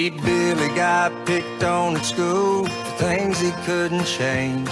See, 0.00 0.08
Billy 0.08 0.68
got 0.68 1.12
picked 1.26 1.62
on 1.62 1.94
at 1.94 2.06
school 2.06 2.64
for 2.64 2.90
things 2.96 3.38
he 3.38 3.50
couldn't 3.66 4.06
change. 4.06 4.70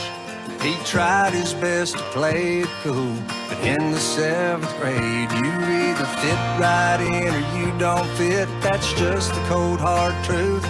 He 0.63 0.75
tried 0.87 1.35
his 1.35 1.53
best 1.53 1.99
to 1.99 2.03
play 2.17 2.61
it 2.61 2.71
cool, 2.83 3.15
but 3.47 3.59
in 3.61 3.91
the 3.91 3.99
seventh 3.99 4.75
grade, 4.81 5.31
you 5.33 5.53
either 5.85 6.09
fit 6.23 6.41
right 6.57 7.01
in 7.01 7.29
or 7.39 7.45
you 7.59 7.79
don't 7.79 8.09
fit. 8.17 8.49
That's 8.63 8.91
just 8.95 9.35
the 9.35 9.41
cold 9.53 9.81
hard 9.81 10.15
truth. 10.25 10.65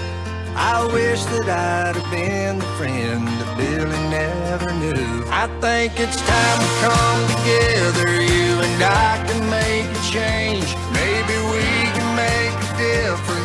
I 0.57 0.85
wish 0.93 1.23
that 1.27 1.49
I'd 1.49 1.95
have 1.95 2.11
been 2.11 2.59
the 2.59 2.71
friend 2.79 3.29
that 3.29 3.51
Billy 3.57 4.03
never 4.11 4.73
knew. 4.83 5.23
I 5.31 5.47
think 5.63 5.93
it's 6.01 6.21
time 6.35 6.59
to 6.67 6.71
come 6.83 7.21
together, 7.39 8.11
you 8.11 8.59
and 8.67 8.83
I 8.83 9.23
can 9.23 9.41
make 9.55 9.87
a 9.87 10.03
change. 10.11 10.67
Maybe 10.99 11.37
we 11.47 11.63
can 11.95 12.09
make 12.19 12.59
a 12.59 12.71
difference, 12.75 13.38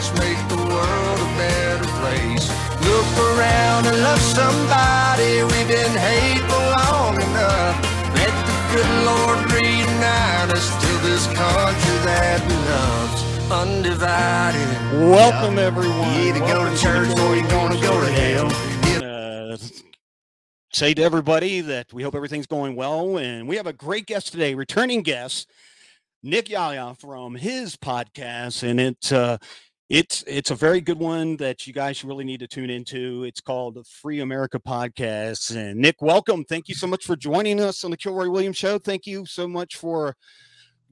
world 0.84 1.20
a 1.20 1.30
better 1.40 1.90
place. 2.04 2.46
Look 2.84 3.12
around 3.32 3.88
and 3.88 3.98
love 4.04 4.20
somebody 4.20 5.44
we've 5.44 5.68
been 5.72 5.96
hateful 5.96 6.64
long 6.84 7.16
enough. 7.16 7.76
Let 8.20 8.34
the 8.48 8.58
good 8.74 8.92
Lord 9.08 9.40
reunite 9.56 10.50
us 10.52 10.68
to 10.84 10.92
this 11.08 11.26
country 11.28 11.98
that 12.08 12.40
we 12.48 12.56
love 12.72 13.12
undivided. 13.52 14.68
Welcome, 15.10 15.58
everyone. 15.60 16.14
You 16.16 16.30
either 16.30 16.40
go 16.40 16.70
to 16.70 16.76
church 16.82 17.10
the 17.16 17.28
or 17.28 17.36
you're 17.36 17.48
gonna 17.50 17.80
go 17.80 18.00
to 18.02 18.12
hell. 18.12 18.52
uh, 19.04 19.58
say 20.72 20.94
to 20.96 21.04
everybody 21.04 21.62
that 21.62 21.94
we 21.94 22.04
hope 22.04 22.16
everything's 22.16 22.48
going 22.48 22.76
well. 22.76 23.18
And 23.18 23.48
we 23.48 23.56
have 23.58 23.68
a 23.68 23.74
great 23.74 24.06
guest 24.08 24.32
today, 24.32 24.56
returning 24.56 25.04
guest, 25.04 25.50
Nick 26.24 26.50
Yaya 26.50 26.96
from 26.96 27.36
his 27.36 27.76
podcast. 27.78 28.64
And 28.68 28.80
it's, 28.80 29.12
uh, 29.12 29.38
it's 29.90 30.24
it's 30.28 30.52
a 30.52 30.56
very 30.56 30.82
good 30.82 30.98
one 30.98 31.38
that 31.38 31.68
you 31.68 31.74
guys 31.74 32.04
really 32.04 32.24
need 32.24 32.40
to 32.40 32.48
tune 32.48 32.70
into. 32.70 33.24
It's 33.26 33.42
called 33.42 33.76
the 33.76 33.84
Free 33.84 34.22
America 34.22 34.60
Podcast. 34.60 35.56
And 35.56 35.80
Nick, 35.80 36.02
welcome. 36.02 36.46
Thank 36.46 36.70
you 36.70 36.76
so 36.76 36.88
much 36.88 37.06
for 37.06 37.16
joining 37.16 37.60
us 37.60 37.84
on 37.84 37.92
the 37.92 37.98
Kilroy 37.98 38.30
Williams 38.30 38.58
Show. 38.58 38.80
Thank 38.80 39.06
you 39.06 39.26
so 39.26 39.48
much 39.48 39.76
for 39.76 40.16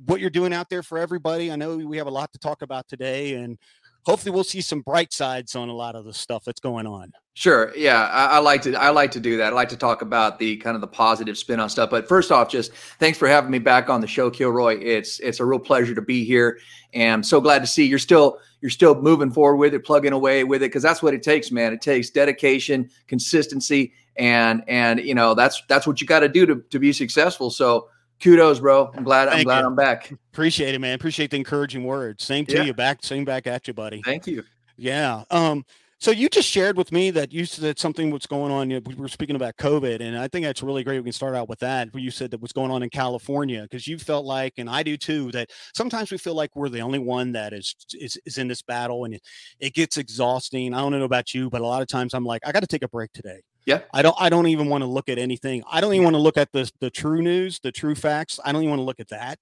what 0.06 0.20
you're 0.20 0.30
doing 0.30 0.54
out 0.54 0.70
there 0.70 0.84
for 0.84 0.98
everybody. 0.98 1.52
I 1.52 1.56
know 1.56 1.78
we 1.78 1.98
have 1.98 2.08
a 2.08 2.12
lot 2.12 2.32
to 2.34 2.40
talk 2.40 2.62
about 2.62 2.88
today, 2.88 3.36
and 3.36 3.58
hopefully 4.06 4.34
we'll 4.34 4.44
see 4.44 4.62
some 4.62 4.82
bright 4.82 5.14
sides 5.14 5.56
on 5.56 5.70
a 5.70 5.74
lot 5.74 5.96
of 5.96 6.06
the 6.06 6.14
stuff 6.14 6.44
that's 6.44 6.60
going 6.60 6.88
on. 6.88 7.12
Sure. 7.34 7.72
Yeah, 7.78 8.08
I, 8.08 8.26
I 8.26 8.40
like 8.40 8.62
to. 8.64 8.74
I 8.76 8.90
like 8.90 9.12
to 9.12 9.20
do 9.22 9.38
that. 9.38 9.54
I 9.54 9.56
like 9.56 9.70
to 9.70 9.78
talk 9.78 10.02
about 10.02 10.38
the 10.38 10.58
kind 10.58 10.76
of 10.76 10.82
the 10.82 10.88
positive 10.88 11.38
spin 11.38 11.62
on 11.62 11.70
stuff. 11.70 11.90
But 11.90 12.08
first 12.08 12.30
off, 12.30 12.50
just 12.50 12.74
thanks 13.00 13.18
for 13.18 13.28
having 13.28 13.50
me 13.52 13.60
back 13.60 13.90
on 13.90 14.02
the 14.02 14.08
show, 14.08 14.30
Kilroy. 14.30 14.78
It's 14.82 15.20
it's 15.22 15.40
a 15.40 15.46
real 15.46 15.60
pleasure 15.60 15.96
to 15.96 16.02
be 16.02 16.26
here, 16.26 16.60
and 16.94 17.14
I'm 17.14 17.24
so 17.24 17.40
glad 17.40 17.60
to 17.60 17.68
see 17.68 17.86
you're 17.86 18.00
still 18.00 18.38
you're 18.60 18.70
still 18.70 18.96
moving 19.02 19.32
forward 19.32 19.56
with 19.58 19.74
it, 19.74 19.86
plugging 19.86 20.12
away 20.12 20.44
with 20.44 20.62
it, 20.62 20.68
because 20.68 20.84
that's 20.84 21.02
what 21.02 21.14
it 21.14 21.24
takes, 21.24 21.52
man. 21.52 21.72
It 21.72 21.82
takes 21.82 22.10
dedication, 22.10 22.90
consistency, 23.08 23.94
and 24.18 24.62
and 24.68 25.00
you 25.00 25.16
know 25.16 25.34
that's 25.34 25.64
that's 25.70 25.88
what 25.88 26.02
you 26.02 26.08
got 26.08 26.20
to 26.20 26.30
do 26.30 26.46
to 26.46 26.56
to 26.70 26.80
be 26.80 26.92
successful. 26.92 27.50
So 27.50 27.88
kudos, 28.22 28.60
bro. 28.60 28.92
I'm 28.94 29.06
glad. 29.06 29.30
I'm 29.30 29.36
Thank 29.36 29.46
glad 29.46 29.62
you. 29.62 29.68
I'm 29.68 29.76
back. 29.78 30.12
Appreciate 30.34 30.76
it, 30.76 30.80
man. 30.80 30.96
Appreciate 30.96 31.32
the 31.32 31.38
encouraging 31.38 31.86
words. 31.86 32.26
Same 32.26 32.46
to 32.48 32.58
Yeah. 32.58 32.64
you. 32.64 32.74
Back, 32.74 33.06
same 33.06 33.24
back 33.24 33.48
at 33.48 33.70
you, 33.70 33.74
buddy. 33.74 34.02
Thank 34.04 34.28
you. 34.28 34.44
Yeah. 34.76 35.24
Um. 35.32 35.64
So 36.02 36.10
you 36.10 36.30
just 36.30 36.50
shared 36.50 36.78
with 36.78 36.92
me 36.92 37.12
that 37.12 37.32
you 37.32 37.46
said 37.46 37.78
something 37.78 38.10
was 38.10 38.26
going 38.26 38.52
on. 38.52 38.72
you 38.72 38.78
know, 38.78 38.82
We 38.88 38.96
were 38.96 39.08
speaking 39.08 39.36
about 39.36 39.56
COVID, 39.58 40.02
and 40.02 40.18
I 40.18 40.28
think 40.28 40.44
that's 40.44 40.64
really 40.64 40.84
great. 40.84 40.98
We 40.98 41.04
can 41.04 41.14
start 41.14 41.36
out 41.36 41.48
with 41.48 41.60
that. 41.60 41.94
Where 41.94 42.02
you 42.02 42.10
said 42.10 42.32
that 42.32 42.42
was 42.42 42.52
going 42.52 42.72
on 42.72 42.82
in 42.82 42.90
California, 42.90 43.62
because 43.62 43.86
you 43.86 44.00
felt 44.00 44.26
like, 44.26 44.54
and 44.58 44.68
I 44.68 44.82
do 44.82 44.98
too, 44.98 45.32
that 45.34 45.52
sometimes 45.76 46.12
we 46.12 46.18
feel 46.18 46.34
like 46.34 46.56
we're 46.56 46.70
the 46.70 46.82
only 46.82 46.98
one 46.98 47.34
that 47.34 47.54
is 47.54 47.76
is, 47.94 48.18
is 48.26 48.40
in 48.40 48.48
this 48.48 48.64
battle, 48.64 49.06
and 49.06 49.14
it, 49.14 49.22
it 49.60 49.74
gets 49.76 49.98
exhausting. 49.98 50.74
I 50.74 50.80
don't 50.80 50.92
know 50.92 51.04
about 51.04 51.36
you, 51.36 51.52
but 51.52 51.62
a 51.62 51.68
lot 51.68 51.84
of 51.84 51.88
times 51.88 52.16
I'm 52.16 52.26
like, 52.26 52.42
I 52.48 52.52
got 52.52 52.62
to 52.62 52.68
take 52.68 52.82
a 52.82 52.90
break 52.90 53.14
today. 53.14 53.44
Yeah. 53.68 53.82
I 53.94 54.02
don't. 54.02 54.16
I 54.20 54.30
don't 54.30 54.48
even 54.48 54.70
want 54.70 54.82
to 54.82 54.88
look 54.88 55.08
at 55.08 55.20
anything. 55.20 55.64
I 55.72 55.82
don't 55.82 55.94
even 55.94 56.00
mm-hmm. 56.00 56.06
want 56.06 56.16
to 56.16 56.20
look 56.24 56.38
at 56.38 56.52
the 56.52 56.68
the 56.80 56.90
true 56.90 57.22
news, 57.22 57.60
the 57.60 57.72
true 57.72 57.94
facts. 57.94 58.40
I 58.44 58.52
don't 58.52 58.64
even 58.64 58.72
want 58.72 58.80
to 58.80 58.86
look 58.86 59.00
at 59.00 59.10
that. 59.10 59.38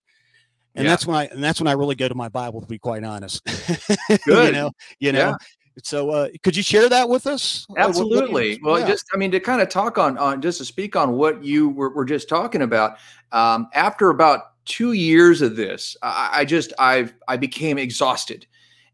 And 0.76 0.86
Yeah. 0.86 0.92
that's 0.92 1.06
when 1.06 1.16
I 1.16 1.26
and 1.26 1.44
that's 1.44 1.60
when 1.60 1.68
I 1.68 1.72
really 1.72 1.96
go 1.96 2.08
to 2.08 2.16
my 2.16 2.30
Bible 2.30 2.62
to 2.62 2.68
be 2.68 2.80
quite 2.80 3.04
honest. 3.04 3.42
you 4.10 4.18
Good. 4.26 4.54
know, 4.54 4.72
you 5.00 5.12
know. 5.12 5.20
Yeah. 5.20 5.36
So 5.84 6.10
uh, 6.12 6.30
could 6.44 6.56
you 6.56 6.64
share 6.64 6.90
that 6.90 7.08
with 7.10 7.28
us? 7.28 7.66
Uh, 7.70 7.74
what- 7.74 7.78
what 7.78 7.96
you- 7.96 8.02
Absolutely. 8.02 8.60
Well, 8.64 8.80
yeah. 8.80 8.88
just 8.88 9.06
I 9.14 9.18
mean 9.18 9.32
to 9.32 9.40
kind 9.40 9.62
of 9.62 9.70
talk 9.70 9.98
on 9.98 10.18
on 10.18 10.42
just 10.42 10.58
to 10.60 10.66
speak 10.66 10.96
on 10.96 11.14
what 11.14 11.44
you 11.44 11.70
were, 11.70 11.90
were 11.90 12.06
just 12.06 12.30
talking 12.30 12.62
about. 12.62 12.98
Um, 13.32 13.68
after 13.74 14.10
about 14.10 14.66
two 14.66 14.94
years 14.94 15.42
of 15.42 15.56
this, 15.56 15.96
I, 16.02 16.30
I 16.34 16.46
just 16.46 16.74
I've 16.80 17.14
I 17.28 17.38
became 17.38 17.78
exhausted, 17.78 18.46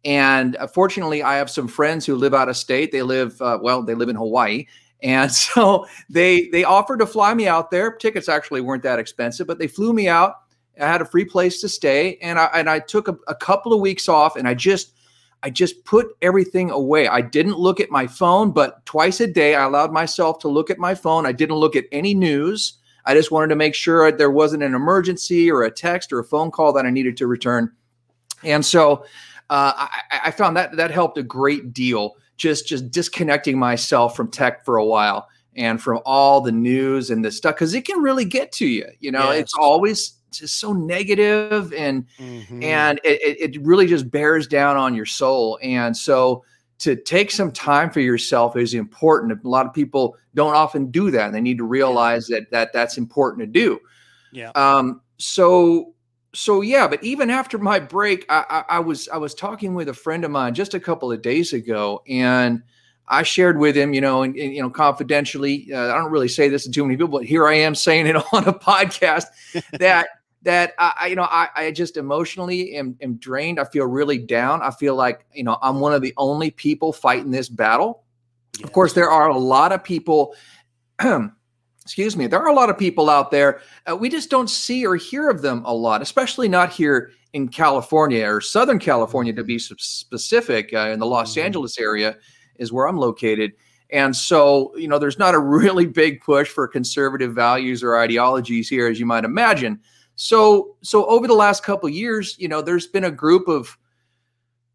and 0.03 0.55
uh, 0.57 0.67
fortunately, 0.67 1.23
I 1.23 1.35
have 1.35 1.49
some 1.49 1.67
friends 1.67 2.05
who 2.05 2.15
live 2.15 2.33
out 2.33 2.49
of 2.49 2.57
state. 2.57 2.91
They 2.91 3.01
live 3.03 3.41
uh, 3.41 3.59
well, 3.61 3.81
they 3.83 3.95
live 3.95 4.09
in 4.09 4.15
Hawaii. 4.15 4.65
And 5.03 5.31
so 5.45 5.85
they 6.09 6.47
they 6.49 6.63
offered 6.63 6.99
to 6.99 7.05
fly 7.05 7.33
me 7.33 7.47
out 7.47 7.69
there. 7.71 7.91
Tickets 7.91 8.29
actually 8.29 8.61
weren't 8.61 8.83
that 8.83 8.99
expensive, 8.99 9.45
but 9.47 9.59
they 9.59 9.67
flew 9.67 9.93
me 9.93 10.07
out. 10.07 10.35
I 10.79 10.87
had 10.87 11.01
a 11.01 11.05
free 11.05 11.25
place 11.25 11.61
to 11.61 11.69
stay, 11.69 12.17
and 12.21 12.37
I 12.39 12.45
and 12.53 12.69
I 12.69 12.79
took 12.79 13.07
a, 13.07 13.17
a 13.27 13.35
couple 13.35 13.73
of 13.73 13.79
weeks 13.81 14.09
off, 14.09 14.35
and 14.35 14.47
I 14.47 14.53
just 14.53 14.93
I 15.43 15.49
just 15.49 15.85
put 15.85 16.07
everything 16.21 16.71
away. 16.71 17.07
I 17.07 17.21
didn't 17.21 17.57
look 17.59 17.79
at 17.79 17.91
my 17.91 18.07
phone, 18.07 18.51
but 18.51 18.83
twice 18.85 19.19
a 19.19 19.27
day 19.27 19.55
I 19.55 19.63
allowed 19.65 19.91
myself 19.91 20.39
to 20.39 20.47
look 20.47 20.69
at 20.69 20.79
my 20.79 20.95
phone. 20.95 21.25
I 21.25 21.31
didn't 21.31 21.57
look 21.57 21.75
at 21.75 21.85
any 21.91 22.13
news. 22.15 22.73
I 23.05 23.13
just 23.13 23.29
wanted 23.31 23.49
to 23.49 23.55
make 23.55 23.75
sure 23.75 24.11
there 24.11 24.31
wasn't 24.31 24.63
an 24.63 24.73
emergency 24.73 25.51
or 25.51 25.61
a 25.63 25.69
text 25.69 26.11
or 26.11 26.19
a 26.19 26.23
phone 26.23 26.49
call 26.49 26.73
that 26.73 26.85
I 26.85 26.89
needed 26.89 27.15
to 27.17 27.27
return. 27.27 27.71
And 28.43 28.65
so 28.65 29.05
uh, 29.51 29.73
I, 29.75 29.89
I 30.25 30.31
found 30.31 30.57
that 30.57 30.75
that 30.77 30.89
helped 30.89 31.17
a 31.19 31.23
great 31.23 31.71
deal. 31.73 32.15
Just 32.37 32.67
just 32.67 32.89
disconnecting 32.91 33.57
myself 33.59 34.15
from 34.15 34.29
tech 34.31 34.65
for 34.65 34.77
a 34.77 34.85
while 34.85 35.27
and 35.55 35.81
from 35.81 36.01
all 36.05 36.41
the 36.41 36.51
news 36.51 37.09
and 37.11 37.23
this 37.23 37.37
stuff 37.37 37.55
because 37.55 37.73
it 37.73 37.85
can 37.85 38.01
really 38.01 38.25
get 38.25 38.51
to 38.53 38.65
you. 38.65 38.87
You 38.99 39.11
know, 39.11 39.31
Yes. 39.31 39.41
it's 39.41 39.53
always 39.57 40.14
just 40.39 40.59
so 40.59 40.73
negative 40.73 41.73
and 41.73 42.05
Mhm. 42.19 42.63
and 42.63 42.99
it, 43.03 43.21
it 43.21 43.55
it 43.55 43.61
really 43.65 43.87
just 43.87 44.09
bears 44.09 44.47
down 44.47 44.77
on 44.77 44.95
your 44.95 45.05
soul 45.05 45.59
and 45.61 45.95
so 45.95 46.43
to 46.79 46.95
take 46.95 47.31
some 47.31 47.51
time 47.51 47.89
for 47.89 48.01
yourself 48.01 48.57
is 48.57 48.73
important 48.73 49.31
a 49.43 49.47
lot 49.47 49.65
of 49.65 49.73
people 49.73 50.17
don't 50.33 50.55
often 50.55 50.91
do 50.91 51.11
that 51.11 51.25
and 51.27 51.35
they 51.35 51.41
need 51.41 51.57
to 51.57 51.63
realize 51.63 52.27
that 52.27 52.49
that 52.51 52.73
that's 52.73 52.97
important 52.97 53.39
to 53.41 53.47
do 53.47 53.79
yeah. 54.31 54.51
um 54.55 55.01
so 55.17 55.93
so 56.33 56.61
yeah 56.61 56.87
but 56.87 57.01
even 57.03 57.29
after 57.29 57.57
my 57.57 57.79
break 57.79 58.25
I, 58.29 58.45
I 58.49 58.75
i 58.75 58.79
was 58.79 59.07
i 59.09 59.17
was 59.17 59.33
talking 59.33 59.73
with 59.73 59.87
a 59.87 59.93
friend 59.93 60.25
of 60.25 60.31
mine 60.31 60.53
just 60.53 60.73
a 60.73 60.79
couple 60.79 61.11
of 61.11 61.21
days 61.21 61.53
ago 61.53 62.01
and 62.09 62.61
I 63.07 63.21
shared 63.21 63.59
with 63.59 63.77
him, 63.77 63.93
you 63.93 64.01
know, 64.01 64.23
and, 64.23 64.35
and, 64.35 64.51
you 64.55 64.63
know, 64.63 64.69
confidentially. 64.71 65.71
Uh, 65.71 65.93
I 65.93 65.97
don't 65.99 66.11
really 66.11 66.27
say 66.27 66.49
this 66.49 66.63
to 66.63 66.71
too 66.71 66.83
many 66.83 66.97
people, 66.97 67.19
but 67.19 67.23
here 67.23 67.47
I 67.47 67.53
am 67.53 67.75
saying 67.75 68.07
it 68.07 68.15
on 68.33 68.47
a 68.47 68.53
podcast 68.53 69.25
that 69.73 70.07
that 70.45 70.73
I, 70.77 71.07
you 71.07 71.15
know, 71.15 71.23
I, 71.23 71.49
I 71.55 71.71
just 71.71 71.97
emotionally 71.97 72.75
am, 72.75 72.95
am 73.01 73.15
drained. 73.17 73.59
I 73.59 73.65
feel 73.65 73.85
really 73.85 74.19
down. 74.19 74.61
I 74.61 74.71
feel 74.71 74.95
like 74.95 75.25
you 75.33 75.43
know 75.43 75.57
I'm 75.61 75.79
one 75.79 75.93
of 75.93 76.01
the 76.01 76.13
only 76.17 76.51
people 76.51 76.93
fighting 76.93 77.31
this 77.31 77.49
battle. 77.49 78.03
Of 78.63 78.71
course, 78.71 78.93
there 78.93 79.09
are 79.09 79.27
a 79.27 79.37
lot 79.37 79.73
of 79.73 79.83
people. 79.83 80.35
excuse 81.81 82.15
me. 82.17 82.25
There 82.27 82.41
are 82.41 82.47
a 82.47 82.53
lot 82.53 82.69
of 82.69 82.77
people 82.77 83.09
out 83.09 83.29
there. 83.31 83.61
Uh, 83.89 83.95
we 83.95 84.09
just 84.09 84.29
don't 84.29 84.49
see 84.49 84.85
or 84.85 84.95
hear 84.95 85.29
of 85.29 85.41
them 85.41 85.63
a 85.65 85.73
lot, 85.73 86.01
especially 86.01 86.47
not 86.47 86.71
here 86.71 87.11
in 87.33 87.47
California 87.47 88.25
or 88.25 88.39
Southern 88.41 88.79
California, 88.79 89.33
to 89.33 89.43
be 89.43 89.59
specific. 89.59 90.73
Uh, 90.73 90.89
in 90.93 90.99
the 90.99 91.05
Los 91.05 91.35
Mhm. 91.35 91.43
Angeles 91.43 91.77
area 91.79 92.15
is 92.57 92.71
where 92.71 92.87
I'm 92.87 92.97
located. 92.97 93.51
And 93.91 94.15
so, 94.15 94.75
you 94.77 94.87
know, 94.87 94.97
there's 94.97 95.19
not 95.19 95.35
a 95.35 95.39
really 95.57 95.85
big 95.85 96.21
push 96.21 96.49
for 96.49 96.67
conservative 96.67 97.33
values 97.33 97.83
or 97.83 97.97
ideologies 97.97 98.67
here, 98.69 98.87
as 98.87 98.99
you 98.99 99.05
might 99.05 99.25
imagine. 99.25 99.79
So, 100.15 100.75
so 100.81 101.05
over 101.07 101.27
the 101.27 101.33
last 101.33 101.63
couple 101.63 101.89
years, 101.89 102.35
you 102.39 102.47
know, 102.47 102.61
there's 102.61 102.87
been 102.87 103.03
a 103.03 103.11
group 103.11 103.47
of 103.47 103.77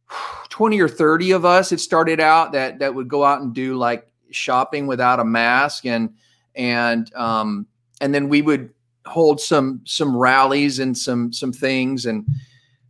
20 0.50 0.80
or 0.80 0.88
30 0.88 1.32
of 1.32 1.44
us. 1.44 1.72
It 1.72 1.80
started 1.80 2.20
out 2.20 2.52
that 2.52 2.78
that 2.78 2.94
would 2.94 3.08
go 3.08 3.24
out 3.24 3.40
and 3.40 3.54
do 3.54 3.76
like 3.76 4.06
shopping 4.30 4.86
without 4.86 5.20
a 5.20 5.24
mask, 5.24 5.86
and 5.86 6.14
and 6.54 7.12
um, 7.14 7.66
and 8.00 8.14
then 8.14 8.28
we 8.28 8.42
would 8.42 8.70
hold 9.06 9.40
some 9.40 9.80
some 9.84 10.16
rallies 10.16 10.78
and 10.78 10.96
some 10.96 11.32
some 11.32 11.52
things, 11.52 12.06
and 12.06 12.26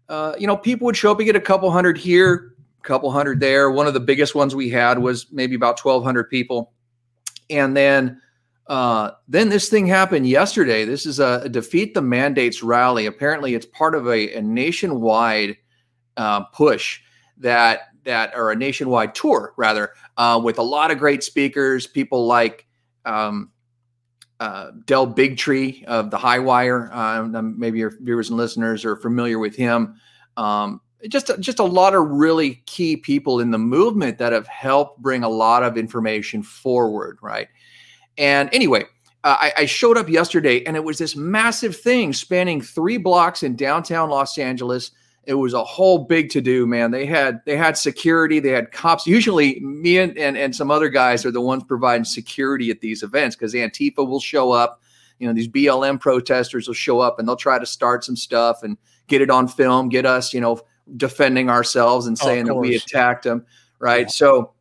uh, 0.08 0.34
you 0.38 0.46
know, 0.46 0.56
people 0.56 0.86
would 0.86 0.96
show 0.96 1.12
up. 1.12 1.18
We 1.18 1.24
get 1.24 1.36
a 1.36 1.40
couple 1.40 1.70
hundred 1.70 1.96
here, 1.96 2.54
a 2.78 2.82
couple 2.82 3.10
hundred 3.10 3.40
there. 3.40 3.70
One 3.70 3.86
of 3.86 3.94
the 3.94 4.00
biggest 4.00 4.34
ones 4.34 4.54
we 4.54 4.68
had 4.68 4.98
was 4.98 5.30
maybe 5.30 5.54
about 5.54 5.78
1,200 5.82 6.24
people, 6.24 6.72
and 7.48 7.76
then 7.76 8.20
uh, 8.70 9.10
then 9.26 9.48
this 9.48 9.68
thing 9.68 9.84
happened 9.84 10.28
yesterday. 10.28 10.84
This 10.84 11.04
is 11.04 11.18
a, 11.18 11.40
a 11.42 11.48
defeat 11.48 11.92
the 11.92 12.00
mandates 12.00 12.62
rally. 12.62 13.06
Apparently, 13.06 13.56
it's 13.56 13.66
part 13.66 13.96
of 13.96 14.06
a, 14.06 14.34
a 14.34 14.40
nationwide 14.40 15.56
uh, 16.16 16.44
push 16.44 17.00
that 17.38 17.88
that 18.04 18.32
or 18.36 18.52
a 18.52 18.56
nationwide 18.56 19.12
tour 19.12 19.54
rather 19.56 19.90
uh, 20.18 20.40
with 20.42 20.58
a 20.58 20.62
lot 20.62 20.92
of 20.92 20.98
great 20.98 21.24
speakers. 21.24 21.88
People 21.88 22.28
like 22.28 22.64
um, 23.04 23.50
uh, 24.38 24.70
Del 24.84 25.12
Bigtree 25.12 25.82
of 25.86 26.12
the 26.12 26.18
High 26.18 26.38
Wire. 26.38 26.92
Um, 26.92 27.58
maybe 27.58 27.80
your 27.80 27.92
viewers 28.00 28.28
and 28.28 28.38
listeners 28.38 28.84
are 28.84 28.94
familiar 28.94 29.40
with 29.40 29.56
him. 29.56 29.96
Um, 30.36 30.80
just 31.08 31.32
just 31.40 31.58
a 31.58 31.64
lot 31.64 31.96
of 31.96 32.08
really 32.08 32.62
key 32.66 32.96
people 32.96 33.40
in 33.40 33.50
the 33.50 33.58
movement 33.58 34.18
that 34.18 34.32
have 34.32 34.46
helped 34.46 35.02
bring 35.02 35.24
a 35.24 35.28
lot 35.28 35.64
of 35.64 35.76
information 35.76 36.44
forward, 36.44 37.18
right? 37.20 37.48
And 38.20 38.50
anyway, 38.52 38.84
uh, 39.24 39.36
I, 39.40 39.52
I, 39.56 39.66
showed 39.66 39.96
up 39.96 40.08
yesterday, 40.08 40.62
and 40.64 40.76
it 40.76 40.84
was 40.84 40.98
this 40.98 41.16
massive 41.16 41.74
thing 41.74 42.12
spanning 42.12 42.60
three 42.60 42.98
blocks 42.98 43.42
in 43.42 43.56
downtown 43.56 44.10
Los 44.10 44.36
Angeles. 44.36 44.90
It 45.24 45.34
was 45.34 45.54
a 45.54 45.64
whole 45.64 46.04
big 46.04 46.28
to 46.30 46.42
do, 46.42 46.66
man. 46.66 46.90
They 46.90 47.06
had 47.06 47.40
they 47.46 47.56
had 47.56 47.78
security, 47.78 48.38
they 48.38 48.50
had 48.50 48.72
cops. 48.72 49.06
Usually, 49.06 49.58
me 49.60 49.98
and, 49.98 50.16
and 50.18 50.36
and 50.36 50.54
some 50.54 50.70
other 50.70 50.90
guys 50.90 51.24
are 51.24 51.30
the 51.30 51.40
ones 51.40 51.64
providing 51.64 52.04
security 52.04 52.70
at 52.70 52.80
these 52.80 53.02
events 53.02 53.36
because 53.36 53.54
Antifa 53.54 54.06
will 54.06 54.20
show 54.20 54.52
up. 54.52 54.82
You 55.18 55.26
know, 55.26 55.34
these 55.34 55.48
BLM 55.48 55.98
protesters 55.98 56.66
will 56.66 56.74
show 56.74 57.00
up 57.00 57.18
and 57.18 57.26
they'll 57.26 57.36
try 57.36 57.58
to 57.58 57.66
start 57.66 58.04
some 58.04 58.16
stuff 58.16 58.62
and 58.62 58.76
get 59.06 59.22
it 59.22 59.30
on 59.30 59.48
film, 59.48 59.88
get 59.88 60.04
us, 60.06 60.34
you 60.34 60.40
know, 60.40 60.60
defending 60.96 61.48
ourselves 61.48 62.06
and 62.06 62.18
saying 62.18 62.44
oh, 62.44 62.54
that 62.54 62.54
we 62.54 62.74
attacked 62.74 63.24
them, 63.24 63.44
right? 63.78 64.02
Yeah. 64.02 64.08
So, 64.08 64.52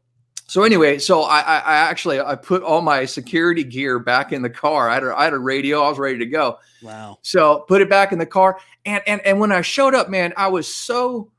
so 0.50 0.64
anyway, 0.64 0.98
so 0.98 1.24
I, 1.24 1.40
I 1.40 1.76
actually 1.76 2.20
I 2.20 2.36
put 2.36 2.64
all 2.64 2.82
my 2.82 3.06
security 3.06 3.64
gear 3.64 4.00
back 4.00 4.34
in 4.34 4.42
the 4.42 4.50
car. 4.50 4.90
I 4.90 4.96
had, 4.96 5.04
a, 5.04 5.18
I 5.18 5.24
had 5.26 5.34
a 5.34 5.40
radio. 5.40 5.82
I 5.82 5.90
was 5.90 6.00
ready 6.00 6.18
to 6.18 6.26
go. 6.26 6.60
Wow. 6.82 7.20
So 7.22 7.66
put 7.68 7.82
it 7.82 7.90
back 7.90 8.12
in 8.12 8.20
the 8.20 8.26
car, 8.26 8.60
and 8.86 9.02
and 9.08 9.22
and 9.26 9.40
when 9.40 9.52
I 9.52 9.62
showed 9.62 9.96
up, 9.96 10.10
man, 10.10 10.34
I 10.36 10.48
was 10.48 10.74
so. 10.74 11.32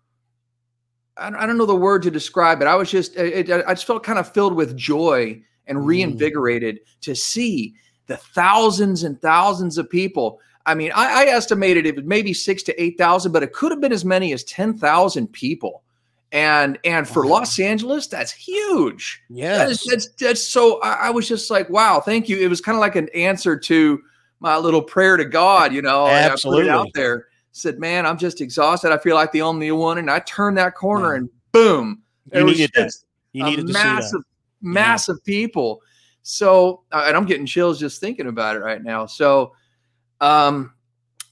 I 1.17 1.29
don't 1.45 1.59
know 1.59 1.67
the 1.67 1.77
word 1.77 2.03
to 2.05 2.11
describe 2.11 2.63
it. 2.63 2.67
I 2.67 2.77
was 2.77 2.91
just, 2.91 3.15
it, 3.15 3.51
I 3.51 3.75
just 3.75 3.87
felt 3.87 4.03
kind 4.03 4.19
of 4.19 4.33
filled 4.33 4.55
with 4.55 4.75
joy 4.75 5.43
and 5.67 5.77
mm. 5.77 5.85
reinvigorated 5.85 6.77
mm. 6.77 7.01
to 7.03 7.15
see 7.15 7.75
the 8.07 8.17
thousands 8.17 9.03
and 9.03 9.21
thousands 9.21 9.77
of 9.77 9.91
people 9.91 10.41
I 10.67 10.75
mean, 10.75 10.93
I, 10.95 11.23
I 11.23 11.27
estimated 11.27 11.87
it 11.87 11.97
was 11.97 12.05
maybe 12.05 12.33
six 12.33 12.63
to 12.65 12.83
eight 12.83 12.99
thousand, 12.99 13.33
but 13.33 13.43
it 13.43 13.53
could 13.53 13.73
have 13.73 13.81
been 13.81 13.93
as 13.93 14.05
many 14.05 14.33
as 14.33 14.45
ten 14.45 14.77
thousand 14.77 15.29
people. 15.33 15.83
And 16.33 16.79
and 16.85 17.09
for 17.09 17.25
wow. 17.25 17.39
Los 17.39 17.59
Angeles, 17.59 18.07
that's 18.07 18.31
huge. 18.31 19.21
Yeah, 19.29 19.67
that's, 19.67 19.89
that's, 19.89 20.09
that's 20.11 20.47
so. 20.47 20.81
I, 20.81 21.09
I, 21.09 21.11
was 21.11 21.27
just 21.27 21.51
like, 21.51 21.69
wow, 21.71 21.99
thank 21.99 22.29
you. 22.29 22.39
It 22.39 22.47
was 22.47 22.61
kind 22.61 22.77
of 22.77 22.81
like 22.81 22.95
an 22.95 23.09
answer 23.17 23.59
to 23.59 24.01
my 24.39 24.57
little 24.57 24.83
prayer 24.83 25.17
to 25.17 25.25
God. 25.25 25.73
You 25.73 25.83
know, 25.83 26.05
I 26.05 26.21
absolutely 26.21 26.71
out 26.71 26.89
there. 26.95 27.27
Said, 27.51 27.81
man, 27.81 28.07
I'm 28.07 28.17
just 28.17 28.41
exhausted. 28.41 28.93
I 28.93 28.99
feel 28.99 29.17
like 29.17 29.33
the 29.33 29.43
only 29.43 29.73
one, 29.73 29.99
and 29.99 30.09
I 30.09 30.21
turned 30.21 30.57
that 30.59 30.77
corner, 30.77 31.15
yeah. 31.15 31.19
and 31.19 31.31
boom, 31.51 32.03
you 32.33 32.45
needed 32.45 32.71
that. 32.75 32.93
You 33.33 33.45
needed 33.45 33.69
massive, 33.69 34.23
massive 34.63 35.17
yeah. 35.25 35.35
people. 35.35 35.83
So, 36.23 36.83
and 36.93 37.17
I'm 37.17 37.25
getting 37.25 37.47
chills 37.47 37.81
just 37.81 38.01
thinking 38.01 38.29
about 38.29 38.55
it 38.55 38.61
right 38.61 38.83
now. 38.83 39.07
So, 39.07 39.55
um, 40.21 40.75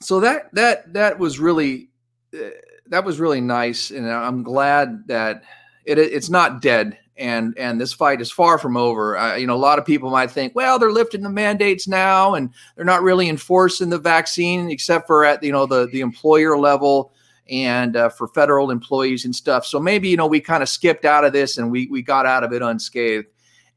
so 0.00 0.20
that 0.20 0.52
that 0.54 0.92
that 0.94 1.18
was 1.18 1.38
really 1.38 1.90
uh, 2.34 2.48
that 2.90 3.04
was 3.04 3.20
really 3.20 3.40
nice, 3.40 3.90
and 3.90 4.10
I'm 4.10 4.42
glad 4.42 5.06
that 5.08 5.42
it, 5.84 5.98
it's 5.98 6.30
not 6.30 6.60
dead. 6.60 6.98
And 7.16 7.54
and 7.58 7.80
this 7.80 7.92
fight 7.92 8.20
is 8.20 8.30
far 8.30 8.58
from 8.58 8.76
over. 8.76 9.18
Uh, 9.18 9.34
you 9.34 9.46
know, 9.46 9.54
a 9.54 9.56
lot 9.56 9.78
of 9.80 9.84
people 9.84 10.10
might 10.10 10.30
think, 10.30 10.54
well, 10.54 10.78
they're 10.78 10.92
lifting 10.92 11.22
the 11.22 11.30
mandates 11.30 11.88
now, 11.88 12.34
and 12.34 12.50
they're 12.76 12.84
not 12.84 13.02
really 13.02 13.28
enforcing 13.28 13.90
the 13.90 13.98
vaccine, 13.98 14.70
except 14.70 15.08
for 15.08 15.24
at 15.24 15.42
you 15.42 15.50
know 15.50 15.66
the 15.66 15.88
the 15.88 16.00
employer 16.00 16.56
level 16.56 17.12
and 17.50 17.96
uh, 17.96 18.08
for 18.08 18.28
federal 18.28 18.70
employees 18.70 19.24
and 19.24 19.34
stuff. 19.34 19.66
So 19.66 19.80
maybe 19.80 20.08
you 20.08 20.16
know 20.16 20.28
we 20.28 20.40
kind 20.40 20.62
of 20.62 20.68
skipped 20.68 21.04
out 21.04 21.24
of 21.24 21.32
this 21.32 21.58
and 21.58 21.72
we 21.72 21.88
we 21.88 22.02
got 22.02 22.24
out 22.24 22.44
of 22.44 22.52
it 22.52 22.62
unscathed. 22.62 23.26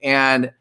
And 0.03 0.51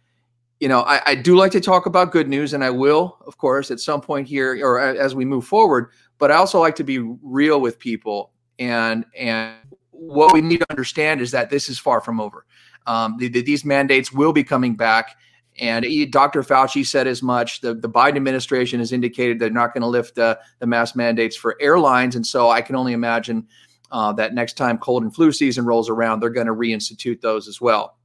you 0.61 0.69
know, 0.69 0.83
I, 0.83 1.01
I, 1.07 1.15
do 1.15 1.37
like 1.37 1.53
to 1.53 1.61
talk 1.61 1.87
about 1.87 2.13
good 2.13 2.29
news, 2.29 2.53
and 2.53 2.63
I 2.63 2.69
will, 2.69 3.17
of 3.27 3.39
course, 3.39 3.71
at 3.71 3.81
some 3.81 4.03
point 4.03 4.29
here 4.29 4.59
or 4.63 4.79
as 4.79 5.15
we 5.15 5.25
move 5.25 5.47
forward. 5.47 5.91
But 6.19 6.31
I 6.31 6.35
also 6.35 6.61
like 6.61 6.77
to 6.77 6.85
be 6.85 6.99
real 6.99 7.63
with 7.63 7.79
people, 7.79 8.33
and 8.61 9.05
and 9.19 9.57
what 9.91 10.33
we 10.33 10.41
need 10.41 10.59
to 10.59 10.67
understand 10.71 11.21
is 11.21 11.33
that 11.33 11.51
this 11.51 11.69
is 11.69 11.79
far 11.79 12.01
from 12.01 12.21
over. 12.21 12.47
Um, 12.87 13.17
the, 13.19 13.29
the, 13.29 13.43
these 13.43 13.65
mandates 13.65 14.13
will 14.13 14.33
be 14.33 14.43
coming 14.43 14.75
back, 14.75 15.17
and 15.59 15.85
he, 15.85 16.07
Dr. 16.07 16.43
Fauci 16.43 16.87
said 16.87 17.07
as 17.07 17.23
much. 17.23 17.61
The, 17.61 17.75
the 17.75 17.89
Biden 17.89 18.17
administration 18.17 18.79
has 18.79 18.93
indicated 18.93 19.39
they're 19.39 19.51
not 19.51 19.75
going 19.75 19.83
to 19.83 19.89
lift 19.89 20.19
uh, 20.19 20.37
the 20.59 20.67
mask 20.67 20.97
mandates 20.97 21.37
for 21.37 21.57
airlines, 21.61 22.17
and 22.17 22.27
so 22.27 22.51
I 22.51 22.63
can 22.63 22.77
only 22.77 22.93
imagine 22.93 23.47
uh, 23.91 24.13
that 24.13 24.35
next 24.35 24.57
time 24.57 24.79
cold 24.79 25.03
and 25.03 25.15
flu 25.15 25.33
season 25.33 25.67
rolls 25.67 25.91
around, 25.91 26.21
they're 26.21 26.31
going 26.31 26.47
to 26.47 26.55
reinstitute 26.55 27.21
those 27.21 27.49
as 27.49 27.61
well. 27.61 27.97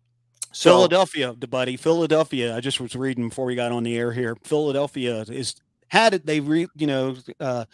So, 0.52 0.72
Philadelphia, 0.72 1.34
buddy, 1.34 1.76
Philadelphia. 1.76 2.56
I 2.56 2.62
just 2.62 2.80
was 2.80 2.96
reading 2.96 3.30
before 3.30 3.46
we 3.46 3.56
got 3.56 3.72
on 3.72 3.84
the 3.84 3.98
air 3.98 4.14
here. 4.14 4.38
Philadelphia 4.44 5.22
is 5.28 5.56
had 5.90 6.14
it. 6.14 6.26
They 6.26 6.40
re, 6.40 6.68
you 6.76 6.88
know, 6.88 7.16
uh, 7.40 7.66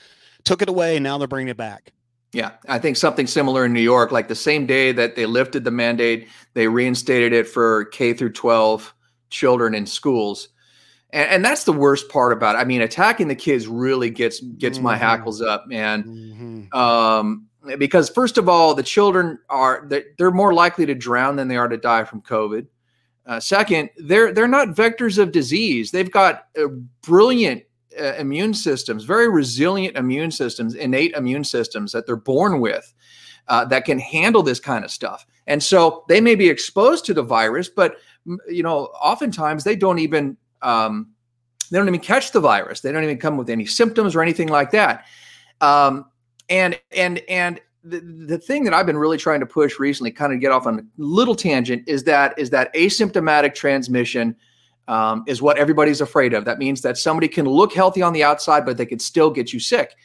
took 0.43 0.61
it 0.61 0.69
away, 0.69 0.97
and 0.97 1.03
now 1.03 1.17
they're 1.17 1.27
bringing 1.27 1.49
it 1.49 1.57
back. 1.57 1.91
Yeah, 2.33 2.51
I 2.69 2.79
think 2.79 2.95
something 2.95 3.27
similar 3.27 3.65
in 3.65 3.73
New 3.73 3.81
York. 3.81 4.11
Like 4.11 4.29
the 4.29 4.35
same 4.35 4.65
day 4.65 4.93
that 4.93 5.15
they 5.15 5.25
lifted 5.25 5.65
the 5.65 5.71
mandate, 5.71 6.29
they 6.53 6.67
reinstated 6.67 7.33
it 7.33 7.47
for 7.47 7.85
K 7.85 8.13
through 8.13 8.31
12 8.31 8.93
children 9.29 9.75
in 9.75 9.85
schools. 9.85 10.47
And, 11.11 11.29
and 11.29 11.45
that's 11.45 11.65
the 11.65 11.73
worst 11.73 12.09
part 12.09 12.31
about 12.31 12.55
it. 12.55 12.59
I 12.59 12.63
mean, 12.63 12.81
attacking 12.81 13.27
the 13.27 13.35
kids 13.35 13.67
really 13.67 14.09
gets 14.09 14.39
gets 14.39 14.77
mm-hmm. 14.77 14.85
my 14.85 14.97
hackles 14.97 15.41
up, 15.41 15.67
man. 15.67 16.03
Mm-hmm. 16.03 16.77
Um, 16.77 17.47
because 17.77 18.09
first 18.09 18.37
of 18.37 18.47
all, 18.47 18.75
the 18.75 18.83
children 18.83 19.37
are 19.49 19.87
they're 20.17 20.31
more 20.31 20.53
likely 20.53 20.85
to 20.85 20.95
drown 20.95 21.35
than 21.35 21.49
they 21.49 21.57
are 21.57 21.67
to 21.67 21.77
die 21.77 22.05
from 22.05 22.21
COVID. 22.21 22.67
Uh, 23.25 23.39
second, 23.39 23.89
they're 23.97 24.33
they're 24.33 24.47
not 24.47 24.69
vectors 24.69 25.17
of 25.17 25.31
disease. 25.31 25.91
They've 25.91 26.09
got 26.09 26.45
uh, 26.57 26.67
brilliant 27.01 27.63
uh, 27.99 28.13
immune 28.15 28.53
systems, 28.53 29.03
very 29.03 29.29
resilient 29.29 29.97
immune 29.97 30.31
systems, 30.31 30.75
innate 30.75 31.13
immune 31.13 31.43
systems 31.43 31.91
that 31.91 32.05
they're 32.05 32.15
born 32.15 32.59
with 32.59 32.93
uh, 33.47 33.65
that 33.65 33.85
can 33.85 33.99
handle 33.99 34.43
this 34.43 34.59
kind 34.59 34.85
of 34.85 34.91
stuff. 34.91 35.25
And 35.47 35.61
so 35.61 36.05
they 36.07 36.21
may 36.21 36.35
be 36.35 36.49
exposed 36.49 37.05
to 37.05 37.13
the 37.13 37.23
virus, 37.23 37.69
but 37.69 37.97
you 38.47 38.63
know, 38.63 38.85
oftentimes 39.01 39.63
they 39.63 39.75
don't 39.75 39.99
even 39.99 40.37
um, 40.61 41.11
they 41.71 41.77
don't 41.77 41.87
even 41.87 42.01
catch 42.01 42.31
the 42.31 42.39
virus. 42.39 42.81
They 42.81 42.91
don't 42.91 43.03
even 43.03 43.17
come 43.17 43.37
with 43.37 43.49
any 43.49 43.65
symptoms 43.65 44.15
or 44.15 44.21
anything 44.21 44.49
like 44.49 44.71
that. 44.71 45.05
Um, 45.59 46.05
and 46.49 46.79
and 46.91 47.21
and 47.29 47.59
the, 47.83 47.99
the 47.99 48.37
thing 48.37 48.63
that 48.65 48.73
I've 48.73 48.85
been 48.85 48.97
really 48.97 49.17
trying 49.17 49.39
to 49.39 49.45
push 49.45 49.79
recently, 49.79 50.11
kind 50.11 50.33
of 50.33 50.39
get 50.39 50.51
off 50.51 50.67
on 50.67 50.79
a 50.79 50.83
little 50.97 51.35
tangent, 51.35 51.83
is 51.87 52.03
that 52.03 52.37
is 52.37 52.49
that 52.51 52.73
asymptomatic 52.75 53.55
transmission 53.55 54.35
um, 54.87 55.23
is 55.27 55.41
what 55.41 55.57
everybody's 55.57 56.01
afraid 56.01 56.33
of. 56.33 56.45
That 56.45 56.59
means 56.59 56.81
that 56.81 56.97
somebody 56.97 57.27
can 57.27 57.45
look 57.45 57.73
healthy 57.73 58.01
on 58.01 58.13
the 58.13 58.23
outside, 58.23 58.65
but 58.65 58.77
they 58.77 58.85
could 58.85 59.01
still 59.01 59.29
get 59.29 59.53
you 59.53 59.59
sick, 59.59 59.95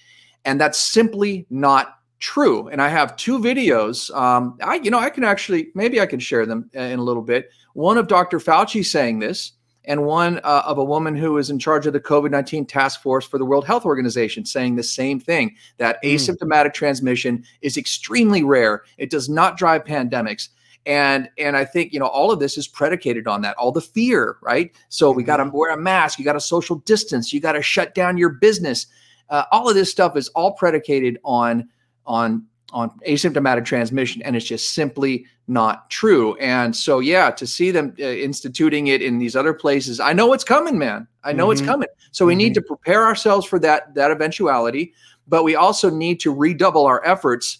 and 0.44 0.60
that's 0.60 0.78
simply 0.78 1.46
not 1.50 1.98
true. 2.18 2.68
And 2.68 2.80
I 2.80 2.88
have 2.88 3.16
two 3.16 3.38
videos. 3.38 4.14
Um, 4.14 4.58
I 4.62 4.76
you 4.76 4.90
know 4.90 4.98
I 4.98 5.10
can 5.10 5.24
actually 5.24 5.68
maybe 5.74 6.00
I 6.00 6.06
can 6.06 6.20
share 6.20 6.46
them 6.46 6.70
uh, 6.76 6.80
in 6.80 6.98
a 6.98 7.02
little 7.02 7.22
bit. 7.22 7.50
One 7.74 7.98
of 7.98 8.08
Dr. 8.08 8.38
Fauci 8.38 8.84
saying 8.84 9.18
this, 9.18 9.52
and 9.86 10.04
one 10.04 10.40
uh, 10.44 10.62
of 10.66 10.78
a 10.78 10.84
woman 10.84 11.14
who 11.14 11.38
is 11.38 11.50
in 11.50 11.58
charge 11.58 11.86
of 11.86 11.92
the 11.92 12.00
COVID 12.00 12.30
19 12.30 12.66
task 12.66 13.02
force 13.02 13.26
for 13.26 13.38
the 13.38 13.44
World 13.44 13.66
Health 13.66 13.84
Organization 13.84 14.44
saying 14.44 14.76
the 14.76 14.82
same 14.82 15.20
thing 15.20 15.54
that 15.78 16.02
mm. 16.02 16.14
asymptomatic 16.14 16.74
transmission 16.74 17.44
is 17.62 17.76
extremely 17.76 18.42
rare. 18.42 18.82
It 18.98 19.10
does 19.10 19.28
not 19.28 19.56
drive 19.56 19.84
pandemics. 19.84 20.48
And, 20.86 21.28
and 21.36 21.56
I 21.56 21.64
think 21.64 21.92
you 21.92 21.98
know 21.98 22.06
all 22.06 22.30
of 22.30 22.38
this 22.38 22.56
is 22.56 22.68
predicated 22.68 23.26
on 23.26 23.42
that, 23.42 23.56
all 23.56 23.72
the 23.72 23.80
fear, 23.80 24.36
right? 24.40 24.72
So 24.88 25.10
we 25.10 25.24
got 25.24 25.38
to 25.38 25.44
mm-hmm. 25.44 25.56
wear 25.56 25.74
a 25.74 25.76
mask, 25.76 26.18
you 26.18 26.24
got 26.24 26.34
to 26.34 26.40
social 26.40 26.76
distance, 26.76 27.32
you 27.32 27.40
got 27.40 27.52
to 27.52 27.62
shut 27.62 27.94
down 27.94 28.16
your 28.16 28.30
business. 28.30 28.86
Uh, 29.28 29.44
all 29.50 29.68
of 29.68 29.74
this 29.74 29.90
stuff 29.90 30.16
is 30.16 30.28
all 30.28 30.52
predicated 30.52 31.18
on 31.24 31.68
on 32.06 32.46
on 32.72 32.90
asymptomatic 33.06 33.64
transmission, 33.64 34.22
and 34.22 34.36
it's 34.36 34.46
just 34.46 34.74
simply 34.74 35.26
not 35.48 35.88
true. 35.90 36.36
And 36.36 36.74
so, 36.74 36.98
yeah, 36.98 37.30
to 37.30 37.46
see 37.46 37.70
them 37.70 37.94
uh, 37.98 38.04
instituting 38.04 38.88
it 38.88 39.02
in 39.02 39.18
these 39.18 39.36
other 39.36 39.54
places, 39.54 40.00
I 40.00 40.12
know 40.12 40.32
it's 40.32 40.44
coming, 40.44 40.78
man. 40.78 41.06
I 41.24 41.32
know 41.32 41.46
mm-hmm. 41.46 41.52
it's 41.52 41.62
coming. 41.62 41.88
So 42.12 42.26
we 42.26 42.32
mm-hmm. 42.32 42.38
need 42.38 42.54
to 42.54 42.62
prepare 42.62 43.04
ourselves 43.04 43.46
for 43.46 43.58
that 43.60 43.94
that 43.94 44.10
eventuality, 44.10 44.92
but 45.26 45.42
we 45.42 45.56
also 45.56 45.90
need 45.90 46.20
to 46.20 46.32
redouble 46.32 46.86
our 46.86 47.04
efforts 47.04 47.58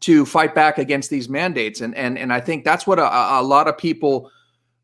to 0.00 0.24
fight 0.24 0.54
back 0.54 0.78
against 0.78 1.10
these 1.10 1.28
mandates. 1.28 1.80
And 1.80 1.94
and 1.94 2.18
and 2.18 2.32
I 2.32 2.40
think 2.40 2.64
that's 2.64 2.86
what 2.86 2.98
a, 2.98 3.40
a 3.40 3.42
lot 3.42 3.68
of 3.68 3.76
people. 3.78 4.30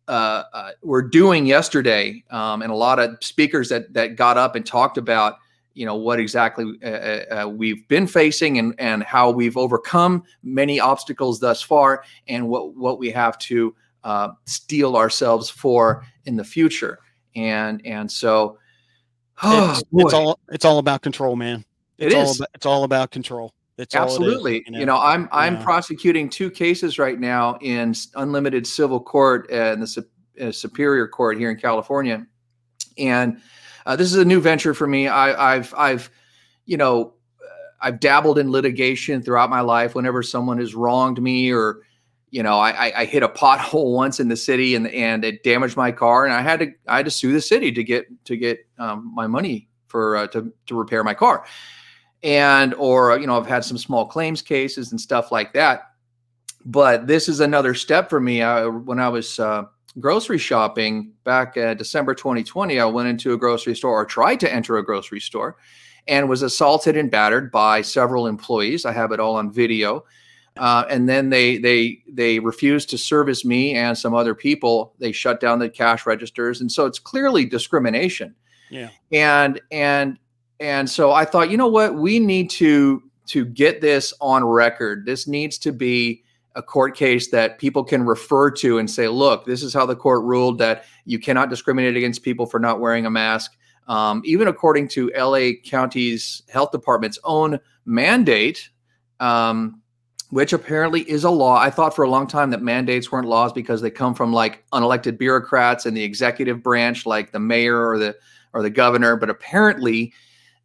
Uh, 0.06 0.44
uh, 0.52 0.70
were 0.82 1.00
doing 1.00 1.46
yesterday, 1.46 2.22
um, 2.28 2.60
and 2.60 2.70
a 2.70 2.74
lot 2.74 2.98
of 2.98 3.16
speakers 3.22 3.70
that 3.70 3.90
that 3.94 4.16
got 4.16 4.36
up 4.36 4.54
and 4.54 4.66
talked 4.66 4.98
about 4.98 5.38
you 5.74 5.84
know 5.84 5.96
what 5.96 6.18
exactly 6.18 6.78
uh, 6.82 6.88
uh, 6.88 7.24
uh, 7.30 7.48
we've 7.48 7.86
been 7.88 8.06
facing 8.06 8.58
and 8.58 8.74
and 8.78 9.02
how 9.02 9.30
we've 9.30 9.56
overcome 9.56 10.22
many 10.42 10.80
obstacles 10.80 11.40
thus 11.40 11.60
far 11.60 12.04
and 12.28 12.48
what 12.48 12.74
what 12.76 12.98
we 12.98 13.10
have 13.10 13.36
to 13.38 13.74
uh, 14.04 14.28
steel 14.46 14.96
ourselves 14.96 15.50
for 15.50 16.04
in 16.24 16.36
the 16.36 16.44
future 16.44 17.00
and 17.36 17.84
and 17.84 18.10
so 18.10 18.58
oh, 19.42 19.72
it's, 19.78 19.82
it's, 19.92 20.14
all 20.14 20.38
it's 20.50 20.64
all 20.64 20.78
about 20.78 21.02
control 21.02 21.36
man 21.36 21.64
it's 21.98 22.14
it 22.14 22.16
is. 22.16 22.28
all 22.28 22.34
about, 22.36 22.48
it's 22.54 22.66
all 22.66 22.84
about 22.84 23.10
control 23.10 23.52
it's 23.76 23.94
absolutely 23.94 24.62
you, 24.66 24.72
know? 24.72 24.78
you, 24.78 24.86
know? 24.86 24.98
i'm 24.98 25.28
i'm 25.32 25.54
yeah. 25.54 25.64
prosecuting 25.64 26.28
two 26.28 26.50
cases 26.50 26.98
right 26.98 27.18
now 27.18 27.56
in 27.60 27.94
unlimited 28.14 28.66
civil 28.66 29.00
court 29.00 29.50
in 29.50 29.80
the 29.80 30.06
uh, 30.40 30.52
superior 30.52 31.08
court 31.08 31.38
here 31.38 31.50
in 31.50 31.56
california 31.56 32.26
and 32.98 33.40
uh, 33.86 33.96
this 33.96 34.12
is 34.12 34.18
a 34.18 34.24
new 34.24 34.40
venture 34.40 34.74
for 34.74 34.86
me. 34.86 35.08
I, 35.08 35.54
have 35.54 35.74
I've, 35.76 36.10
you 36.64 36.76
know, 36.76 37.14
I've 37.80 38.00
dabbled 38.00 38.38
in 38.38 38.50
litigation 38.50 39.22
throughout 39.22 39.50
my 39.50 39.60
life. 39.60 39.94
Whenever 39.94 40.22
someone 40.22 40.58
has 40.58 40.74
wronged 40.74 41.20
me, 41.20 41.52
or 41.52 41.80
you 42.30 42.42
know, 42.42 42.58
I, 42.58 43.00
I 43.00 43.04
hit 43.04 43.22
a 43.22 43.28
pothole 43.28 43.92
once 43.94 44.20
in 44.20 44.28
the 44.28 44.36
city 44.36 44.74
and 44.74 44.88
and 44.88 45.24
it 45.24 45.42
damaged 45.42 45.76
my 45.76 45.92
car, 45.92 46.24
and 46.24 46.32
I 46.32 46.40
had 46.40 46.60
to 46.60 46.72
I 46.88 46.96
had 46.96 47.04
to 47.04 47.10
sue 47.10 47.32
the 47.32 47.42
city 47.42 47.72
to 47.72 47.84
get 47.84 48.06
to 48.24 48.36
get 48.36 48.66
um, 48.78 49.12
my 49.14 49.26
money 49.26 49.68
for 49.88 50.16
uh, 50.16 50.26
to 50.28 50.52
to 50.66 50.74
repair 50.74 51.04
my 51.04 51.14
car, 51.14 51.44
and 52.24 52.74
or 52.74 53.16
you 53.18 53.26
know, 53.26 53.38
I've 53.38 53.46
had 53.46 53.64
some 53.64 53.78
small 53.78 54.06
claims 54.06 54.42
cases 54.42 54.90
and 54.90 55.00
stuff 55.00 55.30
like 55.30 55.52
that. 55.52 55.90
But 56.64 57.06
this 57.06 57.28
is 57.28 57.40
another 57.40 57.74
step 57.74 58.08
for 58.08 58.20
me. 58.20 58.42
I, 58.42 58.66
when 58.66 58.98
I 58.98 59.10
was 59.10 59.38
uh, 59.38 59.64
grocery 60.00 60.38
shopping 60.38 61.12
back 61.22 61.56
uh, 61.58 61.74
December 61.74 62.14
2020, 62.14 62.80
I 62.80 62.86
went 62.86 63.08
into 63.08 63.34
a 63.34 63.36
grocery 63.36 63.76
store 63.76 64.00
or 64.00 64.06
tried 64.06 64.40
to 64.40 64.52
enter 64.52 64.78
a 64.78 64.84
grocery 64.84 65.20
store 65.20 65.56
and 66.08 66.28
was 66.28 66.40
assaulted 66.40 66.96
and 66.96 67.10
battered 67.10 67.52
by 67.52 67.82
several 67.82 68.26
employees. 68.26 68.86
I 68.86 68.92
have 68.92 69.12
it 69.12 69.20
all 69.20 69.36
on 69.36 69.52
video. 69.52 70.04
Uh, 70.56 70.84
and 70.88 71.08
then 71.08 71.30
they 71.30 71.58
they 71.58 71.98
they 72.08 72.38
refused 72.38 72.88
to 72.88 72.96
service 72.96 73.44
me 73.44 73.74
and 73.74 73.98
some 73.98 74.14
other 74.14 74.34
people. 74.34 74.94
They 75.00 75.10
shut 75.12 75.40
down 75.40 75.58
the 75.58 75.68
cash 75.68 76.06
registers, 76.06 76.60
and 76.60 76.70
so 76.70 76.86
it's 76.86 77.00
clearly 77.00 77.44
discrimination. 77.44 78.36
Yeah. 78.70 78.90
And 79.12 79.60
and 79.72 80.16
and 80.60 80.88
so 80.88 81.12
I 81.12 81.24
thought, 81.24 81.50
you 81.50 81.56
know 81.56 81.68
what, 81.68 81.94
we 81.94 82.18
need 82.18 82.50
to 82.50 83.02
to 83.26 83.44
get 83.44 83.80
this 83.80 84.12
on 84.20 84.44
record. 84.44 85.06
This 85.06 85.26
needs 85.26 85.56
to 85.58 85.72
be 85.72 86.22
a 86.54 86.62
court 86.62 86.96
case 86.96 87.30
that 87.30 87.58
people 87.58 87.82
can 87.82 88.04
refer 88.04 88.50
to 88.50 88.78
and 88.78 88.90
say, 88.90 89.08
look, 89.08 89.44
this 89.44 89.62
is 89.62 89.74
how 89.74 89.86
the 89.86 89.96
court 89.96 90.22
ruled 90.22 90.58
that 90.58 90.84
you 91.04 91.18
cannot 91.18 91.50
discriminate 91.50 91.96
against 91.96 92.22
people 92.22 92.46
for 92.46 92.60
not 92.60 92.80
wearing 92.80 93.06
a 93.06 93.10
mask. 93.10 93.56
Um, 93.88 94.22
even 94.24 94.48
according 94.48 94.88
to 94.88 95.10
LA 95.16 95.52
County's 95.64 96.42
health 96.48 96.70
department's 96.70 97.18
own 97.24 97.58
mandate, 97.84 98.70
um, 99.20 99.80
which 100.30 100.52
apparently 100.52 101.02
is 101.02 101.24
a 101.24 101.30
law. 101.30 101.58
I 101.58 101.70
thought 101.70 101.94
for 101.94 102.04
a 102.04 102.10
long 102.10 102.26
time 102.26 102.50
that 102.50 102.62
mandates 102.62 103.12
weren't 103.12 103.28
laws 103.28 103.52
because 103.52 103.80
they 103.80 103.90
come 103.90 104.14
from 104.14 104.32
like 104.32 104.64
unelected 104.72 105.18
bureaucrats 105.18 105.86
in 105.86 105.94
the 105.94 106.02
executive 106.02 106.62
branch, 106.62 107.04
like 107.04 107.32
the 107.32 107.40
mayor 107.40 107.86
or 107.88 107.98
the 107.98 108.16
or 108.52 108.62
the 108.62 108.70
governor. 108.70 109.16
But 109.16 109.30
apparently, 109.30 110.12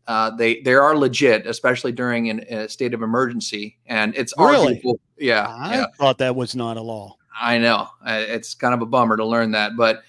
uh, 0.10 0.32
they 0.32 0.60
they 0.62 0.74
are 0.74 0.98
legit, 0.98 1.46
especially 1.46 1.92
during 1.92 2.32
an, 2.32 2.40
a 2.50 2.68
state 2.68 2.96
of 2.96 3.04
emergency. 3.04 3.78
And 3.86 4.16
it's 4.16 4.34
really, 4.40 4.74
arguable, 4.74 5.00
yeah. 5.20 5.46
I 5.48 5.76
yeah. 5.76 5.86
thought 6.00 6.18
that 6.18 6.36
was 6.36 6.56
not 6.56 6.78
a 6.78 6.82
law. 6.82 7.16
I 7.40 7.60
know 7.60 7.88
it's 8.08 8.56
kind 8.56 8.74
of 8.74 8.82
a 8.82 8.88
bummer 8.88 9.18
to 9.18 9.26
learn 9.26 9.52
that, 9.52 9.74
but 9.78 10.02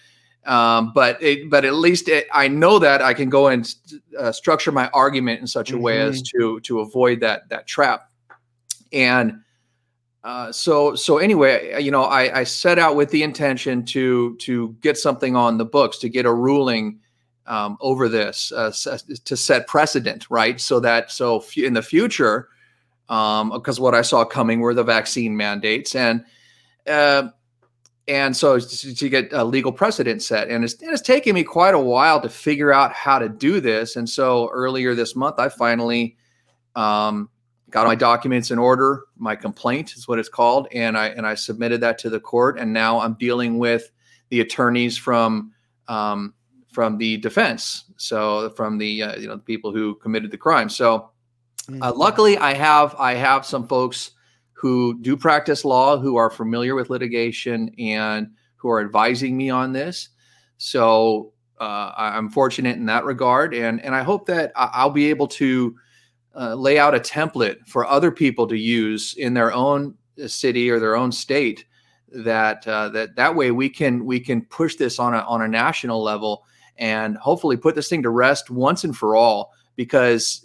um, 0.47 0.93
but 0.95 1.23
it, 1.23 1.51
but 1.51 1.67
at 1.67 1.75
least 1.75 2.09
it, 2.09 2.29
I 2.33 2.49
know 2.49 2.79
that 2.79 3.03
I 3.03 3.13
can 3.13 3.29
go 3.29 3.49
and 3.49 3.73
uh, 4.19 4.33
structure 4.33 4.73
my 4.73 4.89
argument 4.95 5.43
in 5.43 5.47
such 5.47 5.71
a 5.71 5.75
mm-hmm. 5.75 5.83
way 5.83 6.01
as 6.01 6.23
mm-hmm. 6.23 6.41
to 6.41 6.61
to 6.61 6.81
avoid 6.81 7.21
that 7.21 7.51
that 7.51 7.67
trap. 7.67 8.11
And 8.95 9.43
uh, 10.25 10.51
so 10.51 10.95
so 10.95 11.19
anyway, 11.19 11.79
you 11.83 11.91
know, 11.91 12.05
I, 12.05 12.41
I 12.41 12.45
set 12.45 12.79
out 12.79 12.97
with 12.97 13.11
the 13.11 13.23
intention 13.23 13.85
to 13.85 14.35
to 14.37 14.75
get 14.81 14.97
something 14.97 15.37
on 15.37 15.59
the 15.59 15.67
books 15.67 15.99
to 15.99 16.09
get 16.09 16.25
a 16.25 16.33
ruling 16.33 17.01
um, 17.47 17.77
over 17.81 18.09
this 18.09 18.53
uh, 18.53 18.73
to 19.25 19.37
set 19.37 19.67
precedent, 19.67 20.27
right? 20.31 20.61
So 20.61 20.81
that 20.81 21.11
so 21.11 21.45
in 21.57 21.75
the 21.75 21.83
future, 21.83 22.49
um 23.09 23.51
because 23.51 23.79
um, 23.79 23.85
what 23.85 23.95
I 23.95 24.03
saw 24.03 24.25
coming 24.25 24.61
were 24.61 24.75
the 24.75 24.85
vaccine 24.85 25.37
mandates 25.37 25.95
and. 25.95 26.25
Uh, 26.87 27.31
and 28.09 28.37
so 28.37 28.59
to, 28.59 28.95
to 28.95 29.09
get 29.09 29.33
a 29.33 29.45
legal 29.45 29.73
precedent 29.73 30.23
set 30.23 30.49
and 30.49 30.65
it's, 30.65 30.75
and 30.83 30.91
it's 30.91 31.03
taken 31.03 31.35
me 31.35 31.45
quite 31.45 31.75
a 31.75 31.79
while 31.79 32.21
to 32.21 32.29
figure 32.29 32.73
out 32.73 32.93
how 32.93 33.19
to 33.19 33.29
do 33.29 33.61
this 33.61 33.95
and 33.95 34.09
so 34.09 34.51
earlier 34.53 34.95
this 34.95 35.15
month 35.15 35.39
i 35.39 35.49
finally 35.49 36.17
um, 36.75 37.29
got 37.71 37.87
my 37.87 37.95
documents 37.95 38.51
in 38.51 38.59
order 38.59 39.05
my 39.17 39.37
complaint 39.37 39.93
is 39.95 40.09
what 40.09 40.19
it's 40.19 40.29
called 40.29 40.67
and 40.73 40.99
i 40.99 41.09
and 41.09 41.27
i 41.27 41.35
submitted 41.35 41.81
that 41.81 41.99
to 41.99 42.11
the 42.11 42.19
court 42.19 42.59
and 42.59 42.73
now 42.73 42.99
i'm 43.01 43.15
dealing 43.15 43.59
with 43.59 43.91
the 44.31 44.41
attorneys 44.41 44.99
from 44.99 45.53
um, 45.87 46.35
from 46.71 46.97
the 46.99 47.17
defense 47.19 47.85
so 47.97 48.51
from 48.51 48.79
the 48.79 49.03
uh, 49.03 49.17
you 49.17 49.29
know 49.29 49.37
the 49.37 49.43
people 49.43 49.73
who 49.73 49.95
committed 49.97 50.31
the 50.31 50.39
crime 50.39 50.69
so 50.69 51.11
uh, 51.69 51.73
mm-hmm. 51.73 51.99
luckily 51.99 52.39
i 52.39 52.55
have 52.55 52.95
i 52.99 53.15
have 53.15 53.45
some 53.45 53.67
folks 53.67 54.13
who 54.61 55.01
do 55.01 55.17
practice 55.17 55.65
law, 55.65 55.99
who 55.99 56.17
are 56.17 56.29
familiar 56.29 56.75
with 56.75 56.91
litigation, 56.91 57.75
and 57.79 58.29
who 58.57 58.69
are 58.69 58.83
advising 58.83 59.35
me 59.35 59.49
on 59.49 59.73
this. 59.73 60.11
So 60.59 61.33
uh, 61.59 61.93
I'm 61.97 62.29
fortunate 62.29 62.77
in 62.77 62.85
that 62.85 63.07
regard, 63.07 63.55
and 63.55 63.83
and 63.83 63.95
I 63.95 64.03
hope 64.03 64.27
that 64.27 64.53
I'll 64.55 64.91
be 64.91 65.09
able 65.09 65.29
to 65.29 65.75
uh, 66.37 66.55
lay 66.57 66.79
out 66.79 66.95
a 66.95 67.01
template 67.01 67.67
for 67.69 67.87
other 67.87 68.11
people 68.11 68.47
to 68.49 68.57
use 68.57 69.15
in 69.15 69.33
their 69.33 69.51
own 69.51 69.95
city 70.27 70.69
or 70.69 70.79
their 70.79 70.95
own 70.95 71.11
state. 71.11 71.65
That 72.13 72.69
uh, 72.69 72.91
that 72.91 73.17
that 73.17 73.35
way 73.35 73.53
we 73.53 73.71
can 73.71 74.05
we 74.05 74.21
can 74.21 74.43
push 74.43 74.77
this 74.77 74.99
on 74.99 75.15
a 75.15 75.21
on 75.21 75.41
a 75.41 75.49
national 75.49 76.03
level 76.03 76.45
and 76.81 77.17
hopefully 77.19 77.57
put 77.57 77.75
this 77.75 77.89
thing 77.89 78.03
to 78.03 78.11
rest 78.11 78.51
once 78.51 78.83
and 78.83 78.97
for 78.97 79.15
all 79.15 79.53
because 79.77 80.45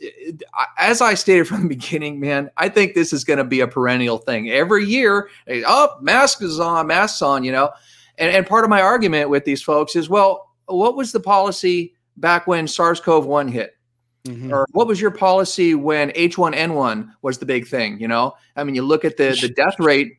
as 0.78 1.02
I 1.02 1.14
stated 1.14 1.48
from 1.48 1.64
the 1.64 1.68
beginning, 1.70 2.20
man, 2.20 2.52
I 2.58 2.70
think 2.70 2.94
this 2.94 3.12
is 3.12 3.24
going 3.24 3.38
to 3.38 3.44
be 3.44 3.62
a 3.62 3.68
perennial 3.68 4.18
thing. 4.18 4.50
Every 4.50 4.86
year, 4.86 5.30
oh, 5.50 5.98
mask 6.02 6.42
is 6.42 6.60
on, 6.60 6.88
masks 6.88 7.22
on, 7.22 7.44
you 7.44 7.52
know. 7.52 7.72
And, 8.18 8.32
and 8.32 8.48
part 8.48 8.64
of 8.64 8.70
my 8.70 8.82
argument 8.82 9.30
with 9.30 9.44
these 9.44 9.62
folks 9.62 9.96
is, 9.96 10.10
well, 10.10 10.54
what 10.68 10.96
was 10.96 11.12
the 11.12 11.20
policy 11.20 11.94
back 12.18 12.48
when 12.48 12.68
SARS-CoV-1 12.68 13.50
hit? 13.50 13.76
Mm-hmm. 14.26 14.54
Or 14.54 14.66
what 14.72 14.88
was 14.88 15.00
your 15.00 15.12
policy 15.12 15.76
when 15.76 16.12
H1N1 16.12 17.12
was 17.22 17.38
the 17.38 17.46
big 17.46 17.68
thing? 17.68 18.00
You 18.00 18.08
know, 18.08 18.36
I 18.56 18.64
mean, 18.64 18.74
you 18.74 18.82
look 18.82 19.06
at 19.06 19.18
the 19.18 19.38
the 19.40 19.50
death 19.50 19.80
rate 19.80 20.18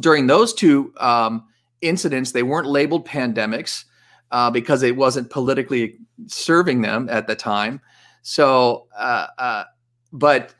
during 0.00 0.26
those 0.26 0.52
two 0.52 0.92
um, 0.96 1.44
incidents; 1.80 2.32
they 2.32 2.42
weren't 2.42 2.66
labeled 2.66 3.06
pandemics 3.06 3.84
uh, 4.30 4.50
because 4.50 4.82
it 4.82 4.96
wasn't 4.96 5.30
politically 5.30 5.98
serving 6.26 6.82
them 6.82 7.08
at 7.10 7.26
the 7.26 7.34
time. 7.34 7.80
So, 8.22 8.86
uh, 8.96 9.26
uh, 9.38 9.64
but 10.12 10.54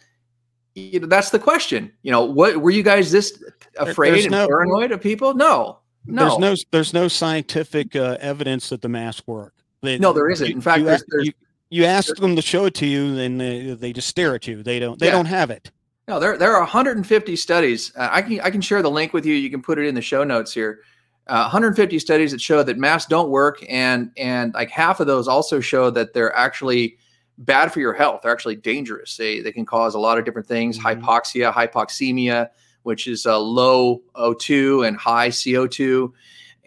you 0.74 1.00
know, 1.00 1.06
that's 1.06 1.30
the 1.30 1.38
question. 1.38 1.92
You 2.02 2.12
know, 2.12 2.24
what 2.24 2.58
were 2.58 2.70
you 2.70 2.82
guys 2.82 3.10
this 3.10 3.42
afraid 3.78 4.12
there's 4.12 4.24
and 4.24 4.32
no, 4.32 4.46
paranoid 4.46 4.92
of 4.92 5.00
people? 5.00 5.34
No, 5.34 5.78
no. 6.06 6.22
There's 6.22 6.38
no 6.38 6.54
there's 6.70 6.94
no 6.94 7.08
scientific 7.08 7.96
uh, 7.96 8.16
evidence 8.20 8.68
that 8.70 8.82
the 8.82 8.88
masks 8.88 9.26
work. 9.26 9.54
They, 9.82 9.98
no, 9.98 10.12
there 10.12 10.30
isn't. 10.30 10.50
In 10.50 10.60
fact, 10.60 10.80
you, 10.80 10.84
there's, 10.86 11.04
there's, 11.08 11.26
you, 11.26 11.32
you 11.70 11.84
ask 11.84 12.16
them 12.16 12.34
to 12.36 12.42
show 12.42 12.64
it 12.64 12.74
to 12.74 12.86
you, 12.86 13.14
then 13.14 13.38
they, 13.38 13.74
they 13.74 13.92
just 13.92 14.08
stare 14.08 14.34
at 14.34 14.46
you. 14.46 14.62
They 14.62 14.78
don't 14.78 14.98
they 14.98 15.06
yeah. 15.06 15.12
don't 15.12 15.26
have 15.26 15.50
it. 15.50 15.70
No, 16.06 16.18
there 16.18 16.38
there 16.38 16.54
are 16.54 16.60
150 16.60 17.36
studies. 17.36 17.92
Uh, 17.94 18.08
I 18.10 18.22
can 18.22 18.40
I 18.40 18.50
can 18.50 18.60
share 18.60 18.82
the 18.82 18.90
link 18.90 19.12
with 19.12 19.26
you. 19.26 19.34
You 19.34 19.50
can 19.50 19.62
put 19.62 19.78
it 19.78 19.86
in 19.86 19.94
the 19.94 20.02
show 20.02 20.24
notes 20.24 20.52
here. 20.52 20.80
Uh, 21.28 21.42
150 21.42 21.98
studies 21.98 22.30
that 22.30 22.40
show 22.40 22.62
that 22.62 22.78
masks 22.78 23.08
don't 23.08 23.28
work, 23.28 23.62
and 23.68 24.10
and 24.16 24.54
like 24.54 24.70
half 24.70 24.98
of 25.00 25.06
those 25.06 25.28
also 25.28 25.60
show 25.60 25.90
that 25.90 26.14
they're 26.14 26.34
actually 26.34 26.96
bad 27.38 27.72
for 27.72 27.80
your 27.80 27.92
health. 27.92 28.20
They're 28.22 28.32
actually 28.32 28.56
dangerous. 28.56 29.16
They, 29.16 29.40
they 29.40 29.52
can 29.52 29.64
cause 29.64 29.94
a 29.94 29.98
lot 29.98 30.18
of 30.18 30.24
different 30.24 30.48
things 30.48 30.78
mm-hmm. 30.78 31.02
hypoxia, 31.02 31.52
hypoxemia, 31.52 32.48
which 32.82 33.06
is 33.06 33.26
a 33.26 33.36
low 33.36 34.02
O2 34.16 34.86
and 34.86 34.96
high 34.96 35.28
CO2, 35.28 36.12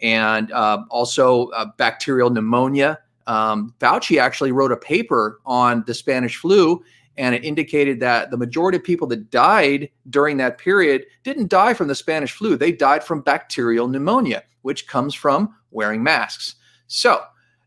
and 0.00 0.50
uh, 0.52 0.82
also 0.90 1.48
uh, 1.48 1.66
bacterial 1.76 2.30
pneumonia. 2.30 2.98
Um, 3.26 3.74
Fauci 3.78 4.20
actually 4.20 4.52
wrote 4.52 4.72
a 4.72 4.76
paper 4.76 5.40
on 5.46 5.84
the 5.86 5.94
Spanish 5.94 6.36
flu, 6.36 6.82
and 7.18 7.34
it 7.34 7.44
indicated 7.44 8.00
that 8.00 8.30
the 8.30 8.36
majority 8.36 8.76
of 8.76 8.84
people 8.84 9.06
that 9.08 9.30
died 9.30 9.90
during 10.10 10.36
that 10.38 10.58
period 10.58 11.04
didn't 11.24 11.50
die 11.50 11.74
from 11.74 11.88
the 11.88 11.94
Spanish 11.94 12.32
flu. 12.32 12.56
They 12.56 12.72
died 12.72 13.04
from 13.04 13.20
bacterial 13.20 13.88
pneumonia, 13.88 14.44
which 14.62 14.86
comes 14.86 15.14
from 15.14 15.54
wearing 15.70 16.02
masks. 16.02 16.54
So 16.86 17.22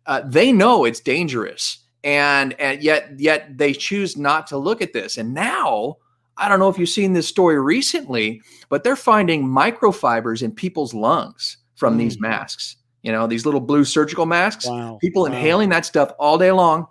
uh, 0.06 0.22
they 0.26 0.52
know 0.52 0.86
it's 0.86 1.00
dangerous 1.00 1.80
and 2.06 2.54
and 2.60 2.82
yet 2.84 3.10
yet 3.18 3.58
they 3.58 3.74
choose 3.74 4.16
not 4.16 4.48
to 4.48 4.58
look 4.58 4.82
at 4.82 4.94
this 4.94 5.18
and 5.18 5.34
now 5.34 5.98
i 6.38 6.48
don't 6.48 6.60
know 6.60 6.70
if 6.70 6.78
you've 6.78 6.88
seen 6.88 7.14
this 7.14 7.28
story 7.28 7.60
recently 7.60 8.42
but 8.70 8.84
they're 8.84 8.96
finding 8.96 9.44
microfibers 9.44 10.42
in 10.42 10.52
people's 10.52 10.94
lungs 10.94 11.58
from 11.76 11.96
mm. 11.96 12.00
these 12.00 12.20
masks 12.20 12.78
you 13.02 13.12
know 13.12 13.28
these 13.28 13.46
little 13.46 13.60
blue 13.60 13.84
surgical 13.84 14.26
masks 14.26 14.68
wow. 14.68 14.98
people 15.02 15.24
wow. 15.24 15.28
inhaling 15.28 15.70
that 15.70 15.86
stuff 15.86 16.12
all 16.20 16.38
day 16.38 16.52
long 16.52 16.88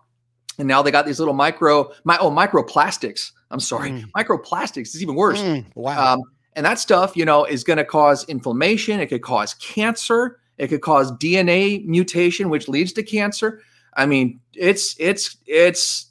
and 0.58 0.68
now 0.68 0.82
they 0.82 0.90
got 0.90 1.06
these 1.06 1.18
little 1.18 1.34
micro 1.34 1.90
my 2.04 2.16
oh 2.20 2.30
microplastics 2.30 3.32
i'm 3.50 3.61
sorry 3.61 3.90
mm. 3.90 4.11
microplastics 4.12 4.94
is 4.94 5.02
even 5.02 5.14
worse 5.14 5.40
mm. 5.40 5.64
wow 5.75 6.14
um, 6.14 6.23
and 6.54 6.64
that 6.64 6.78
stuff 6.78 7.16
you 7.16 7.25
know 7.25 7.44
is 7.44 7.64
going 7.64 7.76
to 7.76 7.84
cause 7.84 8.25
inflammation 8.28 9.00
it 9.00 9.06
could 9.06 9.23
cause 9.23 9.54
cancer 9.54 10.38
it 10.58 10.68
could 10.68 10.82
cause 10.82 11.12
dna 11.12 11.84
mutation 11.87 12.49
which 12.49 12.68
leads 12.68 12.92
to 12.92 13.02
cancer 13.02 13.61
I 13.96 14.06
mean, 14.06 14.40
it's 14.54 14.96
it's 14.99 15.37
it's 15.46 16.06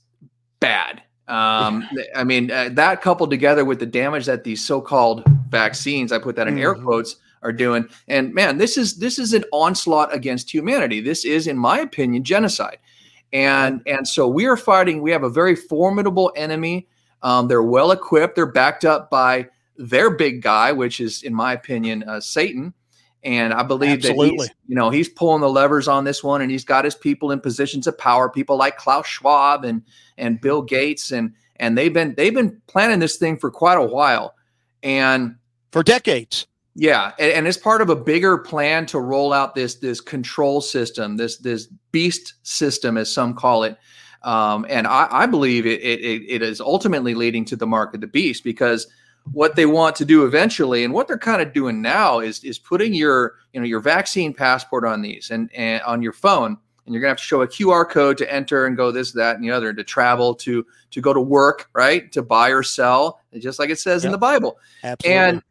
bad. 0.60 1.04
Um, 1.28 1.88
I 2.16 2.24
mean, 2.24 2.52
uh, 2.52 2.70
that 2.74 3.02
coupled 3.02 3.30
together 3.30 3.66
with 3.66 3.80
the 3.80 3.86
damage 3.86 4.26
that 4.26 4.44
these 4.44 4.66
so-called 4.66 5.24
vaccines, 5.50 6.12
I 6.12 6.20
put 6.20 6.36
that 6.36 6.48
in 6.48 6.56
mm-hmm. 6.56 6.64
air 6.64 6.76
quotes, 6.76 7.18
are 7.42 7.52
doing. 7.52 7.88
And 8.08 8.34
man, 8.34 8.58
this 8.58 8.78
is 8.78 8.98
this 8.98 9.20
is 9.20 9.34
an 9.34 9.44
onslaught 9.52 10.14
against 10.14 10.54
humanity. 10.54 11.02
This 11.02 11.26
is, 11.26 11.48
in 11.48 11.58
my 11.58 11.80
opinion, 11.80 12.24
genocide. 12.24 12.78
And 13.34 13.82
and 13.88 14.08
so 14.08 14.28
we 14.28 14.46
are 14.46 14.56
fighting. 14.56 15.02
We 15.02 15.12
have 15.12 15.24
a 15.24 15.30
very 15.30 15.56
formidable 15.56 16.32
enemy. 16.36 16.88
Um, 17.24 17.48
they're 17.48 17.64
well 17.64 17.92
equipped. 17.92 18.36
They're 18.36 18.46
backed 18.46 18.86
up 18.86 19.10
by 19.10 19.50
their 19.76 20.12
big 20.12 20.42
guy, 20.42 20.72
which 20.72 21.00
is, 21.00 21.24
in 21.24 21.34
my 21.34 21.54
opinion, 21.54 22.04
uh, 22.04 22.22
Satan. 22.22 22.74
And 23.24 23.54
I 23.54 23.64
believe 23.64 24.06
Absolutely. 24.06 24.38
that 24.38 24.44
he's, 24.44 24.50
you 24.68 24.76
know, 24.76 24.90
he's 24.90 25.10
pulling 25.10 25.42
the 25.42 25.50
levers 25.50 25.88
on 25.88 26.04
this 26.04 26.24
one, 26.24 26.42
and 26.42 26.52
he's 26.52 26.66
got 26.66 26.86
his 26.86 26.94
people 26.94 27.32
in 27.32 27.40
positions 27.40 27.88
of 27.88 27.98
power. 27.98 28.30
People 28.30 28.58
like 28.58 28.78
Klaus 28.78 29.08
Schwab 29.08 29.66
and 29.66 29.82
and 30.18 30.40
Bill 30.40 30.62
Gates, 30.62 31.12
and 31.12 31.34
and 31.56 31.76
they've 31.78 31.94
been 31.94 32.14
they've 32.16 32.34
been 32.34 32.62
planning 32.68 33.00
this 33.00 33.18
thing 33.18 33.38
for 33.38 33.50
quite 33.50 33.78
a 33.78 33.86
while, 33.86 34.36
and 34.84 35.38
for 35.72 35.82
decades. 35.82 36.46
Yeah, 36.76 37.12
and, 37.20 37.32
and 37.32 37.48
it's 37.48 37.58
part 37.58 37.82
of 37.82 37.90
a 37.90 37.96
bigger 37.96 38.38
plan 38.38 38.86
to 38.88 39.00
roll 39.00 39.32
out 39.32 39.54
this 39.54 39.76
this 39.76 40.02
control 40.02 40.60
system, 40.62 41.18
this 41.18 41.38
this 41.38 41.68
beast 41.92 42.34
system, 42.44 42.98
as 42.98 43.12
some 43.12 43.34
call 43.34 43.64
it. 43.64 43.78
Um, 44.24 44.66
and 44.70 44.88
I, 44.88 45.08
I 45.12 45.26
believe 45.26 45.66
it, 45.66 45.82
it 45.82 46.24
it 46.28 46.42
is 46.42 46.62
ultimately 46.62 47.14
leading 47.14 47.46
to 47.46 47.56
the 47.56 47.68
mark 47.68 47.94
of 47.94 48.02
the 48.02 48.08
beast 48.08 48.44
because 48.44 48.88
what 49.32 49.56
they 49.56 49.66
want 49.66 49.96
to 49.98 50.06
do 50.06 50.26
eventually 50.26 50.84
and 50.84 50.94
what 50.94 51.08
they're 51.08 51.18
kind 51.18 51.42
of 51.42 51.54
doing 51.54 51.82
now 51.82 52.20
is 52.20 52.44
is 52.44 52.60
putting 52.60 52.94
your 52.94 53.36
you 53.54 53.60
know 53.60 53.66
your 53.66 53.80
vaccine 53.80 54.34
passport 54.34 54.86
on 54.86 55.02
these 55.02 55.32
and, 55.32 55.50
and 55.54 55.82
on 55.84 56.02
your 56.02 56.12
phone 56.14 56.58
and 56.86 56.94
you're 56.94 57.02
gonna 57.02 57.12
have 57.12 57.18
to 57.18 57.24
show 57.24 57.42
a 57.42 57.48
QR 57.48 57.90
code 57.90 58.18
to 58.18 58.34
enter 58.34 58.66
and 58.66 58.76
go 58.76 58.92
this 58.92 59.12
that 59.14 59.36
and 59.36 59.44
the 59.46 59.52
other 59.52 59.74
to 59.74 59.84
travel 59.84 60.36
to 60.36 60.66
to 60.92 61.02
go 61.02 61.14
to 61.14 61.22
work 61.22 61.70
right 61.74 62.12
to 62.12 62.22
buy 62.22 62.50
or 62.50 62.64
sell 62.64 63.22
just 63.38 63.60
like 63.60 63.70
it 63.70 63.80
says 63.80 64.04
Yep. 64.04 64.10
in 64.10 64.12
the 64.12 64.18
Bible 64.18 64.58
Absolutely. 64.84 65.18
and 65.18 65.44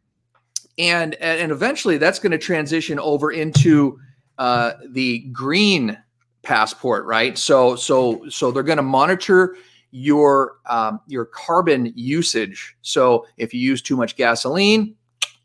and 0.77 1.15
and 1.15 1.51
eventually 1.51 1.97
that's 1.97 2.19
going 2.19 2.31
to 2.31 2.37
transition 2.37 2.99
over 2.99 3.31
into 3.31 3.99
uh, 4.37 4.73
the 4.89 5.19
green 5.31 5.97
passport 6.41 7.05
right? 7.05 7.37
So 7.37 7.75
so 7.75 8.27
so 8.29 8.51
they're 8.51 8.63
going 8.63 8.77
to 8.77 8.83
monitor 8.83 9.55
your 9.91 10.57
um, 10.65 10.99
your 11.07 11.25
carbon 11.25 11.91
usage. 11.95 12.75
So 12.81 13.25
if 13.37 13.53
you 13.53 13.59
use 13.59 13.81
too 13.81 13.95
much 13.95 14.15
gasoline 14.15 14.95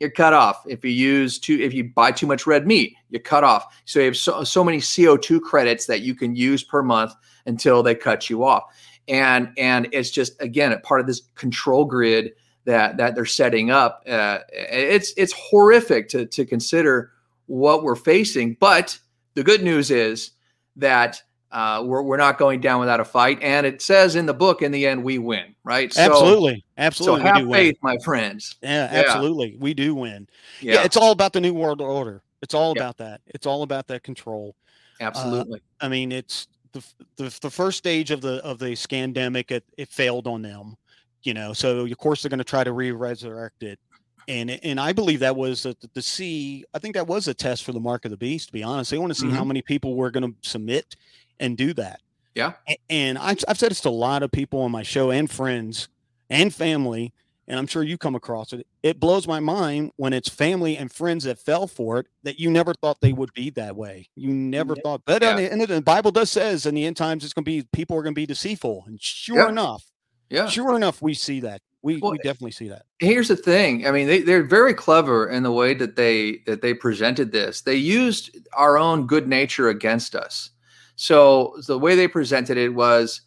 you're 0.00 0.11
cut 0.11 0.32
off. 0.32 0.62
If 0.66 0.85
you 0.85 0.92
use 0.92 1.38
too 1.38 1.58
if 1.61 1.75
you 1.75 1.85
buy 1.85 2.12
too 2.12 2.26
much 2.26 2.47
red 2.47 2.66
meat 2.66 2.94
you're 3.11 3.20
cut 3.20 3.44
off. 3.44 3.82
So 3.85 3.99
you 3.99 4.06
have 4.06 4.16
so, 4.16 4.44
so 4.44 4.62
many 4.64 4.78
co2 4.78 5.40
credits 5.42 5.87
that 5.87 6.00
you 6.02 6.14
can 6.14 6.37
use 6.37 6.62
per 6.62 6.82
month 6.82 7.12
until 7.47 7.82
they 7.82 7.94
cut 7.94 8.30
you 8.30 8.44
off. 8.44 8.64
And 9.08 9.50
and 9.56 9.88
it's 9.92 10.11
just 10.11 10.40
again 10.40 10.73
a 10.73 10.78
part 10.80 11.00
of 11.00 11.06
this 11.06 11.23
control 11.35 11.85
grid 11.85 12.32
that 12.68 12.98
that 12.98 13.14
they're 13.14 13.25
setting 13.25 13.70
up. 13.70 14.04
Uh, 14.06 14.40
it's 14.52 15.14
it's 15.16 15.32
horrific 15.32 16.08
to 16.10 16.26
to 16.26 16.44
consider 16.44 17.12
what 17.46 17.82
we're 17.82 17.96
facing. 17.96 18.54
But 18.60 18.98
the 19.34 19.42
good 19.42 19.62
news 19.62 19.90
is 19.90 20.32
that 20.76 21.22
uh, 21.50 21.82
we're 21.84 22.02
we're 22.02 22.18
not 22.18 22.37
going 22.37 22.60
down 22.60 22.78
without 22.78 23.00
a 23.00 23.06
fight, 23.06 23.38
and 23.42 23.66
it 23.66 23.80
says 23.80 24.16
in 24.16 24.26
the 24.26 24.34
book, 24.34 24.60
in 24.60 24.70
the 24.70 24.87
end, 24.87 25.02
we 25.02 25.16
win. 25.16 25.54
Right? 25.64 25.90
So, 25.92 26.02
absolutely. 26.02 26.56
So 26.56 26.62
Absolutely. 26.82 27.22
we 27.22 27.26
have 27.28 27.38
do 27.38 27.48
win. 27.48 27.58
faith, 27.58 27.76
my 27.82 27.96
friends. 28.04 28.56
Yeah, 28.62 28.92
Yeah. 28.92 29.00
absolutely. 29.00 29.56
We 29.58 29.72
do 29.72 29.94
win. 29.94 30.28
Yeah. 30.60 30.75
Yeah, 30.75 30.84
it's 30.84 30.96
all 30.96 31.12
about 31.12 31.32
the 31.32 31.40
new 31.40 31.54
world 31.54 31.80
order. 31.80 32.22
It's 32.42 32.54
all 32.54 32.75
Yeah. 32.76 32.82
about 32.82 32.98
that. 32.98 33.22
It's 33.28 33.46
all 33.46 33.62
about 33.62 33.87
that 33.88 34.02
control. 34.02 34.54
absolutely. 35.00 35.62
I 35.80 35.88
mean, 35.88 36.12
it's 36.12 36.48
the 36.72 36.84
the, 37.16 37.38
the 37.40 37.50
first 37.50 37.78
stage 37.78 38.10
of 38.10 38.20
the 38.20 38.44
of 38.44 38.58
the 38.58 38.72
scandemic. 38.72 39.50
It, 39.50 39.64
it 39.78 39.88
failed 39.88 40.26
on 40.26 40.42
them, 40.42 40.76
you 41.22 41.34
know. 41.34 41.52
So 41.52 41.80
of 41.80 41.98
course 41.98 42.22
they're 42.22 42.30
going 42.30 42.38
to 42.38 42.44
try 42.44 42.64
to 42.64 42.72
re-resurrect 42.72 43.62
it, 43.62 43.78
and 44.26 44.50
and 44.50 44.78
I 44.80 44.92
believe 44.92 45.20
that 45.20 45.37
was 45.37 45.62
the, 45.62 45.76
the 45.94 46.02
see. 46.02 46.64
I 46.75 46.78
think 46.78 46.94
that 46.94 47.06
was 47.06 47.28
a 47.28 47.34
test 47.34 47.64
for 47.64 47.72
the 47.72 47.80
mark 47.80 48.04
of 48.04 48.10
the 48.10 48.16
beast. 48.16 48.48
To 48.48 48.52
be 48.52 48.62
honest, 48.62 48.90
they 48.90 48.98
want 48.98 49.12
to 49.12 49.18
see 49.18 49.30
how 49.30 49.38
mm-hmm. 49.40 49.48
many 49.48 49.62
people 49.62 49.94
were 49.94 50.10
going 50.10 50.32
to 50.32 50.48
submit 50.48 50.96
and 51.40 51.56
do 51.56 51.72
that. 51.75 52.00
Yeah. 52.34 52.52
And 52.88 53.18
I've 53.18 53.38
I've 53.48 53.58
said 53.58 53.70
this 53.70 53.80
to 53.82 53.88
a 53.88 53.90
lot 53.90 54.22
of 54.22 54.30
people 54.30 54.60
on 54.60 54.70
my 54.70 54.82
show 54.82 55.10
and 55.10 55.30
friends 55.30 55.88
and 56.31 56.54
family. 56.54 57.12
And 57.50 57.59
I'm 57.59 57.66
sure 57.66 57.83
you 57.83 57.96
come 57.96 58.14
across 58.14 58.52
it. 58.52 58.66
It 58.83 59.00
blows 59.00 59.26
my 59.26 59.40
mind 59.40 59.92
when 59.96 60.12
it's 60.12 60.28
family 60.28 60.76
and 60.76 60.92
friends 60.92 61.24
that 61.24 61.38
fell 61.38 61.66
for 61.66 61.98
it 61.98 62.07
that 62.22 62.38
you 62.38 62.50
never 62.50 62.74
thought 62.74 63.00
they 63.00 63.14
would 63.14 63.33
be 63.33 63.48
that 63.50 63.74
way. 63.74 64.11
You 64.14 64.28
never 64.35 64.74
Yeah. 64.76 64.83
thought. 64.83 65.02
But 65.07 65.22
Yeah. 65.22 65.35
the, 65.35 65.50
and 65.50 65.62
the 65.62 65.81
Bible 65.81 66.11
does 66.11 66.31
says 66.31 66.66
in 66.66 66.74
the 66.74 66.85
end 66.85 66.98
times 66.98 67.24
it's 67.24 67.33
going 67.33 67.46
to 67.46 67.50
be 67.50 67.66
people 67.72 67.96
are 67.96 68.02
going 68.02 68.14
to 68.14 68.20
be 68.20 68.26
deceitful. 68.26 68.85
And 68.87 69.00
sure 69.00 69.38
Yeah. 69.38 69.48
enough, 69.48 69.87
Yeah. 70.31 70.47
sure 70.47 70.77
enough, 70.77 71.01
we 71.01 71.14
see 71.14 71.41
that. 71.41 71.62
We 71.83 71.99
Well, 71.99 72.12
we 72.12 72.19
definitely 72.19 72.51
see 72.51 72.69
that. 72.69 72.83
here's 72.99 73.29
the 73.29 73.37
thing 73.37 73.87
i 73.87 73.93
mean 73.93 74.09
they, 74.09 74.21
they're 74.21 74.43
very 74.43 74.75
clever 74.75 75.29
in 75.29 75.45
the 75.45 75.53
way 75.53 75.75
that 75.75 75.95
they 75.95 76.38
that 76.47 76.61
they 76.61 76.75
presented 76.75 77.31
this 77.31 77.61
they 77.61 77.77
used 77.77 78.37
our 78.55 78.77
own 78.77 79.07
good 79.07 79.29
nature 79.29 79.69
against 79.69 80.17
us 80.17 80.51
so 80.97 81.55
the 81.69 81.79
way 81.79 81.95
they 81.95 82.09
presented 82.09 82.59
it 82.59 82.75
was 82.75 83.21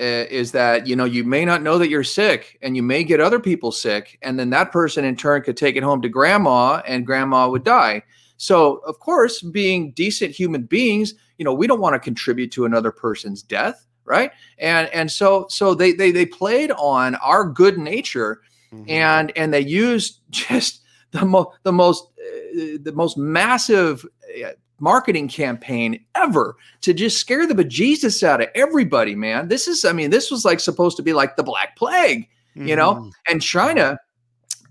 uh, 0.00 0.26
is 0.28 0.52
that 0.52 0.86
you 0.86 0.94
know 0.94 1.06
you 1.06 1.24
may 1.24 1.44
not 1.44 1.62
know 1.62 1.78
that 1.78 1.88
you're 1.88 2.04
sick 2.04 2.58
and 2.60 2.76
you 2.76 2.82
may 2.82 3.02
get 3.02 3.20
other 3.20 3.40
people 3.40 3.72
sick 3.72 4.18
and 4.20 4.38
then 4.38 4.50
that 4.50 4.70
person 4.70 5.04
in 5.04 5.16
turn 5.16 5.40
could 5.42 5.56
take 5.56 5.76
it 5.76 5.82
home 5.82 6.02
to 6.02 6.08
grandma 6.10 6.82
and 6.86 7.06
grandma 7.06 7.48
would 7.48 7.64
die 7.64 8.02
so 8.36 8.76
of 8.86 8.98
course 8.98 9.40
being 9.40 9.92
decent 9.92 10.30
human 10.30 10.64
beings 10.64 11.14
you 11.38 11.44
know 11.44 11.54
we 11.54 11.66
don't 11.66 11.80
want 11.80 11.94
to 11.94 11.98
contribute 11.98 12.52
to 12.52 12.66
another 12.66 12.92
person's 12.92 13.42
death 13.42 13.86
right 14.04 14.30
and 14.58 14.88
and 14.88 15.10
so 15.10 15.46
so 15.48 15.74
they 15.74 15.92
they 15.92 16.10
they 16.10 16.26
played 16.26 16.70
on 16.72 17.14
our 17.16 17.44
good 17.44 17.78
nature 17.78 18.40
Mhm. 18.72 18.88
and 18.90 19.32
and 19.36 19.52
they 19.52 19.60
used 19.60 20.20
just 20.30 20.80
the 21.10 21.24
most 21.24 21.48
the 21.62 21.72
most 21.72 22.04
uh, 22.18 22.78
the 22.82 22.92
most 22.94 23.16
massive 23.18 24.04
uh, 24.44 24.50
marketing 24.80 25.28
campaign 25.28 26.02
ever 26.14 26.56
to 26.80 26.92
just 26.94 27.18
scare 27.18 27.46
the 27.46 27.54
bejesus 27.54 28.22
out 28.22 28.40
of 28.40 28.48
everybody 28.54 29.14
man 29.14 29.46
this 29.48 29.68
is 29.68 29.84
i 29.84 29.92
mean 29.92 30.10
this 30.10 30.30
was 30.30 30.44
like 30.44 30.58
supposed 30.58 30.96
to 30.96 31.02
be 31.02 31.12
like 31.12 31.36
the 31.36 31.42
black 31.42 31.76
plague 31.76 32.26
you 32.54 32.74
know 32.74 32.94
Mhm. 32.94 33.12
and 33.28 33.42
china 33.42 33.98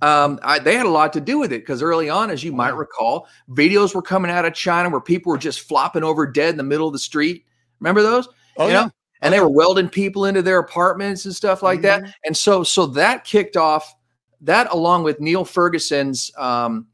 um, 0.04 0.40
I, 0.42 0.58
they 0.58 0.76
had 0.76 0.88
a 0.88 0.90
lot 0.90 1.14
to 1.14 1.22
do 1.22 1.38
with 1.38 1.54
it 1.54 1.62
because 1.62 1.84
early 1.84 2.10
on, 2.10 2.32
as 2.32 2.44
you 2.44 2.52
might 2.52 2.74
recall, 2.76 3.28
videos 3.52 3.94
were 3.94 4.02
coming 4.02 4.32
out 4.32 4.46
of 4.46 4.56
China 4.56 4.90
where 4.90 5.00
people 5.00 5.32
were 5.32 5.38
just 5.38 5.60
flopping 5.68 6.04
over 6.04 6.26
dead 6.26 6.50
in 6.50 6.58
the 6.58 6.64
middle 6.64 6.88
of 6.88 6.94
the 6.94 6.98
street. 6.98 7.46
Remember 7.80 8.02
those? 8.02 8.28
Oh 8.58 8.66
you 8.66 8.74
yeah. 8.74 8.86
know, 8.86 8.92
and 9.22 9.34
they 9.34 9.40
were 9.40 9.50
welding 9.50 9.90
people 9.90 10.26
into 10.26 10.42
their 10.42 10.60
apartments 10.60 11.26
and 11.26 11.36
stuff 11.36 11.62
like 11.62 11.82
that. 11.82 12.04
Mhm. 12.04 12.14
And 12.26 12.38
so, 12.38 12.64
so 12.64 12.88
that 12.88 13.24
kicked 13.24 13.56
off 13.58 13.96
that, 14.42 14.68
along 14.72 15.04
with 15.04 15.20
Neil 15.20 15.46
Ferguson's 15.46 16.32
um, 16.38 16.88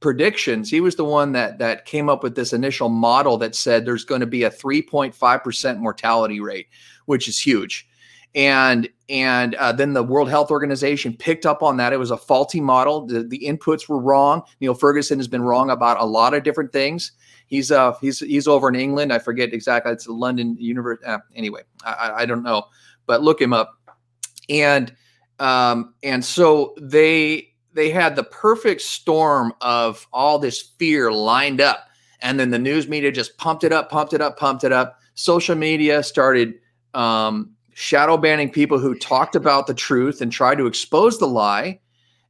predictions. 0.00 0.70
He 0.70 0.80
was 0.80 0.94
the 0.94 1.04
one 1.04 1.32
that 1.32 1.58
that 1.58 1.84
came 1.84 2.08
up 2.08 2.22
with 2.22 2.36
this 2.36 2.52
initial 2.52 2.88
model 2.88 3.38
that 3.38 3.54
said 3.54 3.84
there's 3.84 4.04
going 4.04 4.20
to 4.20 4.26
be 4.26 4.44
a 4.44 4.50
3.5 4.50 5.42
percent 5.42 5.80
mortality 5.80 6.40
rate, 6.40 6.68
which 7.06 7.28
is 7.28 7.38
huge. 7.38 7.88
And 8.34 8.88
and 9.08 9.54
uh, 9.54 9.72
then 9.72 9.94
the 9.94 10.02
World 10.02 10.28
Health 10.28 10.50
Organization 10.50 11.16
picked 11.16 11.46
up 11.46 11.62
on 11.62 11.76
that. 11.78 11.92
It 11.92 11.98
was 11.98 12.10
a 12.10 12.16
faulty 12.16 12.60
model. 12.60 13.06
The, 13.06 13.22
the 13.22 13.40
inputs 13.40 13.88
were 13.88 13.98
wrong. 13.98 14.42
Neil 14.60 14.74
Ferguson 14.74 15.18
has 15.18 15.28
been 15.28 15.42
wrong 15.42 15.70
about 15.70 16.00
a 16.00 16.04
lot 16.04 16.34
of 16.34 16.42
different 16.42 16.72
things. 16.72 17.12
He's 17.46 17.70
uh 17.70 17.94
he's 18.00 18.20
he's 18.20 18.48
over 18.48 18.68
in 18.68 18.74
England. 18.74 19.12
I 19.12 19.18
forget 19.18 19.52
exactly. 19.52 19.92
It's 19.92 20.06
London 20.08 20.56
University. 20.58 21.06
Uh, 21.06 21.18
anyway, 21.34 21.62
I, 21.84 21.92
I 21.92 22.18
I 22.22 22.26
don't 22.26 22.42
know, 22.42 22.66
but 23.06 23.22
look 23.22 23.40
him 23.40 23.52
up. 23.52 23.72
And 24.48 24.94
um 25.38 25.94
and 26.02 26.24
so 26.24 26.74
they 26.80 27.48
they 27.72 27.90
had 27.90 28.16
the 28.16 28.24
perfect 28.24 28.80
storm 28.80 29.52
of 29.60 30.06
all 30.12 30.38
this 30.38 30.60
fear 30.60 31.12
lined 31.12 31.60
up, 31.60 31.86
and 32.20 32.40
then 32.40 32.50
the 32.50 32.58
news 32.58 32.88
media 32.88 33.12
just 33.12 33.36
pumped 33.36 33.64
it 33.64 33.72
up, 33.72 33.90
pumped 33.90 34.14
it 34.14 34.20
up, 34.20 34.38
pumped 34.38 34.64
it 34.64 34.72
up. 34.72 34.98
Social 35.14 35.54
media 35.54 36.02
started 36.02 36.54
um, 36.94 37.50
shadow 37.74 38.16
banning 38.16 38.50
people 38.50 38.78
who 38.78 38.94
talked 38.94 39.36
about 39.36 39.66
the 39.66 39.74
truth 39.74 40.20
and 40.20 40.32
tried 40.32 40.56
to 40.56 40.66
expose 40.66 41.18
the 41.18 41.28
lie. 41.28 41.78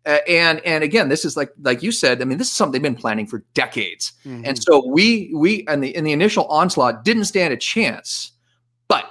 Uh, 0.07 0.21
and 0.29 0.61
and 0.64 0.85
again, 0.85 1.09
this 1.09 1.25
is 1.25 1.37
like 1.37 1.51
like 1.62 1.83
you 1.83 1.90
said. 1.90 2.23
I 2.23 2.25
mean, 2.25 2.38
this 2.38 2.47
is 2.47 2.53
something 2.55 2.81
they've 2.81 2.92
been 2.92 3.01
planning 3.01 3.27
for 3.27 3.45
decades. 3.55 4.12
Mhm. 4.25 4.47
And 4.47 4.62
so 4.62 4.87
we 4.87 5.33
we 5.35 5.66
and 5.66 5.83
the 5.83 5.95
in 5.97 6.05
the 6.05 6.12
initial 6.12 6.47
onslaught 6.47 7.05
didn't 7.05 7.25
stand 7.25 7.53
a 7.53 7.57
chance. 7.57 8.33
But 8.87 9.05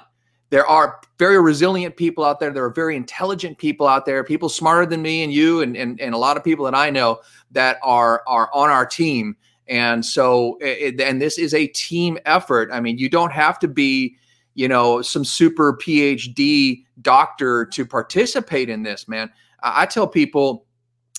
there 0.52 0.66
are 0.66 1.02
very 1.20 1.40
resilient 1.42 1.98
people 1.98 2.24
out 2.24 2.40
there. 2.40 2.50
There 2.50 2.64
are 2.64 2.74
very 2.74 2.96
intelligent 2.96 3.58
people 3.58 3.88
out 3.88 4.06
there, 4.06 4.24
people 4.24 4.48
smarter 4.48 4.86
than 4.86 5.02
me 5.02 5.22
and 5.22 5.34
you 5.34 5.62
and 5.62 5.76
and, 5.76 6.00
and 6.00 6.16
a 6.16 6.18
lot 6.18 6.38
of 6.38 6.46
people 6.46 6.64
that 6.64 6.76
I 6.76 6.90
know 6.90 7.20
that 7.52 7.78
are 7.84 8.24
are 8.26 8.50
on 8.54 8.70
our 8.70 8.86
team. 8.86 9.36
And 9.68 10.06
so 10.06 10.58
it, 10.62 11.02
and 11.02 11.22
this 11.22 11.38
is 11.38 11.54
a 11.54 11.68
team 11.68 12.18
effort. 12.26 12.70
I 12.72 12.80
mean, 12.80 12.98
you 12.98 13.10
don't 13.10 13.34
have 13.34 13.60
to 13.60 13.68
be, 13.68 14.16
you 14.54 14.68
know, 14.68 15.02
some 15.02 15.26
super 15.26 15.74
PhD 15.74 16.84
doctor 17.02 17.66
to 17.66 17.86
participate 17.86 18.70
in 18.70 18.84
this, 18.84 19.08
man. 19.08 19.30
I, 19.62 19.82
I 19.82 19.86
tell 19.88 20.08
people 20.08 20.65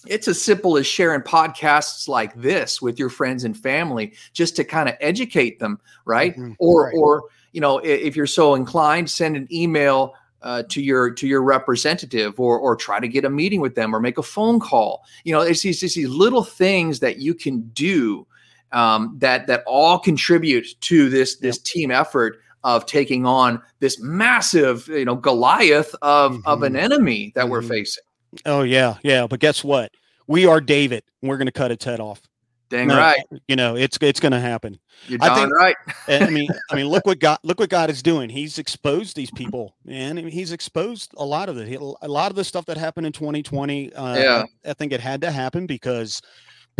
it's 0.08 0.28
as 0.28 0.40
simple 0.40 0.76
as 0.76 0.86
sharing 0.86 1.20
podcasts 1.20 2.08
like 2.08 2.34
this 2.34 2.80
with 2.80 2.98
your 2.98 3.08
friends 3.08 3.44
and 3.44 3.56
family 3.56 4.12
just 4.32 4.56
to 4.56 4.64
kind 4.64 4.88
of 4.88 4.94
educate 5.00 5.58
them 5.58 5.78
right 6.04 6.36
Mhm. 6.36 6.56
or 6.58 6.84
Right. 6.84 6.94
or 6.96 7.24
you 7.52 7.60
know 7.60 7.78
if 7.78 8.16
you're 8.16 8.26
so 8.26 8.54
inclined 8.54 9.10
send 9.10 9.36
an 9.36 9.48
email 9.52 10.14
uh, 10.42 10.62
to 10.68 10.80
your 10.80 11.10
to 11.10 11.26
your 11.26 11.42
representative 11.42 12.38
or 12.38 12.58
or 12.58 12.76
try 12.76 13.00
to 13.00 13.08
get 13.08 13.24
a 13.24 13.30
meeting 13.30 13.60
with 13.60 13.74
them 13.74 13.94
or 13.94 14.00
make 14.00 14.18
a 14.18 14.22
phone 14.22 14.60
call 14.60 15.02
you 15.24 15.32
know 15.32 15.40
it's 15.40 15.62
these, 15.62 15.82
it's 15.82 15.94
these 15.94 16.08
little 16.08 16.44
things 16.44 17.00
that 17.00 17.18
you 17.18 17.34
can 17.34 17.62
do 17.72 18.26
um, 18.72 19.16
that 19.18 19.46
that 19.46 19.62
all 19.66 19.98
contribute 19.98 20.66
to 20.82 21.08
this 21.08 21.36
this 21.36 21.58
team 21.58 21.90
effort 21.90 22.38
of 22.66 22.84
taking 22.84 23.24
on 23.24 23.62
this 23.78 24.00
massive, 24.00 24.88
you 24.88 25.04
know, 25.04 25.14
Goliath 25.14 25.94
of 26.02 26.32
mm-hmm. 26.32 26.48
of 26.48 26.62
an 26.64 26.72
mm-hmm. 26.72 26.84
enemy 26.84 27.32
that 27.34 27.42
mm-hmm. 27.42 27.52
we're 27.52 27.62
facing. 27.62 28.02
Oh 28.44 28.62
yeah, 28.62 28.96
yeah. 29.02 29.26
But 29.26 29.40
guess 29.40 29.62
what? 29.64 29.92
We 30.26 30.46
are 30.46 30.60
David. 30.60 31.04
We're 31.22 31.36
going 31.36 31.46
to 31.46 31.52
cut 31.52 31.70
its 31.70 31.84
head 31.84 32.00
off. 32.00 32.20
Dang 32.68 32.88
no, 32.88 32.96
right. 32.96 33.22
You 33.46 33.54
know, 33.54 33.76
it's 33.76 33.96
it's 34.00 34.18
going 34.18 34.32
to 34.32 34.40
happen. 34.40 34.78
You're 35.06 35.22
I 35.22 35.34
think, 35.34 35.54
right. 35.54 35.76
I 36.08 36.30
mean, 36.30 36.48
I 36.70 36.74
mean, 36.74 36.86
look 36.86 37.06
what 37.06 37.20
God 37.20 37.38
look 37.44 37.60
what 37.60 37.70
God 37.70 37.90
is 37.90 38.02
doing. 38.02 38.28
He's 38.28 38.58
exposed 38.58 39.14
these 39.14 39.30
people, 39.30 39.76
man. 39.84 40.18
I 40.18 40.22
mean, 40.22 40.32
he's 40.32 40.50
exposed 40.50 41.12
a 41.16 41.24
lot 41.24 41.48
of 41.48 41.58
it. 41.58 41.80
a 41.80 42.08
lot 42.08 42.30
of 42.30 42.36
the 42.36 42.44
stuff 42.44 42.66
that 42.66 42.76
happened 42.76 43.06
in 43.06 43.12
2020. 43.12 43.92
Uh, 43.92 44.16
yeah, 44.16 44.44
I, 44.64 44.70
I 44.70 44.74
think 44.74 44.92
it 44.92 45.00
had 45.00 45.20
to 45.20 45.30
happen 45.30 45.66
because 45.66 46.20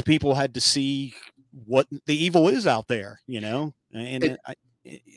people 0.05 0.35
had 0.35 0.55
to 0.55 0.61
see 0.61 1.15
what 1.65 1.87
the 2.07 2.17
evil 2.17 2.49
is 2.49 2.67
out 2.67 2.89
there. 2.89 3.21
You 3.29 3.41
know, 3.41 3.73
and 3.93 4.25
it, 4.25 4.41
I, 4.45 4.55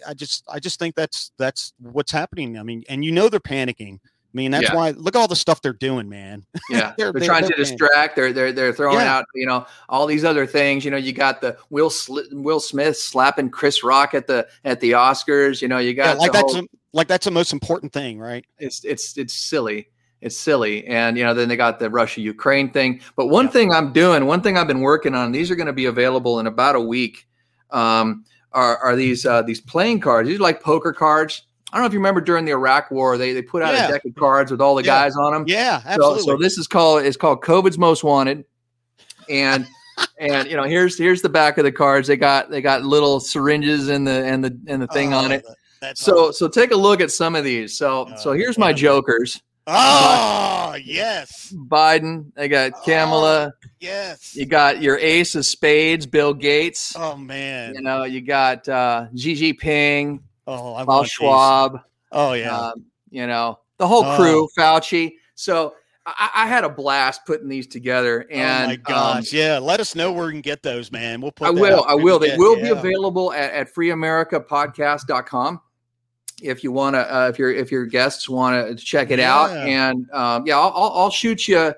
I 0.07 0.13
just 0.13 0.43
I 0.47 0.59
just 0.59 0.77
think 0.77 0.93
that's 0.93 1.31
that's 1.39 1.73
what's 1.79 2.11
happening. 2.11 2.59
I 2.59 2.63
mean, 2.63 2.83
and 2.89 3.03
you 3.03 3.11
know 3.11 3.27
they're 3.27 3.39
panicking 3.39 3.99
I 4.31 4.37
mean, 4.37 4.51
that's 4.51 4.69
yeah. 4.69 4.75
why 4.75 4.91
look 4.91 5.15
at 5.15 5.19
all 5.19 5.27
the 5.27 5.35
stuff 5.35 5.59
they're 5.59 5.73
doing, 5.73 6.07
man. 6.07 6.45
Yeah, 6.69 6.93
they're, 6.99 7.11
they're, 7.11 7.25
trying 7.25 7.41
they're, 7.41 7.51
to 7.51 7.55
distract. 7.55 8.15
They're 8.15 8.31
they're 8.31 8.51
they're 8.51 8.73
throwing 8.73 8.99
yeah. 8.99 9.17
out, 9.17 9.25
you 9.33 9.47
know, 9.47 9.65
all 9.87 10.05
these 10.05 10.23
other 10.23 10.45
things. 10.45 10.85
You 10.85 10.91
know, 10.91 10.97
you 10.97 11.13
got 11.13 11.41
the 11.41 11.57
Will 11.71 11.91
Will 12.31 12.59
Smith 12.59 12.95
slapping 12.95 13.49
Chris 13.49 13.83
Rock 13.83 14.13
at 14.13 14.27
the 14.27 14.47
at 14.65 14.79
the 14.81 14.91
Oscars. 14.91 15.63
You 15.63 15.67
know, 15.67 15.79
you 15.79 15.95
got 15.95 16.09
yeah, 16.09 16.13
like 16.13 16.31
that's 16.31 16.53
whole, 16.53 16.63
a, 16.63 16.67
like 16.93 17.07
that's 17.07 17.25
the 17.25 17.31
most 17.31 17.53
important 17.53 17.91
thing, 17.91 18.19
right? 18.19 18.45
It's 18.59 18.85
it's 18.85 19.17
it's 19.17 19.33
silly. 19.33 19.89
It's 20.21 20.37
silly, 20.37 20.85
and 20.85 21.17
you 21.17 21.23
know, 21.23 21.33
then 21.33 21.49
they 21.49 21.57
got 21.57 21.79
the 21.79 21.89
Russia 21.89 22.21
Ukraine 22.21 22.69
thing. 22.69 23.01
But 23.15 23.27
one 23.27 23.45
yeah. 23.45 23.51
thing 23.51 23.73
I'm 23.73 23.91
doing, 23.91 24.27
one 24.27 24.41
thing 24.41 24.57
I've 24.57 24.67
been 24.67 24.81
working 24.81 25.15
on. 25.15 25.31
These 25.31 25.49
are 25.49 25.55
going 25.55 25.67
to 25.67 25.73
be 25.73 25.85
available 25.85 26.39
in 26.39 26.45
about 26.45 26.75
a 26.75 26.81
week. 26.81 27.25
Um, 27.71 28.25
are 28.51 28.77
are 28.77 28.95
these 28.95 29.25
uh, 29.25 29.41
these 29.41 29.61
playing 29.61 30.01
cards? 30.01 30.29
These 30.29 30.37
are 30.39 30.43
like 30.43 30.61
poker 30.61 30.93
cards 30.93 31.43
I 31.71 31.77
don't 31.77 31.83
know 31.83 31.87
if 31.87 31.93
you 31.93 31.99
remember 31.99 32.21
during 32.21 32.45
the 32.45 32.51
Iraq 32.51 32.89
War, 32.89 33.17
they 33.17 33.33
they 33.33 33.41
put 33.41 33.61
out 33.61 33.73
yeah. 33.73 33.87
a 33.87 33.91
deck 33.91 34.05
of 34.05 34.15
cards 34.15 34.49
with 34.49 34.59
all 34.59 34.75
the 34.75 34.83
yeah. 34.83 35.03
guys 35.03 35.15
on 35.15 35.33
them. 35.33 35.43
Yeah, 35.47 35.81
absolutely. 35.85 36.21
So, 36.21 36.25
so 36.25 36.37
this 36.37 36.57
is 36.57 36.67
called 36.67 37.03
it's 37.03 37.17
called 37.17 37.41
COVID's 37.41 37.77
Most 37.77 38.03
Wanted, 38.03 38.45
and 39.29 39.67
and 40.19 40.49
you 40.49 40.57
know 40.57 40.63
here's 40.63 40.97
here's 40.97 41.21
the 41.21 41.29
back 41.29 41.57
of 41.57 41.63
the 41.63 41.71
cards. 41.71 42.07
They 42.07 42.17
got 42.17 42.49
they 42.49 42.61
got 42.61 42.83
little 42.83 43.19
syringes 43.19 43.89
and 43.89 44.07
the 44.07 44.25
and 44.25 44.43
the 44.43 44.57
and 44.67 44.81
the 44.81 44.87
thing 44.87 45.13
oh, 45.13 45.19
on 45.19 45.31
it. 45.31 45.45
That's 45.81 46.01
so 46.01 46.29
awesome. 46.29 46.33
so 46.33 46.47
take 46.47 46.71
a 46.71 46.75
look 46.75 47.01
at 47.01 47.11
some 47.11 47.35
of 47.35 47.43
these. 47.43 47.77
So 47.77 48.07
oh, 48.09 48.15
so 48.17 48.33
here's 48.33 48.57
my 48.57 48.73
jokers. 48.73 49.39
Oh 49.67 50.75
yes, 50.83 51.53
Biden. 51.55 52.33
They 52.33 52.47
got 52.47 52.83
Kamala. 52.83 53.53
Oh, 53.53 53.67
yes, 53.79 54.35
you 54.35 54.47
got 54.47 54.81
your 54.81 54.97
ace 54.97 55.35
of 55.35 55.45
spades, 55.45 56.07
Bill 56.07 56.33
Gates. 56.33 56.95
Oh 56.97 57.15
man, 57.15 57.75
you 57.75 57.81
know 57.81 58.03
you 58.03 58.21
got 58.21 58.67
uh, 58.67 59.05
Xi 59.15 59.53
Jinping. 59.53 60.21
Oh, 60.49 60.75
I 60.75 60.83
Klaus 60.83 61.09
Schwab. 61.09 61.73
These. 61.73 61.81
Oh 62.11 62.33
yeah. 62.33 62.57
Um, 62.57 62.85
you 63.09 63.27
know 63.27 63.59
the 63.77 63.87
whole 63.87 64.03
crew, 64.15 64.43
oh. 64.43 64.49
Fauci. 64.57 65.13
So 65.35 65.75
I, 66.05 66.29
I, 66.35 66.47
had 66.47 66.63
a 66.63 66.69
blast 66.69 67.25
putting 67.25 67.47
these 67.47 67.67
together. 67.67 68.25
And 68.29 68.63
oh 68.63 68.67
my 68.67 68.73
um, 68.73 68.81
gosh, 68.83 69.33
um, 69.33 69.39
yeah. 69.39 69.57
Let 69.59 69.79
us 69.79 69.95
know 69.95 70.11
where 70.11 70.25
we 70.25 70.31
can 70.31 70.41
get 70.41 70.63
those, 70.63 70.91
man. 70.91 71.21
We'll 71.21 71.31
put. 71.31 71.47
I 71.47 71.51
will. 71.51 71.85
I 71.87 71.95
will. 71.95 72.19
They 72.19 72.29
get, 72.29 72.39
will 72.39 72.57
yeah. 72.57 72.63
be 72.63 72.69
available 72.69 73.31
at, 73.33 73.51
at 73.51 73.73
freeamericapodcast.com 73.73 75.61
if 76.41 76.63
you 76.63 76.71
want 76.71 76.95
to. 76.95 77.15
Uh, 77.15 77.29
if 77.29 77.39
your 77.39 77.51
if 77.51 77.71
your 77.71 77.85
guests 77.85 78.27
want 78.27 78.77
to 78.77 78.83
check 78.83 79.11
it 79.11 79.19
yeah. 79.19 79.35
out, 79.35 79.51
and 79.51 80.09
um, 80.11 80.45
yeah, 80.45 80.57
I'll, 80.57 80.73
I'll, 80.75 80.91
I'll 80.95 81.11
shoot 81.11 81.47
you 81.47 81.73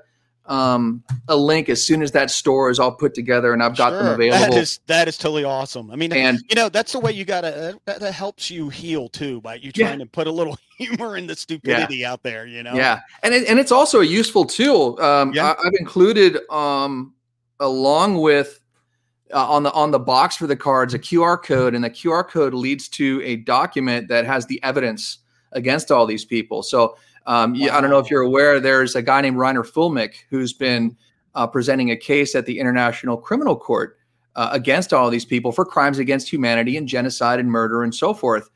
um, 0.52 1.02
a 1.30 1.36
link 1.36 1.70
as 1.70 1.82
soon 1.82 2.02
as 2.02 2.12
that 2.12 2.30
store 2.30 2.70
is 2.70 2.78
all 2.78 2.92
put 2.92 3.14
together 3.14 3.54
and 3.54 3.64
I've 3.64 3.78
got 3.78 3.92
sure. 3.92 4.04
them 4.04 4.14
available. 4.16 4.54
That 4.54 4.62
is 4.62 4.82
that 4.88 5.08
is 5.08 5.18
totally 5.18 5.46
awesome. 5.46 5.90
I 5.90 5.96
mean, 5.96 6.12
and 6.12 6.40
you 6.50 6.56
know, 6.56 6.68
that's 6.68 6.92
the 6.92 7.00
way 7.00 7.14
you 7.14 7.24
gotta 7.24 7.80
that, 7.86 8.02
that 8.02 8.14
helps 8.14 8.52
you 8.52 8.68
heal 8.68 9.08
too 9.08 9.40
by 9.40 9.56
you 9.56 9.72
trying 9.72 10.00
yeah. 10.00 10.06
to 10.06 10.12
put 10.12 10.28
a 10.28 10.32
little 10.32 10.60
humor 10.78 11.16
in 11.16 11.26
the 11.26 11.38
stupidity 11.38 11.98
yeah. 11.98 12.12
out 12.12 12.22
there. 12.24 12.46
You 12.46 12.64
know, 12.64 12.74
yeah, 12.74 13.00
and 13.24 13.34
it, 13.34 13.48
and 13.48 13.60
it's 13.60 13.72
also 13.72 14.02
a 14.02 14.06
useful 14.06 14.44
tool. 14.44 15.02
Um, 15.02 15.32
yeah. 15.34 15.56
I, 15.58 15.64
have 15.64 15.74
included 15.80 16.38
um, 16.50 17.14
along 17.62 18.18
with 18.18 18.60
uh, 19.34 19.50
on 19.50 19.64
the 19.64 19.72
on 19.72 19.92
the 19.92 20.00
box 20.00 20.36
for 20.36 20.48
the 20.48 20.58
cards 20.58 20.94
a 20.94 21.00
QR 21.00 21.42
code, 21.42 21.76
and 21.76 21.84
the 21.84 21.90
QR 21.90 22.28
code 22.28 22.54
leads 22.54 22.90
to 22.90 23.22
a 23.24 23.38
document 23.38 24.10
that 24.10 24.26
has 24.26 24.48
the 24.48 24.62
evidence 24.64 25.20
against 25.54 25.92
all 25.92 26.06
these 26.06 26.26
people. 26.26 26.62
So 26.62 26.98
um, 27.26 27.58
wow. 27.60 27.70
I 27.72 27.82
don't 27.82 27.90
know 27.90 28.00
if 28.00 28.10
you're 28.10 28.22
aware, 28.22 28.60
there's 28.60 28.96
a 28.96 29.02
guy 29.02 29.22
named 29.22 29.38
Reiner 29.38 29.66
Fuellmich 29.66 30.16
who's 30.30 30.54
been 30.54 30.96
uh, 31.36 31.48
presenting 31.48 31.92
a 31.92 31.96
case 31.96 32.36
at 32.36 32.46
the 32.46 32.60
International 32.60 33.18
Criminal 33.18 33.56
Court 33.56 33.98
uh, 34.36 34.50
against 34.52 34.94
all 34.94 35.10
these 35.10 35.26
people 35.26 35.52
for 35.52 35.66
crimes 35.66 36.00
against 36.00 36.32
humanity 36.32 36.78
and 36.78 36.88
genocide 36.88 37.40
and 37.40 37.50
murder 37.50 37.84
and 37.84 37.94
so 37.94 38.14
forth. 38.14 38.50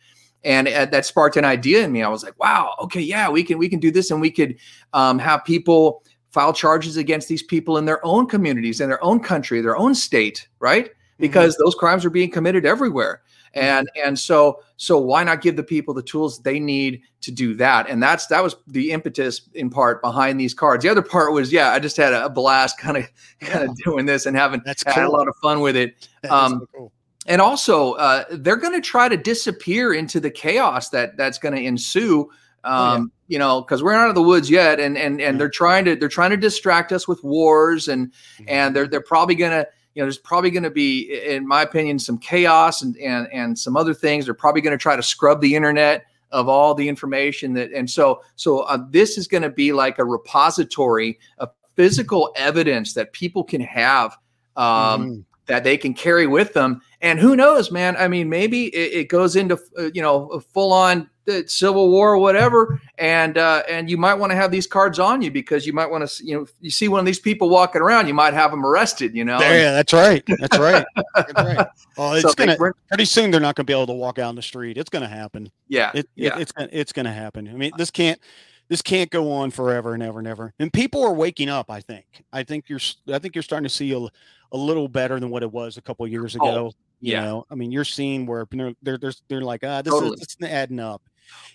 And 0.43 0.67
uh, 0.67 0.85
that 0.85 1.05
sparked 1.05 1.37
an 1.37 1.45
idea 1.45 1.83
in 1.83 1.91
me. 1.91 2.03
I 2.03 2.07
was 2.07 2.23
like, 2.23 2.39
"Wow, 2.39 2.75
okay, 2.79 3.01
yeah, 3.01 3.29
we 3.29 3.43
can 3.43 3.57
we 3.57 3.67
can 3.67 3.79
do 3.79 3.89
this, 3.89 4.11
and 4.11 4.21
we 4.21 4.29
could 4.29 4.55
um, 4.93 5.17
have 5.17 5.43
people 5.43 6.03
file 6.31 6.53
charges 6.53 6.97
against 6.97 7.27
these 7.27 7.41
people 7.41 7.79
in 7.79 7.85
their 7.85 8.05
own 8.05 8.27
communities, 8.27 8.79
in 8.79 8.89
their 8.89 9.03
own 9.03 9.19
country, 9.19 9.59
their 9.61 9.77
own 9.77 9.95
state, 9.95 10.47
right? 10.59 10.85
Mm-hmm. 10.85 10.93
Because 11.17 11.55
mm-hmm. 11.55 11.63
those 11.63 11.73
crimes 11.73 12.05
are 12.05 12.11
being 12.11 12.29
committed 12.29 12.63
everywhere 12.63 13.21
and 13.55 13.89
and 14.03 14.19
so 14.19 14.59
so 14.77 14.99
why 14.99 15.23
not 15.23 15.41
give 15.41 15.55
the 15.55 15.63
people 15.63 15.93
the 15.93 16.03
tools 16.03 16.41
they 16.41 16.59
need 16.59 17.01
to 17.21 17.31
do 17.31 17.55
that 17.55 17.89
and 17.89 18.03
that's 18.03 18.27
that 18.27 18.43
was 18.43 18.55
the 18.67 18.91
impetus 18.91 19.49
in 19.53 19.69
part 19.69 20.01
behind 20.01 20.39
these 20.39 20.53
cards 20.53 20.83
the 20.83 20.89
other 20.89 21.01
part 21.01 21.33
was 21.33 21.51
yeah 21.51 21.71
i 21.71 21.79
just 21.79 21.97
had 21.97 22.13
a 22.13 22.29
blast 22.29 22.77
kind 22.77 22.97
of 22.97 23.09
kind 23.39 23.67
of 23.67 23.75
doing 23.77 24.05
this 24.05 24.25
and 24.25 24.35
having 24.37 24.61
that's 24.65 24.83
had 24.85 25.05
a 25.05 25.09
lot 25.09 25.27
of 25.27 25.35
fun 25.41 25.61
with 25.61 25.75
it 25.75 26.07
um, 26.29 26.59
so 26.59 26.67
cool. 26.75 26.91
and 27.25 27.41
also 27.41 27.93
uh, 27.93 28.25
they're 28.31 28.57
going 28.57 28.73
to 28.73 28.81
try 28.81 29.07
to 29.09 29.17
disappear 29.17 29.93
into 29.93 30.19
the 30.19 30.29
chaos 30.29 30.89
that 30.89 31.17
that's 31.17 31.37
going 31.37 31.55
to 31.55 31.61
ensue 31.61 32.29
um, 32.65 32.73
oh, 32.73 32.83
yeah. 32.83 32.93
Um, 32.95 33.11
you 33.27 33.39
know, 33.39 33.61
because 33.61 33.81
we're 33.81 33.93
not 33.93 34.01
out 34.01 34.09
of 34.09 34.15
the 34.15 34.21
woods 34.21 34.51
yet, 34.51 34.79
and 34.79 34.97
and 34.97 35.19
and 35.19 35.39
they're 35.39 35.49
trying 35.49 35.85
to 35.85 35.95
they're 35.95 36.09
trying 36.09 36.29
to 36.29 36.37
distract 36.37 36.91
us 36.91 37.07
with 37.07 37.23
wars, 37.23 37.87
and 37.87 38.07
mm-hmm. 38.07 38.43
and 38.47 38.75
they're 38.75 38.87
they're 38.87 39.01
probably 39.01 39.33
gonna 39.33 39.65
you 39.95 40.01
know, 40.01 40.05
there's 40.05 40.17
probably 40.17 40.51
going 40.51 40.63
to 40.63 40.69
be, 40.69 41.21
in 41.25 41.47
my 41.47 41.61
opinion, 41.61 41.97
some 41.97 42.17
chaos 42.17 42.81
and 42.81 42.97
and 42.97 43.27
and 43.31 43.57
some 43.57 43.75
other 43.77 43.93
things. 43.93 44.25
They're 44.25 44.33
probably 44.33 44.61
going 44.61 44.77
to 44.77 44.81
try 44.81 44.95
to 44.95 45.03
scrub 45.03 45.41
the 45.41 45.55
internet 45.55 46.05
of 46.31 46.49
all 46.49 46.75
the 46.75 46.87
information 46.87 47.53
that, 47.53 47.71
and 47.71 47.89
so 47.89 48.21
so 48.35 48.59
uh, 48.59 48.77
this 48.89 49.17
is 49.17 49.27
going 49.27 49.43
to 49.43 49.49
be 49.49 49.71
like 49.71 49.97
a 49.97 50.05
repository 50.05 51.17
of 51.37 51.49
physical 51.75 52.33
evidence 52.35 52.93
that 52.93 53.13
people 53.13 53.43
can 53.43 53.61
have. 53.61 54.17
Um, 54.55 55.09
mm 55.09 55.23
that 55.47 55.63
they 55.63 55.77
can 55.77 55.93
carry 55.93 56.25
with 56.25 56.53
them. 56.53 56.81
And 57.01 57.19
who 57.19 57.35
knows, 57.35 57.71
man? 57.71 57.95
I 57.97 58.07
mean, 58.07 58.29
maybe 58.29 58.65
it, 58.75 58.93
it 58.93 59.09
goes 59.09 59.35
into 59.35 59.59
uh, 59.77 59.89
you 59.93 60.01
know 60.01 60.27
a 60.29 60.41
full 60.41 60.73
on 60.73 61.09
uh, 61.27 61.41
civil 61.47 61.89
war 61.89 62.13
or 62.13 62.17
whatever, 62.17 62.81
and 62.97 63.37
uh, 63.37 63.63
and 63.69 63.89
you 63.89 63.97
might 63.97 64.15
want 64.15 64.31
to 64.31 64.35
have 64.35 64.51
these 64.51 64.67
cards 64.67 64.99
on 64.99 65.21
you 65.21 65.31
because 65.31 65.65
you 65.65 65.73
might 65.73 65.89
want 65.89 66.07
to 66.07 66.25
you 66.25 66.37
know 66.37 66.47
you 66.61 66.69
see 66.69 66.87
one 66.87 66.99
of 66.99 67.05
these 67.05 67.19
people 67.19 67.49
walking 67.49 67.81
around, 67.81 68.07
you 68.07 68.13
might 68.13 68.33
have 68.33 68.51
them 68.51 68.65
arrested. 68.65 69.15
You 69.15 69.25
know? 69.25 69.39
Yeah, 69.39 69.71
that's 69.71 69.93
right. 69.93 70.23
That's 70.39 70.57
right. 70.57 70.85
that's 71.15 71.33
right. 71.33 71.67
Well, 71.97 72.13
it's 72.13 72.23
so 72.23 72.33
gonna 72.33 72.57
pretty 72.89 73.05
soon. 73.05 73.31
They're 73.31 73.39
not 73.39 73.55
going 73.55 73.65
to 73.65 73.71
be 73.71 73.73
able 73.73 73.87
to 73.87 73.93
walk 73.93 74.19
out 74.19 74.29
in 74.29 74.35
the 74.35 74.41
street. 74.41 74.77
It's 74.77 74.89
going 74.89 75.03
to 75.03 75.07
happen. 75.07 75.49
Yeah, 75.69 75.91
it, 75.93 76.09
yeah. 76.15 76.37
It, 76.37 76.41
it's 76.41 76.53
it's 76.57 76.91
going 76.91 77.05
to 77.05 77.11
happen. 77.13 77.47
I 77.47 77.53
mean, 77.53 77.71
this 77.77 77.89
can't 77.89 78.19
this 78.67 78.81
can't 78.81 79.09
go 79.09 79.31
on 79.31 79.51
forever 79.51 79.93
and 79.93 80.03
ever 80.03 80.19
and 80.19 80.27
ever. 80.27 80.53
And 80.59 80.73
people 80.73 81.03
are 81.03 81.13
waking 81.13 81.49
up. 81.49 81.71
I 81.71 81.79
think. 81.79 82.05
I 82.33 82.43
think 82.43 82.67
you're. 82.67 82.81
I 83.11 83.19
think 83.19 83.35
you're 83.35 83.43
starting 83.43 83.67
to 83.67 83.73
see 83.73 83.93
a, 83.93 83.97
a 83.97 84.57
little 84.57 84.87
better 84.87 85.19
than 85.19 85.29
what 85.29 85.43
it 85.43 85.51
was 85.51 85.77
a 85.77 85.81
couple 85.81 86.05
years 86.07 86.35
oh, 86.39 86.45
ago. 86.45 86.65
Oh, 86.67 86.71
you 87.01 87.11
yeah. 87.11 87.23
know, 87.23 87.45
I 87.51 87.55
mean, 87.55 87.71
you're 87.71 87.85
seeing 87.85 88.25
where 88.25 88.47
they're 88.49 88.97
they're 88.97 89.13
they're, 89.27 89.41
like, 89.41 89.63
ah, 89.63 89.81
this 89.81 89.93
totally. 89.93 90.15
is 90.15 90.21
it's 90.21 90.37
adding 90.41 90.79
up. 90.79 91.01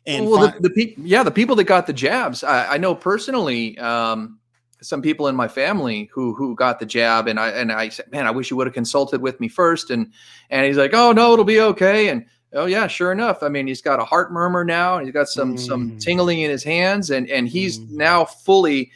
And 0.06 0.28
well, 0.28 0.48
fi- 0.48 0.56
the, 0.56 0.68
the 0.68 0.70
people, 0.70 1.04
yeah, 1.04 1.22
the 1.22 1.30
people 1.30 1.56
that 1.56 1.64
got 1.64 1.86
the 1.86 1.92
jabs, 1.92 2.42
I, 2.42 2.74
I 2.74 2.78
know 2.78 2.94
personally. 2.94 3.78
Um, 3.78 4.38
some 4.82 5.02
people 5.02 5.28
in 5.28 5.36
my 5.36 5.48
family 5.48 6.10
who 6.12 6.34
who 6.34 6.54
got 6.54 6.78
the 6.78 6.86
jab, 6.86 7.28
and 7.28 7.38
I 7.38 7.50
and 7.50 7.72
I 7.72 7.88
said, 7.88 8.10
man, 8.10 8.26
I 8.26 8.30
wish 8.30 8.50
you 8.50 8.56
would 8.56 8.66
have 8.66 8.74
consulted 8.74 9.20
with 9.20 9.38
me 9.40 9.48
first. 9.48 9.90
And 9.90 10.12
and 10.48 10.66
he's 10.66 10.76
like, 10.76 10.94
oh 10.94 11.12
no, 11.12 11.32
it'll 11.32 11.44
be 11.44 11.60
okay. 11.60 12.08
And 12.08 12.26
oh 12.54 12.66
yeah, 12.66 12.86
sure 12.86 13.12
enough. 13.12 13.42
I 13.42 13.48
mean, 13.48 13.66
he's 13.66 13.82
got 13.82 14.00
a 14.00 14.04
heart 14.04 14.32
murmur 14.32 14.64
now, 14.64 14.96
and 14.96 15.06
he's 15.06 15.12
got 15.12 15.28
some 15.28 15.56
mm. 15.56 15.60
some 15.60 15.98
tingling 15.98 16.40
in 16.40 16.50
his 16.50 16.64
hands, 16.64 17.10
and 17.10 17.28
and 17.28 17.48
he's 17.48 17.78
mm. 17.78 17.90
now 17.90 18.24
fully 18.24 18.90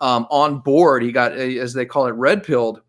um, 0.00 0.26
on 0.30 0.60
board. 0.60 1.02
He 1.02 1.12
got 1.12 1.32
as 1.32 1.72
they 1.72 1.86
call 1.86 2.06
it 2.06 2.12
red 2.12 2.44
pilled, 2.44 2.80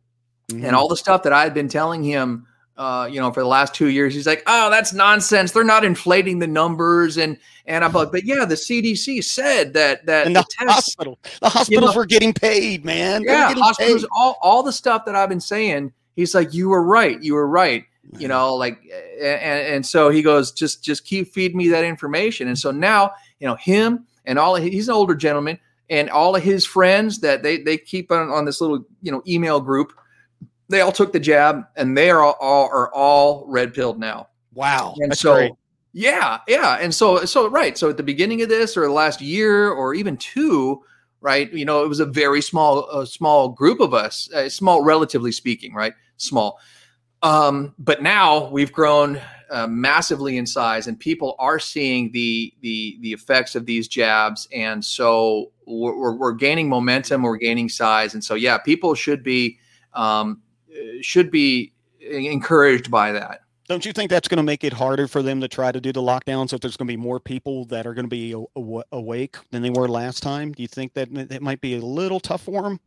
mm. 0.52 0.64
and 0.64 0.76
all 0.76 0.88
the 0.88 0.98
stuff 0.98 1.24
that 1.24 1.34
I 1.34 1.44
had 1.44 1.54
been 1.54 1.70
telling 1.70 2.04
him. 2.04 2.46
Uh, 2.78 3.10
you 3.12 3.20
know, 3.20 3.32
for 3.32 3.42
the 3.42 3.48
last 3.48 3.74
two 3.74 3.88
years, 3.88 4.14
he's 4.14 4.28
like, 4.28 4.44
"Oh, 4.46 4.70
that's 4.70 4.94
nonsense. 4.94 5.52
They're 5.52 5.64
not 5.64 5.84
inflating 5.84 6.40
the 6.40 6.48
numbers." 6.48 7.18
And 7.18 7.38
and 7.66 7.84
I'm 7.84 7.92
like, 7.92 8.12
"But 8.12 8.24
yeah, 8.24 8.46
the 8.46 8.56
CDC 8.56 9.24
said 9.24 9.74
that 9.74 10.06
that 10.06 10.28
and 10.28 10.36
the, 10.36 10.42
the 10.42 10.66
tests, 10.66 10.74
hospital, 10.74 11.20
the 11.42 11.50
hospitals 11.50 11.70
you 11.70 11.82
know, 11.82 11.94
were 11.96 12.06
getting 12.06 12.34
paid, 12.34 12.86
man. 12.86 13.24
Yeah, 13.24 13.54
hospitals, 13.54 14.04
paid. 14.04 14.10
all 14.16 14.38
all 14.42 14.62
the 14.62 14.74
stuff 14.74 15.06
that 15.06 15.16
I've 15.16 15.30
been 15.30 15.40
saying. 15.40 15.92
He's 16.16 16.36
like, 16.36 16.54
"You 16.54 16.70
were 16.70 16.84
right. 16.84 17.22
You 17.22 17.34
were 17.34 17.48
right." 17.48 17.86
you 18.18 18.28
know 18.28 18.56
like 18.56 18.80
and, 19.22 19.68
and 19.68 19.86
so 19.86 20.10
he 20.10 20.22
goes 20.22 20.54
just 20.54 20.84
just 20.84 21.04
keep 21.06 21.34
feeding 21.34 21.58
me 21.58 21.68
that 21.68 21.84
information 21.84 22.48
and 22.48 22.58
so 22.58 22.72
now 22.72 23.12
you 23.40 23.48
know 23.48 23.56
him 23.56 24.06
and 24.26 24.40
all 24.40 24.56
he's 24.56 24.88
an 24.88 24.94
older 24.94 25.16
gentleman 25.16 25.60
and 25.90 26.10
all 26.10 26.36
of 26.36 26.44
his 26.44 26.66
friends 26.66 27.20
that 27.20 27.44
they 27.44 27.62
they 27.62 27.78
keep 27.78 28.12
on, 28.12 28.30
on 28.30 28.46
this 28.46 28.62
little 28.62 28.86
you 29.02 29.12
know 29.12 29.22
email 29.28 29.60
group 29.60 29.94
they 30.70 30.82
all 30.82 30.92
took 30.92 31.14
the 31.14 31.20
jab 31.20 31.64
and 31.76 31.98
they 31.98 32.10
are 32.10 32.22
all, 32.22 32.38
all 32.40 32.70
are 32.70 32.94
all 32.94 33.46
red 33.48 33.74
pilled 33.74 34.00
now 34.00 34.28
wow 34.54 34.94
and 35.00 35.18
so 35.18 35.34
great. 35.36 35.52
Yeah, 35.94 36.42
yeah, 36.48 36.78
and 36.80 36.94
so 36.94 37.26
so 37.26 37.50
right. 37.50 37.76
So 37.76 37.90
at 37.90 37.98
the 37.98 38.04
beginning 38.04 38.44
of 38.44 38.50
this, 38.50 38.78
or 38.78 38.82
the 38.82 38.92
last 38.92 39.20
year, 39.20 39.72
or 39.72 39.96
even 39.96 40.16
two, 40.18 40.84
right? 41.22 41.52
You 41.52 41.66
know, 41.66 41.84
it 41.84 41.88
was 41.88 42.00
a 42.00 42.06
very 42.06 42.40
small, 42.40 43.04
small 43.08 43.50
group 43.50 43.80
of 43.80 43.96
us, 43.96 44.32
uh, 44.32 44.48
small, 44.48 44.84
relatively 44.84 45.32
speaking, 45.32 45.74
right? 45.74 45.94
Small. 46.18 46.60
Um, 47.24 47.74
but 47.80 48.04
now 48.04 48.48
we've 48.50 48.72
grown 48.72 49.20
uh, 49.50 49.66
massively 49.66 50.38
in 50.38 50.46
size, 50.46 50.86
and 50.86 51.00
people 51.00 51.36
are 51.40 51.58
seeing 51.58 52.12
the 52.12 52.54
the 52.62 53.00
the 53.02 53.12
effects 53.12 53.56
of 53.56 53.66
these 53.66 53.88
jabs, 53.88 54.48
and 54.54 54.86
so 54.86 55.52
we're, 55.66 56.14
we're 56.14 56.34
gaining 56.34 56.70
momentum, 56.70 57.24
we're 57.24 57.38
gaining 57.38 57.70
size, 57.70 58.14
and 58.14 58.24
so 58.24 58.36
yeah, 58.36 58.60
people 58.60 58.94
should 58.94 59.24
be 59.24 59.58
um, 59.94 60.44
should 61.02 61.32
be 61.32 61.74
encouraged 62.00 62.90
by 62.90 63.12
that. 63.12 63.42
Don't 63.68 63.86
you 63.86 63.92
think 63.92 64.10
that's 64.10 64.30
going 64.30 64.38
to 64.38 64.44
make 64.44 64.64
it 64.64 64.72
harder 64.72 65.10
for 65.10 65.22
them 65.22 65.42
to 65.42 65.48
try 65.50 65.74
to 65.74 65.82
do 65.82 65.92
the 65.92 66.02
lockdowns 66.02 66.54
if 66.54 66.62
there's 66.62 66.78
going 66.78 66.88
to 66.88 66.94
be 66.94 66.98
more 66.98 67.20
people 67.20 67.66
that 67.66 67.86
are 67.86 67.94
going 67.94 68.06
to 68.06 68.10
be 68.10 68.34
awake 68.94 69.36
than 69.52 69.62
they 69.62 69.70
were 69.70 69.90
last 69.90 70.24
time? 70.24 70.54
Do 70.54 70.62
you 70.62 70.70
think 70.70 70.94
that 70.94 71.10
it 71.12 71.42
might 71.42 71.60
be 71.60 71.76
a 71.76 71.82
little 71.82 72.22
tough 72.22 72.44
for 72.44 72.62
them? 72.62 72.80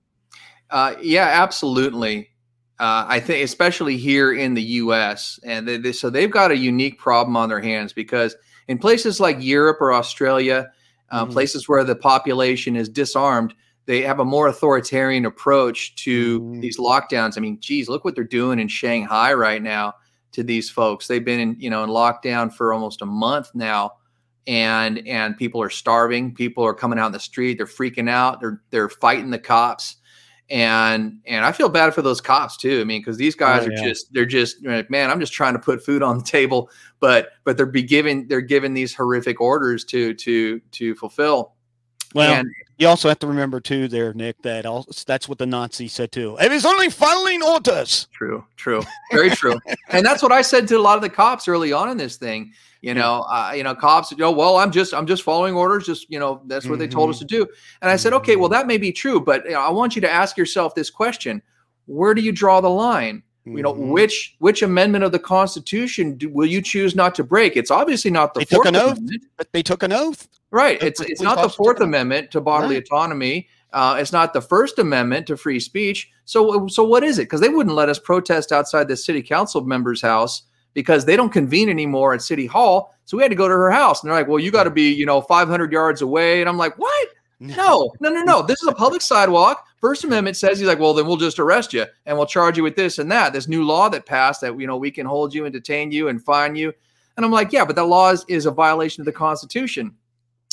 Uh, 0.70 0.94
yeah, 1.02 1.26
absolutely. 1.26 2.30
Uh, 2.78 3.04
I 3.06 3.20
think, 3.20 3.44
especially 3.44 3.98
here 3.98 4.32
in 4.32 4.54
the 4.54 4.62
U.S., 4.62 5.38
and 5.44 5.68
they, 5.68 5.76
they, 5.76 5.92
so 5.92 6.08
they've 6.08 6.30
got 6.30 6.50
a 6.50 6.56
unique 6.56 6.98
problem 6.98 7.36
on 7.36 7.50
their 7.50 7.60
hands 7.60 7.92
because 7.92 8.34
in 8.68 8.78
places 8.78 9.20
like 9.20 9.36
Europe 9.38 9.78
or 9.82 9.92
Australia, 9.92 10.70
uh, 11.10 11.24
mm-hmm. 11.24 11.32
places 11.32 11.68
where 11.68 11.84
the 11.84 11.96
population 11.96 12.76
is 12.76 12.88
disarmed, 12.88 13.52
they 13.86 14.02
have 14.02 14.20
a 14.20 14.24
more 14.24 14.46
authoritarian 14.46 15.24
approach 15.24 15.94
to 15.96 16.40
mm-hmm. 16.40 16.60
these 16.60 16.78
lockdowns. 16.78 17.36
I 17.36 17.40
mean, 17.40 17.58
geez, 17.60 17.88
look 17.88 18.04
what 18.04 18.14
they're 18.14 18.24
doing 18.24 18.58
in 18.58 18.68
Shanghai 18.68 19.32
right 19.32 19.62
now 19.62 19.94
to 20.32 20.42
these 20.42 20.70
folks. 20.70 21.06
They've 21.06 21.24
been 21.24 21.40
in, 21.40 21.56
you 21.58 21.70
know, 21.70 21.82
in 21.84 21.90
lockdown 21.90 22.52
for 22.52 22.72
almost 22.72 23.02
a 23.02 23.06
month 23.06 23.50
now. 23.54 23.92
And 24.46 25.06
and 25.06 25.36
people 25.36 25.62
are 25.62 25.70
starving. 25.70 26.34
People 26.34 26.64
are 26.64 26.74
coming 26.74 26.98
out 26.98 27.06
in 27.06 27.12
the 27.12 27.20
street. 27.20 27.58
They're 27.58 27.66
freaking 27.66 28.08
out. 28.08 28.40
They're 28.40 28.62
they're 28.70 28.88
fighting 28.88 29.30
the 29.30 29.38
cops. 29.38 29.96
And 30.48 31.20
and 31.26 31.44
I 31.44 31.52
feel 31.52 31.68
bad 31.68 31.94
for 31.94 32.02
those 32.02 32.20
cops 32.20 32.56
too. 32.56 32.80
I 32.80 32.84
mean, 32.84 33.00
because 33.00 33.16
these 33.16 33.36
guys 33.36 33.66
oh, 33.66 33.70
yeah. 33.70 33.80
are 33.80 33.88
just 33.88 34.12
they're 34.12 34.26
just 34.26 34.64
like, 34.64 34.90
man, 34.90 35.10
I'm 35.10 35.20
just 35.20 35.32
trying 35.32 35.52
to 35.52 35.60
put 35.60 35.84
food 35.84 36.02
on 36.02 36.18
the 36.18 36.24
table, 36.24 36.70
but 36.98 37.28
but 37.44 37.56
they're 37.56 37.66
be 37.66 37.82
giving 37.82 38.26
they're 38.28 38.40
giving 38.40 38.74
these 38.74 38.94
horrific 38.94 39.40
orders 39.40 39.84
to 39.86 40.14
to 40.14 40.60
to 40.72 40.94
fulfill. 40.96 41.54
Well, 42.14 42.32
and, 42.32 42.50
you 42.78 42.88
also 42.88 43.08
have 43.08 43.18
to 43.20 43.26
remember 43.26 43.60
too, 43.60 43.88
there, 43.88 44.12
Nick, 44.14 44.40
that 44.42 44.66
also, 44.66 44.90
that's 45.06 45.28
what 45.28 45.38
the 45.38 45.46
Nazis 45.46 45.92
said 45.92 46.12
too. 46.12 46.36
It 46.40 46.50
is 46.50 46.64
only 46.64 46.88
following 46.88 47.42
orders. 47.42 48.08
True, 48.12 48.44
true, 48.56 48.82
very 49.12 49.30
true. 49.30 49.58
and 49.90 50.04
that's 50.04 50.22
what 50.22 50.32
I 50.32 50.42
said 50.42 50.66
to 50.68 50.78
a 50.78 50.80
lot 50.80 50.96
of 50.96 51.02
the 51.02 51.10
cops 51.10 51.46
early 51.46 51.72
on 51.72 51.90
in 51.90 51.96
this 51.96 52.16
thing. 52.16 52.52
You 52.80 52.94
know, 52.94 53.26
uh, 53.28 53.52
you 53.54 53.62
know, 53.62 53.74
cops. 53.74 54.10
You 54.10 54.16
know, 54.16 54.32
well, 54.32 54.56
I'm 54.56 54.70
just, 54.70 54.94
I'm 54.94 55.06
just 55.06 55.22
following 55.22 55.54
orders. 55.54 55.84
Just, 55.84 56.10
you 56.10 56.18
know, 56.18 56.40
that's 56.46 56.64
what 56.64 56.72
mm-hmm. 56.72 56.80
they 56.80 56.88
told 56.88 57.10
us 57.10 57.16
mm-hmm. 57.16 57.26
to 57.26 57.44
do. 57.44 57.48
And 57.82 57.90
I 57.90 57.96
said, 57.96 58.14
okay, 58.14 58.36
well, 58.36 58.48
that 58.48 58.66
may 58.66 58.78
be 58.78 58.90
true, 58.90 59.20
but 59.20 59.44
you 59.44 59.50
know, 59.50 59.60
I 59.60 59.68
want 59.68 59.94
you 59.94 60.00
to 60.00 60.10
ask 60.10 60.38
yourself 60.38 60.74
this 60.74 60.88
question: 60.88 61.42
Where 61.84 62.14
do 62.14 62.22
you 62.22 62.32
draw 62.32 62.62
the 62.62 62.70
line? 62.70 63.22
you 63.46 63.62
know 63.62 63.72
mm-hmm. 63.72 63.90
which 63.90 64.36
which 64.38 64.62
amendment 64.62 65.02
of 65.02 65.12
the 65.12 65.18
constitution 65.18 66.14
do, 66.16 66.28
will 66.28 66.46
you 66.46 66.60
choose 66.60 66.94
not 66.94 67.14
to 67.14 67.24
break 67.24 67.56
it's 67.56 67.70
obviously 67.70 68.10
not 68.10 68.34
the 68.34 68.40
they 68.40 68.44
fourth 68.44 68.66
took 68.66 68.74
an 68.74 68.80
amendment. 68.80 69.22
oath 69.22 69.30
but 69.38 69.52
they 69.52 69.62
took 69.62 69.82
an 69.82 69.92
oath 69.92 70.28
right 70.50 70.82
it's 70.82 71.00
it's 71.00 71.20
not 71.20 71.40
the 71.40 71.48
fourth 71.48 71.80
amendment 71.80 72.30
to 72.30 72.40
bodily 72.40 72.76
right. 72.76 72.84
autonomy 72.84 73.48
uh, 73.72 73.96
it's 74.00 74.12
not 74.12 74.32
the 74.32 74.40
first 74.40 74.80
amendment 74.80 75.26
to 75.26 75.36
free 75.36 75.60
speech 75.60 76.10
so 76.24 76.66
so 76.66 76.82
what 76.82 77.04
is 77.04 77.18
it 77.18 77.24
because 77.24 77.40
they 77.40 77.48
wouldn't 77.48 77.76
let 77.76 77.88
us 77.88 77.98
protest 77.98 78.52
outside 78.52 78.88
the 78.88 78.96
city 78.96 79.22
council 79.22 79.60
member's 79.62 80.02
house 80.02 80.42
because 80.74 81.04
they 81.04 81.16
don't 81.16 81.32
convene 81.32 81.68
anymore 81.68 82.12
at 82.14 82.22
city 82.22 82.46
hall 82.46 82.94
so 83.04 83.16
we 83.16 83.22
had 83.22 83.30
to 83.30 83.36
go 83.36 83.48
to 83.48 83.54
her 83.54 83.70
house 83.70 84.02
and 84.02 84.10
they're 84.10 84.18
like 84.18 84.28
well 84.28 84.40
you 84.40 84.50
got 84.50 84.64
to 84.64 84.70
be 84.70 84.92
you 84.92 85.06
know 85.06 85.20
500 85.20 85.72
yards 85.72 86.02
away 86.02 86.40
and 86.40 86.48
i'm 86.48 86.58
like 86.58 86.76
what 86.78 87.08
no, 87.42 87.90
no, 88.00 88.10
no, 88.10 88.22
no. 88.22 88.42
This 88.42 88.60
is 88.60 88.68
a 88.68 88.72
public 88.72 89.00
sidewalk. 89.00 89.66
First 89.80 90.04
Amendment 90.04 90.36
says 90.36 90.58
he's 90.58 90.68
like, 90.68 90.78
well, 90.78 90.92
then 90.92 91.06
we'll 91.06 91.16
just 91.16 91.38
arrest 91.38 91.72
you 91.72 91.86
and 92.04 92.18
we'll 92.18 92.26
charge 92.26 92.58
you 92.58 92.62
with 92.62 92.76
this 92.76 92.98
and 92.98 93.10
that. 93.10 93.32
This 93.32 93.48
new 93.48 93.64
law 93.64 93.88
that 93.88 94.04
passed 94.04 94.42
that 94.42 94.60
you 94.60 94.66
know 94.66 94.76
we 94.76 94.90
can 94.90 95.06
hold 95.06 95.32
you 95.32 95.46
and 95.46 95.52
detain 95.52 95.90
you 95.90 96.08
and 96.08 96.22
fine 96.22 96.54
you. 96.54 96.70
And 97.16 97.24
I'm 97.24 97.32
like, 97.32 97.50
yeah, 97.50 97.64
but 97.64 97.76
that 97.76 97.86
law 97.86 98.10
is, 98.10 98.26
is 98.28 98.44
a 98.44 98.50
violation 98.50 99.00
of 99.00 99.06
the 99.06 99.12
Constitution. 99.12 99.94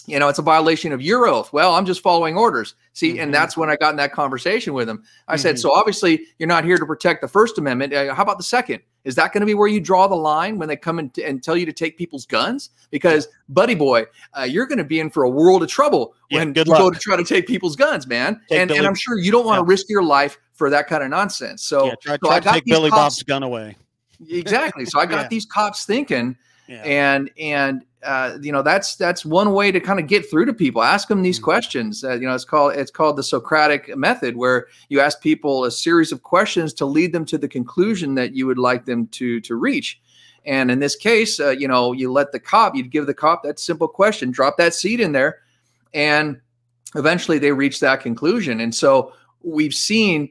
You 0.07 0.19
know, 0.19 0.29
it's 0.29 0.39
a 0.39 0.43
violation 0.43 0.93
of 0.93 1.01
your 1.01 1.27
oath. 1.27 1.51
Well, 1.51 1.75
I'm 1.75 1.85
just 1.85 2.01
following 2.01 2.37
orders. 2.37 2.75
See, 2.93 3.11
mm-hmm. 3.11 3.19
and 3.19 3.33
that's 3.33 3.57
when 3.57 3.69
I 3.69 3.75
got 3.75 3.91
in 3.91 3.97
that 3.97 4.13
conversation 4.13 4.73
with 4.73 4.87
him. 4.87 5.03
I 5.27 5.33
mm-hmm. 5.33 5.41
said, 5.41 5.59
so 5.59 5.73
obviously 5.73 6.25
you're 6.39 6.47
not 6.47 6.63
here 6.63 6.77
to 6.77 6.85
protect 6.85 7.21
the 7.21 7.27
First 7.27 7.57
Amendment. 7.57 7.93
Uh, 7.93 8.15
how 8.15 8.23
about 8.23 8.37
the 8.37 8.43
Second? 8.43 8.81
Is 9.03 9.15
that 9.15 9.33
going 9.33 9.41
to 9.41 9.45
be 9.45 9.53
where 9.53 9.67
you 9.67 9.79
draw 9.79 10.07
the 10.07 10.15
line 10.15 10.57
when 10.57 10.67
they 10.67 10.75
come 10.75 10.99
in 10.99 11.09
t- 11.09 11.23
and 11.23 11.43
tell 11.43 11.55
you 11.55 11.65
to 11.65 11.73
take 11.73 11.97
people's 11.97 12.25
guns? 12.25 12.69
Because, 12.89 13.27
buddy 13.49 13.75
boy, 13.75 14.05
uh, 14.37 14.43
you're 14.43 14.65
going 14.65 14.79
to 14.79 14.83
be 14.83 14.99
in 14.99 15.09
for 15.09 15.23
a 15.23 15.29
world 15.29 15.61
of 15.61 15.69
trouble 15.69 16.13
yeah, 16.29 16.39
when 16.39 16.53
you 16.53 16.63
luck. 16.63 16.79
go 16.79 16.89
to 16.89 16.99
try 16.99 17.15
to 17.15 17.23
take 17.23 17.45
people's 17.45 17.75
guns, 17.75 18.07
man. 18.07 18.41
and, 18.49 18.71
and 18.71 18.87
I'm 18.87 18.95
sure 18.95 19.17
you 19.17 19.31
don't 19.31 19.45
want 19.45 19.59
to 19.59 19.63
yeah. 19.63 19.73
risk 19.73 19.89
your 19.89 20.03
life 20.03 20.37
for 20.53 20.69
that 20.69 20.87
kind 20.87 21.03
of 21.03 21.09
nonsense. 21.09 21.63
So, 21.63 21.85
yeah, 21.85 21.93
try, 22.01 22.17
so 22.23 22.29
I 22.29 22.39
got 22.39 22.43
to 22.43 22.49
take 22.59 22.65
Billy 22.65 22.89
cops, 22.89 23.15
Bob's 23.17 23.23
gun 23.23 23.43
away. 23.43 23.75
Exactly. 24.29 24.85
So 24.85 24.99
I 24.99 25.05
got 25.07 25.29
these 25.29 25.45
cops 25.45 25.85
thinking, 25.85 26.35
and 26.69 27.31
and 27.39 27.85
uh, 28.03 28.37
you 28.41 28.51
know 28.51 28.61
that's 28.61 28.95
that's 28.95 29.25
one 29.25 29.53
way 29.53 29.71
to 29.71 29.79
kind 29.79 29.99
of 29.99 30.07
get 30.07 30.29
through 30.29 30.45
to 30.45 30.53
people. 30.53 30.83
Ask 30.83 31.07
them 31.07 31.21
these 31.21 31.37
mm-hmm. 31.37 31.45
questions 31.45 32.03
uh, 32.03 32.13
you 32.13 32.27
know 32.27 32.35
it's 32.35 32.45
called 32.45 32.75
it's 32.75 32.91
called 32.91 33.17
the 33.17 33.23
socratic 33.23 33.95
method 33.97 34.37
where 34.37 34.67
you 34.89 34.99
ask 34.99 35.21
people 35.21 35.63
a 35.65 35.71
series 35.71 36.11
of 36.11 36.23
questions 36.23 36.73
to 36.75 36.85
lead 36.85 37.13
them 37.13 37.25
to 37.25 37.37
the 37.37 37.47
conclusion 37.47 38.15
that 38.15 38.33
you 38.33 38.45
would 38.45 38.59
like 38.59 38.85
them 38.85 39.07
to 39.07 39.39
to 39.41 39.55
reach. 39.55 39.99
And 40.45 40.71
in 40.71 40.79
this 40.79 40.95
case 40.95 41.39
uh, 41.39 41.49
you 41.49 41.67
know 41.67 41.93
you 41.93 42.11
let 42.11 42.31
the 42.31 42.39
cop 42.39 42.75
you'd 42.75 42.91
give 42.91 43.05
the 43.05 43.13
cop 43.13 43.43
that 43.43 43.59
simple 43.59 43.87
question 43.87 44.31
drop 44.31 44.57
that 44.57 44.73
seed 44.73 44.99
in 44.99 45.11
there 45.11 45.39
and 45.93 46.39
eventually 46.95 47.39
they 47.39 47.51
reach 47.51 47.79
that 47.79 48.01
conclusion. 48.01 48.59
And 48.59 48.73
so 48.73 49.13
we've 49.41 49.73
seen 49.73 50.29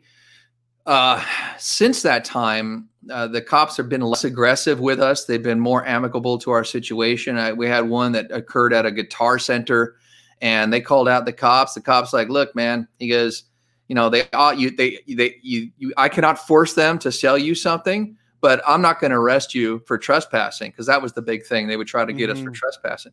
uh, 0.86 1.22
since 1.58 2.02
that 2.02 2.24
time 2.24 2.88
uh, 3.10 3.26
the 3.26 3.42
cops 3.42 3.76
have 3.76 3.88
been 3.88 4.00
less 4.00 4.24
aggressive 4.24 4.80
with 4.80 5.00
us. 5.00 5.24
They've 5.24 5.42
been 5.42 5.60
more 5.60 5.86
amicable 5.86 6.38
to 6.38 6.50
our 6.50 6.64
situation. 6.64 7.38
I, 7.38 7.52
we 7.52 7.66
had 7.66 7.88
one 7.88 8.12
that 8.12 8.30
occurred 8.30 8.72
at 8.72 8.86
a 8.86 8.90
guitar 8.90 9.38
center, 9.38 9.96
and 10.40 10.72
they 10.72 10.80
called 10.80 11.08
out 11.08 11.24
the 11.24 11.32
cops. 11.32 11.74
The 11.74 11.80
cops 11.80 12.12
like, 12.12 12.28
"Look, 12.28 12.54
man," 12.54 12.88
he 12.98 13.08
goes, 13.08 13.44
"You 13.88 13.94
know, 13.94 14.08
they 14.08 14.28
ought 14.32 14.58
you 14.58 14.70
they 14.70 15.00
they 15.08 15.36
you, 15.42 15.70
you 15.78 15.92
I 15.96 16.08
cannot 16.08 16.46
force 16.46 16.74
them 16.74 16.98
to 17.00 17.12
sell 17.12 17.38
you 17.38 17.54
something, 17.54 18.16
but 18.40 18.62
I'm 18.66 18.82
not 18.82 19.00
going 19.00 19.12
to 19.12 19.18
arrest 19.18 19.54
you 19.54 19.82
for 19.86 19.98
trespassing 19.98 20.70
because 20.70 20.86
that 20.86 21.02
was 21.02 21.12
the 21.12 21.22
big 21.22 21.46
thing. 21.46 21.68
They 21.68 21.76
would 21.76 21.88
try 21.88 22.04
to 22.04 22.12
get 22.12 22.28
mm-hmm. 22.30 22.38
us 22.38 22.44
for 22.44 22.50
mm-hmm. 22.50 22.54
trespassing." 22.54 23.12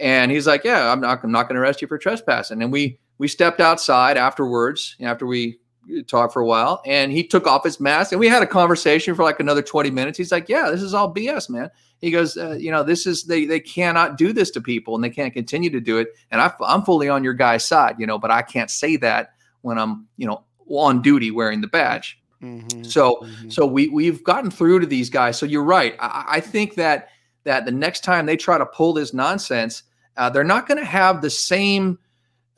And 0.00 0.30
he's 0.30 0.46
like, 0.46 0.64
"Yeah, 0.64 0.90
I'm 0.90 1.00
not 1.00 1.22
I'm 1.22 1.32
not 1.32 1.48
going 1.48 1.56
to 1.56 1.60
arrest 1.60 1.82
you 1.82 1.88
for 1.88 1.98
trespassing." 1.98 2.62
And 2.62 2.72
we 2.72 2.98
we 3.18 3.28
stepped 3.28 3.60
outside 3.60 4.16
afterwards 4.16 4.96
after 5.00 5.26
we 5.26 5.58
talk 6.06 6.32
for 6.32 6.40
a 6.40 6.46
while 6.46 6.82
and 6.86 7.12
he 7.12 7.26
took 7.26 7.46
off 7.46 7.64
his 7.64 7.80
mask 7.80 8.12
and 8.12 8.18
we 8.18 8.28
had 8.28 8.42
a 8.42 8.46
conversation 8.46 9.14
for 9.14 9.22
like 9.22 9.40
another 9.40 9.62
20 9.62 9.90
minutes. 9.90 10.18
He's 10.18 10.32
like 10.32 10.48
yeah 10.48 10.70
this 10.70 10.82
is 10.82 10.94
all 10.94 11.12
bs 11.12 11.48
man. 11.50 11.70
He 12.00 12.10
goes 12.10 12.36
uh, 12.36 12.56
you 12.58 12.70
know 12.70 12.82
this 12.82 13.06
is 13.06 13.24
they 13.24 13.44
they 13.44 13.60
cannot 13.60 14.18
do 14.18 14.32
this 14.32 14.50
to 14.52 14.60
people 14.60 14.94
and 14.94 15.02
they 15.02 15.10
can't 15.10 15.32
continue 15.32 15.70
to 15.70 15.80
do 15.80 15.98
it 15.98 16.08
and 16.30 16.40
I, 16.40 16.52
i'm 16.60 16.82
fully 16.82 17.08
on 17.08 17.24
your 17.24 17.34
guy's 17.34 17.64
side 17.64 17.96
you 17.98 18.06
know 18.06 18.18
but 18.18 18.30
i 18.30 18.42
can't 18.42 18.70
say 18.70 18.96
that 18.96 19.34
when 19.62 19.78
i'm 19.78 20.06
you 20.16 20.26
know 20.26 20.44
on 20.68 21.02
duty 21.02 21.30
wearing 21.30 21.60
the 21.60 21.68
badge. 21.68 22.18
Mm-hmm. 22.42 22.82
so 22.82 23.16
mm-hmm. 23.22 23.48
so 23.48 23.64
we 23.64 23.88
we've 23.88 24.22
gotten 24.22 24.50
through 24.50 24.80
to 24.80 24.86
these 24.86 25.08
guys. 25.08 25.38
So 25.38 25.46
you're 25.46 25.64
right. 25.64 25.94
I, 25.98 26.24
I 26.28 26.40
think 26.40 26.74
that 26.74 27.08
that 27.44 27.64
the 27.64 27.72
next 27.72 28.04
time 28.04 28.26
they 28.26 28.36
try 28.36 28.58
to 28.58 28.66
pull 28.66 28.92
this 28.92 29.14
nonsense 29.14 29.82
uh, 30.16 30.30
they're 30.30 30.44
not 30.44 30.68
going 30.68 30.78
to 30.78 30.84
have 30.84 31.22
the 31.22 31.30
same 31.30 31.98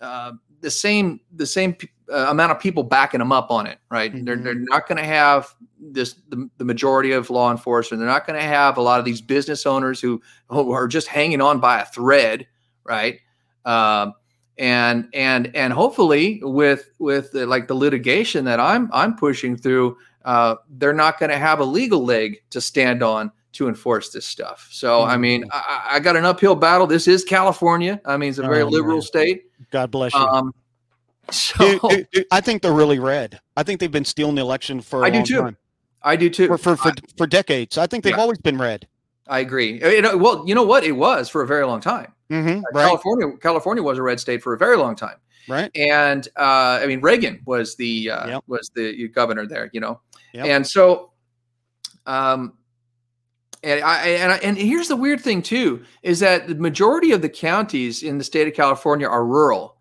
uh, 0.00 0.32
the 0.60 0.70
same 0.70 1.20
the 1.34 1.46
same 1.46 1.76
uh, 2.12 2.26
amount 2.28 2.52
of 2.52 2.60
people 2.60 2.82
backing 2.82 3.18
them 3.18 3.32
up 3.32 3.50
on 3.50 3.66
it, 3.66 3.78
right? 3.90 4.12
Mm-hmm. 4.12 4.24
They're, 4.24 4.36
they're 4.36 4.54
not 4.54 4.88
going 4.88 4.98
to 4.98 5.04
have 5.04 5.54
this 5.78 6.14
the, 6.28 6.48
the 6.58 6.64
majority 6.64 7.12
of 7.12 7.30
law 7.30 7.50
enforcement. 7.50 8.00
They're 8.00 8.08
not 8.08 8.26
going 8.26 8.38
to 8.38 8.46
have 8.46 8.76
a 8.76 8.82
lot 8.82 8.98
of 8.98 9.04
these 9.04 9.20
business 9.20 9.66
owners 9.66 10.00
who, 10.00 10.22
who 10.48 10.70
are 10.72 10.88
just 10.88 11.08
hanging 11.08 11.40
on 11.40 11.60
by 11.60 11.80
a 11.80 11.84
thread, 11.84 12.46
right? 12.84 13.20
Um, 13.64 14.14
and 14.58 15.08
and 15.12 15.54
and 15.54 15.72
hopefully 15.72 16.40
with 16.42 16.90
with 16.98 17.32
the, 17.32 17.46
like 17.46 17.68
the 17.68 17.74
litigation 17.74 18.44
that 18.46 18.58
I'm 18.58 18.88
I'm 18.92 19.14
pushing 19.16 19.56
through, 19.56 19.98
uh, 20.24 20.56
they're 20.70 20.94
not 20.94 21.18
going 21.18 21.30
to 21.30 21.36
have 21.36 21.60
a 21.60 21.64
legal 21.64 22.04
leg 22.04 22.38
to 22.50 22.60
stand 22.60 23.02
on 23.02 23.32
to 23.52 23.68
enforce 23.68 24.10
this 24.10 24.26
stuff. 24.26 24.68
So 24.70 25.00
mm-hmm. 25.00 25.10
I 25.10 25.16
mean, 25.16 25.44
I, 25.52 25.86
I, 25.92 26.00
got 26.00 26.14
an 26.14 26.24
uphill 26.26 26.54
battle. 26.54 26.86
This 26.86 27.08
is 27.08 27.24
California. 27.24 28.00
I 28.04 28.16
mean, 28.18 28.30
it's 28.30 28.38
a 28.38 28.42
very 28.42 28.62
oh, 28.62 28.68
liberal 28.68 28.96
man. 28.96 29.02
state. 29.02 29.44
God 29.70 29.90
bless 29.90 30.12
you. 30.12 30.20
Um, 30.20 30.52
so 31.32 31.78
dude, 31.88 32.08
dude, 32.12 32.26
I 32.30 32.40
think 32.40 32.62
they're 32.62 32.72
really 32.72 32.98
red. 32.98 33.40
I 33.56 33.62
think 33.62 33.80
they've 33.80 33.90
been 33.90 34.04
stealing 34.04 34.34
the 34.34 34.42
election 34.42 34.80
for. 34.80 35.04
I 35.04 35.10
do 35.10 35.22
too. 35.22 35.40
Time. 35.40 35.56
I 36.02 36.16
do 36.16 36.30
too. 36.30 36.46
For 36.46 36.58
for 36.58 36.76
for, 36.76 36.88
I, 36.88 36.94
for 37.16 37.26
decades, 37.26 37.78
I 37.78 37.86
think 37.86 38.04
they've 38.04 38.12
yeah. 38.12 38.20
always 38.20 38.38
been 38.38 38.58
red. 38.58 38.86
I 39.28 39.40
agree. 39.40 39.80
It, 39.82 40.20
well, 40.20 40.44
you 40.46 40.54
know 40.54 40.62
what? 40.62 40.84
It 40.84 40.92
was 40.92 41.28
for 41.28 41.42
a 41.42 41.46
very 41.46 41.66
long 41.66 41.80
time. 41.80 42.12
Mm-hmm, 42.30 42.58
uh, 42.58 42.62
right. 42.72 42.86
California, 42.86 43.36
California 43.38 43.82
was 43.82 43.98
a 43.98 44.02
red 44.02 44.20
state 44.20 44.42
for 44.42 44.52
a 44.52 44.58
very 44.58 44.76
long 44.76 44.94
time. 44.94 45.16
Right. 45.48 45.70
And 45.76 46.26
uh, 46.36 46.80
I 46.82 46.86
mean, 46.86 47.00
Reagan 47.00 47.40
was 47.44 47.76
the 47.76 48.10
uh, 48.10 48.26
yep. 48.26 48.44
was 48.46 48.70
the 48.74 49.08
governor 49.08 49.46
there. 49.46 49.70
You 49.72 49.80
know, 49.80 50.00
yep. 50.32 50.46
and 50.46 50.66
so, 50.66 51.12
um, 52.06 52.54
And 53.62 53.82
I 53.82 54.08
and 54.08 54.32
I, 54.32 54.36
and 54.38 54.56
here's 54.56 54.88
the 54.88 54.96
weird 54.96 55.20
thing 55.20 55.42
too 55.42 55.84
is 56.02 56.20
that 56.20 56.48
the 56.48 56.54
majority 56.54 57.12
of 57.12 57.22
the 57.22 57.28
counties 57.28 58.02
in 58.02 58.18
the 58.18 58.24
state 58.24 58.46
of 58.46 58.54
California 58.54 59.08
are 59.08 59.24
rural, 59.24 59.75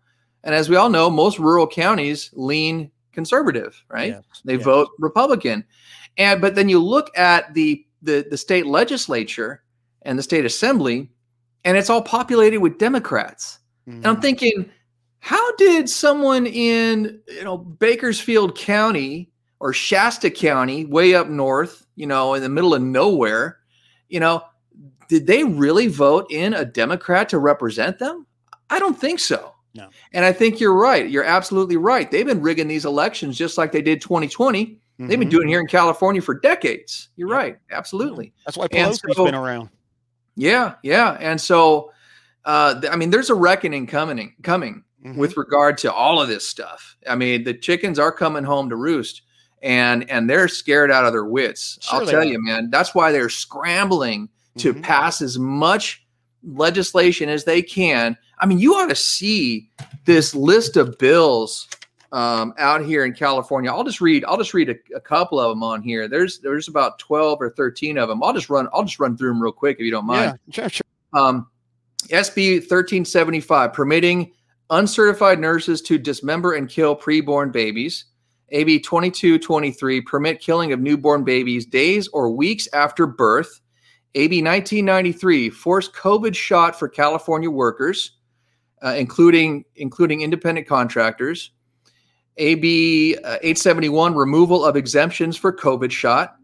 and 0.46 0.54
as 0.54 0.70
we 0.70 0.76
all 0.76 0.88
know, 0.88 1.10
most 1.10 1.38
rural 1.38 1.66
counties 1.66 2.30
lean 2.32 2.90
conservative, 3.12 3.82
right? 3.90 4.12
Yes, 4.12 4.24
They 4.44 4.54
yes. 4.54 4.64
vote 4.64 4.88
Republican, 4.98 5.64
and 6.16 6.40
but 6.40 6.54
then 6.54 6.68
you 6.70 6.82
look 6.82 7.10
at 7.18 7.52
the 7.52 7.84
the 8.00 8.26
the 8.30 8.36
state 8.38 8.66
legislature 8.66 9.62
and 10.02 10.18
the 10.18 10.22
state 10.22 10.44
assembly, 10.46 11.10
and 11.64 11.76
it's 11.76 11.90
all 11.90 12.02
populated 12.02 12.60
with 12.60 12.78
Democrats. 12.78 13.58
And 13.86 14.06
I'm 14.06 14.16
Mhm. 14.16 14.22
thinking, 14.22 14.70
how 15.18 15.52
did 15.56 15.88
someone 15.90 16.46
in 16.46 17.20
you 17.28 17.44
know 17.44 17.58
Bakersfield 17.58 18.56
County 18.56 19.30
or 19.58 19.72
Shasta 19.72 20.30
County, 20.30 20.84
way 20.84 21.14
up 21.14 21.28
north, 21.28 21.86
you 21.96 22.06
know, 22.06 22.34
in 22.34 22.42
the 22.42 22.48
middle 22.48 22.74
of 22.74 22.82
nowhere, 22.82 23.58
you 24.08 24.20
know, 24.20 24.42
did 25.08 25.26
they 25.26 25.42
really 25.44 25.86
vote 25.88 26.26
in 26.30 26.52
a 26.54 26.64
Democrat 26.64 27.28
to 27.30 27.38
represent 27.38 27.98
them? 27.98 28.26
I 28.70 28.78
don't 28.78 28.98
think 29.00 29.18
so. 29.18 29.54
No. 29.76 29.88
And 30.12 30.24
I 30.24 30.32
think 30.32 30.60
you're 30.60 30.74
right. 30.74 31.08
You're 31.08 31.24
absolutely 31.24 31.76
right. 31.76 32.10
They've 32.10 32.26
been 32.26 32.40
rigging 32.42 32.68
these 32.68 32.84
elections 32.84 33.36
just 33.36 33.58
like 33.58 33.72
they 33.72 33.82
did 33.82 34.00
2020. 34.00 34.78
They've 34.98 35.18
been 35.18 35.28
Mhm. 35.28 35.30
doing 35.30 35.48
it 35.48 35.52
here 35.52 35.60
in 35.60 35.66
California 35.66 36.22
for 36.22 36.34
decades. 36.34 37.10
You're 37.16 37.28
Yep. 37.28 37.36
right. 37.36 37.56
Absolutely. 37.70 38.32
That's 38.46 38.56
why 38.56 38.66
Pelosi's 38.68 39.02
so- 39.14 39.24
been 39.26 39.34
around. 39.34 39.68
Yeah, 40.36 40.74
yeah. 40.82 41.16
And 41.20 41.40
so 41.40 41.92
uh 42.44 42.80
I 42.90 42.96
mean 42.96 43.10
there's 43.10 43.28
a 43.30 43.34
reckoning 43.34 43.86
coming 43.86 44.34
coming 44.42 44.84
Mhm. 45.04 45.16
with 45.16 45.36
regard 45.36 45.76
to 45.78 45.92
all 45.92 46.20
of 46.22 46.28
this 46.28 46.46
stuff. 46.48 46.96
I 47.06 47.14
mean, 47.16 47.44
the 47.44 47.52
chickens 47.54 47.98
are 47.98 48.12
coming 48.12 48.44
home 48.44 48.70
to 48.70 48.76
roost 48.76 49.22
and 49.62 50.08
and 50.10 50.30
they're 50.30 50.48
scared 50.48 50.90
out 50.90 51.04
of 51.04 51.12
their 51.12 51.24
wits. 51.26 51.78
Sure 51.82 52.00
I'll 52.00 52.06
tell 52.06 52.20
are. 52.20 52.24
you, 52.24 52.42
man. 52.42 52.70
That's 52.70 52.94
why 52.94 53.12
they're 53.12 53.28
scrambling 53.28 54.28
to 54.58 54.72
Mhm. 54.72 54.82
pass 54.82 55.20
as 55.20 55.38
much 55.38 56.05
legislation 56.46 57.28
as 57.28 57.44
they 57.44 57.62
can. 57.62 58.16
I 58.38 58.46
mean, 58.46 58.58
you 58.58 58.74
ought 58.74 58.88
to 58.88 58.96
see 58.96 59.68
this 60.04 60.34
list 60.34 60.76
of 60.76 60.96
bills 60.98 61.68
um, 62.12 62.54
out 62.58 62.84
here 62.84 63.04
in 63.04 63.12
California. 63.12 63.70
I'll 63.70 63.84
just 63.84 64.00
read. 64.00 64.24
I'll 64.24 64.36
just 64.36 64.54
read 64.54 64.70
a, 64.70 64.76
a 64.94 65.00
couple 65.00 65.40
of 65.40 65.50
them 65.50 65.62
on 65.62 65.82
here. 65.82 66.08
There's 66.08 66.38
there's 66.38 66.68
about 66.68 66.98
twelve 66.98 67.40
or 67.40 67.50
thirteen 67.50 67.98
of 67.98 68.08
them. 68.08 68.22
I'll 68.22 68.32
just 68.32 68.48
run. 68.48 68.68
I'll 68.72 68.84
just 68.84 68.98
run 68.98 69.16
through 69.16 69.30
them 69.30 69.42
real 69.42 69.52
quick 69.52 69.78
if 69.78 69.84
you 69.84 69.90
don't 69.90 70.06
mind. 70.06 70.38
Yeah, 70.46 70.52
sure, 70.54 70.68
sure. 70.68 70.86
Um, 71.12 71.48
SB 72.08 72.60
1375, 72.60 73.72
permitting 73.72 74.32
uncertified 74.70 75.38
nurses 75.38 75.80
to 75.82 75.98
dismember 75.98 76.54
and 76.54 76.68
kill 76.68 76.96
preborn 76.96 77.52
babies. 77.52 78.04
AB 78.50 78.78
2223, 78.80 80.00
permit 80.02 80.40
killing 80.40 80.72
of 80.72 80.78
newborn 80.78 81.24
babies 81.24 81.66
days 81.66 82.06
or 82.08 82.30
weeks 82.30 82.68
after 82.72 83.06
birth. 83.06 83.60
AB 84.16 84.42
1993, 84.42 85.50
force 85.50 85.90
COVID 85.90 86.34
shot 86.34 86.78
for 86.78 86.88
California 86.88 87.50
workers, 87.50 88.12
uh, 88.82 88.94
including 88.96 89.66
including 89.76 90.22
independent 90.22 90.66
contractors. 90.66 91.50
AB 92.38 93.16
uh, 93.16 93.36
871, 93.42 94.14
removal 94.14 94.64
of 94.64 94.74
exemptions 94.74 95.36
for 95.36 95.54
COVID 95.54 95.90
shot. 95.90 96.36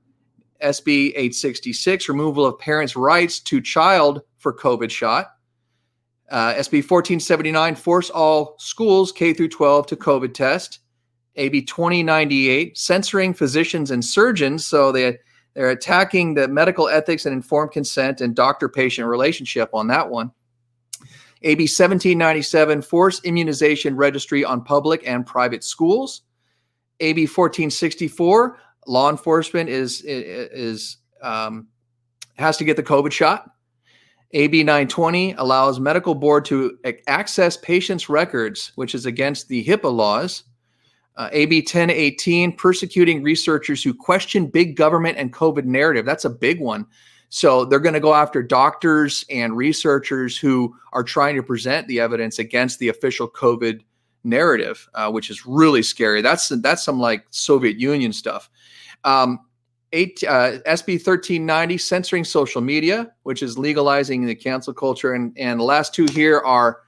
SB 0.63 1.09
866, 1.09 2.09
removal 2.11 2.45
of 2.45 2.59
parents' 2.59 2.95
rights 2.95 3.41
to 3.41 3.61
child 3.61 4.21
for 4.37 4.55
COVID 4.55 4.91
shot. 4.91 5.29
Uh, 6.31 6.53
SB 6.55 6.89
1479, 6.89 7.75
force 7.75 8.11
all 8.11 8.55
schools 8.59 9.13
K 9.13 9.33
through 9.33 9.49
12 9.49 9.87
to 9.89 9.97
COVID 9.97 10.35
test. 10.35 10.81
AB 11.37 11.63
2098, 11.63 12.77
censoring 12.77 13.33
physicians 13.33 13.91
and 13.91 14.05
surgeons. 14.05 14.67
So 14.67 14.93
they, 14.93 15.19
they're 15.55 15.71
attacking 15.71 16.35
the 16.35 16.49
medical 16.49 16.89
ethics 16.89 17.27
and 17.27 17.35
informed 17.35 17.73
consent 17.73 18.21
and 18.21 18.35
doctor 18.35 18.69
patient 18.69 19.07
relationship 19.07 19.71
on 19.73 19.87
that 19.89 20.09
one. 20.09 20.33
AB 21.43 21.65
1797, 21.65 22.83
force 22.83 23.21
immunization 23.25 23.97
registry 23.97 24.45
on 24.45 24.63
public 24.63 25.03
and 25.07 25.27
private 25.27 25.65
schools. 25.65 26.23
AB 27.01 27.23
1464, 27.23 28.59
law 28.87 29.11
enforcement 29.11 29.69
is 29.69 30.03
is 30.05 30.99
um, 31.21 31.67
has 32.39 32.57
to 32.59 32.65
get 32.65 32.77
the 32.77 32.83
COVID 32.83 33.13
shot. 33.13 33.51
AB 34.35 34.63
920 34.63 35.33
allows 35.35 35.79
medical 35.79 36.15
board 36.15 36.45
to 36.47 36.79
access 37.07 37.57
patients' 37.59 38.09
records, 38.09 38.73
which 38.77 38.95
is 38.95 39.05
against 39.05 39.49
the 39.49 39.65
HIPAA 39.65 39.93
laws. 39.93 40.45
Uh, 41.17 41.29
AB 41.33 41.61
1018 41.61 42.57
persecuting 42.57 43.23
researchers 43.23 43.83
who 43.83 43.93
question 43.93 44.47
big 44.47 44.77
government 44.77 45.19
and 45.19 45.33
COVID 45.33 45.65
narrative. 45.65 46.07
That's 46.07 46.25
a 46.25 46.31
big 46.31 46.59
one. 46.59 46.87
So 47.29 47.65
they're 47.65 47.81
going 47.81 47.95
to 47.95 48.01
go 48.01 48.15
after 48.15 48.43
doctors 48.43 49.25
and 49.31 49.57
researchers 49.57 50.37
who 50.37 50.75
are 50.93 51.03
trying 51.03 51.35
to 51.37 51.43
present 51.43 51.87
the 51.89 52.01
evidence 52.01 52.39
against 52.39 52.79
the 52.79 52.89
official 52.89 53.29
COVID 53.29 53.81
narrative, 54.25 54.89
uh, 54.95 55.11
which 55.11 55.31
is 55.31 55.47
really 55.47 55.83
scary. 55.83 56.21
That's 56.21 56.49
that's 56.49 56.83
some 56.83 57.01
like 57.01 57.27
Soviet 57.31 57.79
Union 57.79 58.13
stuff. 58.13 58.51
Um, 59.05 59.41
eight, 59.93 60.23
uh, 60.25 60.59
SB 60.67 60.95
1390 60.95 61.79
censoring 61.79 62.25
social 62.25 62.61
media, 62.61 63.13
which 63.23 63.43
is 63.43 63.59
legalizing 63.59 64.27
the 64.27 64.35
cancel 64.35 64.75
culture, 64.75 65.15
and 65.15 65.37
and 65.39 65.61
the 65.61 65.65
last 65.65 65.95
two 65.95 66.07
here 66.13 66.41
are 66.41 66.81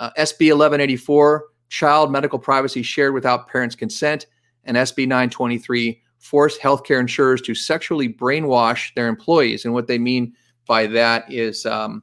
uh, 0.00 0.10
SB 0.18 0.50
1184 0.50 1.44
child 1.72 2.12
medical 2.12 2.38
privacy 2.38 2.82
shared 2.82 3.14
without 3.14 3.48
parents' 3.48 3.74
consent, 3.74 4.26
and 4.64 4.76
SB 4.76 5.08
923 5.08 6.00
force 6.18 6.58
healthcare 6.58 7.00
insurers 7.00 7.40
to 7.42 7.54
sexually 7.54 8.12
brainwash 8.12 8.94
their 8.94 9.08
employees. 9.08 9.64
And 9.64 9.72
what 9.72 9.86
they 9.86 9.98
mean 9.98 10.34
by 10.66 10.86
that 10.88 11.32
is 11.32 11.64
um, 11.64 12.02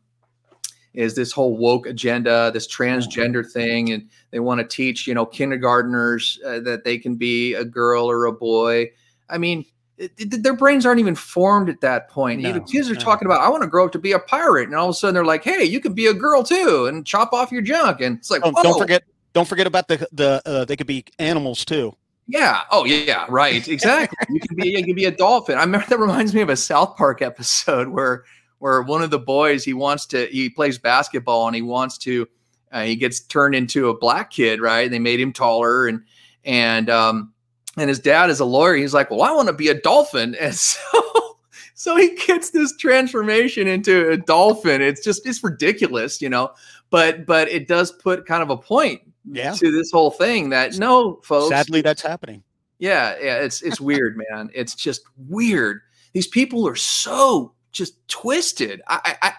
is 0.96 1.16
this 1.16 1.32
whole 1.32 1.56
woke 1.56 1.86
agenda, 1.86 2.50
this 2.52 2.68
transgender 2.68 3.50
thing, 3.50 3.92
and 3.92 4.10
they 4.32 4.40
want 4.40 4.60
to 4.60 4.66
teach 4.66 5.06
you 5.06 5.14
know 5.14 5.26
kindergartners 5.26 6.40
uh, 6.44 6.60
that 6.62 6.84
they 6.84 6.98
can 6.98 7.16
be 7.16 7.54
a 7.54 7.64
girl 7.64 8.10
or 8.10 8.26
a 8.26 8.34
boy. 8.34 8.90
I 9.30 9.38
mean, 9.38 9.66
it, 10.00 10.12
it- 10.18 10.42
their 10.42 10.56
brains 10.56 10.84
aren't 10.84 11.00
even 11.00 11.14
formed 11.14 11.70
at 11.70 11.80
that 11.82 12.10
point. 12.10 12.42
No, 12.42 12.54
the 12.54 12.62
kids 12.62 12.90
are 12.90 12.96
no. 12.96 13.00
talking 13.00 13.28
about, 13.28 13.42
I 13.42 13.50
want 13.50 13.62
to 13.62 13.70
grow 13.70 13.86
up 13.86 13.92
to 13.92 14.00
be 14.00 14.14
a 14.14 14.20
pirate, 14.20 14.68
and 14.68 14.76
all 14.76 14.90
of 14.90 14.96
a 14.96 14.98
sudden 14.98 15.14
they're 15.14 15.24
like, 15.24 15.44
Hey, 15.44 15.64
you 15.64 15.80
can 15.80 15.94
be 15.94 16.08
a 16.08 16.14
girl 16.14 16.42
too, 16.42 16.88
and 16.88 17.06
chop 17.06 17.34
off 17.34 17.52
your 17.52 17.62
junk. 17.62 18.02
And 18.02 18.18
it's 18.18 18.32
like, 18.32 18.42
Don't, 18.42 18.56
don't 18.64 18.80
forget. 18.80 19.04
Don't 19.34 19.48
forget 19.48 19.68
about 19.68 19.88
the 19.88 20.08
the. 20.12 20.42
Uh, 20.46 20.66
they 20.66 20.76
could 20.76 20.88
be 20.88 21.06
animals 21.20 21.66
too. 21.66 21.96
Yeah. 22.30 22.62
Oh, 22.70 22.86
yeah. 22.86 23.26
Right. 23.28 23.68
Exactly. 23.68 24.18
you 24.30 24.40
can 24.40 24.56
be. 24.56 24.70
You 24.70 24.84
can 24.84 24.96
be 24.96 25.06
a 25.06 25.12
dolphin. 25.12 25.58
I 25.58 25.62
remember 25.62 25.86
that 25.90 26.00
reminds 26.00 26.34
me 26.34 26.42
of 26.42 26.50
a 26.50 26.56
South 26.56 26.96
Park 26.96 27.22
episode 27.22 27.90
where 27.90 28.24
where 28.60 28.82
one 28.84 29.02
of 29.02 29.10
the 29.10 29.20
boys 29.20 29.64
he 29.64 29.74
wants 29.74 30.06
to 30.08 30.28
he 30.28 30.50
plays 30.50 30.78
basketball 30.78 31.48
and 31.48 31.56
he 31.56 31.62
wants 31.62 31.98
to 32.00 32.28
uh, 32.72 32.84
he 32.84 32.96
gets 32.96 33.22
turned 33.22 33.56
into 33.56 33.90
a 33.90 33.98
black 33.98 34.30
kid. 34.30 34.62
Right. 34.62 34.90
They 34.90 35.00
made 35.00 35.20
him 35.20 35.34
taller 35.34 35.88
and 35.88 36.04
and 36.46 36.90
um 36.90 37.34
and 37.78 37.90
his 37.90 38.00
dad 38.00 38.30
is 38.30 38.40
a 38.40 38.46
lawyer. 38.46 38.76
He's 38.76 38.94
like, 38.94 39.10
well, 39.10 39.24
I 39.24 39.32
want 39.32 39.48
to 39.48 39.54
be 39.54 39.70
a 39.70 39.80
dolphin, 39.82 40.36
and 40.40 40.56
so. 40.56 41.02
So 41.76 41.96
he 41.96 42.14
gets 42.28 42.50
this 42.50 42.76
transformation 42.76 43.66
into 43.66 44.10
a 44.10 44.18
dolphin. 44.18 44.82
It's 44.82 45.02
just 45.02 45.26
it's 45.26 45.42
ridiculous, 45.42 46.22
you 46.22 46.28
know. 46.28 46.52
But 46.90 47.26
but 47.26 47.48
it 47.48 47.70
does 47.70 47.94
put 47.94 48.26
kind 48.26 48.44
of 48.44 48.50
a 48.50 48.58
point 48.58 49.00
Yeah. 49.32 49.54
to 49.54 49.72
this 49.72 49.92
whole 49.92 50.12
thing 50.12 50.50
that 50.50 50.78
no, 50.78 51.20
folks, 51.24 51.50
Sadly, 51.50 51.82
that's 51.82 52.02
happening. 52.02 52.44
yeah, 52.80 53.16
yeah, 53.22 53.36
it's 53.38 53.62
it's 53.62 53.80
weird, 53.80 54.18
man. 54.30 54.50
It's 54.54 54.76
just 54.76 55.02
weird. 55.18 55.82
These 56.14 56.28
people 56.28 56.68
are 56.68 56.76
so 56.76 57.54
just 57.72 57.96
twisted. 58.08 58.82
I, 58.88 59.16
I, 59.22 59.34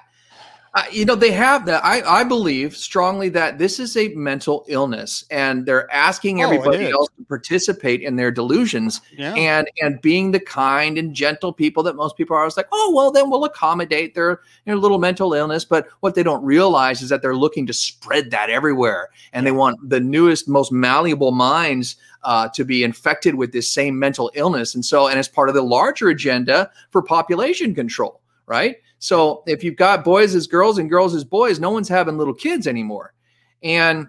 I, 0.73 0.89
you 0.93 1.05
know, 1.05 1.17
they 1.17 1.33
have 1.33 1.67
that. 1.67 1.85
I, 1.85 2.01
I 2.03 2.23
believe 2.23 2.77
strongly 2.77 3.29
that 3.31 3.59
this 3.59 3.81
is 3.81 3.97
a 3.97 4.09
mental 4.15 4.65
illness, 4.69 5.25
and 5.29 5.67
they're 5.67 5.91
asking 5.93 6.41
Oh, 6.41 6.45
everybody 6.45 6.89
else 6.91 7.09
to 7.19 7.25
participate 7.25 8.03
in 8.03 8.15
their 8.15 8.31
delusions 8.31 9.01
Yeah. 9.17 9.35
and 9.35 9.69
and 9.83 10.01
being 10.01 10.31
the 10.31 10.39
kind 10.39 10.97
and 10.97 11.13
gentle 11.13 11.53
people 11.53 11.83
that 11.83 11.97
most 11.97 12.17
people 12.17 12.37
are. 12.37 12.47
It's 12.47 12.57
like, 12.57 12.69
oh 12.71 12.93
well, 12.95 13.11
then 13.11 13.31
we'll 13.31 13.45
accommodate 13.45 14.15
their 14.15 14.43
their 14.65 14.77
little 14.77 15.01
mental 15.01 15.35
illness. 15.35 15.65
But 15.65 15.89
what 16.01 16.15
they 16.15 16.23
don't 16.23 16.45
realize 16.45 17.03
is 17.03 17.09
that 17.09 17.21
they're 17.21 17.35
looking 17.35 17.67
to 17.67 17.73
spread 17.73 18.31
that 18.31 18.49
everywhere, 18.49 19.09
and 19.33 19.45
they 19.45 19.53
want 19.53 19.89
the 19.91 19.99
newest, 20.01 20.49
most 20.49 20.71
malleable 20.71 21.33
minds 21.33 21.97
uh, 22.23 22.49
to 22.51 22.65
be 22.65 22.85
infected 22.85 23.35
with 23.35 23.51
this 23.53 23.69
same 23.69 23.99
mental 23.99 24.31
illness. 24.35 24.77
And 24.77 24.85
so, 24.85 25.09
and 25.09 25.19
as 25.19 25.27
part 25.27 25.49
of 25.49 25.57
the 25.57 25.63
larger 25.63 26.11
agenda 26.11 26.71
for 26.91 27.03
population 27.03 27.75
control, 27.75 28.21
right? 28.47 28.77
So 29.01 29.43
if 29.47 29.65
you've 29.65 29.77
got 29.77 30.05
boys 30.05 30.35
as 30.35 30.47
girls 30.47 30.79
and 30.79 30.89
girls 30.89 31.15
as 31.15 31.25
boys, 31.25 31.59
no 31.59 31.71
one's 31.71 31.89
having 31.89 32.17
little 32.17 32.35
kids 32.35 32.67
anymore, 32.67 33.15
and 33.63 34.07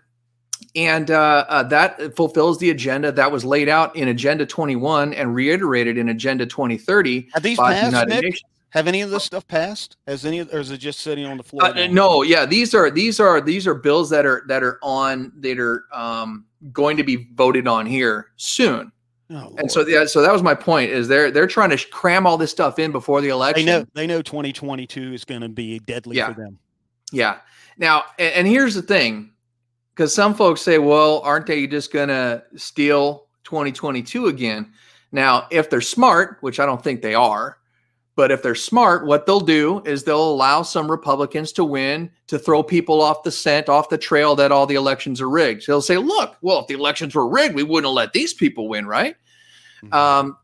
and 0.75 1.09
uh, 1.09 1.45
uh, 1.49 1.63
that 1.63 2.15
fulfills 2.15 2.59
the 2.59 2.69
agenda 2.69 3.11
that 3.11 3.31
was 3.31 3.43
laid 3.43 3.67
out 3.67 3.95
in 3.95 4.09
Agenda 4.09 4.45
21 4.45 5.13
and 5.13 5.33
reiterated 5.33 5.97
in 5.97 6.09
Agenda 6.09 6.45
2030 6.45 7.27
Have 7.33 7.43
these 7.43 7.57
the 7.57 7.63
passed, 7.63 8.07
Nick? 8.07 8.21
Nations. 8.21 8.43
Have 8.71 8.87
any 8.87 9.01
of 9.01 9.09
this 9.09 9.25
stuff 9.25 9.45
passed? 9.47 9.97
Has 10.07 10.25
any, 10.25 10.41
or 10.41 10.59
is 10.59 10.71
it 10.71 10.77
just 10.77 11.01
sitting 11.01 11.25
on 11.25 11.35
the 11.35 11.43
floor? 11.43 11.65
Uh, 11.65 11.87
no, 11.87 12.21
yeah, 12.21 12.45
these 12.45 12.73
are 12.73 12.89
these 12.89 13.19
are 13.19 13.41
these 13.41 13.67
are 13.67 13.73
bills 13.73 14.09
that 14.11 14.25
are 14.25 14.43
that 14.47 14.63
are 14.63 14.79
on 14.81 15.33
that 15.39 15.59
are 15.59 15.85
um, 15.93 16.45
going 16.71 16.95
to 16.95 17.03
be 17.03 17.27
voted 17.33 17.67
on 17.67 17.85
here 17.85 18.27
soon. 18.37 18.91
Oh, 19.33 19.55
And 19.57 19.71
so 19.71 19.87
yeah, 19.87 20.05
so 20.05 20.21
that 20.21 20.33
was 20.33 20.43
my 20.43 20.53
point. 20.53 20.91
Is 20.91 21.07
they're 21.07 21.31
they're 21.31 21.47
trying 21.47 21.69
to 21.69 21.87
cram 21.89 22.27
all 22.27 22.37
this 22.37 22.51
stuff 22.51 22.79
in 22.79 22.91
before 22.91 23.21
the 23.21 23.29
election. 23.29 23.65
they 23.65 23.71
know 23.71 23.85
they 23.93 24.07
know 24.07 24.21
2022 24.21 25.13
is 25.13 25.23
going 25.23 25.41
to 25.41 25.49
be 25.49 25.79
deadly 25.79 26.17
Yeah. 26.17 26.33
for 26.33 26.41
them. 26.41 26.59
Yeah. 27.11 27.37
Now, 27.77 28.03
and, 28.19 28.33
and 28.33 28.47
here's 28.47 28.75
the 28.75 28.81
thing, 28.81 29.31
because 29.95 30.13
some 30.13 30.33
folks 30.33 30.61
say, 30.61 30.77
well, 30.79 31.19
aren't 31.21 31.45
they 31.47 31.65
just 31.67 31.93
going 31.93 32.09
to 32.09 32.43
steal 32.57 33.27
2022 33.45 34.27
again? 34.27 34.71
Now, 35.13 35.47
if 35.51 35.69
they're 35.69 35.81
smart, 35.81 36.37
which 36.41 36.59
I 36.59 36.65
don't 36.65 36.83
think 36.83 37.01
they 37.01 37.15
are, 37.15 37.57
but 38.21 38.29
if 38.29 38.43
they're 38.43 38.53
smart, 38.53 39.07
what 39.07 39.25
they'll 39.25 39.39
do 39.39 39.81
is 39.83 40.03
they'll 40.03 40.21
allow 40.21 40.61
some 40.61 40.91
Republicans 40.91 41.51
to 41.53 41.65
win 41.65 42.07
to 42.27 42.37
throw 42.37 42.61
people 42.61 43.01
off 43.01 43.23
the 43.23 43.31
scent, 43.31 43.67
off 43.67 43.89
the 43.89 43.97
trail 43.97 44.35
that 44.35 44.51
all 44.51 44.67
the 44.67 44.75
elections 44.75 45.19
are 45.19 45.27
rigged. 45.27 45.63
So 45.63 45.71
they'll 45.71 45.81
say, 45.81 45.97
look, 45.97 46.37
well, 46.43 46.59
if 46.59 46.67
the 46.67 46.75
elections 46.75 47.15
were 47.15 47.27
rigged, 47.27 47.55
we 47.55 47.63
wouldn't 47.63 47.89
have 47.89 47.95
let 47.95 48.13
these 48.13 48.31
people 48.31 48.69
win, 48.69 48.85
right? 48.85 49.15
Mhm. 49.83 49.91
Um, 49.91 50.37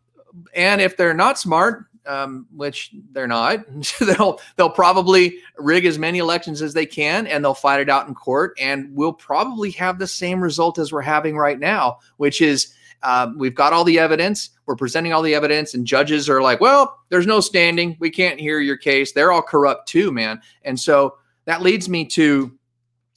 and 0.56 0.82
if 0.82 0.98
they're 0.98 1.14
not 1.14 1.38
smart, 1.38 1.86
um, 2.08 2.48
which 2.52 2.96
they're 3.12 3.28
not, 3.28 3.64
they'll 4.00 4.40
they'll 4.56 4.72
probably 4.72 5.38
rig 5.60 5.86
as 5.86 6.00
many 6.00 6.18
elections 6.18 6.64
as 6.64 6.74
they 6.74 6.88
can, 6.88 7.28
and 7.28 7.46
they'll 7.46 7.54
fight 7.54 7.80
it 7.80 7.92
out 7.92 8.08
in 8.08 8.16
court, 8.16 8.58
and 8.60 8.90
we'll 8.96 9.14
probably 9.14 9.70
have 9.70 10.00
the 10.00 10.08
same 10.08 10.42
result 10.42 10.80
as 10.80 10.92
we're 10.92 11.02
having 11.02 11.38
right 11.38 11.60
now, 11.60 12.00
which 12.16 12.42
is 12.42 12.74
um, 13.04 13.38
we've 13.38 13.54
got 13.54 13.72
all 13.72 13.84
the 13.84 14.00
evidence, 14.00 14.50
we're 14.68 14.76
presenting 14.76 15.14
all 15.14 15.22
the 15.22 15.34
evidence, 15.34 15.74
and 15.74 15.88
judges 15.88 16.30
are 16.30 16.42
like, 16.42 16.60
well, 16.60 17.00
there's 17.10 17.28
no 17.28 17.40
standing, 17.40 17.96
we 18.00 18.10
can't 18.10 18.40
hear 18.40 18.60
your 18.60 18.78
case. 18.78 19.14
They're 19.14 19.32
all 19.32 19.42
corrupt 19.42 19.88
too, 19.88 20.12
man, 20.12 20.42
and 20.64 20.80
so 20.80 21.18
that 21.46 21.62
leads 21.62 21.88
me 21.90 22.06
to 22.06 22.52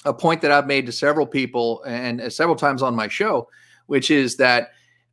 a 0.04 0.14
point 0.14 0.40
that 0.40 0.50
I've 0.50 0.66
made 0.66 0.86
to 0.86 0.92
several 0.92 1.26
people 1.26 1.82
and 1.84 2.20
uh, 2.20 2.30
several 2.30 2.56
times 2.56 2.82
on 2.82 2.94
my 2.94 3.08
show, 3.08 3.48
which 3.86 4.10
is 4.10 4.36
that 4.36 4.70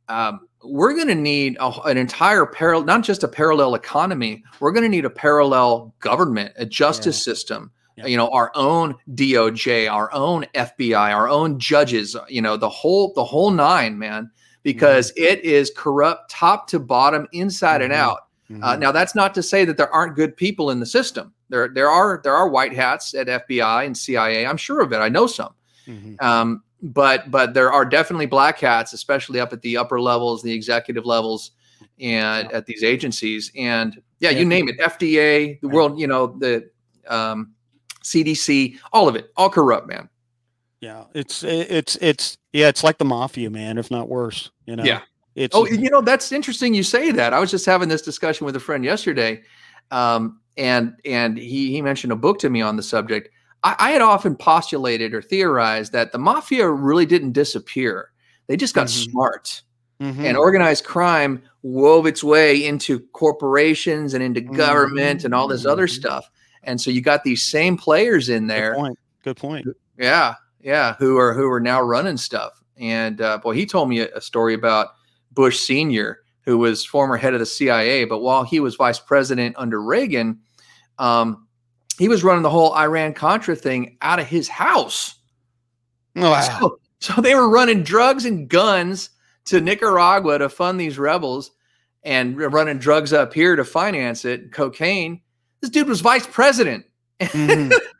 um, 0.08 0.48
we're 0.64 0.94
going 0.94 1.08
to 1.08 1.14
need 1.14 1.56
a, 1.60 1.70
an 1.82 1.96
entire 1.96 2.46
parallel, 2.46 2.86
not 2.86 3.02
just 3.02 3.22
a 3.22 3.28
parallel 3.28 3.74
economy. 3.74 4.42
We're 4.60 4.72
going 4.72 4.84
to 4.84 4.88
need 4.88 5.04
a 5.04 5.10
parallel 5.10 5.94
government, 6.00 6.52
a 6.56 6.64
justice 6.64 7.22
system. 7.22 7.70
Yeah. 7.96 8.06
You 8.06 8.16
know, 8.16 8.28
our 8.30 8.52
own 8.54 8.94
DOJ, 9.14 9.90
our 9.90 10.12
own 10.12 10.46
FBI, 10.54 11.12
our 11.12 11.28
own 11.28 11.58
judges. 11.58 12.16
You 12.28 12.40
know, 12.40 12.56
the 12.56 12.68
whole 12.68 13.12
the 13.14 13.24
whole 13.24 13.50
nine, 13.50 13.98
man, 13.98 14.30
because 14.72 15.12
it 15.16 15.40
is 15.44 15.72
corrupt 15.74 16.30
top 16.30 16.66
to 16.68 16.78
bottom, 16.78 17.26
inside 17.32 17.80
and 17.80 17.92
Mhm. 17.92 17.96
out. 17.96 18.18
Uh, 18.62 18.76
Mhm. 18.76 18.80
now, 18.80 18.92
that's 18.92 19.14
not 19.14 19.34
to 19.34 19.42
say 19.42 19.64
that 19.64 19.76
there 19.78 19.90
aren't 19.94 20.14
good 20.14 20.36
people 20.36 20.70
in 20.70 20.78
the 20.80 20.86
system. 20.86 21.32
There, 21.48 21.68
there 21.68 21.88
are 21.88 22.20
there 22.22 22.34
are 22.34 22.48
white 22.48 22.74
hats 22.74 23.14
at 23.14 23.28
FBI 23.28 23.84
and 23.84 23.96
CIA. 23.96 24.46
I'm 24.46 24.58
sure 24.58 24.80
of 24.80 24.92
it. 24.92 24.98
I 24.98 25.08
know 25.08 25.26
some. 25.26 25.54
Mhm. 25.86 26.20
Um, 26.22 26.62
but 26.82 27.30
but 27.30 27.54
there 27.54 27.72
are 27.72 27.84
definitely 27.86 28.26
black 28.26 28.58
hats, 28.60 28.92
especially 28.92 29.40
up 29.40 29.52
at 29.54 29.62
the 29.62 29.76
upper 29.78 30.00
levels, 30.00 30.42
the 30.42 30.52
executive 30.52 31.06
levels, 31.06 31.52
and 32.00 32.52
at 32.52 32.66
these 32.66 32.82
agencies. 32.84 33.50
And 33.56 34.00
yeah, 34.20 34.30
Yeah. 34.30 34.40
you 34.40 34.44
name 34.44 34.68
it, 34.68 34.76
FDA, 34.80 35.58
the 35.62 35.68
world, 35.68 35.98
you 35.98 36.06
know, 36.06 36.26
the 36.38 36.68
um, 37.08 37.52
CDC, 38.02 38.78
all 38.92 39.08
of 39.08 39.16
it, 39.16 39.30
all 39.36 39.48
corrupt, 39.48 39.88
man. 39.88 40.08
Yeah, 40.80 41.04
it's 41.14 41.42
it's 41.42 41.96
it's 42.00 42.38
yeah, 42.52 42.68
it's 42.68 42.84
like 42.84 42.98
the 42.98 43.04
mafia, 43.04 43.50
man, 43.50 43.78
if 43.78 43.90
not 43.90 44.08
worse. 44.08 44.50
You 44.66 44.76
know. 44.76 44.84
Yeah. 44.84 45.00
It's 45.34 45.54
Oh, 45.54 45.66
you 45.66 45.88
know, 45.90 46.00
that's 46.00 46.32
interesting. 46.32 46.74
You 46.74 46.82
say 46.82 47.12
that. 47.12 47.32
I 47.32 47.38
was 47.38 47.50
just 47.50 47.64
having 47.64 47.88
this 47.88 48.02
discussion 48.02 48.44
with 48.44 48.56
a 48.56 48.60
friend 48.60 48.84
yesterday, 48.84 49.42
um, 49.92 50.40
and 50.56 50.94
and 51.04 51.38
he 51.38 51.70
he 51.70 51.80
mentioned 51.82 52.12
a 52.12 52.16
book 52.16 52.38
to 52.40 52.50
me 52.50 52.60
on 52.60 52.76
the 52.76 52.82
subject. 52.82 53.28
I, 53.62 53.76
I 53.78 53.90
had 53.90 54.02
often 54.02 54.34
postulated 54.36 55.14
or 55.14 55.22
theorized 55.22 55.92
that 55.92 56.10
the 56.12 56.18
mafia 56.18 56.68
really 56.68 57.06
didn't 57.06 57.32
disappear; 57.32 58.10
they 58.48 58.56
just 58.56 58.74
got 58.74 58.86
Mhm. 58.88 59.10
smart. 59.10 59.62
Mhm. 60.00 60.24
and 60.24 60.36
organized 60.36 60.84
crime 60.84 61.42
wove 61.64 62.06
its 62.06 62.22
way 62.22 62.64
into 62.64 63.00
corporations 63.14 64.14
and 64.14 64.22
into 64.22 64.40
government 64.40 65.24
and 65.24 65.34
all 65.34 65.48
this 65.48 65.66
other 65.66 65.88
Mhm. 65.88 65.96
stuff. 65.96 66.30
And 66.62 66.80
so 66.80 66.88
you 66.92 67.00
got 67.00 67.24
these 67.24 67.42
same 67.42 67.76
players 67.76 68.28
in 68.28 68.44
Good 68.44 68.50
there, 68.50 68.74
point. 68.76 68.96
Good 69.24 69.36
point. 69.36 69.66
yeah, 69.98 70.34
yeah, 70.68 70.96
who 70.98 71.16
are 71.16 71.32
who 71.32 71.50
are 71.50 71.60
now 71.60 71.80
running 71.80 72.18
stuff. 72.18 72.62
And 72.76 73.22
uh, 73.22 73.38
boy, 73.38 73.54
he 73.54 73.64
told 73.64 73.88
me 73.88 74.00
a, 74.00 74.14
a 74.14 74.20
story 74.20 74.52
about 74.52 74.88
Bush 75.32 75.60
Senior, 75.60 76.18
who 76.42 76.58
was 76.58 76.84
former 76.84 77.16
head 77.16 77.32
of 77.32 77.40
the 77.40 77.46
CIA, 77.46 78.04
but 78.04 78.18
while 78.18 78.44
he 78.44 78.60
was 78.60 78.74
vice 78.74 79.00
president 79.00 79.56
under 79.58 79.80
Reagan, 79.80 80.40
um, 80.98 81.48
he 81.98 82.06
was 82.06 82.22
running 82.22 82.42
the 82.42 82.50
whole 82.50 82.74
Iran 82.74 83.14
Contra 83.14 83.56
thing 83.56 83.96
out 84.02 84.18
of 84.18 84.26
his 84.26 84.46
house. 84.46 85.14
Wow. 86.14 86.42
So, 86.42 86.78
so 87.00 87.22
they 87.22 87.34
were 87.34 87.48
running 87.48 87.82
drugs 87.82 88.26
and 88.26 88.46
guns 88.46 89.08
to 89.46 89.62
Nicaragua 89.62 90.38
to 90.38 90.50
fund 90.50 90.78
these 90.78 90.98
rebels 90.98 91.50
and 92.02 92.38
running 92.38 92.78
drugs 92.78 93.14
up 93.14 93.32
here 93.32 93.56
to 93.56 93.64
finance 93.64 94.26
it, 94.26 94.52
cocaine. 94.52 95.22
This 95.62 95.70
dude 95.70 95.88
was 95.88 96.02
vice 96.02 96.26
president. 96.26 96.84
Mhm. 97.20 97.72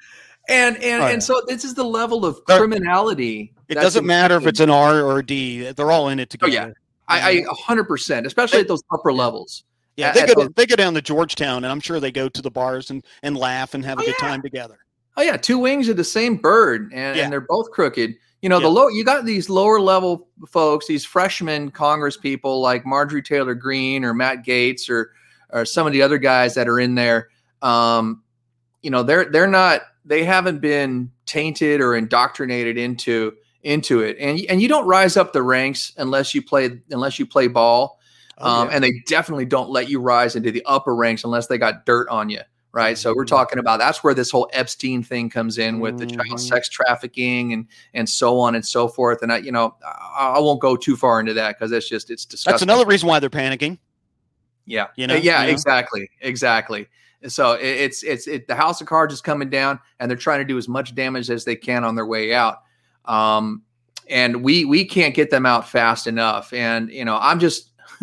And 0.48 0.76
and 0.82 1.02
Oh, 1.02 1.06
and 1.06 1.22
so 1.22 1.42
this 1.46 1.64
is 1.64 1.74
the 1.74 1.84
level 1.84 2.24
of 2.24 2.42
criminality. 2.44 3.52
It 3.68 3.74
doesn't 3.74 4.06
matter 4.06 4.36
if 4.36 4.46
it's 4.46 4.60
an 4.60 4.70
R 4.70 5.02
or 5.02 5.18
a 5.18 5.26
D. 5.26 5.70
They're 5.72 5.90
all 5.90 6.08
in 6.08 6.18
it 6.18 6.30
together. 6.30 6.50
Oh, 6.50 6.52
yeah. 6.68 6.72
I, 7.10 7.40
I 7.40 7.44
100%, 7.54 8.26
especially 8.26 8.60
at 8.60 8.68
those 8.68 8.82
upper 8.90 9.12
levels. 9.12 9.64
Yeah, 9.96 10.12
they 10.12 10.26
go, 10.32 10.46
they 10.48 10.66
go 10.66 10.76
down 10.76 10.94
to 10.94 11.02
Georgetown, 11.02 11.64
and 11.64 11.72
I'm 11.72 11.80
sure 11.80 11.98
they 12.00 12.12
go 12.12 12.28
to 12.28 12.40
the 12.42 12.50
bars 12.50 12.90
and, 12.90 13.02
and 13.22 13.36
laugh 13.36 13.74
and 13.74 13.84
have 13.84 13.98
a 13.98 14.02
Oh, 14.02 14.04
good 14.04 14.14
yeah. 14.20 14.28
time 14.28 14.42
together. 14.42 14.78
Oh 15.16 15.22
yeah, 15.22 15.36
two 15.36 15.58
wings 15.58 15.88
of 15.88 15.96
the 15.96 16.04
same 16.04 16.36
bird, 16.36 16.92
and, 16.94 17.16
Yeah. 17.16 17.24
and 17.24 17.32
they're 17.32 17.40
both 17.40 17.70
crooked. 17.72 18.14
You 18.42 18.48
know, 18.48 18.58
Yeah. 18.58 18.62
the 18.62 18.68
low 18.68 18.88
you 18.88 19.04
got 19.04 19.24
these 19.24 19.50
lower 19.50 19.80
level 19.80 20.28
folks, 20.48 20.86
these 20.86 21.04
freshman 21.04 21.70
Congress 21.72 22.16
people 22.16 22.60
like 22.60 22.86
Marjorie 22.86 23.22
Taylor 23.22 23.54
Greene 23.54 24.04
or 24.04 24.14
Matt 24.14 24.44
Gaetz 24.46 24.88
or 24.88 25.10
or 25.50 25.64
some 25.64 25.86
of 25.86 25.92
the 25.92 26.02
other 26.02 26.18
guys 26.18 26.54
that 26.54 26.68
are 26.68 26.78
in 26.78 26.94
there. 26.94 27.28
Um, 27.62 28.22
you 28.82 28.90
know, 28.90 29.02
they're 29.02 29.24
they're 29.24 29.48
not 29.48 29.80
they 30.08 30.24
haven't 30.24 30.60
been 30.60 31.12
tainted 31.26 31.80
or 31.80 31.94
indoctrinated 31.94 32.76
into 32.78 33.34
into 33.62 34.00
it, 34.00 34.16
and 34.18 34.40
and 34.48 34.60
you 34.62 34.68
don't 34.68 34.86
rise 34.86 35.16
up 35.16 35.32
the 35.32 35.42
ranks 35.42 35.92
unless 35.96 36.34
you 36.34 36.42
play 36.42 36.80
unless 36.90 37.18
you 37.18 37.26
play 37.26 37.46
ball. 37.48 37.98
Oh, 38.40 38.62
um, 38.62 38.68
yeah. 38.68 38.74
and 38.76 38.84
they 38.84 38.92
definitely 39.06 39.46
don't 39.46 39.68
let 39.70 39.88
you 39.90 40.00
rise 40.00 40.36
into 40.36 40.52
the 40.52 40.62
upper 40.64 40.94
ranks 40.94 41.24
unless 41.24 41.48
they 41.48 41.58
got 41.58 41.84
dirt 41.84 42.08
on 42.08 42.30
you 42.30 42.40
right 42.70 42.96
so 42.96 43.12
we're 43.16 43.24
Mhm. 43.24 43.28
talking 43.30 43.58
about 43.58 43.80
that's 43.80 44.04
where 44.04 44.14
this 44.14 44.30
whole 44.30 44.48
epstein 44.52 45.02
thing 45.02 45.28
comes 45.28 45.58
in 45.58 45.80
with 45.80 45.98
the 45.98 46.06
child 46.06 46.38
sex 46.38 46.68
trafficking 46.68 47.52
and 47.52 47.66
and 47.94 48.08
so 48.08 48.38
on 48.38 48.54
and 48.54 48.64
so 48.64 48.86
forth 48.86 49.22
and 49.22 49.32
i 49.32 49.38
you 49.38 49.50
know 49.50 49.74
i, 49.84 50.34
I 50.36 50.38
won't 50.38 50.60
go 50.60 50.76
too 50.76 50.94
far 50.96 51.18
into 51.18 51.34
that 51.34 51.58
because 51.58 51.72
it's 51.72 51.88
just 51.88 52.10
it's 52.12 52.24
disgusting 52.26 52.52
That's 52.52 52.62
another 52.62 52.86
reason 52.86 53.08
why 53.08 53.18
they're 53.18 53.28
panicking. 53.28 53.78
yeah 54.66 54.86
you 54.94 55.08
know, 55.08 55.14
yeah 55.16 55.40
you 55.40 55.46
know? 55.48 55.52
exactly 55.54 56.08
exactly 56.20 56.86
so 57.26 57.52
it's 57.52 58.02
it's 58.02 58.26
it, 58.28 58.46
the 58.46 58.54
house 58.54 58.80
of 58.80 58.86
cards 58.86 59.12
is 59.12 59.20
coming 59.20 59.50
down 59.50 59.80
and 59.98 60.10
they're 60.10 60.16
trying 60.18 60.38
to 60.38 60.44
do 60.44 60.56
as 60.58 60.68
much 60.68 60.94
damage 60.94 61.30
as 61.30 61.44
they 61.44 61.56
can 61.56 61.82
on 61.84 61.94
their 61.96 62.06
way 62.06 62.32
out 62.32 62.62
um 63.06 63.62
and 64.08 64.42
we 64.42 64.64
we 64.64 64.84
can't 64.84 65.14
get 65.14 65.30
them 65.30 65.44
out 65.44 65.68
fast 65.68 66.06
enough 66.06 66.52
and 66.52 66.90
you 66.90 67.04
know 67.04 67.18
i'm 67.20 67.40
just 67.40 67.70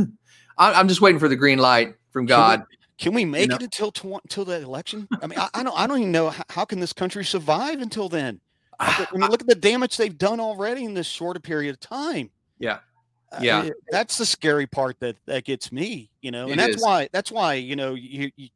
I- 0.58 0.74
i'm 0.74 0.88
just 0.88 1.00
waiting 1.02 1.20
for 1.20 1.30
the 1.30 1.36
green 1.36 1.60
light 1.60 1.96
from 2.12 2.28
Can 2.28 2.36
we- 2.36 2.42
god 2.42 2.64
Can 2.98 3.14
we 3.14 3.26
make 3.26 3.50
know? 3.50 3.56
it 3.56 3.62
until 3.64 3.92
tw- 3.92 4.22
until 4.24 4.46
the 4.46 4.62
election? 4.62 5.08
I 5.22 5.28
mean, 5.28 5.38
I, 5.40 5.50
I 5.54 5.64
don't 5.64 5.78
I 5.80 5.86
don't 5.88 6.00
even 6.00 6.12
know 6.14 6.30
how, 6.30 6.44
how 6.50 6.66
can 6.66 6.80
this 6.80 6.94
country 6.94 7.26
survive 7.26 7.82
until 7.82 8.08
then. 8.10 8.40
I 8.80 9.06
mean, 9.14 9.30
look 9.30 9.42
at 9.42 9.48
the 9.48 9.56
damage 9.56 9.98
they've 9.98 10.18
done 10.18 10.40
already 10.40 10.84
in 10.86 10.94
this 10.94 11.08
shorter 11.08 11.40
period 11.42 11.72
of 11.72 11.80
time. 11.82 12.30
Yeah. 12.60 12.80
Uh, 13.34 13.40
Yeah. 13.42 13.64
it- 13.64 13.74
that's 13.92 14.18
the 14.18 14.26
scary 14.26 14.66
part 14.66 14.98
that 15.02 15.18
that 15.26 15.44
gets 15.44 15.72
me. 15.74 16.10
You 16.22 16.32
know, 16.32 16.48
It 16.48 16.52
and 16.52 16.60
that's 16.60 16.78
is. 16.78 16.82
why 16.84 17.10
that's 17.12 17.32
why 17.34 17.56
you 17.56 17.76
know 17.76 17.96
you, 17.96 18.32
you 18.38 18.48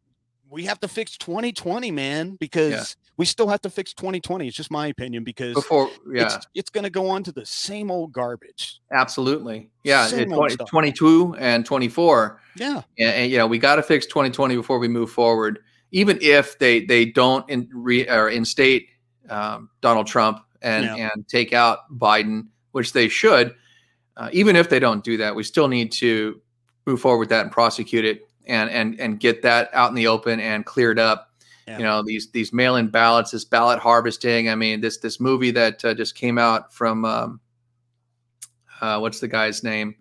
we 0.50 0.66
have 0.66 0.80
to 0.80 0.88
fix 0.88 1.18
2020, 1.18 1.92
man, 1.92 2.36
because 2.40 2.96
we 3.18 3.26
still 3.26 3.48
have 3.48 3.62
to 3.62 3.70
fix 3.70 3.94
2020. 3.94 4.48
It's 4.48 4.56
just 4.58 4.72
my 4.72 4.88
opinion 4.88 5.24
because 5.24 5.54
before 5.54 5.90
yeah 6.12 6.26
it's 6.36 6.48
it's 6.56 6.70
going 6.70 6.86
to 6.86 6.90
go 6.90 7.10
on 7.10 7.24
to 7.24 7.32
the 7.32 7.46
same 7.46 7.92
old 7.92 8.12
garbage. 8.14 8.80
absolutely 8.92 9.70
yeah 9.84 10.08
it- 10.12 10.26
20, 10.30 10.56
22 10.58 11.36
and 11.38 11.66
24 11.66 12.42
Yeah. 12.56 12.82
and, 12.98 13.10
and 13.16 13.32
you 13.32 13.38
know 13.38 13.48
we 13.48 13.58
got 13.60 13.76
to 13.76 13.84
fix 13.84 14.06
2020 14.06 14.56
before 14.56 14.80
we 14.80 14.88
move 14.88 15.12
forward 15.12 15.60
even 15.92 16.18
if 16.22 16.58
they 16.60 16.86
they 16.86 17.06
don't 17.06 17.48
in, 17.50 17.68
re, 17.74 18.08
or 18.08 18.30
instate 18.30 18.88
um, 19.30 19.70
donald 19.82 20.08
trump 20.08 20.40
and 20.62 20.86
Yeah. 20.86 21.10
and 21.14 21.28
take 21.28 21.52
out 21.54 21.80
biden 21.98 22.48
which 22.72 22.94
they 22.94 23.10
should 23.10 23.54
uh, 24.18 24.30
even 24.32 24.56
if 24.56 24.70
they 24.70 24.80
don't 24.80 25.04
do 25.04 25.18
that 25.18 25.36
we 25.36 25.44
still 25.44 25.68
need 25.68 25.92
to 25.94 26.42
move 26.86 27.02
forward 27.02 27.20
with 27.20 27.30
that 27.30 27.42
and 27.42 27.52
prosecute 27.52 28.06
it 28.06 28.29
and 28.50 28.70
and 28.70 29.00
and 29.00 29.20
get 29.20 29.42
that 29.44 29.70
out 29.74 29.90
in 29.90 29.96
the 29.96 30.08
open 30.08 30.40
and 30.40 30.66
cleared 30.66 31.00
up 31.00 31.32
Yeah. 31.68 31.78
you 31.78 31.84
know 31.84 32.04
these 32.04 32.30
these 32.32 32.52
mail-in 32.52 32.90
ballots 32.90 33.32
this 33.32 33.46
ballot 33.46 33.80
harvesting 33.80 34.50
i 34.50 34.56
mean 34.56 34.82
this 34.82 34.98
this 34.98 35.20
movie 35.20 35.52
that 35.52 35.84
uh, 35.86 35.94
just 35.94 36.16
came 36.16 36.38
out 36.38 36.74
from 36.74 37.06
um, 37.06 37.40
uh, 38.82 38.98
what's 39.00 39.20
the 39.20 39.28
guy's 39.28 39.64
name 39.64 39.96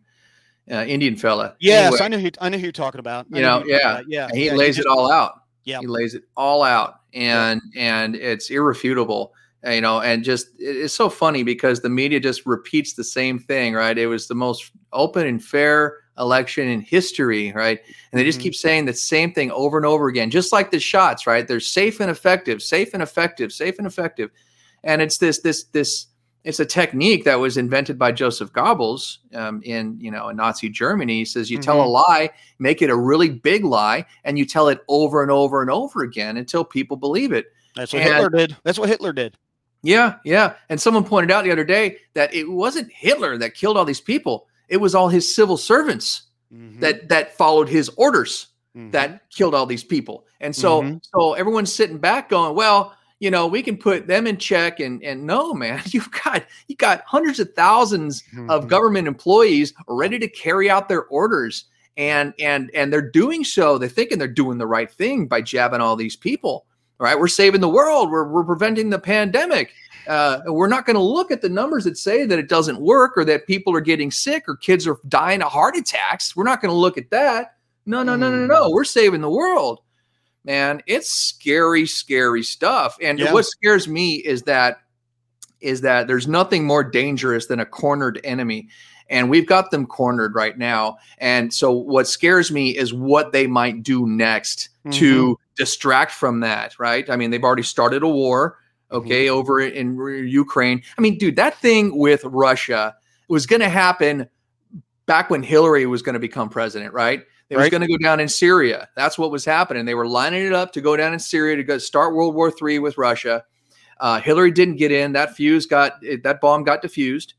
uh, 0.71 0.85
indian 0.85 1.17
fella 1.17 1.55
Yes, 1.61 1.87
Anyway, 2.01 2.05
I 2.05 2.09
know 2.09 2.19
who 2.19 2.31
I 2.41 2.49
know 2.49 2.59
who 2.59 2.63
you're 2.65 2.73
talking 2.73 2.99
about. 3.01 3.27
I 3.33 3.37
You 3.37 3.43
know 3.43 3.63
yeah. 3.67 4.03
yeah. 4.07 4.29
he 4.33 4.47
yeah, 4.47 4.55
lays 4.55 4.77
just- 4.77 4.87
it 4.87 4.91
all 4.91 5.11
out 5.11 5.41
Yeah. 5.65 5.81
he 5.81 5.87
lays 5.87 6.15
it 6.15 6.25
all 6.37 6.63
out 6.63 6.95
and 7.15 7.61
and 7.77 8.15
it's 8.17 8.51
irrefutable 8.51 9.33
uh, 9.67 9.71
you 9.71 9.81
know, 9.81 10.01
and 10.01 10.23
just 10.23 10.51
it's 10.61 10.95
so 10.95 11.09
funny 11.11 11.43
because 11.43 11.81
the 11.81 11.89
media 11.89 12.21
just 12.21 12.47
repeats 12.47 12.93
the 12.95 13.03
same 13.03 13.41
thing, 13.41 13.75
right? 13.75 13.99
It 13.99 14.07
was 14.07 14.29
the 14.29 14.37
most 14.37 14.71
open 14.93 15.27
and 15.27 15.43
fair 15.45 15.97
election 16.19 16.69
in 16.69 16.81
history, 16.81 17.53
right? 17.53 17.81
And 18.13 18.19
they 18.19 18.25
just 18.25 18.39
mm-hmm. 18.39 18.45
keep 18.45 18.55
saying 18.55 18.85
the 18.85 18.95
same 18.95 19.33
thing 19.33 19.51
over 19.51 19.77
and 19.77 19.87
over 19.87 20.09
again, 20.09 20.31
just 20.31 20.53
like 20.53 20.71
the 20.71 20.81
shots, 20.81 21.27
right? 21.27 21.47
They're 21.47 21.61
safe 21.61 22.01
and 22.01 22.11
effective, 22.11 22.63
safe 22.63 22.95
and 22.95 23.03
effective, 23.03 23.53
safe 23.53 23.79
and 23.79 23.87
effective. 23.87 24.31
And 24.85 25.03
it's 25.03 25.19
this, 25.19 25.41
this, 25.41 25.65
this, 25.65 26.07
it's 26.45 26.61
a 26.61 26.67
technique 26.67 27.25
that 27.25 27.39
was 27.39 27.57
invented 27.57 27.99
by 27.99 28.13
Joseph 28.13 28.53
Goebbels 28.53 29.19
um, 29.35 29.61
in, 29.65 29.99
you 30.01 30.11
know, 30.11 30.29
in 30.29 30.37
Nazi 30.37 30.69
Germany. 30.69 31.19
He 31.19 31.25
says 31.25 31.51
you 31.51 31.59
mm-hmm. 31.59 31.65
tell 31.65 31.81
a 31.81 31.85
mm-hmm. 31.85 32.11
lie, 32.11 32.31
make 32.59 32.81
it 32.81 32.91
a 32.91 32.97
really 32.97 33.29
big 33.29 33.65
lie, 33.65 34.07
and 34.25 34.39
you 34.39 34.45
tell 34.45 34.69
it 34.69 34.81
over 34.89 35.23
and 35.23 35.31
over 35.31 35.61
and 35.63 35.71
over 35.71 36.03
again 36.03 36.37
until 36.37 36.65
people 36.65 36.97
believe 36.97 37.33
it. 37.33 37.47
That's 37.77 37.93
what 37.93 38.03
and, 38.03 38.13
Hitler 38.13 38.31
did. 38.31 38.57
That's 38.65 38.79
what 38.79 38.89
Hitler 38.89 39.13
did. 39.13 39.37
Yeah, 39.83 40.17
yeah. 40.25 40.55
And 40.69 40.81
someone 40.81 41.05
pointed 41.05 41.31
out 41.31 41.45
the 41.45 41.53
other 41.53 41.65
day 41.65 41.99
that 42.15 42.35
it 42.35 42.51
wasn't 42.51 42.93
Hitler 42.93 43.39
that 43.39 43.55
killed 43.55 43.77
all 43.77 43.85
these 43.85 44.01
people. 44.01 44.48
It 44.69 44.79
was 44.79 44.95
all 44.95 45.09
his 45.09 45.35
civil 45.35 45.57
servants 45.57 46.23
mm-hmm. 46.53 46.81
that 46.81 47.09
that 47.09 47.37
followed 47.37 47.69
his 47.69 47.89
orders 47.91 48.49
mm-hmm. 48.77 48.91
that 48.91 49.29
killed 49.31 49.55
all 49.55 49.67
these 49.67 49.85
people. 49.85 50.27
And 50.41 50.55
so 50.55 50.83
mm-hmm. 50.83 50.99
so 51.15 51.35
everyone's 51.35 51.73
sitting 51.73 51.99
back 51.99 52.29
going, 52.29 52.55
well, 52.55 52.95
you 53.21 53.31
know, 53.31 53.47
we 53.47 53.63
can 53.63 53.77
put 53.77 54.07
them 54.07 54.27
in 54.27 54.37
check 54.37 54.81
and 54.81 55.03
and 55.03 55.25
no, 55.25 55.53
man, 55.55 55.83
you've 55.87 56.11
got 56.11 56.45
you 56.69 56.77
got 56.77 57.03
hundreds 57.07 57.41
of 57.41 57.53
1000s 57.55 58.23
of 58.51 58.61
mm-hmm. 58.61 58.69
government 58.69 59.09
employees 59.09 59.75
ready 59.89 60.19
to 60.19 60.29
carry 60.29 60.71
out 60.71 60.89
their 60.89 61.05
orders. 61.07 61.65
And 61.97 62.33
and 62.39 62.71
and 62.75 62.93
they're 62.93 63.11
doing 63.11 63.43
so. 63.43 63.77
They're 63.77 63.89
thinking 63.89 64.19
they're 64.19 64.29
doing 64.29 64.59
the 64.59 64.69
right 64.69 64.89
thing 64.89 65.27
by 65.27 65.43
jabbing 65.43 65.81
all 65.81 65.97
these 65.97 66.15
people 66.15 66.65
right? 67.01 67.19
We're 67.19 67.29
saving 67.29 67.61
the 67.61 67.69
world. 67.69 68.11
We're, 68.11 68.29
we're 68.29 68.45
preventing 68.45 68.91
the 68.91 68.99
pandemic. 68.99 69.73
Uh, 70.09 70.41
we're 70.47 70.69
not 70.69 70.87
going 70.87 70.97
to 70.97 71.03
look 71.03 71.31
at 71.31 71.43
the 71.43 71.49
numbers 71.49 71.85
that 71.85 71.99
say 71.99 72.25
that 72.25 72.39
it 72.39 72.49
doesn't 72.49 72.81
work 72.81 73.17
or 73.17 73.25
that 73.25 73.47
people 73.47 73.75
are 73.77 73.81
getting 73.81 74.11
sick 74.11 74.45
or 74.49 74.57
kids 74.57 74.87
are 74.87 74.99
dying 75.09 75.43
of 75.43 75.53
heart 75.53 75.77
attacks. 75.77 76.35
We're 76.35 76.45
not 76.45 76.63
going 76.63 76.71
to 76.71 76.79
look 76.79 76.97
at 76.97 77.11
that. 77.11 77.57
No, 77.87 78.03
no, 78.03 78.17
no, 78.17 78.31
no, 78.31 78.47
no. 78.47 78.69
Mm. 78.69 78.73
We're 78.73 78.85
saving 78.85 79.21
the 79.21 79.31
world. 79.31 79.81
Man, 80.45 80.83
it's 80.87 81.11
scary, 81.11 81.87
scary 81.87 82.43
stuff. 82.43 82.97
And 83.03 83.19
yeah. 83.19 83.33
what 83.33 83.45
scares 83.45 83.87
me 83.87 84.15
is 84.15 84.43
that 84.43 84.79
is 85.61 85.81
that 85.81 86.07
there's 86.07 86.29
nothing 86.29 86.65
more 86.65 86.85
dangerous 86.85 87.47
than 87.47 87.59
a 87.59 87.67
cornered 87.67 88.21
enemy 88.23 88.69
and 89.11 89.31
we've 89.31 89.47
got 89.47 89.71
them 89.71 89.87
cornered 89.87 90.35
right 90.35 90.57
now. 90.57 90.99
And 91.19 91.53
so 91.53 91.73
what 91.73 92.07
scares 92.07 92.53
me 92.53 92.77
is 92.77 92.93
what 92.93 93.33
they 93.33 93.47
might 93.47 93.83
do 93.83 94.07
next 94.07 94.69
mm-hmm. 94.81 94.91
to 94.99 95.39
distract 95.57 96.13
from 96.13 96.41
that, 96.41 96.79
right? 96.79 97.09
I 97.09 97.17
mean, 97.17 97.31
they've 97.31 97.43
already 97.43 97.63
started 97.63 98.03
a 98.03 98.09
war, 98.09 98.59
okay, 98.91 99.27
mm-hmm. 99.27 99.35
over 99.35 99.61
in 99.61 99.97
Ukraine. 100.29 100.83
I 100.97 101.01
mean, 101.01 101.19
dude, 101.19 101.37
that 101.37 101.59
thing 101.59 101.99
with 101.99 102.25
Russia 102.25 102.95
was 103.29 103.47
going 103.47 103.61
to 103.61 103.69
happen 103.69 104.29
back 105.07 105.31
when 105.31 105.43
Hillary 105.43 105.87
was 105.87 106.03
going 106.03 106.15
to 106.15 106.21
become 106.21 106.49
president, 106.49 106.93
right? 106.93 107.25
It 107.51 107.57
right. 107.57 107.63
was 107.63 107.71
going 107.71 107.81
to 107.81 107.89
go 107.89 107.97
down 107.97 108.21
in 108.21 108.29
Syria. 108.29 108.89
That's 108.95 109.19
what 109.19 109.31
was 109.31 109.45
happening. 109.45 109.87
They 109.87 109.95
were 109.95 110.07
lining 110.07 110.45
it 110.45 110.53
up 110.53 110.73
to 110.73 110.81
go 110.81 110.97
down 110.97 111.15
in 111.15 111.19
Syria 111.19 111.57
to 111.57 111.65
go 111.65 111.79
start 111.79 112.15
World 112.15 112.35
War 112.35 112.53
III 112.63 112.81
with 112.81 112.99
Russia. 112.99 113.45
Uh, 113.99 114.21
Hillary 114.21 114.51
didn't 114.51 114.77
get 114.77 114.93
in. 114.93 115.13
That 115.13 115.35
fuse 115.35 115.67
got 115.67 115.95
that 116.23 116.41
bomb 116.41 116.63
got 116.63 116.83
diffused, 116.83 117.35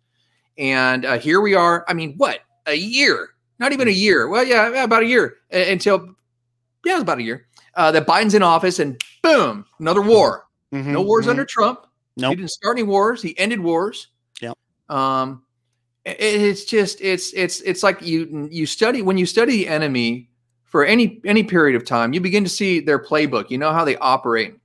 and 0.58 1.06
uh, 1.06 1.20
here 1.20 1.39
we 1.39 1.54
are. 1.54 1.86
I 1.88 1.93
mean, 1.93 2.16
what 2.18 2.39
a 2.66 2.76
year? 2.76 3.30
Not 3.60 3.72
even 3.72 3.88
a 3.88 3.91
year. 3.91 4.28
Well, 4.28 4.43
yeah, 4.43 4.84
about 4.84 5.04
a 5.04 5.06
year 5.06 5.38
until 5.52 6.16
yeah, 6.84 6.93
it 6.93 6.95
was 6.95 7.04
about 7.04 7.20
a 7.20 7.24
year 7.24 7.47
uh, 7.76 7.91
that 7.91 8.08
Biden's 8.08 8.34
in 8.34 8.43
office, 8.43 8.80
and 8.80 9.00
boom, 9.22 9.66
another 9.80 10.02
war. 10.02 10.45
Mm-hmm, 10.74 10.93
no 10.93 11.01
wars 11.01 11.24
mm-hmm. 11.24 11.32
under 11.32 11.45
Trump. 11.45 11.86
No, 12.17 12.28
nope. 12.28 12.32
he 12.32 12.36
didn't 12.38 12.51
start 12.51 12.78
any 12.78 12.84
wars. 12.84 13.22
He 13.22 13.38
ended 13.38 13.59
wars. 13.59 14.07
Yeah. 14.41 14.53
Um, 14.89 15.43
it, 16.05 16.17
it's 16.20 16.65
just 16.65 17.01
it's 17.01 17.34
it's 17.34 17.61
it's 17.61 17.84
like 17.84 18.01
you 18.01 18.47
you 18.51 18.65
study 18.65 19.01
when 19.01 19.17
you 19.17 19.26
study 19.26 19.51
the 19.57 19.67
enemy 19.67 20.30
for 20.65 20.86
any 20.86 21.20
any 21.26 21.43
period 21.43 21.76
of 21.76 21.86
time, 21.86 22.13
you 22.13 22.22
begin 22.22 22.43
to 22.43 22.49
see 22.49 22.80
their 22.80 22.99
playbook. 22.99 23.49
You 23.49 23.57
know 23.57 23.72
how 23.72 23.84
they 23.84 23.97
operate. 23.97 24.55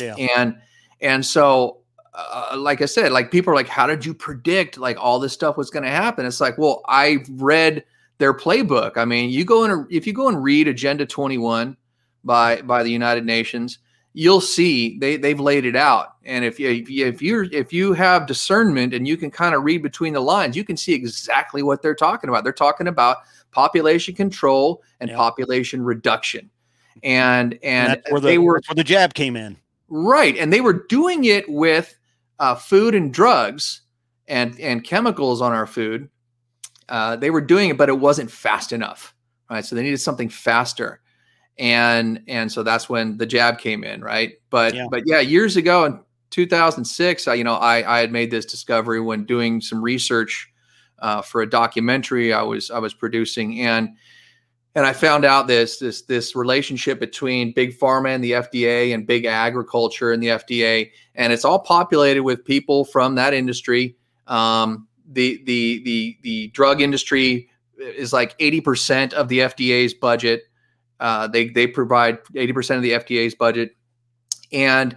Yeah. 0.00 0.14
And 0.14 0.56
and 1.00 1.24
so 1.24 1.78
uh, 2.14 2.54
like 2.56 2.82
I 2.82 2.86
said, 2.86 3.12
like 3.12 3.30
people 3.30 3.52
are 3.52 3.56
like, 3.56 3.68
how 3.68 3.86
did 3.86 4.04
you 4.04 4.14
predict 4.14 4.78
like 4.78 4.98
all 4.98 5.18
this 5.18 5.32
stuff 5.32 5.56
was 5.56 5.70
going 5.70 5.84
to 5.84 5.90
happen? 5.90 6.26
It's 6.26 6.40
like, 6.40 6.58
well, 6.58 6.82
I 6.88 7.18
read 7.32 7.84
their 8.18 8.32
playbook. 8.32 8.96
I 8.96 9.04
mean, 9.04 9.30
you 9.30 9.44
go 9.44 9.64
in 9.64 9.86
if 9.90 10.06
you 10.06 10.12
go 10.12 10.28
and 10.28 10.42
read 10.42 10.68
Agenda 10.68 11.06
21, 11.06 11.76
by 12.24 12.60
by 12.62 12.82
the 12.82 12.90
United 12.90 13.24
Nations, 13.24 13.78
you'll 14.16 14.40
see 14.40 14.98
they 14.98 15.18
they've 15.18 15.38
laid 15.38 15.66
it 15.66 15.76
out. 15.76 16.14
And 16.24 16.42
if 16.42 16.58
you 16.58 16.70
if 16.88 17.20
you 17.20 17.48
if 17.52 17.70
you 17.70 17.92
have 17.92 18.26
discernment 18.26 18.94
and 18.94 19.06
you 19.06 19.16
can 19.16 19.30
kind 19.30 19.54
of 19.54 19.62
read 19.62 19.82
between 19.82 20.14
the 20.14 20.20
lines, 20.20 20.56
you 20.56 20.64
can 20.64 20.76
see 20.76 20.94
exactly 20.94 21.62
what 21.62 21.82
they're 21.82 21.94
talking 21.94 22.30
about. 22.30 22.42
They're 22.42 22.52
talking 22.52 22.88
about 22.88 23.18
population 23.50 24.14
control 24.14 24.82
and 25.00 25.10
yep. 25.10 25.18
population 25.18 25.82
reduction. 25.82 26.50
And 27.02 27.58
and, 27.62 28.02
and 28.06 28.16
the, 28.16 28.20
they 28.20 28.38
were 28.38 28.60
where 28.66 28.74
the 28.74 28.82
jab 28.82 29.12
came 29.12 29.36
in. 29.36 29.58
Right, 29.88 30.36
and 30.36 30.50
they 30.50 30.62
were 30.62 30.86
doing 30.88 31.26
it 31.26 31.48
with 31.48 31.94
uh, 32.38 32.54
food 32.54 32.94
and 32.94 33.12
drugs 33.12 33.82
and 34.26 34.58
and 34.58 34.82
chemicals 34.82 35.42
on 35.42 35.52
our 35.52 35.66
food. 35.66 36.08
Uh, 36.88 37.16
they 37.16 37.30
were 37.30 37.42
doing 37.42 37.68
it, 37.68 37.76
but 37.76 37.90
it 37.90 37.98
wasn't 37.98 38.30
fast 38.30 38.72
enough. 38.72 39.14
Right, 39.50 39.64
so 39.64 39.76
they 39.76 39.82
needed 39.82 39.98
something 39.98 40.30
faster 40.30 41.02
and 41.58 42.22
and 42.28 42.50
so 42.50 42.62
that's 42.62 42.88
when 42.88 43.16
the 43.16 43.26
jab 43.26 43.58
came 43.58 43.84
in 43.84 44.02
right? 44.02 44.34
But 44.50 44.74
yeah. 44.74 44.86
but 44.90 45.04
yeah 45.06 45.20
years 45.20 45.56
ago 45.56 45.84
in 45.84 46.00
2006 46.30 47.28
I, 47.28 47.34
you 47.34 47.44
know 47.44 47.54
I, 47.54 47.96
I 47.96 48.00
had 48.00 48.12
made 48.12 48.30
this 48.30 48.44
discovery 48.44 49.00
when 49.00 49.24
doing 49.24 49.60
some 49.60 49.82
research 49.82 50.52
uh, 50.98 51.22
for 51.22 51.42
a 51.42 51.48
documentary 51.48 52.32
i 52.32 52.42
was 52.42 52.70
i 52.70 52.78
was 52.78 52.94
producing. 52.94 53.60
And 53.60 53.90
and 54.74 54.84
i 54.84 54.92
found 54.92 55.24
out 55.24 55.46
this 55.46 55.78
this 55.78 56.02
this 56.02 56.36
relationship 56.36 57.00
between 57.00 57.52
big 57.52 57.78
pharma 57.78 58.14
and 58.14 58.22
the 58.22 58.32
fda 58.32 58.92
and 58.92 59.06
big 59.06 59.24
agriculture 59.24 60.12
and 60.12 60.22
the 60.22 60.28
fda 60.28 60.90
and 61.14 61.32
it's 61.32 61.44
all 61.44 61.58
populated 61.58 62.22
with 62.22 62.44
people 62.44 62.84
from 62.84 63.14
that 63.16 63.34
industry. 63.34 63.96
Um, 64.26 64.86
the 65.10 65.42
the 65.44 65.82
the 65.84 66.18
the 66.22 66.48
drug 66.48 66.80
industry 66.80 67.48
is 67.78 68.12
like 68.12 68.38
80% 68.38 69.12
of 69.12 69.28
the 69.28 69.40
fda's 69.40 69.94
budget 69.94 70.44
uh, 71.00 71.28
they 71.28 71.48
they 71.48 71.66
provide 71.66 72.22
80% 72.24 72.76
of 72.76 72.82
the 72.82 72.92
FDA's 72.92 73.34
budget, 73.34 73.76
and 74.52 74.96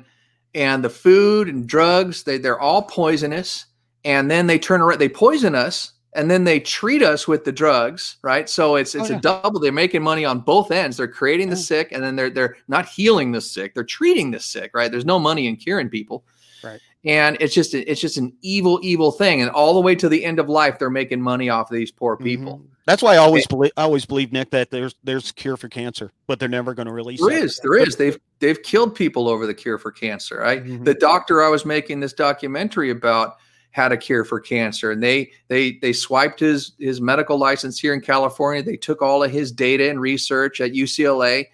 and 0.56 0.84
the 0.84 0.90
food 0.90 1.48
and 1.48 1.68
drugs 1.68 2.24
they 2.24 2.38
they're 2.38 2.60
all 2.60 2.84
poisonous. 2.84 3.66
And 4.06 4.32
then 4.32 4.48
they 4.48 4.58
turn 4.58 4.80
around, 4.80 5.00
they 5.00 5.10
poison 5.10 5.56
us, 5.56 5.92
and 6.16 6.32
then 6.32 6.46
they 6.46 6.62
treat 6.62 7.04
us 7.04 7.28
with 7.28 7.44
the 7.44 7.52
drugs, 7.52 8.16
right? 8.22 8.50
So 8.50 8.78
it's 8.78 8.96
it's 8.96 9.10
oh, 9.10 9.14
yeah. 9.14 9.18
a 9.18 9.22
double. 9.22 9.60
They're 9.60 9.74
making 9.74 10.04
money 10.04 10.24
on 10.24 10.40
both 10.40 10.72
ends. 10.72 10.96
They're 10.96 11.08
creating 11.08 11.50
the 11.50 11.58
sick, 11.58 11.92
and 11.92 12.02
then 12.02 12.16
they're 12.16 12.30
they're 12.30 12.56
not 12.70 12.88
healing 12.88 13.34
the 13.34 13.42
sick. 13.42 13.74
They're 13.74 13.84
treating 13.84 14.32
the 14.32 14.40
sick, 14.40 14.72
right? 14.74 14.90
There's 14.90 15.06
no 15.06 15.20
money 15.20 15.48
in 15.48 15.58
curing 15.58 15.90
people. 15.90 16.24
Right 16.64 16.80
and 17.06 17.38
it's 17.40 17.54
just 17.54 17.74
it's 17.74 18.02
just 18.02 18.18
an 18.18 18.34
evil 18.42 18.80
evil 18.84 19.12
thing. 19.12 19.42
And 19.42 19.50
all 19.50 19.74
the 19.74 19.82
way 19.82 19.96
to 19.96 20.10
the 20.10 20.26
end 20.26 20.40
of 20.40 20.50
life 20.50 20.80
they're 20.80 20.90
making 20.90 21.22
money 21.22 21.50
off 21.50 21.72
of 21.72 21.76
these 21.76 21.92
poor 21.92 22.16
mm-hmm. 22.16 22.24
people. 22.24 22.58
Mm-hmm. 22.58 22.74
that's 22.86 23.02
why 23.02 23.14
i 23.14 23.18
always 23.18 23.44
it, 23.44 23.50
believe 23.50 23.72
i 23.78 23.84
always 23.84 24.06
believe 24.06 24.32
nick 24.32 24.50
that 24.52 24.70
there's 24.70 24.96
there's 25.04 25.32
cure 25.32 25.58
for 25.58 25.70
cancer 25.70 26.12
but 26.28 26.40
they're 26.40 26.50
never 26.50 26.74
going 26.74 26.88
to 26.88 26.94
release 26.94 27.20
there 27.20 27.32
is 27.32 27.60
there 27.64 27.78
is. 27.78 27.96
They've 27.96 28.18
they've 28.40 28.62
killed 28.62 28.96
people 28.96 29.28
over 29.28 29.46
the 29.46 29.54
cure 29.54 29.78
for 29.78 29.92
cancer. 29.92 30.38
Right 30.40 30.64
mm-hmm. 30.64 30.84
the 30.84 30.94
doctor 30.94 31.42
i 31.44 31.50
was 31.50 31.66
making 31.66 32.00
this 32.00 32.14
documentary 32.14 32.90
about 32.90 33.38
had 33.72 33.92
a 33.92 33.98
cure 33.98 34.26
for 34.26 34.40
cancer 34.40 34.92
and 34.92 35.02
they 35.02 35.32
they 35.48 35.74
they 35.82 35.94
swiped 35.94 36.40
his 36.40 36.74
his 36.80 37.00
medical 37.00 37.38
license 37.38 37.80
here 37.80 37.94
in 37.94 38.02
california. 38.02 38.64
They 38.64 38.78
took 38.78 39.02
all 39.02 39.24
of 39.24 39.32
his 39.32 39.52
data 39.52 39.90
and 39.90 40.02
research 40.02 40.60
at 40.60 40.72
ucla 40.72 41.46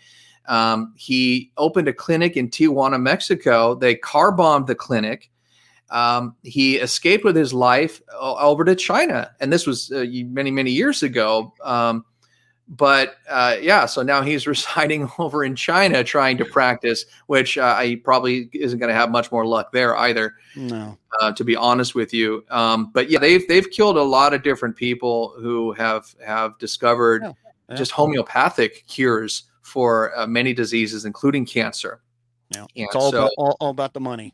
um, 0.48 0.94
he 0.96 1.52
opened 1.58 1.88
a 1.88 1.94
clinic 1.94 2.38
in 2.38 2.50
tijuana 2.50 3.02
mexico. 3.02 3.76
They 3.76 3.96
car 3.96 4.32
bombed 4.32 4.68
the 4.68 4.76
clinic 4.76 5.32
um, 5.90 6.36
he 6.44 6.78
escaped 6.78 7.24
with 7.24 7.36
his 7.36 7.54
life 7.54 8.02
over 8.20 8.64
to 8.66 8.76
China, 8.76 9.32
and 9.40 9.52
this 9.52 9.68
was 9.68 9.92
uh, 9.92 10.06
many 10.10 10.52
many 10.52 10.72
years 10.72 11.04
ago. 11.04 11.54
Um, 11.64 12.06
but 12.68 13.18
uh, 13.30 13.58
yeah, 13.62 13.86
so 13.86 14.02
now 14.02 14.22
he's 14.22 14.48
residing 14.48 15.10
over 15.20 15.44
in 15.44 15.56
China 15.56 16.04
trying 16.04 16.38
to 16.38 16.46
practice, 16.46 17.06
which 17.28 17.58
uh, 17.58 17.80
he 17.82 17.96
probably 17.96 18.50
isn't 18.54 18.80
going 18.80 18.90
to 18.90 18.96
have 18.96 19.12
much 19.12 19.32
more 19.32 19.46
luck 19.46 19.72
there 19.72 19.96
either. 19.98 20.34
No, 20.56 20.98
uh, 21.22 21.32
to 21.34 21.44
be 21.44 21.56
honest 21.56 21.96
with 21.96 22.14
you. 22.14 22.44
Um, 22.50 22.92
but 22.92 23.10
yeah, 23.10 23.20
they've 23.20 23.48
they've 23.48 23.70
killed 23.70 23.98
a 23.98 24.04
lot 24.04 24.34
of 24.34 24.44
different 24.44 24.76
people 24.76 25.36
who 25.38 25.72
have 25.74 26.16
have 26.26 26.58
discovered 26.58 27.24
yeah. 27.24 27.76
just 27.76 27.92
homeopathic 27.92 28.86
cures 28.88 29.44
for 29.62 30.18
uh, 30.18 30.28
many 30.28 30.54
diseases, 30.54 31.06
including 31.06 31.46
cancer. 31.46 32.02
Yeah, 32.50 32.66
it's 32.76 32.96
all, 32.96 33.12
so, 33.12 33.18
about, 33.18 33.32
all, 33.38 33.58
all 33.60 33.70
about 33.72 33.94
the 33.94 34.00
money. 34.00 34.34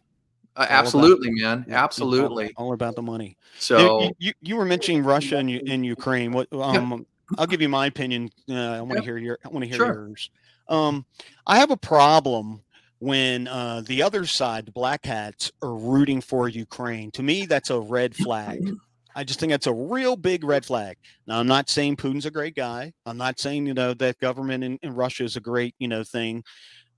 Uh, 0.55 0.65
absolutely, 0.69 1.29
about, 1.41 1.67
man. 1.67 1.75
Absolutely. 1.75 2.53
All, 2.57 2.73
about 2.73 2.95
the 2.95 3.01
money. 3.01 3.37
So 3.57 4.03
you, 4.03 4.11
you, 4.19 4.33
you 4.41 4.55
were 4.57 4.65
mentioning 4.65 5.03
Russia 5.03 5.37
and, 5.37 5.49
in 5.49 5.83
Ukraine. 5.83 6.31
What 6.31 6.51
um, 6.51 6.91
yeah. 6.91 6.97
I'll 7.37 7.47
give 7.47 7.61
you 7.61 7.69
my 7.69 7.85
opinion. 7.85 8.29
Uh, 8.49 8.55
I 8.55 8.81
want 8.81 8.97
to 8.97 9.03
hear 9.03 9.17
your 9.17 9.39
I 9.45 9.49
want 9.49 9.63
to 9.63 9.69
hear 9.69 9.77
sure. 9.77 9.93
yours. 9.93 10.29
Um, 10.67 11.05
I 11.47 11.57
have 11.57 11.71
a 11.71 11.77
problem 11.77 12.61
when 12.99 13.47
uh, 13.47 13.81
the 13.85 14.03
other 14.03 14.25
side, 14.25 14.65
the 14.65 14.71
black 14.71 15.05
hats, 15.05 15.51
are 15.61 15.73
rooting 15.73 16.21
for 16.21 16.47
Ukraine. 16.47 17.11
To 17.11 17.23
me, 17.23 17.45
that's 17.45 17.69
a 17.69 17.79
red 17.79 18.15
flag. 18.15 18.69
I 19.15 19.23
just 19.23 19.39
think 19.39 19.51
that's 19.51 19.67
a 19.67 19.73
real 19.73 20.15
big 20.15 20.43
red 20.43 20.63
flag. 20.63 20.97
Now, 21.27 21.39
I'm 21.39 21.47
not 21.47 21.69
saying 21.69 21.97
Putin's 21.97 22.25
a 22.25 22.31
great 22.31 22.55
guy. 22.55 22.93
I'm 23.05 23.17
not 23.17 23.39
saying 23.39 23.65
you 23.65 23.73
know 23.73 23.93
that 23.95 24.19
government 24.19 24.63
in, 24.63 24.79
in 24.81 24.93
Russia 24.95 25.23
is 25.23 25.35
a 25.35 25.41
great 25.41 25.75
you 25.79 25.87
know 25.87 26.03
thing, 26.03 26.43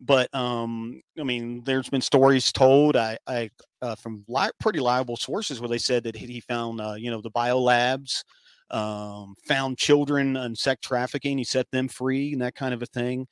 but 0.05 0.33
um, 0.35 1.01
I 1.19 1.23
mean, 1.23 1.63
there's 1.65 1.89
been 1.89 2.01
stories 2.01 2.51
told 2.51 2.95
I, 2.95 3.17
I 3.27 3.49
uh, 3.81 3.95
from 3.95 4.23
li- 4.27 4.49
pretty 4.59 4.79
reliable 4.79 5.17
sources 5.17 5.59
where 5.59 5.69
they 5.69 5.77
said 5.77 6.03
that 6.03 6.15
he 6.15 6.39
found 6.41 6.81
uh, 6.81 6.93
you 6.93 7.09
know 7.09 7.21
the 7.21 7.31
biolabs, 7.31 8.23
um, 8.71 9.35
found 9.47 9.77
children 9.77 10.35
and 10.37 10.57
sex 10.57 10.85
trafficking. 10.85 11.37
He 11.37 11.43
set 11.43 11.69
them 11.71 11.87
free 11.87 12.33
and 12.33 12.41
that 12.41 12.55
kind 12.55 12.73
of 12.73 12.81
a 12.81 12.87
thing. 12.87 13.27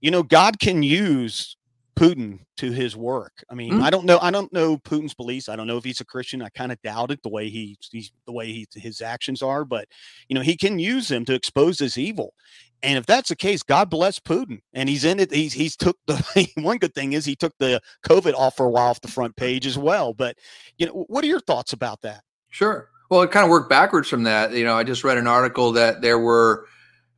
You 0.00 0.10
know, 0.10 0.22
God 0.22 0.58
can 0.58 0.82
use 0.82 1.56
Putin 1.96 2.40
to 2.56 2.70
his 2.70 2.96
work. 2.96 3.32
I 3.50 3.54
mean, 3.54 3.74
mm-hmm. 3.74 3.82
I 3.82 3.90
don't 3.90 4.04
know. 4.04 4.18
I 4.20 4.30
don't 4.30 4.52
know 4.52 4.78
Putin's 4.78 5.14
beliefs. 5.14 5.48
I 5.48 5.56
don't 5.56 5.66
know 5.66 5.76
if 5.76 5.84
he's 5.84 6.00
a 6.00 6.04
Christian. 6.04 6.42
I 6.42 6.48
kind 6.50 6.72
of 6.72 6.80
doubt 6.82 7.10
it 7.10 7.22
the 7.22 7.28
way 7.28 7.48
he, 7.48 7.76
he's 7.90 8.12
the 8.26 8.32
way 8.32 8.46
he, 8.52 8.66
his 8.74 9.00
actions 9.00 9.42
are. 9.42 9.64
But 9.64 9.88
you 10.28 10.34
know, 10.34 10.40
he 10.40 10.56
can 10.56 10.78
use 10.78 11.08
them 11.08 11.24
to 11.26 11.34
expose 11.34 11.78
his 11.78 11.98
evil. 11.98 12.34
And 12.82 12.96
if 12.96 13.06
that's 13.06 13.28
the 13.28 13.36
case, 13.36 13.62
God 13.62 13.90
bless 13.90 14.18
Putin. 14.18 14.60
And 14.72 14.88
he's 14.88 15.04
in 15.04 15.20
it. 15.20 15.32
He's 15.32 15.52
he's 15.52 15.76
took 15.76 15.98
the 16.06 16.50
one 16.56 16.78
good 16.78 16.94
thing 16.94 17.12
is 17.12 17.24
he 17.24 17.36
took 17.36 17.52
the 17.58 17.80
COVID 18.06 18.34
off 18.34 18.56
for 18.56 18.66
a 18.66 18.70
while 18.70 18.88
off 18.88 19.00
the 19.00 19.08
front 19.08 19.36
page 19.36 19.66
as 19.66 19.76
well. 19.76 20.14
But 20.14 20.36
you 20.78 20.86
know, 20.86 21.04
what 21.08 21.24
are 21.24 21.28
your 21.28 21.40
thoughts 21.40 21.72
about 21.72 22.00
that? 22.02 22.22
Sure. 22.48 22.88
Well, 23.10 23.22
it 23.22 23.30
kind 23.30 23.44
of 23.44 23.50
worked 23.50 23.68
backwards 23.68 24.08
from 24.08 24.22
that. 24.22 24.52
You 24.52 24.64
know, 24.64 24.74
I 24.74 24.84
just 24.84 25.04
read 25.04 25.18
an 25.18 25.26
article 25.26 25.72
that 25.72 26.00
there 26.00 26.18
were 26.18 26.66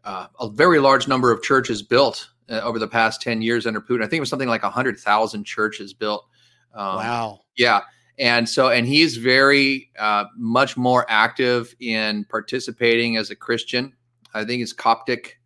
uh, 0.04 0.26
a 0.40 0.48
very 0.48 0.80
large 0.80 1.06
number 1.06 1.30
of 1.30 1.42
churches 1.42 1.82
built 1.82 2.28
uh, 2.50 2.60
over 2.60 2.78
the 2.78 2.88
past 2.88 3.22
10 3.22 3.42
years 3.42 3.66
under 3.66 3.80
Putin. 3.80 4.02
I 4.02 4.06
think 4.06 4.18
it 4.18 4.20
was 4.20 4.30
something 4.30 4.48
like 4.48 4.62
100,000 4.62 5.44
churches 5.44 5.92
built. 5.92 6.26
Um, 6.74 6.96
wow. 6.96 7.40
Yeah. 7.56 7.80
And 8.18 8.48
so, 8.48 8.68
and 8.68 8.86
he's 8.86 9.16
very 9.16 9.90
uh, 9.98 10.26
much 10.36 10.76
more 10.76 11.06
active 11.08 11.74
in 11.80 12.24
participating 12.26 13.16
as 13.16 13.30
a 13.30 13.36
Christian. 13.36 13.92
I 14.34 14.44
think 14.44 14.62
it's 14.62 14.72
Coptic, 14.72 15.40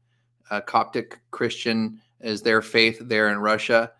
uh, 0.51 0.61
Coptic 0.61 1.20
Christian 1.30 2.01
is 2.20 2.42
their 2.42 2.62
faith 2.62 2.99
there 3.01 3.30
in 3.30 3.38
Russia. 3.38 3.92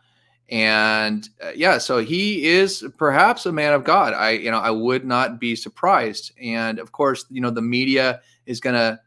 And 0.49 1.29
uh, 1.43 1.51
yeah, 1.55 1.79
so 1.79 1.99
he 1.99 2.45
is 2.47 2.85
perhaps 2.99 3.47
a 3.47 3.53
man 3.53 3.73
of 3.73 3.83
God. 3.83 4.13
I, 4.15 4.31
you 4.31 4.51
know, 4.51 4.61
I 4.61 4.71
would 4.71 5.05
not 5.05 5.41
be 5.41 5.57
surprised. 5.57 6.33
And 6.41 6.79
of 6.79 6.93
course, 6.93 7.25
you 7.31 7.41
know, 7.41 7.51
the 7.51 7.63
media 7.63 8.21
is 8.47 8.61
going 8.61 8.75
to 8.75 9.01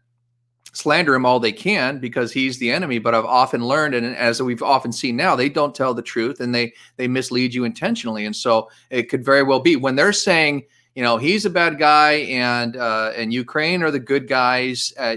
slander 0.73 1.15
him 1.15 1.25
all 1.25 1.39
they 1.39 1.51
can 1.51 1.99
because 1.99 2.31
he's 2.31 2.57
the 2.59 2.71
enemy 2.71 2.99
but 2.99 3.15
i've 3.15 3.25
often 3.25 3.65
learned 3.65 3.95
and 3.95 4.15
as 4.15 4.41
we've 4.41 4.63
often 4.63 4.91
seen 4.91 5.15
now 5.15 5.35
they 5.35 5.49
don't 5.49 5.75
tell 5.75 5.93
the 5.93 6.01
truth 6.01 6.39
and 6.39 6.53
they 6.53 6.71
they 6.97 7.07
mislead 7.07 7.53
you 7.53 7.63
intentionally 7.63 8.25
and 8.25 8.35
so 8.35 8.69
it 8.89 9.09
could 9.09 9.23
very 9.23 9.43
well 9.43 9.59
be 9.59 9.75
when 9.75 9.95
they're 9.95 10.13
saying 10.13 10.63
you 10.95 11.03
know 11.03 11.17
he's 11.17 11.45
a 11.45 11.49
bad 11.49 11.79
guy 11.79 12.13
and 12.13 12.75
uh, 12.75 13.11
and 13.15 13.33
ukraine 13.33 13.81
are 13.81 13.91
the 13.91 13.99
good 13.99 14.27
guys 14.27 14.93
uh, 14.97 15.15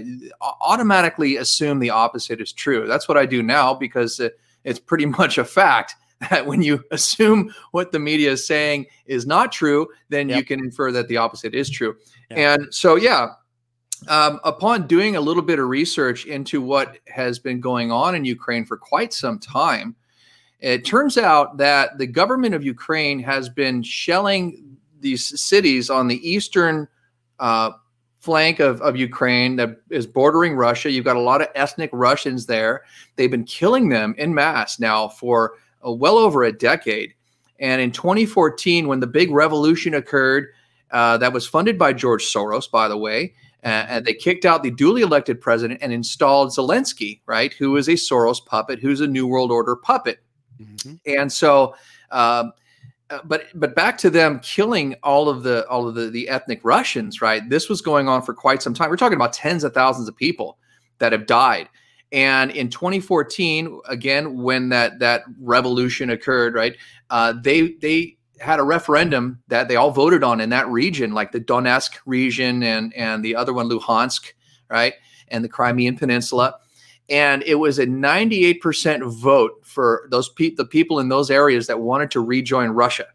automatically 0.61 1.37
assume 1.37 1.79
the 1.79 1.89
opposite 1.89 2.41
is 2.41 2.51
true 2.51 2.87
that's 2.87 3.07
what 3.07 3.17
i 3.17 3.25
do 3.25 3.43
now 3.43 3.73
because 3.73 4.19
it, 4.19 4.39
it's 4.63 4.79
pretty 4.79 5.05
much 5.19 5.37
a 5.37 5.45
fact 5.45 5.95
that 6.29 6.45
when 6.45 6.61
you 6.61 6.81
assume 6.91 7.53
what 7.71 7.91
the 7.91 7.99
media 7.99 8.31
is 8.31 8.47
saying 8.47 8.85
is 9.05 9.25
not 9.27 9.51
true 9.51 9.87
then 10.09 10.29
yep. 10.29 10.37
you 10.37 10.45
can 10.45 10.59
infer 10.59 10.91
that 10.91 11.07
the 11.07 11.17
opposite 11.17 11.53
is 11.53 11.69
true 11.69 11.95
yep. 12.31 12.39
and 12.39 12.73
so 12.73 12.95
yeah 12.95 13.29
um, 14.07 14.39
upon 14.43 14.87
doing 14.87 15.15
a 15.15 15.21
little 15.21 15.43
bit 15.43 15.59
of 15.59 15.67
research 15.67 16.25
into 16.25 16.61
what 16.61 16.97
has 17.07 17.39
been 17.39 17.59
going 17.59 17.91
on 17.91 18.15
in 18.15 18.25
Ukraine 18.25 18.65
for 18.65 18.77
quite 18.77 19.13
some 19.13 19.39
time, 19.39 19.95
it 20.59 20.85
turns 20.85 21.17
out 21.17 21.57
that 21.57 21.97
the 21.97 22.07
government 22.07 22.55
of 22.55 22.63
Ukraine 22.63 23.19
has 23.19 23.49
been 23.49 23.83
shelling 23.83 24.77
these 24.99 25.39
cities 25.41 25.89
on 25.89 26.07
the 26.07 26.27
eastern 26.27 26.87
uh, 27.39 27.71
flank 28.19 28.61
of, 28.61 28.81
of 28.81 28.95
Ukraine 28.95 29.57
that 29.57 29.81
is 29.89 30.07
bordering 30.07 30.55
Russia. 30.55 30.89
You've 30.89 31.03
got 31.03 31.17
a 31.17 31.21
lot 31.21 31.41
of 31.41 31.49
ethnic 31.55 31.89
Russians 31.91 32.45
there. 32.45 32.83
They've 33.17 33.29
been 33.29 33.43
killing 33.43 33.89
them 33.89 34.15
in 34.17 34.33
mass 34.33 34.79
now 34.79 35.09
for 35.09 35.55
uh, 35.85 35.91
well 35.91 36.17
over 36.17 36.43
a 36.43 36.51
decade. 36.53 37.13
And 37.59 37.81
in 37.81 37.91
2014, 37.91 38.87
when 38.87 39.01
the 39.01 39.07
big 39.07 39.29
revolution 39.29 39.93
occurred, 39.93 40.47
uh, 40.91 41.17
that 41.17 41.33
was 41.33 41.45
funded 41.45 41.77
by 41.77 41.91
George 41.91 42.23
Soros, 42.23 42.71
by 42.71 42.87
the 42.87 42.97
way, 42.97 43.33
and 43.63 44.05
they 44.05 44.13
kicked 44.13 44.45
out 44.45 44.61
the 44.61 44.71
duly 44.71 45.01
elected 45.01 45.39
president 45.39 45.79
and 45.81 45.93
installed 45.93 46.49
Zelensky, 46.49 47.21
right, 47.25 47.53
who 47.53 47.77
is 47.77 47.87
a 47.87 47.93
Soros 47.93 48.45
puppet, 48.45 48.79
who's 48.79 49.01
a 49.01 49.07
New 49.07 49.25
World 49.25 49.51
Order 49.51 49.75
puppet. 49.75 50.19
Mm-hmm. 50.61 50.95
And 51.05 51.31
so, 51.31 51.75
um, 52.11 52.51
uh, 53.09 53.19
but 53.25 53.45
but 53.55 53.75
back 53.75 53.97
to 53.99 54.09
them 54.09 54.39
killing 54.39 54.95
all 55.03 55.29
of 55.29 55.43
the 55.43 55.67
all 55.67 55.87
of 55.87 55.95
the, 55.95 56.09
the 56.09 56.27
ethnic 56.29 56.61
Russians, 56.63 57.21
right? 57.21 57.47
This 57.49 57.69
was 57.69 57.81
going 57.81 58.07
on 58.07 58.21
for 58.21 58.33
quite 58.33 58.61
some 58.61 58.73
time. 58.73 58.89
We're 58.89 58.97
talking 58.97 59.15
about 59.15 59.33
tens 59.33 59.63
of 59.63 59.73
thousands 59.73 60.07
of 60.07 60.15
people 60.15 60.57
that 60.99 61.11
have 61.11 61.25
died. 61.25 61.69
And 62.11 62.51
in 62.51 62.69
2014, 62.69 63.81
again, 63.87 64.37
when 64.41 64.69
that 64.69 64.99
that 64.99 65.23
revolution 65.39 66.09
occurred, 66.09 66.53
right, 66.53 66.75
uh, 67.09 67.33
they 67.41 67.73
they 67.81 68.17
had 68.39 68.59
a 68.59 68.63
referendum 68.63 69.41
that 69.47 69.67
they 69.67 69.75
all 69.75 69.91
voted 69.91 70.23
on 70.23 70.41
in 70.41 70.49
that 70.49 70.67
region, 70.67 71.13
like 71.13 71.31
the 71.31 71.39
Donetsk 71.39 71.97
region 72.05 72.63
and 72.63 72.93
and 72.93 73.23
the 73.23 73.35
other 73.35 73.53
one, 73.53 73.69
Luhansk, 73.69 74.33
right, 74.69 74.93
and 75.27 75.43
the 75.43 75.49
Crimean 75.49 75.97
Peninsula, 75.97 76.55
and 77.09 77.43
it 77.43 77.55
was 77.55 77.79
a 77.79 77.85
98% 77.85 79.11
vote 79.21 79.51
for 79.63 80.07
those 80.09 80.29
pe- 80.29 80.55
the 80.55 80.65
people 80.65 80.99
in 80.99 81.09
those 81.09 81.29
areas 81.29 81.67
that 81.67 81.79
wanted 81.79 82.11
to 82.11 82.19
rejoin 82.21 82.69
Russia. 82.69 83.07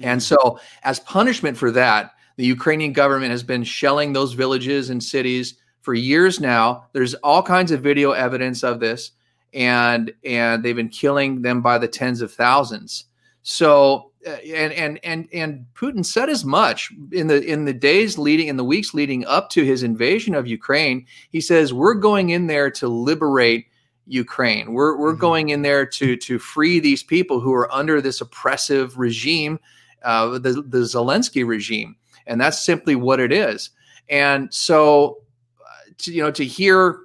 And 0.00 0.22
so, 0.22 0.58
as 0.82 1.00
punishment 1.00 1.56
for 1.56 1.70
that, 1.70 2.12
the 2.36 2.44
Ukrainian 2.44 2.92
government 2.92 3.30
has 3.30 3.42
been 3.42 3.64
shelling 3.64 4.12
those 4.12 4.34
villages 4.34 4.90
and 4.90 5.02
cities 5.02 5.54
for 5.80 5.94
years 5.94 6.40
now. 6.40 6.86
There's 6.92 7.14
all 7.14 7.42
kinds 7.42 7.70
of 7.70 7.80
video 7.80 8.10
evidence 8.10 8.62
of 8.62 8.80
this, 8.80 9.12
and 9.54 10.12
and 10.24 10.62
they've 10.62 10.76
been 10.76 10.88
killing 10.90 11.42
them 11.42 11.62
by 11.62 11.78
the 11.78 11.88
tens 11.88 12.20
of 12.20 12.32
thousands. 12.32 13.04
So 13.42 14.10
and 14.26 14.72
and 14.72 14.98
and 15.04 15.28
and 15.32 15.66
Putin 15.74 16.04
said 16.04 16.28
as 16.28 16.44
much 16.44 16.92
in 17.12 17.28
the 17.28 17.42
in 17.44 17.64
the 17.64 17.72
days 17.72 18.18
leading 18.18 18.48
in 18.48 18.56
the 18.56 18.64
weeks 18.64 18.94
leading 18.94 19.24
up 19.26 19.50
to 19.50 19.64
his 19.64 19.82
invasion 19.82 20.34
of 20.34 20.46
Ukraine. 20.46 21.06
He 21.30 21.40
says 21.40 21.72
we're 21.72 21.94
going 21.94 22.30
in 22.30 22.46
there 22.46 22.70
to 22.72 22.88
liberate 22.88 23.66
Ukraine. 24.06 24.72
We're 24.72 24.96
we're 24.96 25.12
mm-hmm. 25.12 25.20
going 25.20 25.48
in 25.50 25.62
there 25.62 25.86
to 25.86 26.16
to 26.16 26.38
free 26.38 26.80
these 26.80 27.02
people 27.02 27.40
who 27.40 27.52
are 27.52 27.72
under 27.72 28.00
this 28.00 28.20
oppressive 28.20 28.98
regime, 28.98 29.60
uh, 30.02 30.38
the 30.38 30.62
the 30.66 30.78
Zelensky 30.78 31.46
regime, 31.46 31.96
and 32.26 32.40
that's 32.40 32.64
simply 32.64 32.96
what 32.96 33.20
it 33.20 33.32
is. 33.32 33.70
And 34.08 34.52
so, 34.54 35.22
uh, 35.60 35.90
to, 35.98 36.12
you 36.12 36.22
know, 36.22 36.30
to 36.30 36.44
hear 36.44 37.00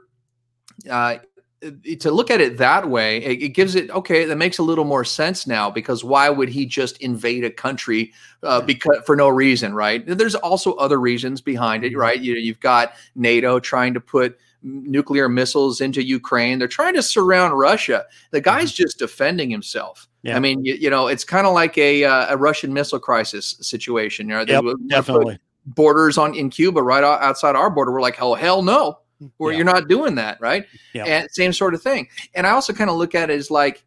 uh, 0.90 1.18
to 1.62 2.12
look 2.12 2.32
at 2.32 2.42
it 2.42 2.58
that 2.58 2.90
way, 2.90 3.18
it, 3.18 3.50
gives 3.50 3.76
it 3.76 3.92
okay. 3.92 4.26
That 4.26 4.38
makes 4.38 4.58
a 4.58 4.64
little 4.64 4.84
more 4.84 5.06
sense 5.06 5.46
now 5.46 5.70
because 5.70 6.04
why 6.04 6.30
would 6.30 6.50
he 6.50 6.66
just 6.66 6.98
invade 6.98 7.44
a 7.44 7.52
country 7.52 8.14
uh, 8.42 8.62
because 8.62 8.98
for 9.06 9.16
no 9.16 9.30
reason, 9.30 9.76
right? 9.76 10.04
There's 10.06 10.34
also 10.34 10.74
other 10.74 11.00
reasons 11.00 11.40
behind 11.40 11.84
it, 11.84 11.92
mm-hmm. 11.92 12.02
right? 12.02 12.20
You 12.20 12.34
know, 12.34 12.40
you've 12.40 12.60
got 12.60 12.94
NATO 13.16 13.60
trying 13.60 13.94
to 13.94 14.02
put 14.02 14.40
nuclear 14.64 15.30
missiles 15.30 15.82
into 15.82 16.04
Ukraine. 16.04 16.58
They're 16.58 16.68
trying 16.68 16.96
to 16.96 17.04
surround 17.04 17.58
Russia. 17.58 18.06
The 18.32 18.42
guy's 18.42 18.72
mm-hmm. 18.72 18.84
just 18.84 18.98
defending 18.98 19.52
himself. 19.52 20.08
Yeah. 20.24 20.36
I 20.36 20.40
mean, 20.40 20.66
you, 20.66 20.76
you 20.76 20.90
know, 20.90 21.08
it's 21.08 21.24
kind 21.24 21.46
of 21.46 21.54
like 21.54 21.78
a 21.78 22.06
uh, 22.06 22.34
a 22.34 22.38
Russian 22.38 22.74
missile 22.74 23.00
crisis 23.00 23.56
situation. 23.62 24.30
You 24.30 24.44
know, 24.44 24.46
yep, 24.48 24.64
definitely 24.88 25.38
borders 25.68 26.18
on 26.18 26.34
in 26.34 26.50
Cuba 26.50 26.82
right 26.82 27.04
outside 27.04 27.56
our 27.56 27.70
border. 27.70 27.92
We're 27.92 28.02
like, 28.02 28.20
oh 28.20 28.34
hell 28.34 28.64
no 28.64 29.01
where 29.38 29.52
yeah. 29.52 29.58
you're 29.58 29.66
not 29.66 29.88
doing 29.88 30.16
that, 30.16 30.40
right? 30.42 30.66
Yeah. 30.94 31.06
And 31.06 31.30
same 31.32 31.54
sort 31.54 31.74
of 31.74 31.82
thing. 31.82 32.08
And 32.34 32.48
I 32.48 32.52
also 32.52 32.74
kind 32.74 32.90
of 32.90 32.96
look 32.96 33.16
at 33.16 33.30
it 33.30 33.38
as 33.38 33.52
like, 33.52 33.84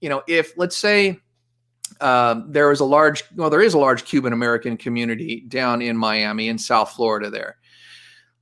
you 0.00 0.08
know, 0.08 0.22
if 0.26 0.56
let's 0.56 0.76
say 0.76 1.20
um, 2.00 2.50
there 2.52 2.70
is 2.70 2.80
a 2.80 2.84
large, 2.84 3.24
well, 3.34 3.50
there 3.50 3.62
is 3.62 3.74
a 3.74 3.78
large 3.78 4.04
Cuban 4.04 4.32
American 4.32 4.76
community 4.76 5.44
down 5.48 5.82
in 5.82 5.96
Miami 5.96 6.48
in 6.48 6.58
South 6.58 6.90
Florida 6.90 7.30
there. 7.30 7.56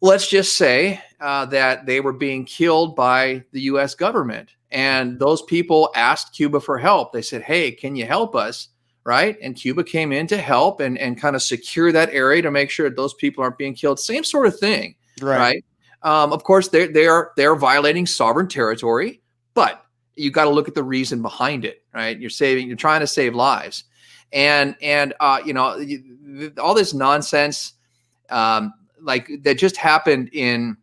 Let's 0.01 0.29
just 0.29 0.57
say 0.57 1.01
uh, 1.21 1.47
that 1.47 1.87
they 1.87 2.01
were 2.01 2.13
being 2.13 2.45
killed 2.45 2.97
by 2.97 3.45
the 3.53 3.63
US 3.63 3.95
government. 3.95 4.51
And 4.71 5.19
those 5.19 5.41
people 5.43 5.91
asked 5.95 6.35
Cuba 6.35 6.61
for 6.61 6.79
help. 6.79 7.13
They 7.13 7.23
said, 7.23 7.43
Hey, 7.43 7.71
can 7.71 7.97
you 7.97 8.07
help 8.07 8.35
us? 8.35 8.69
Right. 9.05 9.37
And 9.43 9.55
Cuba 9.55 9.85
came 9.85 10.13
in 10.13 10.27
to 10.29 10.39
help 10.39 10.81
and, 10.81 10.99
and 10.99 11.21
kind 11.21 11.37
of 11.37 11.43
secure 11.43 11.93
that 11.93 12.11
area 12.11 12.43
to 12.43 12.51
make 12.51 12.71
sure 12.71 12.89
that 12.89 12.97
those 12.97 13.15
people 13.15 13.45
aren't 13.45 13.59
being 13.59 13.75
killed. 13.75 14.01
Same 14.01 14.25
sort 14.25 14.47
of 14.47 14.59
thing. 14.59 14.97
Right. 15.21 15.39
right? 15.39 15.65
Um, 16.05 16.33
of 16.33 16.45
course, 16.45 16.69
they 16.69 16.87
they 16.87 17.07
are 17.07 17.33
they 17.37 17.47
are 17.47 17.57
violating 17.57 18.07
sovereign 18.07 18.47
territory, 18.47 19.23
but 19.55 19.85
you 20.15 20.31
got 20.31 20.45
to 20.45 20.51
look 20.51 20.69
at 20.69 20.75
the 20.75 20.85
reason 20.85 21.23
behind 21.23 21.65
it, 21.65 21.83
right? 21.93 22.19
You're 22.19 22.31
saving, 22.31 22.69
you're 22.69 22.77
trying 22.77 23.01
to 23.01 23.07
save 23.07 23.35
lives, 23.35 23.85
and 24.33 24.77
and 24.83 25.15
uh, 25.19 25.41
you 25.45 25.55
know 25.55 25.83
all 26.59 26.75
this 26.75 26.93
nonsense, 26.93 27.73
um, 28.31 28.73
like 29.01 29.31
that 29.43 29.59
just 29.59 29.77
happened 29.77 30.29
in, 30.33 30.77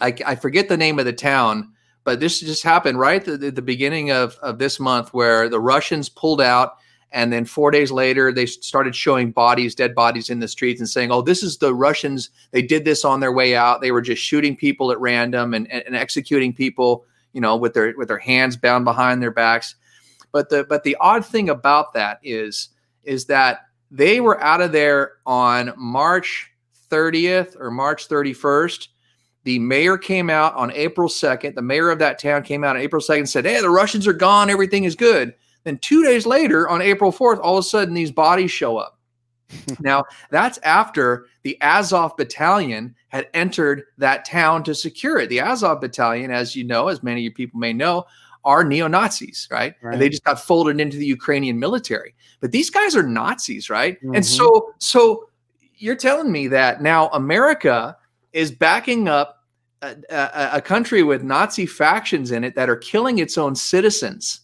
I, 0.00 0.14
I 0.24 0.34
forget 0.34 0.68
the 0.68 0.76
name 0.76 0.98
of 0.98 1.04
the 1.04 1.12
town, 1.12 1.72
but 2.04 2.20
this 2.20 2.40
just 2.40 2.62
happened 2.62 2.98
right 2.98 3.26
at 3.26 3.40
the, 3.40 3.50
the 3.50 3.62
beginning 3.62 4.10
of, 4.10 4.36
of 4.36 4.58
this 4.58 4.80
month 4.80 5.12
where 5.12 5.48
the 5.48 5.60
Russians 5.60 6.08
pulled 6.08 6.40
out 6.40 6.76
and 7.16 7.32
then 7.32 7.46
four 7.46 7.70
days 7.70 7.90
later, 7.90 8.30
they 8.30 8.44
started 8.44 8.94
showing 8.94 9.30
bodies, 9.30 9.74
dead 9.74 9.94
bodies 9.94 10.28
in 10.28 10.40
the 10.40 10.46
streets 10.46 10.80
and 10.80 10.88
saying, 10.88 11.10
oh, 11.10 11.22
this 11.22 11.42
is 11.42 11.56
the 11.56 11.74
Russians. 11.74 12.28
They 12.50 12.60
did 12.60 12.84
this 12.84 13.06
on 13.06 13.20
their 13.20 13.32
way 13.32 13.56
out. 13.56 13.80
They 13.80 13.90
were 13.90 14.02
just 14.02 14.22
shooting 14.22 14.54
people 14.54 14.92
at 14.92 15.00
random 15.00 15.54
and, 15.54 15.66
and, 15.72 15.82
and 15.86 15.96
executing 15.96 16.52
people, 16.52 17.06
you 17.32 17.40
know, 17.40 17.56
with 17.56 17.72
their 17.72 17.94
with 17.96 18.08
their 18.08 18.18
hands 18.18 18.58
bound 18.58 18.84
behind 18.84 19.22
their 19.22 19.30
backs. 19.30 19.76
But 20.30 20.50
the 20.50 20.64
but 20.64 20.84
the 20.84 20.94
odd 21.00 21.24
thing 21.24 21.48
about 21.48 21.94
that 21.94 22.20
is 22.22 22.68
is 23.02 23.24
that 23.24 23.60
they 23.90 24.20
were 24.20 24.38
out 24.42 24.60
of 24.60 24.72
there 24.72 25.12
on 25.24 25.72
March 25.74 26.52
30th 26.90 27.58
or 27.58 27.70
March 27.70 28.10
31st. 28.10 28.88
The 29.44 29.58
mayor 29.58 29.96
came 29.96 30.28
out 30.28 30.54
on 30.54 30.70
April 30.72 31.08
2nd. 31.08 31.54
The 31.54 31.62
mayor 31.62 31.88
of 31.88 31.98
that 32.00 32.18
town 32.18 32.42
came 32.42 32.62
out 32.62 32.76
on 32.76 32.82
April 32.82 33.00
2nd 33.00 33.18
and 33.20 33.28
said, 33.28 33.46
Hey, 33.46 33.62
the 33.62 33.70
Russians 33.70 34.06
are 34.06 34.12
gone. 34.12 34.50
Everything 34.50 34.84
is 34.84 34.94
good. 34.94 35.32
Then 35.66 35.78
two 35.78 36.04
days 36.04 36.26
later, 36.26 36.68
on 36.68 36.80
April 36.80 37.10
4th, 37.10 37.40
all 37.42 37.58
of 37.58 37.64
a 37.64 37.66
sudden 37.66 37.92
these 37.92 38.12
bodies 38.12 38.52
show 38.52 38.76
up. 38.76 39.00
now, 39.80 40.04
that's 40.30 40.58
after 40.58 41.26
the 41.42 41.60
Azov 41.60 42.16
battalion 42.16 42.94
had 43.08 43.26
entered 43.34 43.82
that 43.98 44.24
town 44.24 44.62
to 44.62 44.76
secure 44.76 45.18
it. 45.18 45.28
The 45.28 45.40
Azov 45.40 45.80
battalion, 45.80 46.30
as 46.30 46.54
you 46.54 46.62
know, 46.62 46.86
as 46.86 47.02
many 47.02 47.22
of 47.22 47.24
you 47.24 47.32
people 47.32 47.58
may 47.58 47.72
know, 47.72 48.04
are 48.44 48.62
neo 48.62 48.86
Nazis, 48.86 49.48
right? 49.50 49.74
right? 49.82 49.94
And 49.94 50.00
they 50.00 50.08
just 50.08 50.22
got 50.22 50.40
folded 50.40 50.80
into 50.80 50.98
the 50.98 51.06
Ukrainian 51.06 51.58
military. 51.58 52.14
But 52.38 52.52
these 52.52 52.70
guys 52.70 52.94
are 52.94 53.02
Nazis, 53.02 53.68
right? 53.68 53.96
Mm-hmm. 53.96 54.14
And 54.14 54.24
so, 54.24 54.72
so 54.78 55.28
you're 55.78 55.96
telling 55.96 56.30
me 56.30 56.46
that 56.46 56.80
now 56.80 57.08
America 57.08 57.96
is 58.32 58.52
backing 58.52 59.08
up 59.08 59.44
a, 59.82 59.96
a, 60.10 60.50
a 60.58 60.60
country 60.60 61.02
with 61.02 61.24
Nazi 61.24 61.66
factions 61.66 62.30
in 62.30 62.44
it 62.44 62.54
that 62.54 62.70
are 62.70 62.76
killing 62.76 63.18
its 63.18 63.36
own 63.36 63.56
citizens 63.56 64.42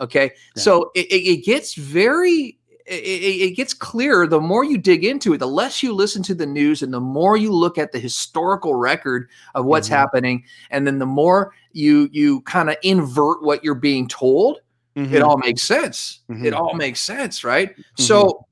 Okay. 0.00 0.32
Yeah. 0.56 0.62
So 0.62 0.90
it, 0.94 1.06
it, 1.10 1.44
gets 1.44 1.74
very, 1.74 2.58
it, 2.86 2.92
it, 2.92 3.56
gets 3.56 3.74
clearer 3.74 4.26
the 4.26 4.40
more 4.40 4.64
you 4.64 4.78
dig 4.78 5.04
into 5.04 5.34
it, 5.34 5.38
the 5.38 5.46
less 5.46 5.82
you 5.82 5.92
listen 5.92 6.22
to 6.24 6.34
the 6.34 6.46
news 6.46 6.82
and 6.82 6.92
the 6.92 7.00
more 7.00 7.36
you 7.36 7.52
look 7.52 7.78
at 7.78 7.92
the 7.92 7.98
historical 7.98 8.74
record 8.74 9.28
of 9.54 9.64
what's 9.64 9.88
mm-hmm. 9.88 9.96
happening. 9.96 10.44
And 10.70 10.86
then 10.86 10.98
the 10.98 11.06
more 11.06 11.54
you, 11.72 12.08
you 12.12 12.42
kind 12.42 12.70
of 12.70 12.76
invert 12.82 13.42
what 13.42 13.64
you're 13.64 13.74
being 13.74 14.08
told, 14.08 14.60
mm-hmm. 14.96 15.14
it 15.14 15.22
all 15.22 15.36
makes 15.36 15.62
sense. 15.62 16.20
Mm-hmm. 16.30 16.46
It 16.46 16.54
all 16.54 16.74
makes 16.74 17.00
sense. 17.00 17.44
Right. 17.44 17.70
Mm-hmm. 17.70 18.02
So 18.02 18.46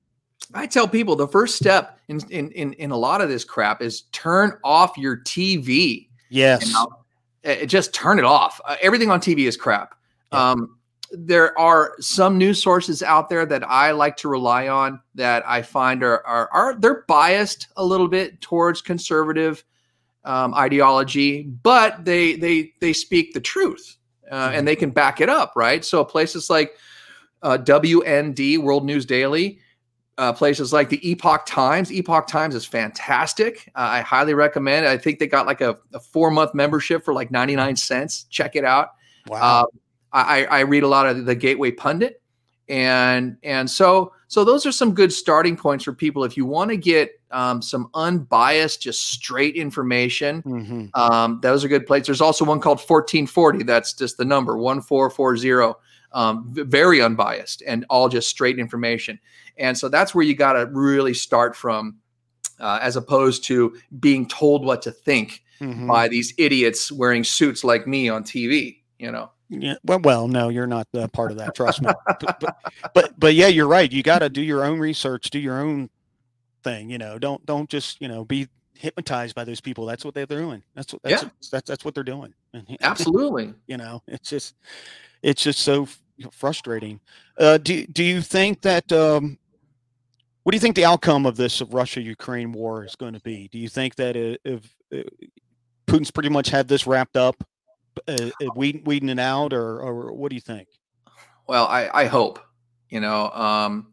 I 0.55 0.67
tell 0.67 0.89
people 0.89 1.17
the 1.17 1.29
first 1.29 1.57
step 1.57 1.99
in, 2.09 2.21
in, 2.31 2.51
in, 2.53 2.73
in, 2.75 2.91
a 2.91 2.97
lot 2.97 3.21
of 3.21 3.29
this 3.29 3.45
crap 3.45 3.83
is 3.83 4.03
turn 4.13 4.53
off 4.63 4.97
your 4.97 5.19
TV. 5.19 6.09
Yes. 6.29 6.67
You 6.67 6.73
know? 6.73 6.87
just 7.67 7.95
turn 7.95 8.19
it 8.19 8.25
off. 8.25 8.61
Uh, 8.65 8.77
everything 8.83 9.11
on 9.11 9.21
TV 9.21 9.47
is 9.47 9.57
crap. 9.57 9.95
Yeah. 10.33 10.51
Um, 10.51 10.79
there 11.13 11.59
are 11.59 11.95
some 12.01 12.39
news 12.39 12.63
sources 12.63 13.03
out 13.03 13.29
there 13.29 13.47
that 13.47 13.69
I 13.69 13.93
like 13.93 14.17
to 14.19 14.29
rely 14.29 14.69
on 14.69 15.01
that 15.15 15.49
I 15.49 15.63
find 15.63 16.03
are 16.03 16.27
are, 16.27 16.49
are 16.53 16.75
they're 16.75 17.05
biased 17.09 17.69
a 17.77 17.85
little 17.85 18.09
bit 18.09 18.41
towards 18.41 18.83
conservative 18.83 19.65
um, 20.25 20.55
ideology, 20.55 21.45
but 21.45 22.05
they 22.05 22.37
they 22.37 22.73
they 22.81 22.93
speak 22.93 23.33
the 23.33 23.41
truth 23.41 23.97
uh, 24.31 24.51
and 24.53 24.67
they 24.67 24.77
can 24.77 24.91
back 24.91 25.21
it 25.21 25.29
up, 25.29 25.53
right? 25.57 25.85
So 25.85 26.05
places 26.05 26.51
like 26.51 26.75
uh, 27.43 27.59
WND 27.59 28.59
World 28.59 28.85
News 28.85 29.07
Daily, 29.07 29.61
uh, 30.19 30.33
places 30.33 30.73
like 30.73 30.89
the 30.89 31.09
Epoch 31.09 31.47
Times. 31.47 31.93
Epoch 31.93 32.27
Times 32.27 32.55
is 32.55 32.65
fantastic. 32.65 33.71
Uh, 33.75 33.89
I 33.91 34.01
highly 34.01 34.35
recommend. 34.35 34.87
It. 34.87 34.89
I 34.89 34.99
think 34.99 35.19
they 35.19 35.27
got 35.27 35.47
like 35.47 35.61
a, 35.61 35.79
a 35.95 36.01
four 36.01 36.31
month 36.31 36.55
membership 36.55 37.05
for 37.05 37.15
like 37.15 37.31
ninety 37.31 37.55
nine 37.55 37.77
cents. 37.77 38.25
Check 38.25 38.57
it 38.57 38.65
out. 38.65 38.91
Wow. 39.29 39.69
I, 40.23 40.45
I 40.45 40.61
read 40.61 40.83
a 40.83 40.89
lot 40.89 41.07
of 41.07 41.27
the 41.27 41.35
Gateway 41.35 41.71
Pundit, 41.71 42.23
and 42.69 43.37
and 43.43 43.71
so 43.71 44.12
so 44.29 44.45
those 44.45 44.67
are 44.67 44.73
some 44.73 44.95
good 44.95 45.12
starting 45.12 45.57
points 45.57 45.85
for 45.85 45.93
people 45.93 46.25
if 46.25 46.37
you 46.37 46.47
want 46.47 46.71
to 46.71 46.77
get 46.77 47.12
um, 47.31 47.62
some 47.62 47.91
unbiased, 47.95 48.83
just 48.83 49.09
straight 49.09 49.57
information. 49.57 50.43
Mm-hmm. 50.43 50.87
Um, 50.95 51.41
those 51.43 51.64
are 51.64 51.69
good 51.69 51.87
places. 51.87 52.07
There's 52.07 52.21
also 52.21 52.45
one 52.45 52.61
called 52.61 52.79
1440. 52.79 53.64
That's 53.64 53.93
just 53.93 54.17
the 54.17 54.25
number 54.25 54.57
1440. 54.57 55.79
Um, 56.12 56.47
very 56.49 57.03
unbiased 57.03 57.62
and 57.67 57.85
all 57.91 58.09
just 58.09 58.31
straight 58.31 58.59
information. 58.59 59.19
And 59.59 59.77
so 59.77 59.89
that's 59.89 60.14
where 60.14 60.25
you 60.25 60.35
got 60.35 60.55
to 60.55 60.67
really 60.73 61.12
start 61.12 61.55
from, 61.55 61.97
uh, 62.59 62.79
as 62.81 62.97
opposed 62.97 63.45
to 63.45 63.77
being 64.01 64.27
told 64.27 64.64
what 64.64 64.83
to 64.83 64.93
think 64.93 65.43
mm-hmm. 65.61 65.87
by 65.87 66.09
these 66.09 66.33
idiots 66.39 66.91
wearing 66.91 67.23
suits 67.23 67.64
like 67.64 67.87
me 67.87 68.09
on 68.09 68.25
TV. 68.25 68.79
You 68.99 69.12
know. 69.12 69.31
Yeah. 69.49 69.75
Well, 69.85 70.01
well, 70.01 70.29
no, 70.29 70.49
you're 70.49 70.67
not 70.67 70.89
uh, 70.95 71.09
part 71.09 71.31
of 71.31 71.39
that. 71.39 71.55
Trust 71.55 71.83
me. 71.83 71.93
but, 72.07 72.41
but, 72.41 72.57
but, 72.95 73.21
but 73.21 73.35
yeah, 73.35 73.47
you're 73.47 73.69
right. 73.69 73.91
You 73.91 74.03
got 74.03 74.21
to 74.21 74.29
do 74.29 74.43
your 74.43 74.65
own 74.65 74.79
research, 74.79 75.31
do 75.31 75.39
your 75.39 75.61
own 75.61 75.89
thing. 76.65 76.91
You 76.91 76.99
know, 76.99 77.19
don't 77.19 77.45
don't 77.47 77.69
just 77.71 78.01
you 78.01 78.09
know 78.09 78.25
be 78.25 78.49
hypnotized 78.75 79.35
by 79.35 79.45
those 79.45 79.61
people. 79.61 79.87
That's 79.87 80.05
what 80.05 80.15
they're 80.15 80.27
doing. 80.27 80.63
That's 80.75 80.93
what 80.93 81.03
that's 81.03 81.23
yeah. 81.23 81.29
that's 81.51 81.69
that's 81.69 81.85
what 81.85 81.95
they're 81.95 82.05
doing. 82.05 82.35
Absolutely. 82.81 83.55
you 83.67 83.77
know, 83.77 84.03
it's 84.07 84.29
just 84.29 84.55
it's 85.23 85.43
just 85.43 85.61
so 85.61 85.89
frustrating. 86.33 87.01
Uh, 87.39 87.59
do 87.59 87.87
do 87.87 88.03
you 88.03 88.21
think 88.21 88.63
that? 88.63 88.91
Um, 88.93 89.39
what 90.43 90.53
do 90.53 90.57
you 90.57 90.61
think 90.61 90.77
the 90.77 90.85
outcome 90.85 91.27
of 91.27 91.37
this 91.37 91.61
Russia 91.61 92.01
Ukraine 92.01 92.53
war 92.53 92.85
is 92.85 92.95
going 92.95 93.15
to 93.15 93.21
be? 93.21 93.49
Do 93.49 93.59
you 93.59 93.69
think 93.69 93.97
that 93.97 94.15
if, 94.15 94.39
if 94.93 95.11
Putin's 95.89 96.13
pretty 96.13 96.29
much 96.29 96.51
had 96.51 96.69
this 96.69 96.87
wrapped 96.87 97.17
up 97.17 97.43
uh, 98.09 98.31
uh, 98.43 98.47
weeding, 98.55 98.85
weeding 98.85 99.09
it 99.09 99.19
out, 99.19 99.53
or, 99.53 99.81
or 99.81 100.13
what 100.13 100.31
do 100.31 100.35
you 100.35 100.41
think? 100.41 100.69
Well, 101.47 101.67
I, 101.67 101.89
I 101.93 102.05
hope, 102.07 102.41
you 102.89 103.01
know, 103.01 103.31
um, 103.31 103.93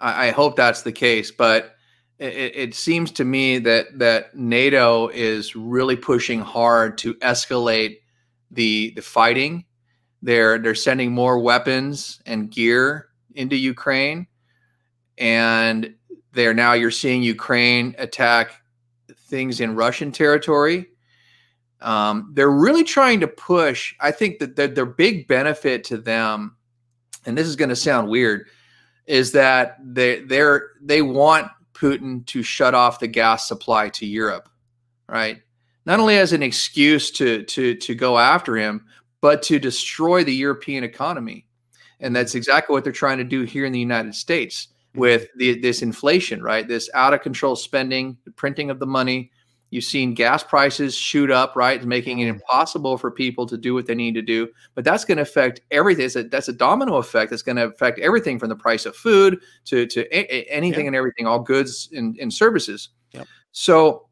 I, 0.00 0.28
I 0.28 0.30
hope 0.30 0.56
that's 0.56 0.82
the 0.82 0.92
case, 0.92 1.30
but 1.30 1.76
it, 2.18 2.56
it, 2.56 2.74
seems 2.74 3.10
to 3.12 3.24
me 3.24 3.58
that 3.58 3.98
that 3.98 4.36
NATO 4.36 5.08
is 5.08 5.56
really 5.56 5.96
pushing 5.96 6.40
hard 6.40 6.98
to 6.98 7.14
escalate 7.14 7.98
the 8.50 8.92
the 8.94 9.02
fighting. 9.02 9.64
They're 10.20 10.58
they're 10.58 10.74
sending 10.74 11.12
more 11.12 11.38
weapons 11.38 12.20
and 12.26 12.50
gear 12.50 13.08
into 13.34 13.56
Ukraine, 13.56 14.28
and 15.18 15.94
they're 16.32 16.54
now 16.54 16.74
you're 16.74 16.90
seeing 16.90 17.22
Ukraine 17.22 17.94
attack 17.98 18.52
things 19.26 19.60
in 19.60 19.74
Russian 19.74 20.12
territory 20.12 20.91
um, 21.82 22.30
they're 22.34 22.50
really 22.50 22.84
trying 22.84 23.20
to 23.20 23.28
push. 23.28 23.94
I 24.00 24.10
think 24.10 24.38
that 24.38 24.56
the, 24.56 24.68
their 24.68 24.86
big 24.86 25.28
benefit 25.28 25.84
to 25.84 25.98
them, 25.98 26.56
and 27.26 27.36
this 27.36 27.46
is 27.46 27.56
going 27.56 27.68
to 27.68 27.76
sound 27.76 28.08
weird, 28.08 28.48
is 29.06 29.32
that 29.32 29.78
they 29.82 30.20
they're 30.20 30.70
they 30.80 31.02
want 31.02 31.48
Putin 31.74 32.24
to 32.26 32.42
shut 32.42 32.74
off 32.74 33.00
the 33.00 33.08
gas 33.08 33.48
supply 33.48 33.88
to 33.90 34.06
Europe, 34.06 34.48
right? 35.08 35.42
Not 35.84 36.00
only 36.00 36.18
as 36.18 36.32
an 36.32 36.42
excuse 36.42 37.10
to 37.12 37.42
to 37.44 37.74
to 37.74 37.94
go 37.94 38.18
after 38.18 38.56
him, 38.56 38.86
but 39.20 39.42
to 39.44 39.58
destroy 39.58 40.24
the 40.24 40.34
European 40.34 40.84
economy, 40.84 41.46
and 42.00 42.14
that's 42.14 42.34
exactly 42.34 42.72
what 42.72 42.84
they're 42.84 42.92
trying 42.92 43.18
to 43.18 43.24
do 43.24 43.42
here 43.42 43.64
in 43.64 43.72
the 43.72 43.80
United 43.80 44.14
States 44.14 44.68
with 44.94 45.28
the, 45.36 45.58
this 45.60 45.82
inflation, 45.82 46.42
right? 46.42 46.68
This 46.68 46.90
out 46.94 47.14
of 47.14 47.22
control 47.22 47.56
spending, 47.56 48.16
the 48.24 48.30
printing 48.30 48.70
of 48.70 48.78
the 48.78 48.86
money, 48.86 49.30
You've 49.72 49.84
seen 49.84 50.12
gas 50.12 50.44
prices 50.44 50.94
shoot 50.94 51.30
up, 51.30 51.56
right, 51.56 51.82
making 51.82 52.18
it 52.18 52.28
impossible 52.28 52.98
for 52.98 53.10
people 53.10 53.46
to 53.46 53.56
do 53.56 53.72
what 53.72 53.86
they 53.86 53.94
need 53.94 54.14
to 54.16 54.20
do. 54.20 54.48
But 54.74 54.84
that's 54.84 55.02
going 55.06 55.16
to 55.16 55.22
affect 55.22 55.62
everything. 55.70 56.02
That's 56.02 56.16
a, 56.16 56.22
that's 56.24 56.48
a 56.48 56.52
domino 56.52 56.96
effect. 56.96 57.30
That's 57.30 57.40
going 57.40 57.56
to 57.56 57.68
affect 57.68 57.98
everything 57.98 58.38
from 58.38 58.50
the 58.50 58.54
price 58.54 58.84
of 58.84 58.94
food 58.94 59.40
to 59.64 59.86
to 59.86 60.00
a- 60.14 60.44
anything 60.52 60.88
and 60.88 60.94
everything, 60.94 61.26
all 61.26 61.38
goods 61.38 61.88
and, 61.92 62.18
and 62.18 62.30
services. 62.30 62.90
Yep. 63.12 63.26
So, 63.52 64.08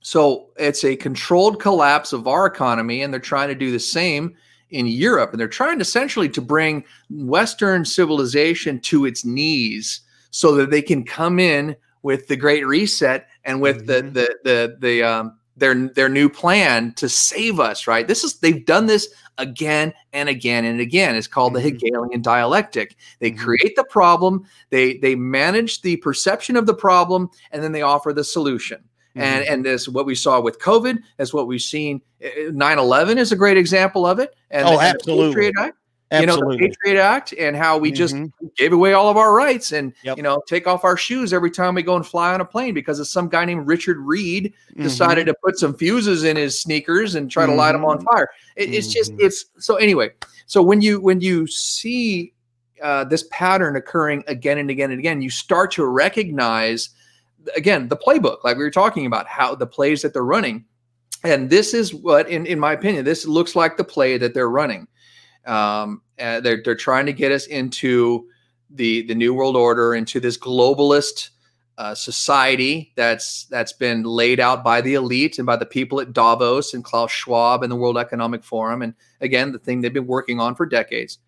so 0.00 0.48
it's 0.56 0.82
a 0.82 0.96
controlled 0.96 1.60
collapse 1.60 2.14
of 2.14 2.26
our 2.26 2.46
economy, 2.46 3.02
and 3.02 3.12
they're 3.12 3.20
trying 3.20 3.48
to 3.48 3.54
do 3.54 3.70
the 3.70 3.78
same 3.78 4.34
in 4.70 4.86
Europe, 4.86 5.32
and 5.32 5.38
they're 5.38 5.46
trying 5.46 5.82
essentially 5.82 6.30
to 6.30 6.40
bring 6.40 6.84
Western 7.10 7.84
civilization 7.84 8.80
to 8.80 9.04
its 9.04 9.26
knees 9.26 10.00
so 10.30 10.54
that 10.54 10.70
they 10.70 10.80
can 10.80 11.04
come 11.04 11.38
in 11.38 11.76
with 12.02 12.28
the 12.28 12.36
Great 12.36 12.66
Reset 12.66 13.28
and 13.44 13.60
with 13.60 13.86
mm-hmm. 13.86 14.12
the 14.12 14.20
the 14.20 14.36
the 14.44 14.76
the 14.80 15.02
um 15.02 15.38
their 15.56 15.74
their 15.88 16.08
new 16.08 16.28
plan 16.28 16.92
to 16.94 17.08
save 17.08 17.60
us. 17.60 17.86
Right? 17.86 18.06
This 18.06 18.24
is 18.24 18.38
they've 18.38 18.64
done 18.64 18.86
this 18.86 19.08
again 19.38 19.92
and 20.12 20.28
again 20.28 20.64
and 20.64 20.80
again. 20.80 21.16
It's 21.16 21.26
called 21.26 21.54
mm-hmm. 21.54 21.64
the 21.64 21.70
Hegelian 21.70 22.22
dialectic. 22.22 22.96
They 23.18 23.30
mm-hmm. 23.30 23.44
create 23.44 23.76
the 23.76 23.84
problem, 23.84 24.46
they 24.70 24.98
they 24.98 25.14
manage 25.14 25.82
the 25.82 25.96
perception 25.96 26.56
of 26.56 26.66
the 26.66 26.74
problem, 26.74 27.30
and 27.50 27.62
then 27.62 27.72
they 27.72 27.82
offer 27.82 28.12
the 28.12 28.24
solution. 28.24 28.82
And 29.14 29.44
mm-hmm. 29.44 29.52
and 29.52 29.64
this 29.64 29.88
what 29.88 30.06
we 30.06 30.14
saw 30.14 30.40
with 30.40 30.58
COVID, 30.58 30.98
is 31.18 31.34
what 31.34 31.46
we've 31.46 31.60
seen. 31.60 32.00
9-11 32.22 33.16
is 33.16 33.32
a 33.32 33.36
great 33.36 33.58
example 33.58 34.06
of 34.06 34.20
it. 34.20 34.34
And, 34.50 34.66
oh, 34.66 34.80
absolutely. 34.80 35.50
You 36.20 36.26
know 36.26 36.36
the 36.36 36.58
Patriot 36.58 37.00
Act 37.00 37.32
and 37.38 37.56
how 37.56 37.78
we 37.78 37.90
just 37.90 38.14
Mhm. 38.14 38.32
gave 38.56 38.72
away 38.72 38.92
all 38.92 39.08
of 39.08 39.16
our 39.16 39.34
rights 39.34 39.72
and 39.72 39.92
Yep. 40.02 40.16
you 40.18 40.22
know 40.22 40.42
take 40.46 40.66
off 40.66 40.84
our 40.84 40.96
shoes 40.96 41.32
every 41.32 41.50
time 41.50 41.74
we 41.74 41.82
go 41.82 41.96
and 41.96 42.06
fly 42.06 42.34
on 42.34 42.40
a 42.40 42.44
plane 42.44 42.74
because 42.74 42.98
of 43.00 43.06
some 43.06 43.28
guy 43.28 43.44
named 43.44 43.66
Richard 43.66 43.98
Reid 43.98 44.52
Mhm. 44.76 44.82
decided 44.82 45.26
to 45.26 45.34
put 45.42 45.58
some 45.58 45.74
fuses 45.74 46.24
in 46.24 46.36
his 46.36 46.60
sneakers 46.60 47.14
and 47.14 47.30
try 47.30 47.46
to 47.46 47.54
light 47.54 47.72
them 47.72 47.84
on 47.84 47.98
Mhm. 47.98 48.04
fire. 48.12 48.28
It, 48.56 48.74
it's 48.74 48.88
just 48.88 49.12
Mhm. 49.12 49.20
it's 49.20 49.46
so 49.58 49.76
anyway. 49.76 50.10
So 50.46 50.62
when 50.62 50.82
you 50.82 51.00
when 51.00 51.20
you 51.20 51.46
see 51.46 52.32
uh, 52.82 53.04
this 53.04 53.24
pattern 53.30 53.76
occurring 53.76 54.24
again 54.26 54.58
and 54.58 54.68
again 54.68 54.90
and 54.90 54.98
again, 54.98 55.22
you 55.22 55.30
start 55.30 55.70
to 55.70 55.86
recognize 55.86 56.90
again 57.56 57.88
the 57.88 57.96
playbook, 57.96 58.38
like 58.44 58.56
we 58.56 58.64
were 58.64 58.70
talking 58.70 59.06
about, 59.06 59.26
how 59.28 59.54
the 59.54 59.66
plays 59.66 60.02
that 60.02 60.12
they're 60.12 60.24
running. 60.24 60.64
And 61.24 61.48
this 61.48 61.72
is 61.74 61.94
what, 61.94 62.28
in, 62.28 62.44
in 62.46 62.58
my 62.58 62.72
opinion, 62.72 63.04
this 63.04 63.24
looks 63.24 63.54
like 63.54 63.76
the 63.76 63.84
play 63.84 64.18
that 64.18 64.34
they're 64.34 64.50
running. 64.50 64.88
Um, 65.44 66.02
they're 66.16 66.62
they're 66.62 66.74
trying 66.74 67.06
to 67.06 67.12
get 67.12 67.32
us 67.32 67.46
into 67.46 68.28
the 68.70 69.06
the 69.06 69.14
new 69.14 69.34
world 69.34 69.56
order, 69.56 69.94
into 69.94 70.20
this 70.20 70.38
globalist 70.38 71.30
uh, 71.78 71.94
society 71.94 72.92
that's 72.96 73.46
that's 73.46 73.72
been 73.72 74.02
laid 74.04 74.38
out 74.38 74.62
by 74.62 74.80
the 74.80 74.94
elite 74.94 75.38
and 75.38 75.46
by 75.46 75.56
the 75.56 75.66
people 75.66 76.00
at 76.00 76.12
Davos 76.12 76.74
and 76.74 76.84
Klaus 76.84 77.10
Schwab 77.10 77.62
and 77.62 77.72
the 77.72 77.76
World 77.76 77.98
Economic 77.98 78.44
Forum, 78.44 78.82
and 78.82 78.94
again 79.20 79.52
the 79.52 79.58
thing 79.58 79.80
they've 79.80 79.92
been 79.92 80.06
working 80.06 80.38
on 80.38 80.54
for 80.54 80.66
decades. 80.66 81.18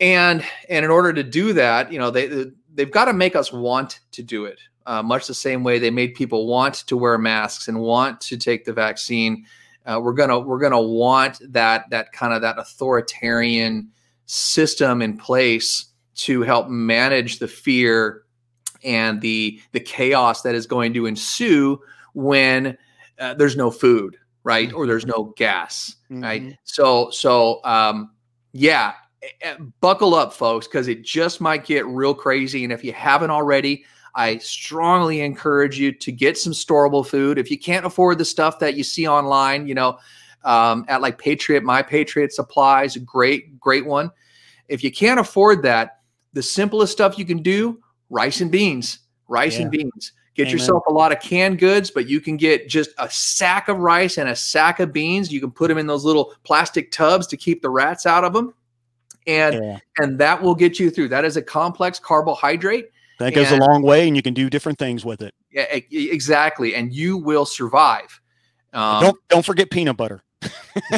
And 0.00 0.44
and 0.68 0.84
in 0.84 0.90
order 0.90 1.12
to 1.12 1.22
do 1.22 1.52
that, 1.54 1.92
you 1.92 1.98
know 1.98 2.10
they 2.10 2.46
they've 2.74 2.90
got 2.90 3.06
to 3.06 3.12
make 3.12 3.36
us 3.36 3.52
want 3.52 4.00
to 4.12 4.22
do 4.22 4.44
it, 4.44 4.60
uh, 4.84 5.02
much 5.02 5.26
the 5.26 5.34
same 5.34 5.62
way 5.64 5.78
they 5.78 5.90
made 5.90 6.14
people 6.14 6.46
want 6.46 6.74
to 6.74 6.96
wear 6.96 7.16
masks 7.16 7.68
and 7.68 7.80
want 7.80 8.20
to 8.22 8.36
take 8.36 8.64
the 8.64 8.72
vaccine. 8.72 9.46
Uh, 9.86 10.00
we're 10.02 10.12
gonna 10.12 10.38
we're 10.38 10.58
gonna 10.58 10.80
want 10.80 11.38
that 11.52 11.88
that 11.90 12.12
kind 12.12 12.34
of 12.34 12.42
that 12.42 12.58
authoritarian 12.58 13.88
system 14.26 15.00
in 15.00 15.16
place 15.16 15.86
to 16.16 16.42
help 16.42 16.68
manage 16.68 17.38
the 17.38 17.46
fear 17.48 18.22
and 18.84 19.20
the 19.20 19.60
the 19.72 19.80
chaos 19.80 20.42
that 20.42 20.54
is 20.54 20.66
going 20.66 20.92
to 20.94 21.06
ensue 21.06 21.78
when 22.14 22.76
uh, 23.18 23.34
there's 23.34 23.56
no 23.56 23.70
food, 23.70 24.16
right, 24.44 24.72
or 24.72 24.86
there's 24.86 25.06
no 25.06 25.32
gas, 25.36 25.94
right. 26.10 26.42
Mhm. 26.42 26.56
So 26.64 27.10
so 27.10 27.60
um, 27.64 28.10
yeah, 28.52 28.94
eh, 29.22 29.28
eh, 29.42 29.56
buckle 29.80 30.14
up, 30.14 30.32
folks, 30.32 30.66
because 30.66 30.88
it 30.88 31.04
just 31.04 31.40
might 31.40 31.64
get 31.64 31.86
real 31.86 32.14
crazy. 32.14 32.64
And 32.64 32.72
if 32.72 32.82
you 32.82 32.92
haven't 32.92 33.30
already, 33.30 33.84
I 34.16 34.38
strongly 34.38 35.20
encourage 35.20 35.78
you 35.78 35.92
to 35.92 36.10
get 36.10 36.38
some 36.38 36.54
storable 36.54 37.06
food. 37.06 37.38
If 37.38 37.50
you 37.50 37.58
can't 37.58 37.84
afford 37.84 38.16
the 38.16 38.24
stuff 38.24 38.58
that 38.60 38.74
you 38.74 38.82
see 38.82 39.06
online, 39.06 39.68
you 39.68 39.74
know, 39.74 39.98
um, 40.42 40.86
at 40.88 41.02
like 41.02 41.18
Patriot, 41.18 41.62
My 41.62 41.82
Patriot 41.82 42.32
Supplies, 42.32 42.96
a 42.96 43.00
great, 43.00 43.60
great 43.60 43.84
one. 43.84 44.10
If 44.68 44.82
you 44.82 44.90
can't 44.90 45.20
afford 45.20 45.62
that, 45.62 46.00
the 46.32 46.42
simplest 46.42 46.92
stuff 46.92 47.18
you 47.18 47.26
can 47.26 47.42
do 47.42 47.78
rice 48.08 48.40
and 48.40 48.50
beans, 48.50 49.00
rice 49.28 49.58
and 49.58 49.70
beans. 49.70 50.12
Get 50.34 50.48
Amen. 50.48 50.52
yourself 50.52 50.82
a 50.88 50.92
lot 50.92 51.12
of 51.12 51.20
canned 51.20 51.58
goods, 51.58 51.90
but 51.90 52.08
you 52.08 52.20
can 52.20 52.36
get 52.36 52.68
just 52.68 52.90
a 52.98 53.10
sack 53.10 53.68
of 53.68 53.78
rice 53.78 54.18
and 54.18 54.28
a 54.28 54.36
sack 54.36 54.80
of 54.80 54.92
beans. 54.92 55.32
You 55.32 55.40
can 55.40 55.50
put 55.50 55.68
them 55.68 55.78
in 55.78 55.86
those 55.86 56.04
little 56.04 56.34
plastic 56.42 56.90
tubs 56.90 57.26
to 57.28 57.36
keep 57.36 57.62
the 57.62 57.70
rats 57.70 58.06
out 58.06 58.24
of 58.24 58.32
them. 58.32 58.54
And 59.26 59.56
Yeah. 59.56 59.78
and 59.98 60.18
that 60.18 60.40
will 60.40 60.54
get 60.54 60.78
you 60.78 60.90
through. 60.90 61.08
That 61.08 61.24
is 61.24 61.36
a 61.36 61.42
complex 61.42 61.98
carbohydrate. 61.98 62.90
That 63.18 63.34
goes 63.34 63.50
and- 63.50 63.62
a 63.62 63.64
long 63.64 63.82
way, 63.82 64.06
and 64.06 64.16
you 64.16 64.22
can 64.22 64.34
do 64.34 64.50
different 64.50 64.78
things 64.78 65.04
with 65.04 65.22
it. 65.22 65.34
Yeah, 65.50 65.62
exactly. 65.90 66.74
And 66.74 66.92
you 66.92 67.16
will 67.16 67.46
survive. 67.46 68.20
Um, 68.72 69.02
don't 69.02 69.18
don't 69.28 69.44
forget 69.44 69.70
peanut 69.70 69.96
butter. 69.96 70.22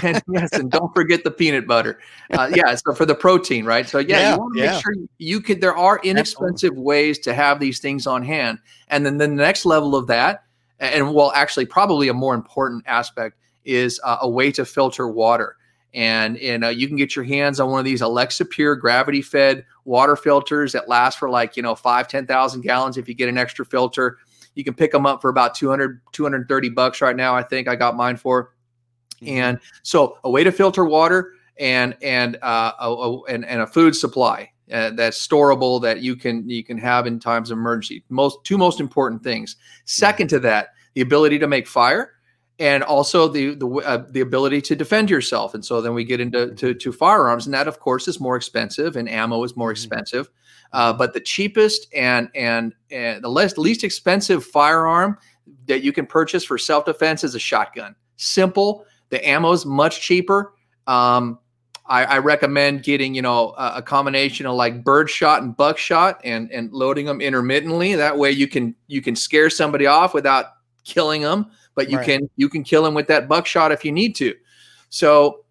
and 0.03 0.21
yes, 0.33 0.53
and 0.53 0.69
don't 0.71 0.93
forget 0.95 1.23
the 1.23 1.31
peanut 1.31 1.67
butter. 1.67 2.01
Uh, 2.33 2.51
yeah, 2.53 2.75
so 2.75 2.93
for 2.93 3.07
the 3.07 3.15
protein, 3.15 3.65
right? 3.65 3.89
So 3.89 3.99
yeah, 4.01 4.19
Yeah, 4.19 4.33
you 4.33 4.39
want 4.41 4.55
to 4.57 4.61
yeah. 4.61 4.73
make 4.73 4.83
sure 4.83 4.95
you 5.19 5.41
could. 5.41 5.61
There 5.61 5.77
are 5.77 6.01
inexpensive 6.03 6.77
ways 6.77 7.21
to 7.21 7.35
have 7.35 7.61
these 7.61 7.79
things 7.79 8.07
on 8.07 8.25
hand, 8.25 8.59
and 8.89 9.07
then 9.07 9.19
the 9.19 9.29
next 9.29 9.65
level 9.65 9.95
of 9.95 10.09
that, 10.09 10.43
and 10.81 11.15
well, 11.15 11.31
actually, 11.37 11.67
probably 11.67 12.09
a 12.09 12.15
more 12.15 12.35
important 12.35 12.83
aspect 12.87 13.37
is 13.65 14.01
uh, 14.03 14.19
a 14.23 14.29
way 14.29 14.51
to 14.53 14.65
filter 14.65 15.07
water. 15.07 15.55
And 15.95 16.37
and 16.39 16.65
uh, 16.65 16.69
you 16.69 16.87
can 16.87 16.97
get 16.97 17.17
your 17.17 17.25
hands 17.25 17.61
on 17.61 17.71
one 17.71 17.79
of 17.79 17.85
these 17.85 18.03
Alexapure 18.03 18.79
gravity 18.79 19.23
fed 19.23 19.65
water 19.85 20.17
filters 20.17 20.73
that 20.73 20.89
last 20.89 21.19
for 21.19 21.31
like 21.31 21.57
you 21.57 21.63
know 21.63 21.75
five 21.75 22.09
ten 22.09 22.27
thousand 22.27 22.61
gallons 22.61 22.99
if 22.99 23.09
you 23.09 23.15
get 23.15 23.29
an 23.29 23.39
extra 23.39 23.65
filter. 23.65 24.19
You 24.55 24.65
can 24.65 24.75
pick 24.75 24.91
them 24.91 25.07
up 25.07 25.23
for 25.23 25.31
about 25.31 25.55
200 25.55 26.01
230 26.13 26.69
bucks 26.71 27.01
right 27.01 27.17
now. 27.17 27.35
I 27.35 27.43
think 27.43 27.69
I 27.69 27.77
got 27.77 27.97
mine 27.97 28.17
for. 28.17 28.53
Mm-hmm. 29.23 29.29
And 29.29 29.61
so 29.83 30.19
a 30.25 30.31
way 30.31 30.45
to 30.45 30.53
filter 30.53 30.85
water 30.85 31.33
and 31.59 31.97
and 32.03 32.37
uh, 32.43 32.73
a, 32.81 32.91
a- 32.91 33.23
and, 33.25 33.45
and 33.45 33.63
a 33.63 33.67
food 33.67 33.95
supply 33.97 34.51
uh, 34.73 34.91
that's 34.91 35.27
storable 35.27 35.81
that 35.83 36.01
you 36.03 36.17
can 36.17 36.49
you 36.49 36.63
can 36.63 36.79
have 36.79 37.07
in 37.07 37.19
times 37.19 37.51
of 37.51 37.59
emergency. 37.59 38.05
Most 38.09 38.39
two 38.45 38.59
most 38.59 38.81
important 38.81 39.23
things. 39.23 39.57
Second 39.85 40.29
to 40.29 40.41
that, 40.41 40.69
the 40.95 41.01
ability 41.01 41.39
to 41.39 41.47
make 41.47 41.67
fire, 41.67 42.13
and 42.59 42.83
also 42.83 43.29
the 43.29 43.55
the 43.55 43.69
uh, 43.69 44.05
the 44.11 44.21
ability 44.21 44.61
to 44.63 44.77
defend 44.77 45.11
yourself. 45.11 45.55
And 45.55 45.65
so 45.65 45.81
then 45.81 45.95
we 45.95 46.05
get 46.05 46.21
into 46.21 46.55
to, 46.55 46.75
to 46.75 46.93
firearms, 46.93 47.47
and 47.47 47.55
that 47.55 47.69
of 47.69 47.81
course 47.81 48.09
is 48.09 48.21
more 48.21 48.37
expensive, 48.37 48.97
and 48.97 49.09
ammo 49.09 49.43
is 49.45 49.57
more 49.57 49.69
Mhm. 49.71 49.73
expensive. 49.73 50.31
Uh, 50.73 50.93
but 50.93 51.15
the 51.15 51.21
cheapest 51.21 51.87
and 51.95 52.29
and 52.35 52.75
and 52.91 53.23
the 53.23 53.29
least 53.29 53.59
least 53.59 53.85
expensive 53.85 54.45
firearm 54.45 55.17
that 55.67 55.83
you 55.83 55.93
can 55.93 56.07
purchase 56.07 56.45
for 56.45 56.59
self 56.59 56.85
defense 56.85 57.25
is 57.25 57.35
a 57.35 57.39
shotgun. 57.39 57.95
Simple. 58.17 58.85
The 59.11 59.27
ammo 59.27 59.53
is 59.53 59.65
much 59.65 60.03
cheaper. 60.03 60.53
Um, 60.87 61.39
I, 61.87 62.05
I 62.05 62.19
recommend 62.19 62.83
getting 62.83 63.15
you 63.15 63.23
know 63.23 63.55
a, 63.57 63.75
a 63.77 63.83
combination 63.83 64.45
of 64.45 64.57
like 64.57 64.85
birdshot 64.85 65.43
and 65.43 65.57
buckshot 65.57 66.21
and 66.25 66.51
and 66.53 66.71
loading 66.73 67.07
them 67.07 67.21
intermittently. 67.23 67.95
That 67.95 68.19
way 68.19 68.31
you 68.31 68.47
can 68.49 68.75
you 68.89 69.01
can 69.01 69.17
scare 69.17 69.49
somebody 69.49 69.87
off 69.87 70.13
without 70.13 70.47
killing 70.85 71.23
them, 71.23 71.47
but 71.79 71.89
you 71.89 71.97
Right. 71.99 72.07
can 72.07 72.31
you 72.35 72.49
can 72.49 72.65
kill 72.65 72.85
him 72.85 72.93
with 72.93 73.07
that 73.07 73.29
buckshot 73.29 73.71
if 73.71 73.85
you 73.85 73.93
need 73.93 74.17
to. 74.17 74.35
So 74.91 75.45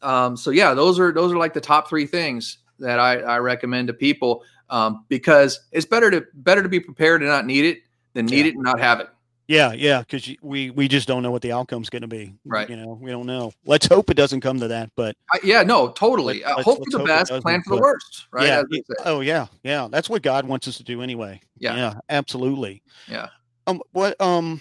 um, 0.00 0.34
so 0.36 0.50
yeah, 0.50 0.72
those 0.72 0.98
are 0.98 1.12
those 1.12 1.30
are 1.30 1.36
like 1.36 1.52
the 1.52 1.60
top 1.60 1.88
three 1.90 2.06
things 2.06 2.58
that 2.78 2.98
I, 2.98 3.18
I 3.18 3.38
recommend 3.38 3.88
to 3.88 3.92
people 3.94 4.44
um, 4.70 5.04
because 5.08 5.60
it's 5.72 5.84
better 5.86 6.10
to 6.10 6.24
better 6.34 6.62
to 6.62 6.68
be 6.70 6.80
prepared 6.80 7.20
and 7.20 7.30
not 7.30 7.44
need 7.44 7.66
it 7.66 7.78
than 8.14 8.24
need 8.26 8.40
Yeah. 8.46 8.52
it 8.52 8.54
and 8.54 8.62
not 8.64 8.80
have 8.80 9.00
it. 9.00 9.08
Yeah, 9.46 9.72
yeah, 9.72 10.00
because 10.00 10.30
we 10.42 10.70
we 10.70 10.88
just 10.88 11.08
don't 11.08 11.22
know 11.22 11.30
what 11.30 11.42
the 11.42 11.52
outcome's 11.52 11.90
going 11.90 12.02
to 12.02 12.08
be. 12.08 12.34
Right. 12.44 12.68
You 12.68 12.76
know, 12.76 12.98
we 13.00 13.10
don't 13.10 13.26
know. 13.26 13.52
Let's 13.66 13.86
hope 13.86 14.10
it 14.10 14.14
doesn't 14.16 14.40
come 14.40 14.60
to 14.60 14.68
that. 14.68 14.90
But 14.94 15.16
I, 15.32 15.38
yeah, 15.42 15.62
no, 15.62 15.88
totally. 15.92 16.42
Let's- 16.44 16.60
Uh, 16.60 16.62
hope 16.62 16.78
for 16.84 16.90
the 16.90 16.98
hope 16.98 17.06
best, 17.06 17.32
plan 17.42 17.62
for 17.66 17.76
the 17.76 17.82
worst, 17.82 18.26
right? 18.30 18.46
yeah, 18.46 18.62
it- 18.70 18.84
oh 19.04 19.20
yeah, 19.20 19.46
yeah. 19.62 19.88
That's 19.90 20.08
what 20.10 20.22
God 20.22 20.46
wants 20.46 20.68
us 20.68 20.76
to 20.78 20.84
do 20.84 21.02
anyway. 21.02 21.40
Yeah. 21.58 21.76
yeah, 21.76 21.94
absolutely. 22.08 22.82
Yeah. 23.06 23.28
Um. 23.66 23.80
What 23.92 24.18
um. 24.20 24.60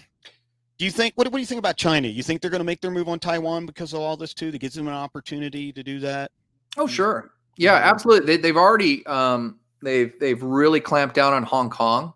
Do 0.78 0.86
you 0.86 0.92
think 0.92 1.14
what, 1.16 1.26
what 1.28 1.34
do 1.34 1.40
you 1.40 1.46
think 1.48 1.60
about 1.60 1.76
China? 1.78 2.08
You 2.08 2.22
think 2.24 2.42
they're 2.42 2.52
going 2.52 2.60
to 2.60 2.66
make 2.66 2.82
their 2.82 2.92
move 2.92 3.10
on 3.10 3.20
Taiwan 3.20 3.66
because 3.66 3.94
of 3.94 4.00
all 4.00 4.16
this 4.16 4.34
too? 4.34 4.52
That 4.52 4.60
gives 4.60 4.76
them 4.76 4.88
an 4.88 4.94
opportunity 4.94 5.72
to 5.74 5.82
do 5.84 6.00
that. 6.02 6.32
Oh, 6.78 6.86
sure. 6.88 7.32
Yeah, 7.58 7.74
absolutely. 7.76 8.28
They, 8.28 8.42
they've 8.42 8.58
already 8.58 9.04
um, 9.08 9.60
they've 9.82 10.14
they've 10.20 10.42
really 10.42 10.80
clamped 10.80 11.16
down 11.16 11.34
on 11.34 11.42
Hong 11.44 11.72
Kong, 11.72 12.14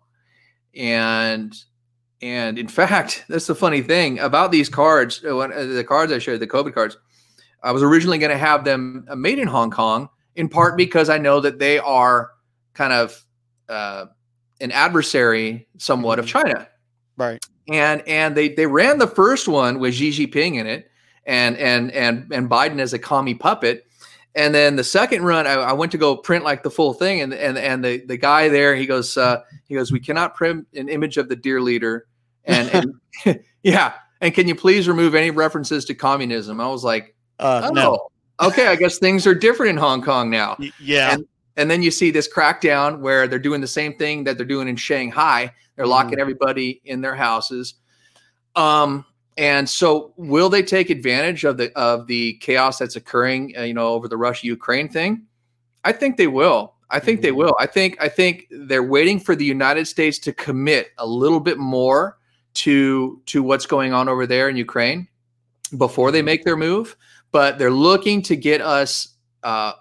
and 0.76 1.52
and 2.20 2.58
in 2.58 2.68
fact, 2.80 3.24
that's 3.28 3.46
the 3.48 3.54
funny 3.54 3.82
thing 3.82 4.20
about 4.20 4.52
these 4.52 4.68
cards. 4.68 5.22
uh, 5.28 5.34
When, 5.36 5.52
uh, 5.52 5.64
the 5.64 5.84
cards 5.84 6.12
I 6.12 6.18
showed, 6.18 6.38
the 6.38 6.46
COVID 6.46 6.74
cards, 6.74 6.96
I 7.64 7.72
was 7.72 7.82
originally 7.82 8.18
going 8.18 8.30
to 8.30 8.38
have 8.38 8.64
them 8.64 9.06
uh, 9.08 9.16
made 9.16 9.40
in 9.40 9.48
Hong 9.48 9.70
Kong, 9.72 10.08
in 10.36 10.48
part 10.48 10.76
because 10.76 11.08
I 11.10 11.18
know 11.18 11.40
that 11.40 11.58
they 11.58 11.78
are 11.80 12.30
kind 12.74 12.92
of 12.92 13.20
uh, 13.68 14.06
an 14.60 14.70
adversary, 14.70 15.66
somewhat 15.78 16.20
of 16.20 16.26
Mhm. 16.26 16.28
China. 16.28 16.68
Right. 17.16 17.44
And 17.68 18.02
and 18.08 18.36
they 18.36 18.48
they 18.50 18.66
ran 18.66 18.98
the 18.98 19.06
first 19.06 19.48
one 19.48 19.78
with 19.78 19.94
Xi 19.94 20.10
Jinping 20.10 20.56
in 20.56 20.66
it, 20.66 20.90
and 21.26 21.56
and 21.58 21.90
and 21.92 22.30
and 22.32 22.50
Biden 22.50 22.78
as 22.80 22.92
a 22.92 22.98
commie 22.98 23.34
puppet. 23.34 23.86
And 24.34 24.54
then 24.54 24.76
the 24.76 24.84
second 24.84 25.24
run, 25.24 25.46
I, 25.46 25.52
I 25.52 25.72
went 25.74 25.92
to 25.92 25.98
go 25.98 26.16
print 26.16 26.42
like 26.42 26.62
the 26.62 26.70
full 26.70 26.94
thing, 26.94 27.20
and 27.20 27.34
and 27.34 27.58
and 27.58 27.84
the 27.84 28.04
the 28.06 28.16
guy 28.16 28.48
there, 28.48 28.74
he 28.74 28.86
goes, 28.86 29.16
uh, 29.18 29.42
he 29.66 29.74
goes, 29.74 29.92
we 29.92 30.00
cannot 30.00 30.34
print 30.34 30.66
an 30.74 30.88
image 30.88 31.18
of 31.18 31.28
the 31.28 31.36
dear 31.36 31.60
leader, 31.60 32.06
and, 32.46 32.94
and 33.26 33.40
yeah, 33.62 33.92
and 34.22 34.32
can 34.34 34.48
you 34.48 34.54
please 34.54 34.88
remove 34.88 35.14
any 35.14 35.30
references 35.30 35.84
to 35.84 35.94
communism? 35.94 36.60
I 36.62 36.68
was 36.68 36.82
like, 36.82 37.14
Uh. 37.38 37.68
oh, 37.70 37.74
No. 37.74 38.08
okay, 38.40 38.68
I 38.68 38.76
guess 38.76 38.98
things 38.98 39.26
are 39.26 39.34
different 39.34 39.70
in 39.70 39.76
Hong 39.76 40.00
Kong 40.02 40.30
now. 40.30 40.56
Y- 40.58 40.72
Yeah. 40.80 41.12
And- 41.14 41.26
And 41.56 41.70
then 41.70 41.82
you 41.82 41.90
see 41.90 42.10
this 42.10 42.32
crackdown 42.32 43.00
where 43.00 43.28
they're 43.28 43.38
doing 43.38 43.60
the 43.60 43.66
same 43.66 43.94
thing 43.94 44.24
that 44.24 44.36
they're 44.36 44.46
doing 44.46 44.68
in 44.68 44.76
Shanghai. 44.76 45.52
They're 45.76 45.86
locking 45.86 46.18
everybody 46.18 46.80
in 46.84 47.00
their 47.00 47.14
houses. 47.14 47.74
Um, 48.56 49.04
and 49.38 49.68
so, 49.68 50.12
will 50.16 50.48
they 50.50 50.62
take 50.62 50.90
advantage 50.90 51.44
of 51.44 51.56
the 51.56 51.72
of 51.76 52.06
the 52.06 52.34
chaos 52.34 52.78
that's 52.78 52.96
occurring? 52.96 53.54
Uh, 53.56 53.62
you 53.62 53.74
know, 53.74 53.88
over 53.88 54.08
the 54.08 54.16
Russia 54.16 54.46
Ukraine 54.46 54.88
thing. 54.88 55.22
I 55.84 55.92
think 55.92 56.16
they 56.16 56.26
will. 56.26 56.74
I 56.90 57.00
think 57.00 57.22
they 57.22 57.30
Mhm. 57.30 57.36
will. 57.36 57.56
I 57.58 57.66
think 57.66 57.96
I 58.00 58.08
think 58.08 58.46
they're 58.50 58.82
waiting 58.82 59.18
for 59.18 59.34
the 59.34 59.44
United 59.44 59.86
States 59.86 60.18
to 60.20 60.32
commit 60.32 60.88
a 60.98 61.06
little 61.06 61.40
bit 61.40 61.58
more 61.58 62.18
to 62.54 63.20
to 63.26 63.42
what's 63.42 63.64
going 63.64 63.94
on 63.94 64.08
over 64.08 64.26
there 64.26 64.50
in 64.50 64.56
Ukraine 64.56 65.08
before 65.78 66.10
they 66.10 66.20
make 66.20 66.44
their 66.44 66.56
move. 66.56 66.94
But 67.30 67.58
they're 67.58 67.70
looking 67.70 68.20
to 68.22 68.36
get 68.36 68.60
us 68.60 69.08
uh, 69.42 69.72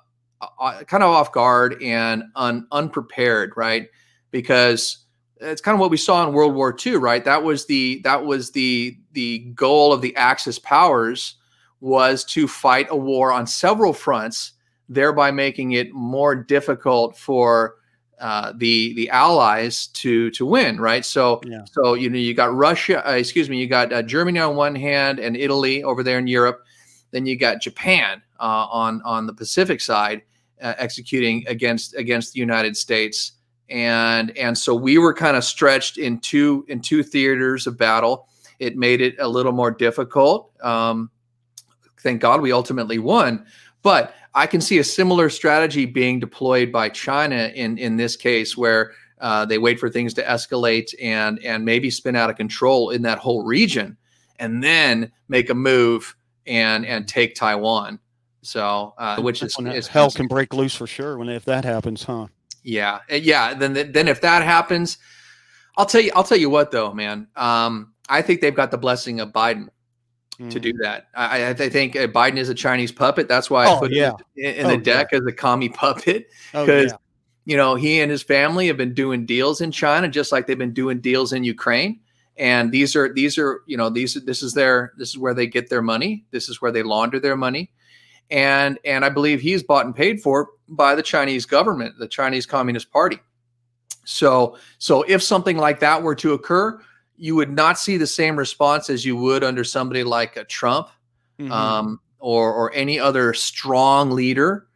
uh, 0.59 0.83
kind 0.83 1.03
of 1.03 1.09
off 1.09 1.31
guard 1.31 1.81
and 1.81 2.23
un, 2.35 2.67
unprepared, 2.71 3.53
right? 3.55 3.87
Because 4.31 5.05
it's 5.41 5.61
kind 5.61 5.75
of 5.75 5.79
what 5.79 5.91
we 5.91 5.97
saw 5.97 6.25
in 6.27 6.33
World 6.33 6.53
War 6.53 6.75
II, 6.85 6.97
right? 6.97 7.23
That 7.23 7.43
was 7.43 7.65
the 7.65 8.01
that 8.03 8.25
was 8.25 8.51
the 8.51 8.97
the 9.13 9.39
goal 9.55 9.91
of 9.91 10.01
the 10.01 10.15
Axis 10.15 10.59
powers 10.59 11.35
was 11.79 12.23
to 12.23 12.47
fight 12.47 12.87
a 12.91 12.95
war 12.95 13.31
on 13.31 13.47
several 13.47 13.91
fronts, 13.91 14.53
thereby 14.87 15.31
making 15.31 15.71
it 15.71 15.91
more 15.93 16.35
difficult 16.35 17.17
for 17.17 17.75
uh, 18.19 18.53
the 18.55 18.93
the 18.93 19.09
allies 19.09 19.87
to 19.87 20.29
to 20.31 20.45
win, 20.45 20.79
right? 20.79 21.03
So 21.03 21.41
yeah. 21.45 21.63
so 21.71 21.95
you 21.95 22.09
know 22.09 22.19
you 22.19 22.35
got 22.35 22.55
Russia, 22.55 23.07
uh, 23.07 23.13
excuse 23.13 23.49
me, 23.49 23.59
you 23.59 23.67
got 23.67 23.91
uh, 23.91 24.03
Germany 24.03 24.39
on 24.39 24.55
one 24.55 24.75
hand 24.75 25.19
and 25.19 25.35
Italy 25.35 25.83
over 25.83 26.03
there 26.03 26.19
in 26.19 26.27
Europe, 26.27 26.63
then 27.09 27.25
you 27.25 27.35
got 27.35 27.61
Japan 27.61 28.21
uh, 28.39 28.67
on 28.69 29.01
on 29.03 29.25
the 29.25 29.33
Pacific 29.33 29.81
side 29.81 30.21
uh, 30.61 30.75
executing 30.77 31.43
against 31.47 31.95
against 31.95 32.33
the 32.33 32.39
United 32.39 32.77
States, 32.77 33.33
and 33.69 34.35
and 34.37 34.57
so 34.57 34.75
we 34.75 34.97
were 34.97 35.13
kind 35.13 35.35
of 35.35 35.43
stretched 35.43 35.97
in 35.97 36.19
two 36.19 36.65
in 36.67 36.79
two 36.81 37.03
theaters 37.03 37.67
of 37.67 37.77
battle. 37.77 38.27
It 38.59 38.77
made 38.77 39.01
it 39.01 39.15
a 39.19 39.27
little 39.27 39.51
more 39.51 39.71
difficult. 39.71 40.51
Um, 40.61 41.09
thank 42.01 42.21
God 42.21 42.41
we 42.41 42.51
ultimately 42.51 42.99
won, 42.99 43.45
but 43.81 44.13
I 44.33 44.47
can 44.47 44.61
see 44.61 44.79
a 44.79 44.83
similar 44.83 45.29
strategy 45.29 45.85
being 45.85 46.19
deployed 46.19 46.71
by 46.71 46.89
China 46.89 47.51
in 47.55 47.77
in 47.77 47.97
this 47.97 48.15
case, 48.15 48.55
where 48.55 48.93
uh, 49.19 49.45
they 49.45 49.57
wait 49.57 49.79
for 49.79 49.89
things 49.89 50.13
to 50.15 50.23
escalate 50.23 50.93
and 51.01 51.39
and 51.43 51.65
maybe 51.65 51.89
spin 51.89 52.15
out 52.15 52.29
of 52.29 52.35
control 52.35 52.91
in 52.91 53.01
that 53.03 53.17
whole 53.17 53.43
region, 53.43 53.97
and 54.39 54.63
then 54.63 55.11
make 55.27 55.49
a 55.49 55.55
move 55.55 56.15
and 56.47 56.85
and 56.85 57.07
take 57.07 57.35
Taiwan. 57.35 57.99
So, 58.41 58.93
uh, 58.97 59.21
which 59.21 59.43
is, 59.43 59.55
is 59.59 59.87
hell 59.87 60.09
can 60.09 60.27
break 60.27 60.53
loose 60.53 60.75
for 60.75 60.87
sure 60.87 61.17
when 61.17 61.29
if 61.29 61.45
that 61.45 61.63
happens, 61.63 62.03
huh? 62.03 62.27
Yeah, 62.63 62.99
yeah. 63.09 63.53
Then 63.53 63.91
then 63.91 64.07
if 64.07 64.21
that 64.21 64.43
happens, 64.43 64.97
I'll 65.77 65.85
tell 65.85 66.01
you. 66.01 66.11
I'll 66.15 66.23
tell 66.23 66.37
you 66.37 66.49
what 66.49 66.71
though, 66.71 66.93
man. 66.93 67.27
Um, 67.35 67.93
I 68.09 68.21
think 68.21 68.41
they've 68.41 68.55
got 68.55 68.71
the 68.71 68.77
blessing 68.77 69.19
of 69.19 69.29
Biden 69.29 69.69
to 70.49 70.59
do 70.59 70.73
mm. 70.73 70.81
that. 70.81 71.07
I, 71.13 71.49
I 71.49 71.53
think 71.53 71.95
uh, 71.95 72.07
Biden 72.07 72.37
is 72.37 72.49
a 72.49 72.55
Chinese 72.55 72.91
puppet. 72.91 73.27
That's 73.27 73.49
why 73.49 73.65
I 73.65 73.75
oh, 73.75 73.79
put 73.79 73.91
yeah. 73.91 74.13
in, 74.35 74.55
in 74.55 74.65
oh, 74.65 74.69
the 74.69 74.77
deck 74.77 75.09
yeah. 75.11 75.19
as 75.19 75.25
a 75.27 75.31
commie 75.31 75.69
puppet 75.69 76.27
because 76.51 76.91
oh, 76.91 76.95
yeah. 76.95 76.97
you 77.45 77.57
know 77.57 77.75
he 77.75 78.01
and 78.01 78.09
his 78.09 78.23
family 78.23 78.67
have 78.67 78.77
been 78.77 78.93
doing 78.93 79.25
deals 79.25 79.61
in 79.61 79.71
China 79.71 80.07
just 80.07 80.31
like 80.31 80.47
they've 80.47 80.57
been 80.57 80.73
doing 80.73 80.99
deals 80.99 81.33
in 81.33 81.43
Ukraine. 81.43 81.99
And 82.37 82.71
these 82.71 82.95
are 82.95 83.13
these 83.13 83.37
are 83.37 83.61
you 83.67 83.77
know 83.77 83.89
these 83.89 84.15
this 84.25 84.41
is 84.41 84.53
their 84.53 84.93
this 84.97 85.09
is 85.09 85.17
where 85.17 85.33
they 85.33 85.47
get 85.47 85.69
their 85.69 85.81
money. 85.81 86.25
This 86.31 86.49
is 86.49 86.61
where 86.61 86.71
they 86.71 86.83
launder 86.83 87.19
their 87.19 87.37
money. 87.37 87.71
And 88.31 88.79
and 88.85 89.03
I 89.03 89.09
believe 89.09 89.41
he's 89.41 89.61
bought 89.61 89.85
and 89.85 89.95
paid 89.95 90.21
for 90.21 90.49
by 90.69 90.95
the 90.95 91.03
Chinese 91.03 91.45
government, 91.45 91.99
the 91.99 92.07
Chinese 92.07 92.45
Communist 92.45 92.89
Party. 92.89 93.19
So 94.05 94.57
so 94.77 95.03
if 95.03 95.21
something 95.21 95.57
like 95.57 95.79
that 95.81 96.01
were 96.01 96.15
to 96.15 96.33
occur, 96.33 96.79
you 97.17 97.35
would 97.35 97.51
not 97.51 97.77
see 97.77 97.97
the 97.97 98.07
same 98.07 98.37
response 98.37 98.89
as 98.89 99.05
you 99.05 99.15
would 99.17 99.43
under 99.43 99.63
somebody 99.63 100.03
like 100.03 100.37
a 100.37 100.45
Trump 100.45 100.87
mm-hmm. 101.37 101.51
um, 101.51 101.99
or 102.19 102.53
or 102.53 102.73
any 102.73 102.99
other 102.99 103.33
strong 103.33 104.11
leader. 104.11 104.67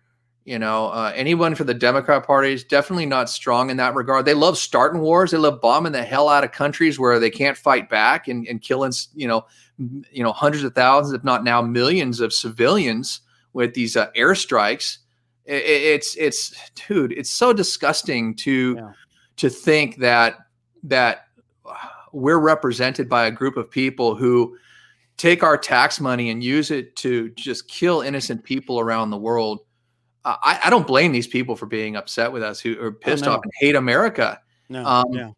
You 0.43 0.59
know, 0.59 0.89
uh, 0.89 1.11
anyone 1.15 1.55
for 1.55 1.63
the 1.63 1.73
Democrat 1.73 2.23
Party 2.23 2.53
is 2.53 2.63
definitely 2.63 3.07
not 3.07 3.31
strong 3.31 3.71
in 3.71 3.77
that 3.77 3.95
regard. 3.95 4.25
They 4.25 4.35
love 4.35 4.59
starting 4.59 5.01
wars. 5.01 5.31
They 5.31 5.37
love 5.37 5.59
bombing 5.59 5.91
the 5.91 6.03
hell 6.03 6.29
out 6.29 6.43
of 6.43 6.51
countries 6.51 6.99
where 6.99 7.19
they 7.19 7.31
can't 7.31 7.57
fight 7.57 7.89
back 7.89 8.27
and, 8.27 8.47
and 8.47 8.61
killing, 8.61 8.93
you 9.15 9.27
know, 9.27 9.47
you 10.11 10.23
know, 10.23 10.31
hundreds 10.31 10.63
of 10.63 10.75
thousands, 10.75 11.15
if 11.15 11.23
not 11.23 11.43
now 11.43 11.63
millions 11.63 12.19
of 12.19 12.31
civilians 12.31 13.21
with 13.55 13.73
these 13.73 13.95
uh, 13.95 14.11
airstrikes. 14.11 14.97
It, 15.45 15.63
it's 15.63 16.15
it's 16.17 16.53
dude, 16.87 17.13
it's 17.13 17.29
so 17.29 17.53
disgusting 17.53 18.35
to 18.35 18.75
yeah. 18.77 18.91
to 19.37 19.49
think 19.49 19.97
that 19.97 20.35
that 20.83 21.27
we're 22.11 22.39
represented 22.39 23.09
by 23.09 23.25
a 23.25 23.31
group 23.31 23.57
of 23.57 23.71
people 23.71 24.15
who 24.15 24.57
take 25.17 25.41
our 25.41 25.57
tax 25.57 25.99
money 25.99 26.29
and 26.29 26.43
use 26.43 26.69
it 26.69 26.95
to 26.97 27.29
just 27.31 27.67
kill 27.67 28.01
innocent 28.01 28.43
people 28.43 28.79
around 28.79 29.09
the 29.09 29.17
world. 29.17 29.61
Uh, 30.25 30.35
I, 30.43 30.59
I, 30.65 30.69
don't 30.69 30.87
blame 30.87 31.11
these 31.11 31.27
people 31.27 31.55
for 31.55 31.65
being 31.65 31.95
upset 31.95 32.31
with 32.31 32.41
us 32.43 32.59
who 32.59 32.79
are 32.81 32.87
oh, 32.87 32.91
pissed 32.91 33.25
oh, 33.25 33.31
no. 33.31 33.37
off 33.37 33.43
and 33.43 33.51
hate 33.59 33.75
America. 33.75 34.39
No, 34.69 34.85
um, 34.85 35.05
yeah. 35.11 35.31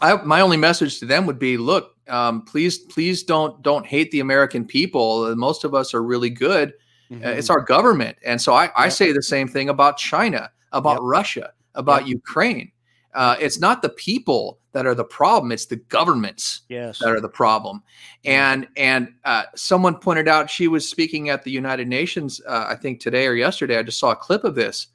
I, 0.00 0.14
my 0.22 0.40
only 0.40 0.56
message 0.56 0.98
to 1.00 1.06
them 1.06 1.26
would 1.26 1.38
be, 1.38 1.56
look, 1.56 1.94
um, 2.08 2.42
please, 2.42 2.78
please 2.78 3.22
don't 3.22 3.60
don't 3.62 3.86
hate 3.86 4.10
the 4.10 4.20
American 4.20 4.64
people. 4.64 5.34
Most 5.36 5.64
of 5.64 5.74
us 5.74 5.94
are 5.94 6.02
really 6.02 6.30
good. 6.30 6.72
Mm-hmm. 7.10 7.24
Uh, 7.24 7.30
it's 7.30 7.50
our 7.50 7.60
government, 7.60 8.16
and 8.24 8.40
so 8.40 8.52
I, 8.54 8.70
I 8.76 8.88
say 8.88 9.12
the 9.12 9.22
same 9.22 9.48
thing 9.48 9.68
about 9.68 9.96
China, 9.96 10.50
about 10.72 10.94
yep. 10.94 11.00
Russia, 11.02 11.52
about 11.74 12.02
yep. 12.02 12.10
Ukraine. 12.14 12.70
Uh, 13.14 13.36
it's 13.40 13.58
not 13.58 13.82
the 13.82 13.88
people 13.88 14.60
that 14.72 14.86
are 14.86 14.94
the 14.94 15.04
problem; 15.04 15.50
it's 15.50 15.66
the 15.66 15.76
governments 15.76 16.62
yes. 16.68 17.00
that 17.00 17.08
are 17.08 17.20
the 17.20 17.28
problem. 17.28 17.82
And 18.24 18.68
and 18.76 19.12
uh, 19.24 19.44
someone 19.56 19.96
pointed 19.96 20.28
out 20.28 20.48
she 20.48 20.68
was 20.68 20.88
speaking 20.88 21.30
at 21.30 21.42
the 21.42 21.50
United 21.50 21.88
Nations, 21.88 22.40
uh, 22.46 22.66
I 22.68 22.76
think 22.76 23.00
today 23.00 23.26
or 23.26 23.34
yesterday. 23.34 23.76
I 23.76 23.82
just 23.82 23.98
saw 23.98 24.12
a 24.12 24.16
clip 24.16 24.44
of 24.44 24.54
this, 24.54 24.86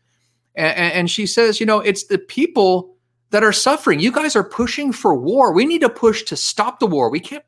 and, 0.55 0.93
and 0.93 1.11
she 1.11 1.25
says, 1.25 1.59
you 1.59 1.65
know, 1.65 1.81
it's 1.81 2.05
the 2.05 2.17
people 2.17 2.94
that 3.35 3.43
are 3.43 3.51
suffering. 3.51 3.99
You 3.99 4.13
guys 4.13 4.33
are 4.37 4.45
pushing 4.45 4.93
for 4.93 5.13
war. 5.13 5.51
We 5.51 5.65
need 5.65 5.81
to 5.81 5.89
push 5.89 6.23
to 6.23 6.37
stop 6.37 6.79
the 6.79 6.87
war. 6.87 7.09
We 7.09 7.19
can't 7.19 7.43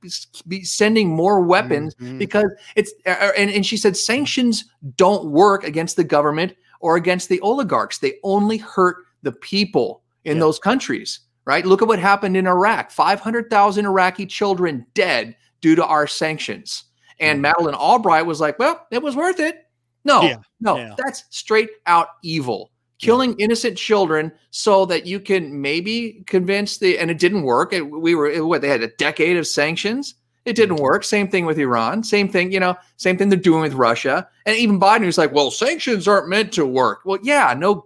be 0.46 0.66
sending 0.66 1.08
more 1.08 1.40
weapons 1.40 1.96
mm-hmm. 1.96 2.18
because 2.18 2.52
it's. 2.76 2.94
Uh, 3.06 3.12
uh, 3.12 3.32
and, 3.38 3.50
and 3.50 3.66
she 3.66 3.78
said 3.78 3.96
sanctions 3.96 4.66
don't 4.98 5.32
work 5.32 5.64
against 5.64 5.96
the 5.96 6.04
government 6.04 6.58
or 6.82 6.98
against 6.98 7.30
the 7.30 7.40
oligarchs. 7.40 8.00
They 8.00 8.16
only 8.24 8.58
hurt 8.58 8.98
the 9.22 9.32
people 9.32 10.04
in 10.26 10.36
yeah. 10.36 10.42
those 10.42 10.60
countries, 10.60 11.22
right? 11.46 11.66
Look 11.66 11.82
at 11.82 11.88
what 11.88 12.00
happened 12.00 12.36
in 12.36 12.48
Iraq 12.48 12.92
500,000 12.92 13.86
Iraqi 13.86 14.26
children 14.26 14.86
dead 14.94 15.38
due 15.62 15.76
to 15.76 15.86
our 15.86 16.06
sanctions. 16.06 16.84
And 17.22 17.38
mm-hmm. 17.38 17.44
Madeleine 17.44 17.76
Albright 17.76 18.26
was 18.26 18.42
like, 18.42 18.60
well, 18.60 18.86
it 18.92 19.02
was 19.02 19.16
worth 19.16 19.40
it. 19.40 19.64
No, 20.04 20.22
yeah. 20.22 20.40
no, 20.60 20.76
yeah. 20.76 20.96
that's 20.98 21.24
straight 21.30 21.70
out 21.86 22.10
evil. 22.24 22.72
Killing 23.00 23.36
innocent 23.40 23.78
children 23.78 24.32
so 24.50 24.86
that 24.88 25.06
you 25.06 25.20
can 25.20 25.62
maybe 25.62 26.24
convince 26.26 26.78
the, 26.78 26.98
and 26.98 27.12
it 27.12 27.20
didn't 27.20 27.44
work. 27.44 27.74
It, 27.74 27.82
we 27.82 28.16
were, 28.16 28.30
it, 28.30 28.46
what, 28.46 28.62
they 28.62 28.70
had 28.70 28.82
a 28.82 28.88
decade 28.88 29.38
of 29.38 29.46
sanctions. 29.46 30.16
It 30.46 30.56
didn't 30.56 30.78
mm-hmm. 30.78 30.84
work. 30.84 31.04
Same 31.04 31.28
thing 31.28 31.46
with 31.46 31.60
Iran. 31.60 32.04
Same 32.04 32.28
thing, 32.28 32.52
you 32.52 32.60
know, 32.60 32.76
same 32.96 33.18
thing 33.18 33.30
they're 33.30 33.38
doing 33.38 33.62
with 33.62 33.74
Russia. 33.74 34.28
And 34.46 34.56
even 34.58 34.80
Biden 34.80 35.06
was 35.06 35.18
like, 35.18 35.32
well, 35.32 35.52
sanctions 35.52 36.08
aren't 36.08 36.30
meant 36.30 36.52
to 36.54 36.66
work. 36.66 37.02
Well, 37.06 37.20
yeah, 37.22 37.54
no, 37.56 37.86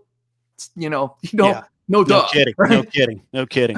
you 0.76 0.90
know, 0.90 1.18
you 1.22 1.38
don't, 1.38 1.56
yeah. 1.56 1.64
No, 1.92 2.04
no 2.04 2.26
kidding. 2.32 2.54
Right? 2.58 2.72
No 2.72 2.84
kidding. 2.84 3.22
No 3.34 3.46
kidding. 3.46 3.78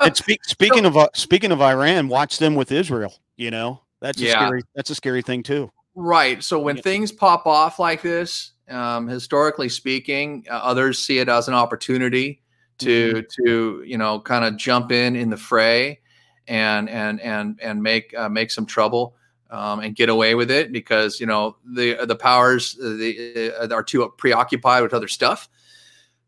and 0.00 0.16
speak, 0.16 0.44
speaking 0.44 0.82
so, 0.82 0.88
of 0.88 0.96
uh, 0.98 1.08
speaking 1.14 1.52
of 1.52 1.62
Iran, 1.62 2.06
watch 2.08 2.38
them 2.38 2.54
with 2.54 2.70
Israel. 2.70 3.14
You 3.36 3.50
know 3.50 3.80
that's 4.00 4.20
yeah. 4.20 4.32
scary. 4.32 4.62
That's 4.74 4.90
a 4.90 4.94
scary 4.94 5.22
thing 5.22 5.42
too. 5.42 5.70
Right. 5.94 6.42
So 6.44 6.60
when 6.60 6.76
yeah. 6.76 6.82
things 6.82 7.12
pop 7.12 7.46
off 7.46 7.78
like 7.78 8.02
this, 8.02 8.52
um, 8.68 9.06
historically 9.08 9.68
speaking, 9.68 10.44
uh, 10.50 10.54
others 10.54 10.98
see 10.98 11.18
it 11.18 11.28
as 11.28 11.48
an 11.48 11.54
opportunity 11.54 12.42
to 12.78 13.12
mm-hmm. 13.14 13.44
to 13.46 13.82
you 13.86 13.98
know 13.98 14.20
kind 14.20 14.44
of 14.44 14.56
jump 14.56 14.92
in 14.92 15.16
in 15.16 15.30
the 15.30 15.36
fray 15.36 16.00
and 16.46 16.88
and 16.88 17.20
and 17.20 17.58
and 17.62 17.82
make 17.82 18.14
uh, 18.16 18.28
make 18.28 18.50
some 18.50 18.66
trouble. 18.66 19.14
Um, 19.48 19.78
and 19.78 19.94
get 19.94 20.08
away 20.08 20.34
with 20.34 20.50
it 20.50 20.72
because 20.72 21.20
you 21.20 21.26
know 21.26 21.56
the 21.64 22.04
the 22.04 22.16
powers 22.16 22.76
uh, 22.82 22.88
the, 22.88 23.52
uh, 23.56 23.72
are 23.72 23.84
too 23.84 24.12
preoccupied 24.18 24.82
with 24.82 24.92
other 24.92 25.06
stuff. 25.06 25.48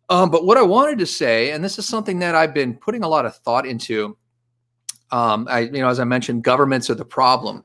Um, 0.09 0.30
but 0.30 0.45
what 0.45 0.57
I 0.57 0.62
wanted 0.62 0.99
to 1.01 1.07
say, 1.07 1.51
and 1.51 1.62
this 1.62 1.78
is 1.80 1.86
something 1.86 2.20
that 2.20 2.36
I've 2.36 2.55
been 2.55 2.74
putting 2.74 3.03
a 3.03 3.09
lot 3.09 3.26
of 3.26 3.36
thought 3.36 3.66
into. 3.66 4.16
Um, 5.11 5.49
I, 5.51 5.61
you 5.61 5.80
know, 5.80 5.89
as 5.89 5.99
I 5.99 6.05
mentioned, 6.05 6.45
governments 6.45 6.91
are 6.91 6.95
the 6.95 7.05
problem, 7.05 7.64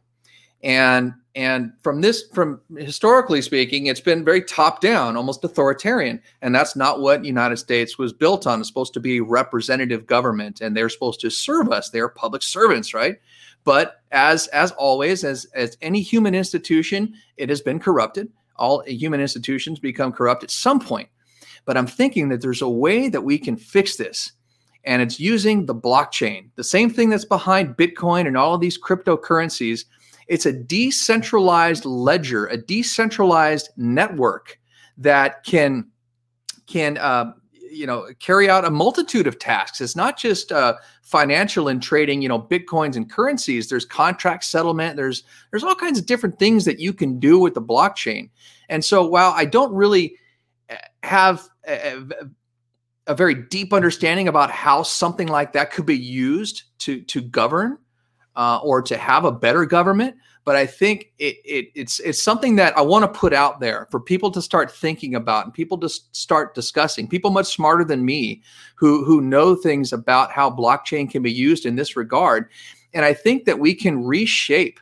and 0.63 1.13
and 1.35 1.73
from 1.81 2.01
this, 2.01 2.25
from 2.31 2.61
historically 2.77 3.41
speaking, 3.41 3.87
it's 3.87 3.99
been 3.99 4.23
very 4.23 4.43
top 4.43 4.81
down, 4.81 5.17
almost 5.17 5.43
authoritarian, 5.43 6.21
and 6.43 6.53
that's 6.53 6.75
not 6.75 7.01
what 7.01 7.25
United 7.25 7.57
States 7.57 7.97
was 7.97 8.13
built 8.13 8.45
on. 8.45 8.59
It's 8.59 8.69
supposed 8.69 8.93
to 8.93 8.99
be 8.99 9.19
representative 9.19 10.05
government, 10.05 10.61
and 10.61 10.77
they're 10.77 10.89
supposed 10.89 11.19
to 11.21 11.31
serve 11.31 11.71
us. 11.71 11.89
They 11.89 11.99
are 11.99 12.09
public 12.09 12.43
servants, 12.43 12.93
right? 12.93 13.17
But 13.63 14.01
as 14.11 14.47
as 14.47 14.71
always, 14.73 15.23
as 15.23 15.45
as 15.55 15.77
any 15.81 16.01
human 16.01 16.35
institution, 16.35 17.15
it 17.37 17.49
has 17.49 17.61
been 17.61 17.79
corrupted. 17.79 18.31
All 18.57 18.83
human 18.85 19.19
institutions 19.19 19.79
become 19.79 20.11
corrupt 20.11 20.43
at 20.43 20.51
some 20.51 20.79
point. 20.79 21.09
But 21.65 21.77
I'm 21.77 21.87
thinking 21.87 22.29
that 22.29 22.41
there's 22.41 22.61
a 22.61 22.69
way 22.69 23.09
that 23.09 23.21
we 23.21 23.37
can 23.37 23.57
fix 23.57 23.95
this. 23.95 24.33
And 24.85 25.01
it's 25.01 25.19
using 25.19 25.65
the 25.65 25.75
blockchain, 25.75 26.49
the 26.55 26.63
same 26.63 26.89
thing 26.89 27.09
that's 27.09 27.25
behind 27.25 27.77
Bitcoin 27.77 28.27
and 28.27 28.35
all 28.35 28.53
of 28.53 28.61
these 28.61 28.77
cryptocurrencies. 28.79 29.85
It's 30.33 30.47
a 30.47 30.51
decentralized 30.51 31.85
ledger, 31.85 32.47
a 32.47 32.57
decentralized 32.57 33.69
network 33.77 34.59
that 34.97 35.43
can 35.43 35.85
can 36.65 36.97
uh, 36.97 37.33
you 37.51 37.85
know 37.85 38.07
carry 38.17 38.49
out 38.49 38.65
a 38.65 38.71
multitude 38.71 39.27
of 39.27 39.37
tasks. 39.37 39.79
It's 39.79 39.95
not 39.95 40.17
just 40.17 40.51
uh, 40.51 40.77
financial 41.03 41.67
and 41.67 41.83
trading, 41.83 42.23
you 42.23 42.29
know, 42.29 42.41
bitcoins 42.41 42.95
and 42.95 43.07
currencies. 43.11 43.69
There's 43.69 43.85
contract 43.85 44.45
settlement. 44.45 44.95
There's 44.95 45.21
there's 45.51 45.63
all 45.63 45.75
kinds 45.75 45.99
of 45.99 46.07
different 46.07 46.39
things 46.39 46.65
that 46.65 46.79
you 46.79 46.93
can 46.93 47.19
do 47.19 47.37
with 47.37 47.53
the 47.53 47.61
blockchain. 47.61 48.31
And 48.69 48.83
so 48.83 49.05
while 49.05 49.33
I 49.35 49.45
don't 49.45 49.71
really 49.71 50.15
eh, 50.69 50.77
have 51.03 51.47
a, 51.67 52.01
a, 53.05 53.13
very 53.13 53.35
deep 53.35 53.71
understanding 53.71 54.27
about 54.27 54.49
how 54.49 54.81
something 54.81 55.27
like 55.27 55.53
that 55.53 55.69
could 55.69 55.85
be 55.85 55.95
used 55.95 56.63
to 56.79 57.01
to 57.03 57.21
govern 57.21 57.77
uh, 58.35 58.59
or 58.63 58.81
to 58.81 58.97
have 58.97 59.25
a 59.25 59.31
better 59.31 59.65
government. 59.65 60.15
But 60.45 60.55
I 60.57 60.65
think 60.65 61.11
it, 61.19 61.37
it, 61.45 61.67
it's 61.73 61.99
it's 62.01 62.21
something 62.21 62.57
that 62.57 62.77
I 62.77 62.81
want 62.81 63.03
to 63.03 63.19
put 63.19 63.33
out 63.33 63.61
there 63.61 63.87
for 63.89 63.99
people 63.99 64.29
to 64.31 64.41
start 64.41 64.69
thinking 64.71 65.15
about 65.15 65.45
and 65.45 65.53
people 65.53 65.77
to 65.77 65.89
start 65.89 66.53
discussing. 66.53 67.07
People 67.07 67.31
much 67.31 67.53
smarter 67.53 67.85
than 67.85 68.03
me 68.03 68.41
who 68.75 69.05
who 69.05 69.21
know 69.21 69.55
things 69.55 69.93
about 69.93 70.31
how 70.31 70.49
blockchain 70.49 71.09
can 71.09 71.23
be 71.23 71.31
used 71.31 71.65
in 71.65 71.75
this 71.75 71.95
regard. 71.95 72.49
And 72.93 73.05
I 73.05 73.13
think 73.13 73.45
that 73.45 73.59
we 73.59 73.73
can 73.73 74.03
reshape 74.03 74.79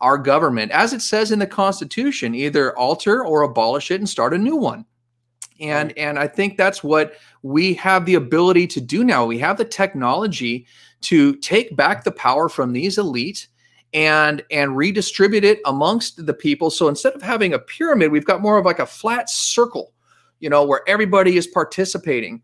our 0.00 0.16
government, 0.16 0.72
as 0.72 0.92
it 0.92 1.02
says 1.02 1.30
in 1.30 1.38
the 1.38 1.46
Constitution, 1.46 2.34
either 2.34 2.76
alter 2.78 3.24
or 3.24 3.42
abolish 3.42 3.90
it 3.90 4.00
and 4.00 4.08
start 4.08 4.32
a 4.32 4.38
new 4.38 4.56
one. 4.56 4.86
And 5.60 5.96
and 5.98 6.18
I 6.18 6.26
think 6.26 6.56
that's 6.56 6.82
what 6.82 7.14
we 7.42 7.74
have 7.74 8.06
the 8.06 8.14
ability 8.14 8.66
to 8.68 8.80
do 8.80 9.04
now. 9.04 9.26
We 9.26 9.38
have 9.38 9.58
the 9.58 9.64
technology 9.64 10.66
to 11.02 11.34
take 11.36 11.76
back 11.76 12.04
the 12.04 12.12
power 12.12 12.48
from 12.48 12.72
these 12.72 12.98
elite 12.98 13.48
and 13.92 14.42
and 14.50 14.76
redistribute 14.76 15.44
it 15.44 15.60
amongst 15.66 16.24
the 16.24 16.34
people. 16.34 16.70
So 16.70 16.88
instead 16.88 17.14
of 17.14 17.22
having 17.22 17.52
a 17.52 17.58
pyramid, 17.58 18.12
we've 18.12 18.24
got 18.24 18.40
more 18.40 18.58
of 18.58 18.64
like 18.64 18.78
a 18.78 18.86
flat 18.86 19.28
circle, 19.28 19.92
you 20.38 20.48
know, 20.48 20.64
where 20.64 20.82
everybody 20.86 21.36
is 21.36 21.46
participating. 21.46 22.42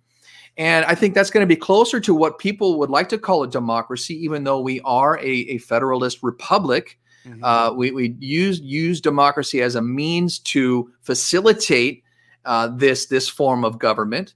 And 0.59 0.87
I 0.87 0.95
think 0.95 1.15
that's 1.15 1.31
going 1.31 1.43
to 1.43 1.55
be 1.55 1.57
closer 1.57 2.01
to 2.01 2.15
what 2.15 2.39
people 2.39 2.79
would 2.79 2.89
like 2.89 3.11
to 3.11 3.19
call 3.19 3.43
a 3.43 3.49
democracy, 3.49 4.15
even 4.25 4.45
though 4.45 4.61
we 4.61 4.81
are 4.83 5.19
a, 5.19 5.25
a 5.25 5.59
federalist 5.59 6.23
republic. 6.23 6.99
Mm-hmm. 7.27 7.45
Uh, 7.45 7.73
we 7.73 7.91
we 7.91 8.17
use 8.21 8.61
use 8.61 9.01
democracy 9.01 9.61
as 9.61 9.75
a 9.75 9.83
means 9.83 10.39
to 10.41 10.91
facilitate 11.03 12.05
uh, 12.47 12.69
this 12.69 13.07
this 13.07 13.29
form 13.29 13.65
of 13.65 13.79
government. 13.79 14.35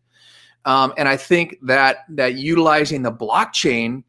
Um, 0.66 0.92
and 0.98 1.08
I 1.08 1.16
think 1.16 1.56
that 1.62 2.04
that 2.10 2.34
utilizing 2.34 3.02
the 3.02 3.12
blockchain 3.12 4.04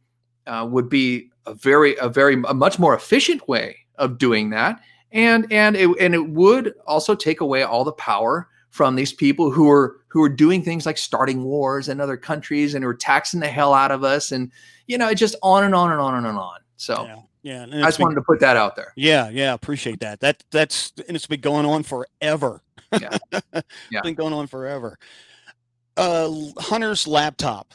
uh, 0.47 0.67
would 0.69 0.89
be 0.89 1.29
a 1.45 1.53
very 1.53 1.95
a 1.97 2.09
very 2.09 2.41
a 2.47 2.53
much 2.53 2.77
more 2.77 2.93
efficient 2.93 3.47
way 3.47 3.77
of 3.95 4.17
doing 4.17 4.49
that, 4.49 4.81
and 5.11 5.51
and 5.51 5.75
it, 5.75 5.89
and 5.99 6.13
it 6.13 6.29
would 6.29 6.73
also 6.85 7.15
take 7.15 7.39
away 7.39 7.63
all 7.63 7.83
the 7.83 7.93
power 7.93 8.49
from 8.69 8.95
these 8.95 9.13
people 9.13 9.51
who 9.51 9.69
are 9.69 9.97
who 10.07 10.21
are 10.21 10.29
doing 10.29 10.61
things 10.61 10.85
like 10.85 10.97
starting 10.97 11.43
wars 11.43 11.87
in 11.87 12.01
other 12.01 12.17
countries 12.17 12.73
and 12.73 12.83
who 12.83 12.89
are 12.89 12.95
taxing 12.95 13.39
the 13.39 13.47
hell 13.47 13.73
out 13.73 13.91
of 13.91 14.03
us, 14.03 14.31
and 14.31 14.51
you 14.87 14.97
know, 14.97 15.13
just 15.13 15.35
on 15.41 15.63
and 15.63 15.73
on 15.73 15.91
and 15.91 16.01
on 16.01 16.25
and 16.25 16.37
on. 16.37 16.59
So. 16.77 17.05
Yeah. 17.05 17.15
Yeah, 17.43 17.63
I 17.63 17.81
just 17.81 17.97
been, 17.97 18.03
wanted 18.03 18.15
to 18.17 18.21
put 18.21 18.39
that 18.41 18.55
out 18.55 18.75
there. 18.75 18.93
Yeah, 18.95 19.27
yeah, 19.29 19.55
appreciate 19.55 19.99
that. 20.01 20.19
That 20.19 20.43
that's 20.51 20.93
and 21.07 21.17
it's 21.17 21.25
been 21.25 21.41
going 21.41 21.65
on 21.65 21.81
forever. 21.81 22.61
Yeah, 22.99 23.17
yeah. 23.91 24.01
been 24.01 24.15
going 24.15 24.33
on 24.33 24.47
forever. 24.47 24.97
Uh, 25.97 26.31
Hunter's 26.57 27.07
laptop. 27.07 27.73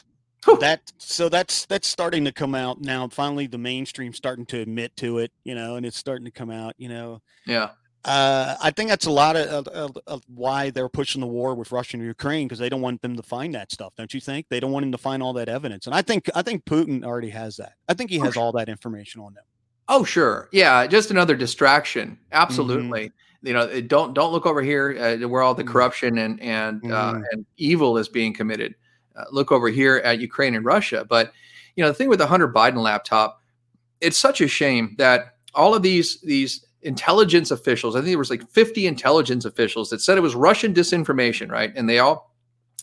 that 0.59 0.81
so 0.97 1.27
that's 1.27 1.65
that's 1.65 1.87
starting 1.87 2.23
to 2.25 2.31
come 2.31 2.55
out 2.55 2.81
now. 2.81 3.07
Finally, 3.09 3.47
the 3.47 3.57
mainstream 3.57 4.13
starting 4.13 4.45
to 4.47 4.59
admit 4.59 4.95
to 4.97 5.19
it, 5.19 5.31
you 5.43 5.55
know, 5.55 5.75
and 5.75 5.85
it's 5.85 5.97
starting 5.97 6.25
to 6.25 6.31
come 6.31 6.49
out, 6.49 6.73
you 6.77 6.89
know. 6.89 7.21
Yeah. 7.45 7.69
Uh, 8.05 8.55
I 8.61 8.71
think 8.71 8.89
that's 8.89 9.05
a 9.05 9.11
lot 9.11 9.35
of, 9.35 9.67
of, 9.67 9.97
of, 10.07 10.23
why 10.33 10.69
they're 10.69 10.87
pushing 10.87 11.19
the 11.19 11.27
war 11.27 11.55
with 11.55 11.73
Russia 11.73 11.97
and 11.97 12.05
Ukraine 12.05 12.47
because 12.47 12.59
they 12.59 12.69
don't 12.69 12.79
want 12.79 13.01
them 13.01 13.17
to 13.17 13.23
find 13.23 13.53
that 13.55 13.69
stuff, 13.69 13.93
don't 13.97 14.13
you 14.13 14.21
think? 14.21 14.45
They 14.49 14.61
don't 14.61 14.71
want 14.71 14.85
him 14.85 14.93
to 14.93 14.97
find 14.97 15.21
all 15.21 15.33
that 15.33 15.49
evidence, 15.49 15.87
and 15.87 15.95
I 15.95 16.01
think 16.01 16.29
I 16.33 16.41
think 16.41 16.63
Putin 16.63 17.03
already 17.03 17.31
has 17.31 17.57
that. 17.57 17.73
I 17.89 17.93
think 17.93 18.09
he 18.09 18.19
has 18.19 18.37
all 18.37 18.53
that 18.53 18.69
information 18.69 19.19
on 19.19 19.33
them. 19.33 19.43
Oh, 19.89 20.03
sure. 20.03 20.49
Yeah, 20.51 20.85
just 20.87 21.11
another 21.11 21.35
distraction. 21.35 22.11
Mm-hmm. 22.11 22.33
Absolutely. 22.33 23.05
Mm-hmm. 23.07 23.26
You 23.41 23.53
know, 23.53 23.81
don't 23.81 24.13
don't 24.13 24.31
look 24.31 24.45
over 24.45 24.61
here 24.61 24.97
uh, 24.99 25.27
where 25.27 25.41
all 25.41 25.53
the 25.53 25.63
mm-hmm. 25.63 25.71
corruption 25.71 26.17
and 26.17 26.41
and 26.41 26.83
uh, 26.91 27.13
mm-hmm. 27.13 27.21
uh, 27.21 27.25
and 27.31 27.45
evil 27.57 27.97
is 27.97 28.09
being 28.09 28.33
committed. 28.33 28.75
Uh, 29.15 29.25
look 29.31 29.51
over 29.51 29.69
here 29.69 29.97
at 29.97 30.19
Ukraine 30.19 30.55
and 30.55 30.65
Russia. 30.65 31.05
But 31.07 31.31
you 31.75 31.83
know, 31.83 31.89
the 31.89 31.93
thing 31.93 32.09
with 32.09 32.19
the 32.19 32.27
Hunter 32.27 32.51
Biden 32.51 32.81
laptop, 32.81 33.41
it's 34.01 34.17
such 34.17 34.41
a 34.41 34.47
shame 34.47 34.95
that 34.97 35.35
all 35.53 35.75
of 35.75 35.83
these 35.83 36.19
these 36.21 36.65
intelligence 36.81 37.51
officials, 37.51 37.95
I 37.95 37.99
think 37.99 38.09
there 38.09 38.17
was 38.17 38.29
like 38.29 38.49
50 38.49 38.87
intelligence 38.87 39.45
officials 39.45 39.89
that 39.89 40.01
said 40.01 40.17
it 40.17 40.21
was 40.21 40.35
Russian 40.35 40.73
disinformation, 40.73 41.51
right? 41.51 41.71
And 41.75 41.89
they 41.89 41.99
all 41.99 42.33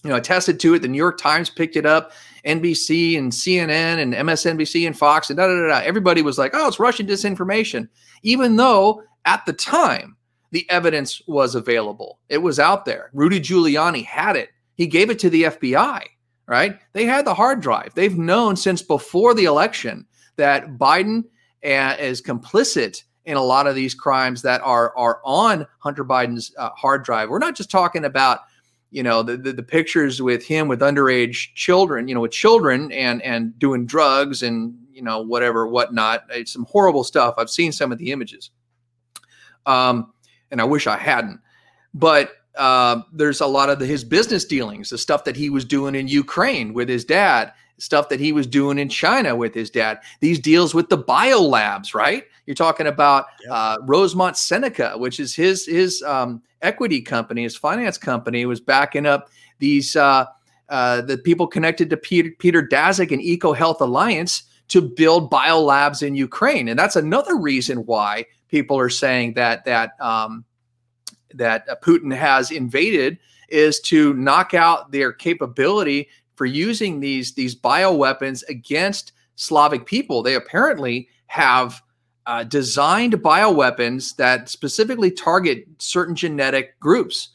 you 0.03 0.11
know 0.11 0.17
attested 0.17 0.61
to 0.61 0.75
it. 0.75 0.83
The 0.83 0.89
New 0.89 0.99
York 0.99 1.19
Times 1.19 1.51
picked 1.51 1.77
it 1.77 1.87
up. 1.87 2.13
NBC 2.45 3.19
and 3.19 3.33
CNN 3.33 3.99
and 4.03 4.13
MSNBC 4.13 4.87
and 4.87 4.97
Fox 4.97 5.31
and 5.31 5.37
da 5.37 5.47
da 5.47 5.55
da. 5.55 5.69
da. 5.69 5.79
Everybody 5.79 6.21
was 6.23 6.37
like, 6.37 6.53
"Oh, 6.55 6.69
it's 6.69 6.79
Russian 6.79 7.07
disinformation," 7.07 7.89
even 8.23 8.57
though 8.57 9.03
at 9.25 9.45
the 9.47 9.53
time 9.55 10.17
the 10.55 10.71
evidence 10.71 11.21
was 11.27 11.57
available. 11.57 12.21
It 12.29 12.39
was 12.39 12.61
out 12.61 12.85
there. 12.85 13.11
Rudy 13.13 13.41
Giuliani 13.41 14.05
had 14.05 14.37
it. 14.37 14.51
He 14.77 14.87
gave 14.87 15.11
it 15.11 15.19
to 15.19 15.29
the 15.29 15.43
FBI. 15.43 16.05
Right? 16.47 16.79
They 16.93 17.07
had 17.07 17.27
the 17.27 17.35
hard 17.35 17.61
drive. 17.61 17.93
They've 17.95 18.17
known 18.17 18.55
since 18.55 18.81
before 18.81 19.35
the 19.35 19.47
election 19.47 20.07
that 20.37 20.79
Biden 20.79 21.25
uh, 21.65 21.97
is 21.99 22.23
complicit 22.23 23.03
in 23.25 23.37
a 23.37 23.43
lot 23.43 23.67
of 23.67 23.75
these 23.75 23.95
crimes 23.95 24.43
that 24.43 24.61
are 24.61 24.97
are 24.97 25.21
on 25.25 25.67
Hunter 25.81 26.05
Biden's 26.05 26.55
uh, 26.57 26.71
hard 26.77 27.03
drive. 27.03 27.31
We're 27.31 27.39
not 27.39 27.57
just 27.57 27.71
talking 27.71 28.05
about 28.05 28.41
you 28.91 29.03
know 29.03 29.25
the, 29.25 29.37
the, 29.37 29.55
the 29.55 29.63
pictures 29.63 30.23
with 30.23 30.47
him 30.47 30.69
with 30.69 30.81
underage 30.81 31.53
children 31.55 32.07
you 32.07 32.15
know 32.15 32.21
with 32.21 32.31
children 32.31 32.93
and 32.93 33.21
and 33.23 33.59
doing 33.59 33.87
drugs 33.87 34.45
and 34.45 34.73
you 34.93 35.03
know 35.03 35.21
whatever 35.21 35.67
whatnot 35.67 36.25
it's 36.31 36.53
some 36.53 36.65
horrible 36.67 37.03
stuff 37.03 37.35
i've 37.37 37.51
seen 37.51 37.73
some 37.73 37.91
of 37.91 37.99
the 37.99 38.13
images 38.13 38.51
um 39.67 40.14
and 40.51 40.61
i 40.61 40.65
wish 40.65 40.87
i 40.87 40.97
hadn't 40.97 41.41
but 41.93 42.33
uh, 42.57 43.03
there's 43.13 43.41
a 43.41 43.47
lot 43.47 43.69
of 43.69 43.81
the, 43.81 43.87
his 43.87 44.05
business 44.05 44.45
dealings 44.45 44.91
the 44.91 44.99
stuff 44.99 45.25
that 45.25 45.37
he 45.37 45.51
was 45.51 45.65
doing 45.65 45.95
in 45.95 46.07
ukraine 46.09 46.73
with 46.73 46.89
his 46.89 47.05
dad 47.05 47.53
stuff 47.79 48.09
that 48.09 48.21
he 48.21 48.33
was 48.33 48.47
doing 48.47 48.79
in 48.79 48.89
china 48.89 49.35
with 49.35 49.53
his 49.53 49.71
dad 49.71 49.99
these 50.21 50.39
deals 50.39 50.75
with 50.75 50.89
the 50.89 50.99
biolabs 50.99 51.95
right 51.95 52.25
you're 52.47 52.55
talking 52.55 52.87
about 52.87 53.27
yep. 53.43 53.53
uh, 53.53 53.77
rosemont 53.83 54.37
seneca 54.37 54.97
which 54.97 55.19
is 55.19 55.35
his 55.35 55.67
his 55.67 56.03
um, 56.03 56.41
equity 56.65 57.01
company, 57.01 57.43
his 57.43 57.55
finance 57.55 57.99
company, 57.99 58.47
was 58.47 58.61
backing 58.61 59.07
up 59.07 59.29
these 59.59 59.95
uh, 59.95 60.25
uh, 60.71 61.03
the 61.03 61.19
people 61.19 61.47
connected 61.47 61.91
to 61.91 61.97
Peter, 61.97 62.31
Peter 62.39 62.63
Daszak 62.67 63.13
and 63.13 63.23
Eco 63.23 63.53
Health 63.53 63.81
Alliance 63.81 64.45
to 64.69 64.81
build 64.81 65.31
biolabs 65.31 66.03
in 66.03 66.15
Ukraine, 66.15 66.69
and 66.69 66.79
that's 66.79 66.97
another 66.97 67.37
reason 67.37 67.79
why 67.87 68.27
people 68.49 68.79
are 68.79 68.91
saying 68.91 69.35
that 69.35 69.65
that 69.65 70.01
um, 70.01 70.45
that 71.35 71.69
uh, 71.69 71.77
Putin 71.83 72.15
has 72.15 72.51
invaded 72.51 73.19
is 73.49 73.81
to 73.81 74.15
knock 74.15 74.55
out 74.55 74.91
their 74.93 75.13
capability 75.13 76.09
for 76.37 76.47
using 76.47 77.01
these 77.01 77.35
these 77.35 77.55
bioweapons 77.55 78.43
against 78.49 79.13
Slavic 79.37 79.87
people. 79.87 80.23
They 80.23 80.35
apparently 80.35 81.09
have 81.27 81.83
uh, 82.27 82.45
designed 82.45 83.15
bioweapons 83.15 84.17
that 84.17 84.49
specifically 84.49 85.11
target 85.11 85.67
certain 85.79 86.15
genetic 86.15 86.79
groups. 86.81 87.31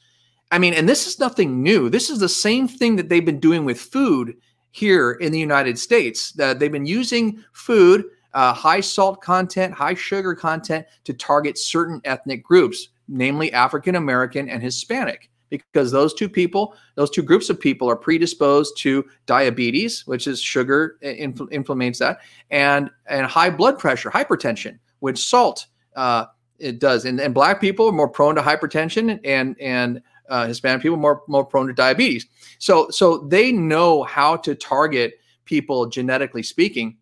I 0.51 0.57
mean, 0.57 0.73
and 0.73 0.89
this 0.89 1.05
is 1.05 1.19
nothing 1.19 1.61
new. 1.61 1.89
This 1.89 2.09
is 2.09 2.19
the 2.19 2.29
same 2.29 2.67
thing 2.67 2.95
that 2.95 3.09
they've 3.09 3.25
been 3.25 3.39
doing 3.39 3.65
with 3.65 3.79
food 3.79 4.35
here 4.71 5.13
in 5.13 5.31
the 5.31 5.39
United 5.39 5.77
States. 5.79 6.33
Uh, 6.39 6.53
they've 6.53 6.71
been 6.71 6.85
using 6.85 7.43
food, 7.53 8.05
uh, 8.33 8.53
high 8.53 8.81
salt 8.81 9.21
content, 9.21 9.73
high 9.73 9.93
sugar 9.93 10.35
content, 10.35 10.85
to 11.03 11.13
target 11.13 11.57
certain 11.57 12.01
ethnic 12.05 12.43
groups, 12.43 12.89
namely 13.07 13.51
African 13.53 13.95
American 13.95 14.49
and 14.49 14.61
Hispanic 14.61 15.29
because 15.49 15.91
those 15.91 16.13
two 16.13 16.29
people, 16.29 16.75
those 16.95 17.09
two 17.09 17.23
groups 17.23 17.49
of 17.49 17.59
people 17.59 17.89
are 17.89 17.95
predisposed 17.95 18.77
to 18.77 19.05
diabetes, 19.25 20.05
which 20.07 20.27
is 20.27 20.41
sugar 20.41 20.97
infl- 21.03 21.51
inflames 21.51 21.99
that, 21.99 22.19
and 22.51 22.89
and 23.07 23.25
high 23.25 23.49
blood 23.49 23.79
pressure, 23.79 24.09
hypertension, 24.09 24.77
which 24.99 25.19
salt 25.19 25.67
uh, 25.95 26.25
it 26.59 26.79
does. 26.79 27.05
And, 27.05 27.19
and 27.19 27.33
black 27.33 27.59
people 27.59 27.87
are 27.87 27.91
more 27.91 28.09
prone 28.09 28.35
to 28.35 28.41
hypertension, 28.41 29.19
and 29.23 29.59
and 29.59 30.01
uh, 30.29 30.47
Hispanic 30.47 30.81
people 30.81 30.97
more 30.97 31.23
more 31.27 31.45
prone 31.45 31.67
to 31.67 31.73
diabetes. 31.73 32.25
So 32.59 32.89
so 32.89 33.19
they 33.19 33.51
know 33.51 34.03
how 34.03 34.37
to 34.37 34.55
target 34.55 35.19
people 35.45 35.87
genetically 35.87 36.43
speaking. 36.43 36.97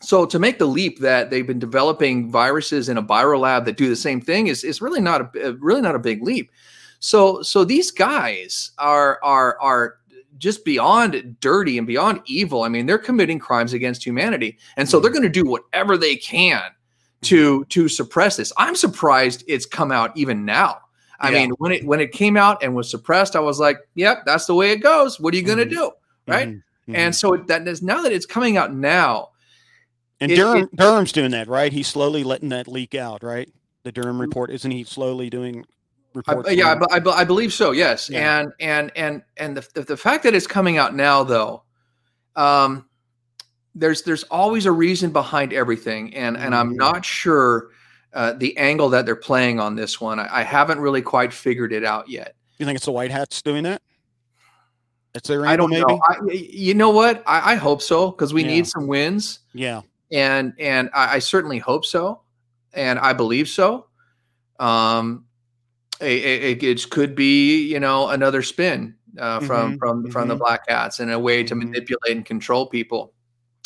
So 0.00 0.24
to 0.26 0.38
make 0.38 0.58
the 0.58 0.66
leap 0.66 1.00
that 1.00 1.30
they've 1.30 1.46
been 1.46 1.58
developing 1.58 2.30
viruses 2.30 2.88
in 2.88 2.98
a 2.98 3.02
viral 3.02 3.40
lab 3.40 3.64
that 3.64 3.76
do 3.76 3.88
the 3.88 3.96
same 3.96 4.20
thing 4.20 4.46
is, 4.46 4.62
is 4.62 4.80
really 4.80 5.00
not 5.00 5.34
a 5.36 5.52
really 5.54 5.80
not 5.80 5.96
a 5.96 5.98
big 6.00 6.22
leap. 6.22 6.50
So 7.00 7.42
so 7.42 7.64
these 7.64 7.90
guys 7.90 8.70
are 8.78 9.18
are 9.22 9.58
are 9.60 9.96
just 10.38 10.64
beyond 10.64 11.36
dirty 11.40 11.78
and 11.78 11.86
beyond 11.86 12.22
evil. 12.26 12.62
I 12.62 12.68
mean, 12.68 12.86
they're 12.86 12.98
committing 12.98 13.38
crimes 13.38 13.72
against 13.72 14.04
humanity. 14.06 14.56
And 14.76 14.88
so 14.88 15.00
they're 15.00 15.10
mm-hmm. 15.10 15.20
going 15.20 15.32
to 15.32 15.42
do 15.42 15.48
whatever 15.48 15.96
they 15.96 16.16
can 16.16 16.62
to 17.22 17.60
mm-hmm. 17.60 17.68
to 17.68 17.88
suppress 17.88 18.36
this. 18.36 18.52
I'm 18.56 18.76
surprised 18.76 19.44
it's 19.48 19.66
come 19.66 19.92
out 19.92 20.16
even 20.16 20.44
now. 20.44 20.78
I 21.20 21.30
yeah. 21.30 21.40
mean, 21.40 21.50
when 21.58 21.72
it 21.72 21.84
when 21.84 22.00
it 22.00 22.12
came 22.12 22.36
out 22.36 22.62
and 22.62 22.74
was 22.74 22.90
suppressed, 22.90 23.34
I 23.34 23.40
was 23.40 23.58
like, 23.58 23.78
"Yep, 23.94 24.24
that's 24.24 24.46
the 24.46 24.54
way 24.54 24.70
it 24.70 24.78
goes. 24.78 25.18
What 25.18 25.34
are 25.34 25.36
you 25.36 25.42
going 25.42 25.58
to 25.58 25.64
mm-hmm. 25.64 25.74
do?" 25.74 25.90
Right? 26.26 26.48
Mm-hmm. 26.48 26.94
And 26.94 27.14
so 27.14 27.36
that 27.36 27.66
is 27.66 27.82
now 27.82 28.02
that 28.02 28.12
it's 28.12 28.26
coming 28.26 28.56
out 28.56 28.72
now. 28.72 29.30
And 30.20 30.32
it, 30.32 30.36
Durham 30.36 30.64
it, 30.64 30.76
Durham's 30.76 31.12
doing 31.12 31.30
that, 31.32 31.48
right? 31.48 31.72
He's 31.72 31.86
slowly 31.86 32.24
letting 32.24 32.48
that 32.50 32.68
leak 32.68 32.94
out, 32.94 33.22
right? 33.22 33.50
The 33.84 33.92
Durham 33.92 34.20
report, 34.20 34.50
isn't 34.50 34.70
he 34.70 34.84
slowly 34.84 35.30
doing 35.30 35.64
reports. 36.14 36.48
I, 36.48 36.52
yeah. 36.52 36.80
I, 36.90 36.98
I, 36.98 37.20
I 37.20 37.24
believe 37.24 37.52
so. 37.52 37.72
Yes, 37.72 38.08
Yeah. 38.10 38.40
and 38.40 38.52
and 38.60 38.92
and 38.96 39.22
and 39.36 39.56
the, 39.56 39.68
the 39.74 39.82
the 39.82 39.96
fact 39.96 40.24
that 40.24 40.34
it's 40.34 40.46
coming 40.46 40.78
out 40.78 40.94
now, 40.94 41.22
though, 41.22 41.62
um, 42.36 42.86
there's 43.74 44.02
there's 44.02 44.24
always 44.24 44.66
a 44.66 44.72
reason 44.72 45.10
behind 45.10 45.52
everything, 45.52 46.14
and 46.14 46.36
and 46.36 46.54
I'm 46.54 46.74
Mhm. 46.74 46.76
not 46.76 47.04
sure 47.04 47.70
uh, 48.18 48.32
the 48.32 48.56
angle 48.58 48.88
that 48.88 49.06
they're 49.06 49.14
playing 49.14 49.60
on 49.60 49.76
this 49.76 50.00
one. 50.00 50.18
I, 50.18 50.40
I 50.40 50.42
haven't 50.42 50.80
really 50.80 51.00
quite 51.02 51.32
figured 51.32 51.72
it 51.72 51.84
out 51.84 52.08
yet. 52.08 52.34
you 52.58 52.66
think 52.66 52.74
it's 52.74 52.84
the 52.86 52.90
White 52.90 53.12
Hats 53.12 53.40
doing 53.42 53.62
that? 53.62 53.80
It's 55.14 55.28
their 55.28 55.46
angle, 55.46 55.52
I 55.52 55.56
don't 55.56 55.70
maybe. 55.70 55.84
know. 55.86 56.00
I, 56.04 56.32
you 56.32 56.74
know 56.74 56.90
what? 56.90 57.22
I, 57.28 57.52
I 57.52 57.54
hope 57.54 57.80
so 57.80 58.10
because 58.10 58.34
we 58.34 58.42
Yeah. 58.42 58.48
need 58.48 58.66
some 58.66 58.88
wins, 58.88 59.38
yeah, 59.54 59.82
and 60.10 60.52
and 60.58 60.90
I, 60.94 61.14
I 61.14 61.18
certainly 61.20 61.58
hope 61.58 61.84
so, 61.84 62.22
and 62.74 62.98
I 62.98 63.12
believe 63.12 63.48
so. 63.48 63.86
Um, 64.58 65.24
it, 66.00 66.58
it, 66.58 66.62
it 66.64 66.90
could 66.90 67.14
be 67.14 67.66
you 67.68 67.78
know 67.78 68.08
another 68.08 68.42
spin 68.42 68.96
uh, 69.16 69.38
from 69.40 69.74
Mhm, 69.74 69.78
from 69.78 70.10
from 70.10 70.26
the 70.28 70.34
mhm. 70.34 70.40
Black 70.40 70.62
Hats 70.68 70.98
and 70.98 71.12
a 71.12 71.18
way 71.18 71.44
to 71.44 71.54
Mhm. 71.54 71.58
manipulate 71.58 72.16
and 72.16 72.26
control 72.26 72.66
people. 72.66 73.12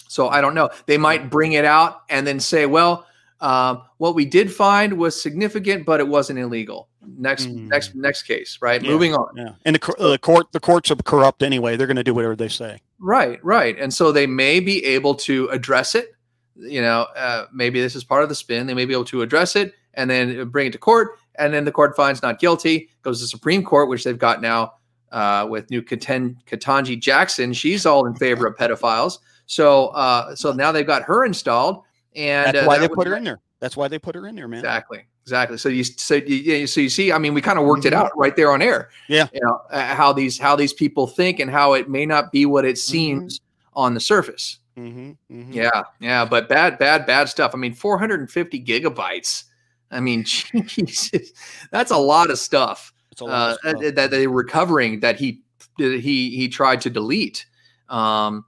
So 0.08 0.28
I 0.28 0.42
don't 0.42 0.54
know. 0.54 0.68
They 0.86 0.98
might 0.98 1.30
bring 1.30 1.52
it 1.54 1.64
out 1.64 2.02
and 2.10 2.26
then 2.26 2.38
say, 2.38 2.66
well. 2.66 3.06
Um, 3.42 3.82
what 3.98 4.14
we 4.14 4.24
did 4.24 4.52
find 4.52 4.94
was 4.94 5.20
significant, 5.20 5.84
but 5.84 6.00
it 6.00 6.06
wasn't 6.08 6.38
illegal. 6.38 6.88
Next, 7.18 7.48
next, 7.48 7.94
next 7.96 8.22
case, 8.22 8.58
right? 8.62 8.80
Mm. 8.80 8.84
Yeah. 8.84 8.90
Moving 8.90 9.14
on. 9.14 9.36
yeah. 9.36 9.52
And 9.64 9.74
the 9.76 9.94
the 9.98 10.18
court 10.18 10.46
the 10.52 10.60
courts 10.60 10.90
are 10.92 10.96
corrupt 10.96 11.42
anyway. 11.42 11.76
They're 11.76 11.88
going 11.88 11.96
to 11.96 12.04
do 12.04 12.14
whatever 12.14 12.36
they 12.36 12.48
say. 12.48 12.80
Right, 13.00 13.44
right. 13.44 13.76
And 13.78 13.92
so 13.92 14.12
they 14.12 14.26
may 14.28 14.60
be 14.60 14.84
able 14.84 15.16
to 15.16 15.48
address 15.48 15.96
it. 15.96 16.14
You 16.56 16.80
know, 16.80 17.08
uh, 17.16 17.46
maybe 17.52 17.80
this 17.80 17.96
is 17.96 18.04
part 18.04 18.22
of 18.22 18.28
the 18.28 18.36
spin. 18.36 18.68
They 18.68 18.74
may 18.74 18.84
be 18.84 18.92
able 18.92 19.06
to 19.06 19.22
address 19.22 19.56
it 19.56 19.74
and 19.94 20.08
then 20.08 20.48
bring 20.50 20.68
it 20.68 20.72
to 20.72 20.78
court. 20.78 21.18
And 21.34 21.52
then 21.52 21.64
the 21.64 21.72
court 21.72 21.96
finds 21.96 22.22
not 22.22 22.38
guilty, 22.38 22.90
goes 23.02 23.18
to 23.18 23.24
the 23.24 23.28
Supreme 23.28 23.64
Court, 23.64 23.88
which 23.88 24.04
they've 24.04 24.18
got 24.18 24.40
now 24.40 24.74
uh, 25.10 25.46
with 25.50 25.68
new 25.70 25.82
Katan- 25.82 26.36
Ketanji 26.46 27.00
Jackson. 27.00 27.52
She's 27.52 27.84
all 27.86 28.06
in 28.06 28.14
favor 28.14 28.46
of 28.46 28.56
pedophiles. 28.56 29.18
So, 29.46 29.88
uh, 29.88 30.36
so 30.36 30.52
now 30.52 30.70
they've 30.70 30.86
got 30.86 31.02
her 31.02 31.24
installed. 31.24 31.82
And 32.14 32.54
That's 32.54 32.64
uh, 32.64 32.66
why 32.66 32.78
that 32.78 32.88
they 32.88 32.94
put 32.94 33.06
her 33.06 33.16
in 33.16 33.24
there. 33.24 33.40
That's 33.60 33.76
why 33.76 33.88
they 33.88 33.98
put 33.98 34.14
her 34.14 34.26
in 34.26 34.34
there, 34.34 34.48
man. 34.48 34.60
Exactly. 34.60 35.04
Exactly. 35.24 35.56
So 35.56 35.68
you 35.68 35.84
so 35.84 36.16
you, 36.16 36.34
yeah, 36.36 36.66
so 36.66 36.80
you 36.80 36.88
see, 36.88 37.12
I 37.12 37.18
mean, 37.18 37.32
we 37.32 37.40
kind 37.40 37.58
of 37.58 37.64
worked 37.64 37.84
it 37.84 37.92
Mhm. 37.92 37.96
out 37.98 38.10
right 38.16 38.34
there 38.34 38.50
on 38.50 38.60
air. 38.60 38.90
Yeah. 39.08 39.28
You 39.32 39.40
know 39.40 39.60
uh, 39.70 39.94
how 39.94 40.12
these 40.12 40.36
how 40.38 40.56
these 40.56 40.72
people 40.72 41.06
think 41.06 41.38
and 41.38 41.48
how 41.50 41.74
it 41.74 41.88
may 41.88 42.04
not 42.04 42.32
be 42.32 42.44
what 42.44 42.64
it 42.64 42.74
Mm-hmm. 42.74 42.90
seems 42.90 43.40
on 43.74 43.94
the 43.94 44.00
surface. 44.00 44.58
hmm 44.74 45.12
hmm 45.30 45.52
Yeah. 45.52 45.82
Yeah. 46.00 46.24
But 46.24 46.48
bad, 46.48 46.78
bad, 46.78 47.06
bad 47.06 47.28
stuff. 47.28 47.52
I 47.54 47.56
mean, 47.58 47.72
450 47.72 48.64
gigabytes. 48.64 49.44
I 49.92 50.00
mean, 50.00 50.24
Jesus, 50.66 51.32
that's 51.70 51.90
a 51.92 51.96
lot 51.96 52.30
of 52.30 52.38
stuff 52.38 52.92
a 53.20 53.24
lot 53.24 53.32
uh, 53.32 53.52
of 53.52 53.58
stuff. 53.58 53.80
that, 53.82 53.94
that 53.94 54.10
they're 54.10 54.28
recovering 54.28 55.00
that 55.00 55.18
he 55.20 55.42
he 55.78 56.30
he 56.36 56.48
tried 56.48 56.80
to 56.80 56.90
delete. 56.90 57.46
Um, 57.88 58.44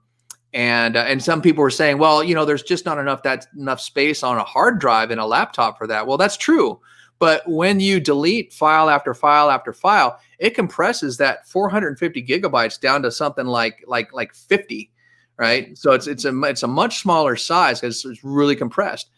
and 0.55 0.95
uh, 0.95 1.01
and 1.01 1.21
some 1.21 1.41
people 1.41 1.61
were 1.61 1.69
saying, 1.69 1.97
well, 1.97 2.23
you 2.23 2.33
know, 2.33 2.45
there's 2.45 2.63
just 2.63 2.85
not 2.85 2.97
enough 2.97 3.21
that 3.23 3.45
enough 3.57 3.81
space 3.81 4.23
on 4.23 4.37
a 4.37 4.43
hard 4.43 4.79
drive 4.79 5.11
in 5.11 5.19
a 5.19 5.27
laptop 5.27 5.77
for 5.77 5.85
that. 5.85 6.07
Well, 6.07 6.17
that's 6.17 6.37
true. 6.37 6.79
But 7.19 7.43
when 7.45 7.81
you 7.81 7.99
delete 7.99 8.53
file 8.53 8.89
after 8.89 9.13
file 9.13 9.51
after 9.51 9.73
file, 9.73 10.17
it 10.39 10.55
compresses 10.55 11.17
that 11.17 11.47
450 11.49 12.25
gigabytes 12.25 12.79
down 12.79 13.01
to 13.03 13.11
something 13.11 13.45
like 13.45 13.83
like 13.85 14.13
like 14.13 14.33
50, 14.33 14.89
right? 15.37 15.77
So 15.77 15.91
it's 15.91 16.07
it's 16.07 16.23
a 16.23 16.41
it's 16.43 16.63
a 16.63 16.67
much 16.67 17.01
smaller 17.01 17.35
size 17.35 17.81
because 17.81 18.05
it's 18.05 18.23
really 18.23 18.55
compressed. 18.55 19.09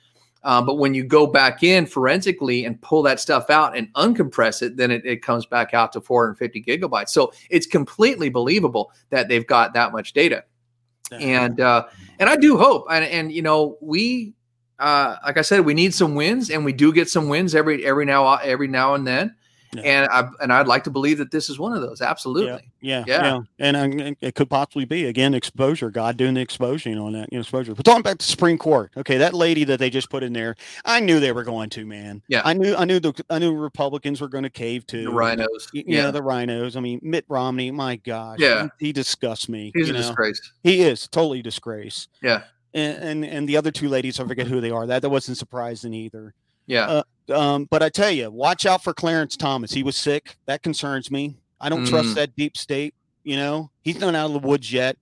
Uh, 0.43 0.61
but 0.61 0.75
when 0.75 0.95
you 0.95 1.03
go 1.03 1.27
back 1.27 1.61
in 1.61 1.85
forensically 1.85 2.65
and 2.65 2.81
pull 2.81 3.03
that 3.03 3.19
stuff 3.19 3.51
out 3.51 3.77
and 3.77 3.93
uncompress 3.93 4.63
it, 4.63 4.75
then 4.77 4.89
it, 4.89 5.05
it 5.05 5.21
comes 5.21 5.45
back 5.45 5.73
out 5.75 5.91
to 5.91 6.01
450 6.01 6.63
gigabytes. 6.63 7.09
So 7.09 7.31
it's 7.51 7.67
completely 7.67 8.29
believable 8.29 8.91
that 9.09 9.27
they've 9.27 9.45
got 9.45 9.73
that 9.73 9.91
much 9.91 10.13
data. 10.13 10.43
And 11.11 11.59
uh, 11.61 11.87
and 12.19 12.29
I 12.29 12.35
do 12.35 12.57
hope, 12.57 12.85
and, 12.91 13.05
and 13.05 13.31
you 13.31 13.41
know, 13.41 13.77
we 13.81 14.33
uh, 14.79 15.15
like 15.25 15.37
I 15.37 15.41
said, 15.41 15.61
we 15.65 15.73
need 15.73 15.93
some 15.93 16.15
wins, 16.15 16.49
and 16.49 16.65
we 16.65 16.73
do 16.73 16.93
get 16.93 17.09
some 17.09 17.29
wins 17.29 17.55
every 17.55 17.85
every 17.85 18.05
now 18.05 18.35
every 18.35 18.67
now 18.67 18.93
and 18.93 19.07
then. 19.07 19.35
Yeah. 19.73 19.81
And 19.81 20.07
I 20.11 20.29
and 20.41 20.53
I'd 20.53 20.67
like 20.67 20.83
to 20.85 20.89
believe 20.89 21.17
that 21.17 21.31
this 21.31 21.49
is 21.49 21.59
one 21.59 21.73
of 21.73 21.81
those. 21.81 22.01
Absolutely. 22.01 22.71
Yeah, 22.79 23.03
Yeah. 23.07 23.23
yeah, 23.23 23.39
and 23.59 23.75
uh, 24.01 24.13
it 24.21 24.35
could 24.35 24.49
possibly 24.49 24.85
be 24.85 25.05
again 25.05 25.33
exposure. 25.33 25.89
God 25.89 26.15
doing 26.17 26.35
the 26.35 26.41
exposing 26.41 26.97
on 26.97 27.13
that, 27.13 27.29
you 27.31 27.37
know, 27.37 27.41
exposure. 27.41 27.75
But 27.75 27.83
talking 27.85 28.01
back 28.03 28.17
to 28.19 28.25
Supreme 28.25 28.57
Court, 28.57 28.91
okay, 28.97 29.17
that 29.17 29.33
lady 29.33 29.63
that 29.65 29.79
they 29.79 29.89
just 29.89 30.09
put 30.09 30.23
in 30.23 30.31
there, 30.33 30.55
I 30.85 30.99
knew 30.99 31.19
they 31.19 31.31
were 31.31 31.43
going 31.43 31.69
to, 31.71 31.85
man. 31.85 32.21
Yeah. 32.27 32.41
I 32.45 32.53
knew, 32.53 32.75
I 32.75 32.85
knew 32.85 32.99
the, 32.99 33.13
I 33.29 33.39
knew 33.39 33.55
Republicans 33.55 34.21
were 34.21 34.29
going 34.29 34.43
to 34.43 34.49
cave 34.49 34.85
to 34.87 35.03
The 35.03 35.09
rhinos. 35.11 35.67
Y- 35.73 35.83
Yeah. 35.85 36.05
Yeah, 36.05 36.11
the 36.11 36.23
rhinos. 36.23 36.75
I 36.75 36.79
mean, 36.79 36.99
Mitt 37.03 37.25
Romney. 37.27 37.71
My 37.71 37.97
gosh, 37.97 38.39
Yeah. 38.39 38.69
he, 38.79 38.87
he 38.87 38.93
disgusts 38.93 39.49
me. 39.49 39.71
He's 39.75 39.87
you 39.89 39.93
a 39.93 39.97
know? 39.97 40.03
disgrace. 40.03 40.39
He 40.63 40.81
is 40.81 41.07
totally 41.07 41.41
disgrace. 41.41 42.07
Yeah. 42.21 42.43
And, 42.73 43.03
and 43.03 43.25
and 43.25 43.49
the 43.49 43.57
other 43.57 43.71
two 43.71 43.89
ladies, 43.89 44.19
I 44.19 44.25
forget 44.27 44.47
who 44.47 44.61
they 44.61 44.69
are. 44.71 44.85
That 44.85 45.01
that 45.01 45.09
wasn't 45.09 45.37
surprising 45.37 45.93
either. 45.93 46.33
Yeah. 46.67 46.85
Uh, 46.87 47.03
Um, 47.33 47.67
but 47.69 47.83
I 47.83 47.89
tell 47.89 48.11
you, 48.11 48.31
watch 48.31 48.65
out 48.65 48.83
for 48.83 48.93
Clarence 48.93 49.35
Thomas. 49.35 49.71
He 49.71 49.83
was 49.83 49.95
sick. 49.97 50.37
That 50.45 50.63
concerns 50.63 51.11
me. 51.11 51.35
I 51.59 51.69
don't 51.69 51.83
Mm. 51.85 51.89
trust 51.89 52.15
that 52.15 52.35
deep 52.35 52.55
state. 52.57 52.93
You 53.23 53.35
know, 53.35 53.69
he's 53.81 53.99
not 53.99 54.15
out 54.15 54.27
of 54.27 54.41
the 54.41 54.47
woods 54.47 54.71
yet. 54.71 54.97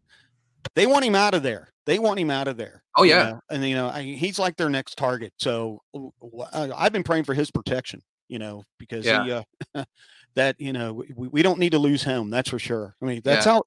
They 0.75 0.87
want 0.87 1.05
him 1.05 1.13
out 1.15 1.33
of 1.35 1.43
there. 1.43 1.69
They 1.85 1.99
want 1.99 2.19
him 2.19 2.31
out 2.31 2.47
of 2.47 2.57
there. 2.57 2.81
Oh, 2.97 3.03
you 3.03 3.11
yeah. 3.11 3.23
know? 3.23 3.39
and 3.51 3.63
you 3.63 3.75
know 3.75 3.87
I, 3.89 4.01
he's 4.01 4.39
like 4.39 4.55
their 4.57 4.69
next 4.69 4.97
target. 4.97 5.33
So 5.37 5.81
I've 6.51 6.91
been 6.91 7.03
praying 7.03 7.25
for 7.25 7.33
his 7.33 7.51
protection. 7.51 8.01
You 8.27 8.39
know, 8.39 8.63
because 8.79 9.05
Yeah. 9.05 9.23
he, 9.23 9.31
uh, 9.75 9.83
that 10.35 10.59
you 10.59 10.73
know 10.73 10.93
we, 10.93 11.27
we 11.27 11.41
don't 11.43 11.59
need 11.59 11.73
to 11.73 11.77
lose 11.79 12.01
him. 12.01 12.31
That's 12.31 12.49
for 12.49 12.57
sure. 12.57 12.95
I 13.01 13.05
mean, 13.05 13.21
that's 13.23 13.45
how 13.45 13.63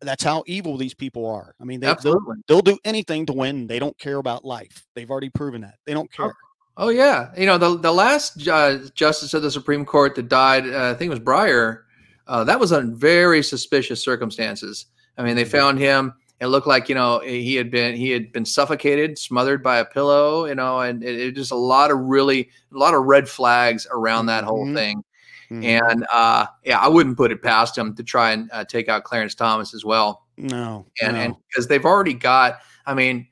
that's 0.00 0.24
how 0.24 0.42
evil 0.48 0.76
these 0.76 0.94
people 0.94 1.26
are. 1.26 1.54
I 1.60 1.64
mean, 1.64 1.78
they, 1.78 1.94
they'll, 2.02 2.20
they'll 2.48 2.60
do 2.62 2.76
anything 2.84 3.24
to 3.26 3.32
win. 3.32 3.68
They 3.68 3.78
don't 3.78 3.96
care 3.98 4.16
about 4.16 4.44
life. 4.44 4.84
They've 4.96 5.08
already 5.10 5.30
proven 5.30 5.60
that. 5.60 5.76
They 5.86 5.94
don't 5.94 6.10
care. 6.12 6.34
Oh 6.82 6.88
yeah, 6.88 7.30
you 7.36 7.44
know 7.44 7.58
the 7.58 7.76
the 7.78 7.92
last 7.92 8.48
uh, 8.48 8.78
justice 8.94 9.34
of 9.34 9.42
the 9.42 9.50
Supreme 9.50 9.84
Court 9.84 10.14
that 10.14 10.28
died, 10.28 10.66
uh, 10.66 10.90
I 10.90 10.94
think 10.94 11.08
it 11.08 11.10
was 11.10 11.20
Breyer. 11.20 11.82
Uh, 12.26 12.42
that 12.44 12.58
was 12.58 12.72
on 12.72 12.94
very 12.96 13.42
suspicious 13.42 14.02
circumstances. 14.02 14.86
I 15.18 15.22
mean, 15.22 15.36
they 15.36 15.44
found 15.44 15.78
him. 15.78 16.14
It 16.40 16.46
looked 16.46 16.66
like 16.66 16.88
you 16.88 16.94
know 16.94 17.20
he 17.20 17.54
had 17.54 17.70
been 17.70 17.94
he 17.96 18.08
had 18.08 18.32
been 18.32 18.46
suffocated, 18.46 19.18
smothered 19.18 19.62
by 19.62 19.76
a 19.76 19.84
pillow. 19.84 20.46
You 20.46 20.54
know, 20.54 20.80
and 20.80 21.04
it, 21.04 21.20
it 21.20 21.32
just 21.34 21.52
a 21.52 21.54
lot 21.56 21.90
of 21.90 21.98
really 21.98 22.48
a 22.74 22.78
lot 22.78 22.94
of 22.94 23.02
red 23.04 23.28
flags 23.28 23.86
around 23.92 24.24
that 24.26 24.44
whole 24.44 24.64
Mhm. 24.64 24.74
thing. 24.74 25.04
Mhm. 25.50 25.64
And 25.90 26.06
uh, 26.10 26.46
yeah, 26.64 26.78
I 26.78 26.88
wouldn't 26.88 27.18
put 27.18 27.30
it 27.30 27.42
past 27.42 27.76
him 27.76 27.94
to 27.96 28.02
try 28.02 28.30
and 28.32 28.48
uh, 28.52 28.64
take 28.64 28.88
out 28.88 29.04
Clarence 29.04 29.34
Thomas 29.34 29.74
as 29.74 29.84
well 29.84 30.24
no, 30.38 30.86
and 31.02 31.14
no. 31.14 31.40
because 31.48 31.66
they've 31.68 31.84
already 31.84 32.14
got 32.14 32.60
i 32.86 32.94
mean 32.94 33.26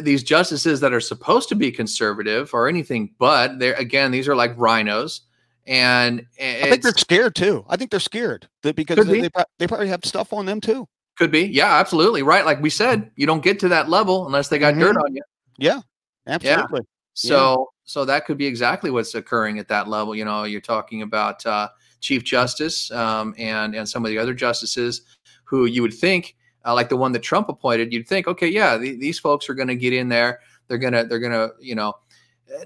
these 0.00 0.22
justices 0.22 0.80
that 0.80 0.92
are 0.92 1.00
supposed 1.00 1.48
to 1.48 1.54
be 1.54 1.70
conservative 1.70 2.52
or 2.52 2.68
anything 2.68 3.14
but 3.18 3.58
they're 3.58 3.74
again 3.74 4.10
these 4.10 4.26
are 4.28 4.34
like 4.36 4.52
rhinos 4.56 5.22
and 5.66 6.24
I 6.40 6.70
think 6.70 6.82
they're 6.82 6.92
scared 6.92 7.34
too. 7.34 7.64
I 7.68 7.76
think 7.76 7.90
they're 7.90 7.98
scared 7.98 8.48
that 8.62 8.76
because 8.76 9.04
they, 9.04 9.22
be. 9.22 9.30
they, 9.58 9.66
probably 9.66 9.88
have 9.88 10.04
stuff 10.04 10.32
on 10.32 10.46
them 10.46 10.60
too. 10.60 10.86
could 11.16 11.32
be 11.32 11.42
yeah 11.42 11.76
absolutely 11.78 12.22
right 12.22 12.44
like 12.44 12.60
we 12.62 12.70
said 12.70 13.10
you 13.16 13.26
don't 13.26 13.42
get 13.42 13.58
to 13.60 13.68
that 13.68 13.88
level 13.88 14.26
unless 14.26 14.48
they 14.48 14.58
got 14.58 14.74
dirt 14.74 14.96
on 14.96 15.14
you 15.14 15.22
Yeah, 15.58 15.80
absolutely. 16.26 16.82
so 17.14 17.70
so 17.84 18.04
that 18.04 18.26
could 18.26 18.38
be 18.38 18.46
exactly 18.46 18.90
what's 18.90 19.14
occurring 19.14 19.58
at 19.58 19.68
that 19.68 19.88
level 19.88 20.14
you 20.14 20.24
know 20.24 20.44
you're 20.44 20.60
talking 20.60 21.02
about 21.02 21.44
uh, 21.46 21.68
chief 22.00 22.22
justice 22.22 22.90
um, 22.92 23.34
and 23.38 23.74
and 23.74 23.88
some 23.88 24.04
of 24.04 24.10
the 24.10 24.18
other 24.18 24.34
justices 24.34 25.02
who 25.44 25.66
you 25.66 25.82
would 25.82 25.94
think 25.94 26.36
uh, 26.66 26.74
like 26.74 26.88
the 26.88 26.96
one 26.96 27.12
that 27.12 27.22
trump 27.22 27.48
appointed 27.48 27.92
you'd 27.92 28.06
think 28.06 28.26
okay 28.28 28.48
yeah 28.48 28.76
the, 28.76 28.96
these 28.96 29.18
folks 29.18 29.48
are 29.48 29.54
going 29.54 29.68
to 29.68 29.76
get 29.76 29.92
in 29.92 30.08
there. 30.08 30.40
They're 30.68 30.78
gonna 30.78 31.04
they're 31.04 31.20
gonna 31.20 31.50
you 31.60 31.74
know 31.76 31.94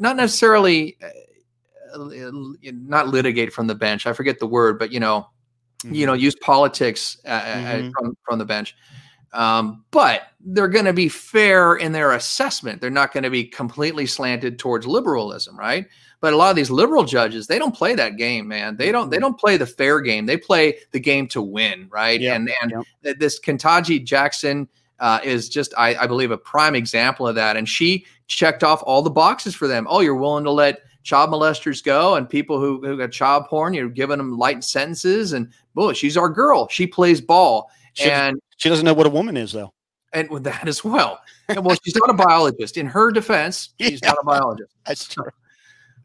not 0.00 0.16
necessarily 0.16 0.96
uh, 1.02 2.30
not 2.72 3.08
litigate 3.08 3.52
from 3.52 3.66
the 3.66 3.74
bench. 3.74 4.06
I 4.06 4.12
forget 4.12 4.38
the 4.38 4.46
word 4.46 4.78
but 4.78 4.90
you 4.92 5.00
know 5.00 5.28
you 5.84 6.06
know 6.06 6.12
use 6.14 6.34
politics 6.36 7.18
uh, 7.24 7.28
uh, 7.28 7.56
Mhm. 7.56 7.92
from 7.92 8.16
from 8.24 8.38
the 8.38 8.44
bench. 8.44 8.74
Um, 9.32 9.84
but 9.92 10.22
they're 10.40 10.68
going 10.68 10.86
to 10.86 10.92
be 10.92 11.08
fair 11.08 11.76
in 11.76 11.92
their 11.92 12.12
assessment. 12.12 12.80
They're 12.80 12.90
not 12.90 13.12
going 13.12 13.22
to 13.22 13.30
be 13.30 13.44
completely 13.44 14.04
slanted 14.06 14.58
towards 14.58 14.86
liberalism 14.86 15.56
right 15.56 15.86
but 16.20 16.32
a 16.32 16.36
lot 16.36 16.50
of 16.50 16.56
these 16.56 16.70
liberal 16.70 17.04
judges 17.04 17.46
they 17.46 17.58
don't 17.58 17.74
play 17.74 17.94
that 17.94 18.16
game 18.16 18.46
man 18.48 18.76
they 18.76 18.92
don't 18.92 19.10
they 19.10 19.18
don't 19.18 19.38
play 19.38 19.56
the 19.56 19.66
fair 19.66 20.00
game 20.00 20.26
they 20.26 20.36
play 20.36 20.78
the 20.92 21.00
game 21.00 21.26
to 21.28 21.40
win 21.42 21.86
right 21.90 22.20
Yep, 22.20 22.36
and 22.36 22.50
and 22.62 22.84
yep. 23.02 23.18
this 23.18 23.40
Ketanji 23.40 24.04
Jackson 24.04 24.68
uh, 24.98 25.18
is 25.24 25.48
just 25.48 25.72
I, 25.78 25.94
I 25.94 26.06
believe 26.06 26.30
a 26.30 26.36
prime 26.38 26.74
example 26.74 27.26
of 27.26 27.34
that 27.36 27.56
and 27.56 27.68
she 27.68 28.04
checked 28.28 28.62
off 28.62 28.82
all 28.84 29.00
the 29.02 29.10
boxes 29.10 29.54
for 29.54 29.66
them 29.66 29.86
oh 29.88 30.00
you're 30.00 30.14
willing 30.14 30.44
to 30.44 30.50
let 30.50 30.80
child 31.02 31.30
molesters 31.30 31.82
go 31.82 32.16
and 32.16 32.28
people 32.28 32.60
who, 32.60 32.84
who 32.86 32.98
got 32.98 33.10
child 33.10 33.46
porn 33.46 33.72
you're 33.72 33.88
giving 33.88 34.18
them 34.18 34.36
light 34.36 34.62
sentences 34.62 35.32
and 35.32 35.48
boy 35.74 35.94
she's 35.94 36.18
our 36.18 36.28
girl 36.28 36.68
she 36.68 36.86
plays 36.86 37.20
ball 37.22 37.70
She, 37.94 38.10
and 38.10 38.38
she 38.58 38.68
doesn't 38.68 38.84
know 38.84 38.92
what 38.92 39.06
a 39.06 39.10
woman 39.10 39.38
is 39.38 39.52
though. 39.52 39.72
and 40.12 40.28
with 40.28 40.44
that 40.50 40.68
as 40.68 40.84
well. 40.84 41.18
And 41.48 41.64
well, 41.64 41.76
she's 41.82 41.96
not 41.96 42.10
a 42.10 42.14
biologist. 42.14 42.76
In 42.76 42.86
her 42.86 43.10
defense, 43.10 43.70
she's 43.80 44.00
Yeah. 44.02 44.10
not 44.10 44.18
a 44.20 44.24
biologist. 44.26 44.70
That's 44.86 45.08
true. 45.08 45.24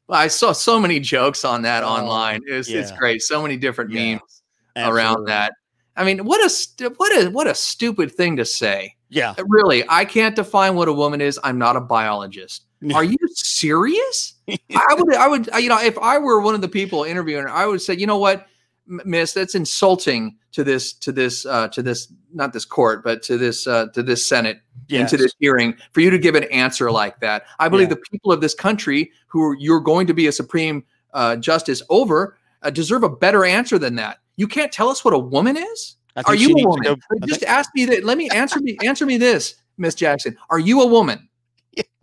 I 0.10 0.27
saw 0.27 0.52
so 0.52 0.80
many 0.80 0.99
jokes 0.99 1.44
on 1.44 1.61
that 1.64 1.84
Oh, 1.84 1.88
online. 1.88 2.41
It's 2.45 2.69
it's 2.69 2.91
yeah. 2.91 2.98
great. 2.98 3.22
So 3.22 3.41
many 3.41 3.57
different 3.57 3.91
Yeah, 3.91 4.14
memes 4.14 4.44
around 4.77 5.26
that. 5.26 5.53
I 5.95 6.03
mean, 6.03 6.26
what 6.26 6.41
a 6.41 6.90
what 6.98 7.23
a 7.23 7.30
what 7.30 7.48
a 7.48 7.56
stupid 7.56 8.11
thing 8.11 8.36
to 8.38 8.45
say. 8.45 8.95
Yeah. 9.10 9.34
Uh, 9.38 9.45
really, 9.48 9.84
I 9.88 10.06
can't 10.06 10.36
define 10.36 10.76
what 10.76 10.88
a 10.88 10.94
woman 10.94 11.22
is. 11.22 11.40
I'm 11.44 11.57
not 11.57 11.76
a 11.76 11.82
biologist. 11.82 12.65
Are 12.94 13.03
you 13.03 13.18
serious? 13.34 14.34
I 14.48 14.95
would, 14.95 15.15
I 15.15 15.27
would, 15.27 15.49
you 15.60 15.69
know, 15.69 15.82
if 15.82 15.98
I 15.98 16.19
were 16.19 16.40
one 16.40 16.53
of 16.53 16.61
the 16.61 16.68
people 16.68 17.03
interviewing 17.03 17.44
her, 17.44 17.49
I 17.49 17.65
would 17.65 17.82
say, 17.82 17.95
you 17.95 18.06
know 18.06 18.18
what, 18.19 18.45
Miss, 18.88 19.34
that's 19.34 19.56
insulting 19.56 20.38
to 20.52 20.64
this, 20.64 20.94
to 20.94 21.12
this, 21.12 21.45
uh, 21.45 21.68
to 21.70 21.82
this, 21.82 22.12
not 22.34 22.53
this 22.53 22.66
court, 22.66 23.03
but 23.03 23.24
to 23.24 23.38
this, 23.38 23.66
uh, 23.68 23.88
to 23.94 24.03
this 24.03 24.28
Senate, 24.28 24.62
Yes. 24.88 25.12
into 25.12 25.22
this 25.24 25.34
hearing, 25.40 25.76
for 25.94 26.02
you 26.02 26.10
to 26.12 26.20
give 26.20 26.36
an 26.36 26.44
answer 26.45 26.91
like 26.91 27.20
that. 27.22 27.44
I 27.60 27.68
believe 27.70 27.88
Yeah. 27.90 27.95
the 27.95 28.02
people 28.12 28.32
of 28.32 28.41
this 28.41 28.53
country, 28.53 29.12
who 29.28 29.56
you're 29.57 29.80
going 29.80 30.06
to 30.07 30.14
be 30.14 30.28
a 30.28 30.32
supreme 30.32 30.84
uh, 31.14 31.36
justice 31.38 31.82
over, 31.90 32.38
uh, 32.62 32.70
deserve 32.70 33.03
a 33.03 33.10
better 33.10 33.44
answer 33.45 33.80
than 33.80 33.95
that. 33.95 34.20
You 34.36 34.48
can't 34.48 34.72
tell 34.72 34.90
us 34.90 35.03
what 35.06 35.14
a 35.14 35.18
woman 35.20 35.56
is. 35.57 35.95
Are 36.26 36.36
you 36.36 36.49
a 36.57 36.68
woman? 36.68 36.84
go- 36.84 36.95
Just 37.28 37.40
think- 37.41 37.52
ask 37.52 37.70
me 37.76 37.86
that. 37.86 38.03
Let 38.03 38.18
me 38.18 38.30
answer 38.30 38.60
me. 38.60 38.78
Answer 38.86 39.06
me 39.06 39.18
this, 39.18 39.56
Miss 39.78 39.95
Jackson. 39.95 40.38
Are 40.49 40.60
you 40.60 40.82
a 40.82 40.86
woman? 40.88 41.28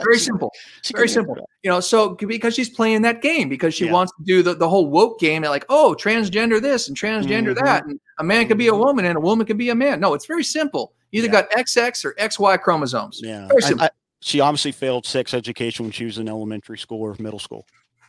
Very 0.05 0.19
simple. 0.19 0.51
very 0.95 1.09
simple. 1.09 1.37
You 1.63 1.71
know, 1.71 1.81
so 1.81 2.11
because 2.15 2.55
she's 2.55 2.69
playing 2.71 3.03
that 3.03 3.23
game 3.23 3.49
because 3.49 3.75
she 3.75 3.87
Yeah. 3.87 3.93
wants 3.93 4.13
to 4.19 4.25
do 4.25 4.43
the, 4.43 4.55
the 4.55 4.69
whole 4.69 4.87
woke 4.87 5.19
game, 5.21 5.43
and 5.45 5.51
like, 5.51 5.65
oh, 5.69 5.95
transgender 5.99 6.61
this 6.61 6.89
and 6.89 6.97
transgender 6.97 7.55
Mhm. 7.55 7.65
that, 7.65 7.85
and 7.87 7.99
a 8.19 8.25
man 8.25 8.49
could 8.49 8.59
be 8.59 8.69
a 8.69 8.73
Mhm. 8.73 8.79
woman 8.79 9.05
and 9.05 9.17
a 9.17 9.21
woman 9.21 9.47
could 9.47 9.59
be 9.59 9.71
a 9.71 9.75
man. 9.75 10.01
No, 10.01 10.15
it's 10.15 10.27
very 10.27 10.45
simple. 10.45 10.93
You 11.11 11.19
either 11.23 11.33
Yeah. 11.33 11.43
got 11.43 11.51
XX 11.53 12.05
or 12.05 12.15
XY 12.19 12.57
chromosomes. 12.57 13.21
Yeah. 13.23 13.47
Very 13.49 13.63
I- 13.63 13.67
simple. 13.67 13.85
I- 13.87 13.91
she 14.21 14.41
obviously 14.41 14.73
failed 14.73 15.05
sex 15.07 15.35
education 15.35 15.85
when 15.87 15.93
she 15.93 16.05
was 16.05 16.19
in 16.19 16.29
elementary 16.29 16.79
school 16.79 17.01
or 17.03 17.17
middle 17.19 17.39
school. 17.41 17.67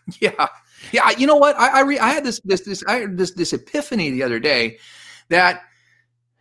Yeah, 0.19 0.47
yeah. 0.91 1.11
You 1.17 1.27
know 1.27 1.37
what? 1.37 1.57
I 1.57 1.79
I, 1.79 1.79
re- 1.81 1.97
I 1.99 2.09
had 2.09 2.25
this 2.25 2.41
this 2.43 2.59
this 2.61 2.83
I 2.87 3.05
this 3.09 3.31
this 3.31 3.53
epiphany 3.53 4.09
the 4.11 4.21
other 4.23 4.37
day 4.37 4.77
that 5.29 5.61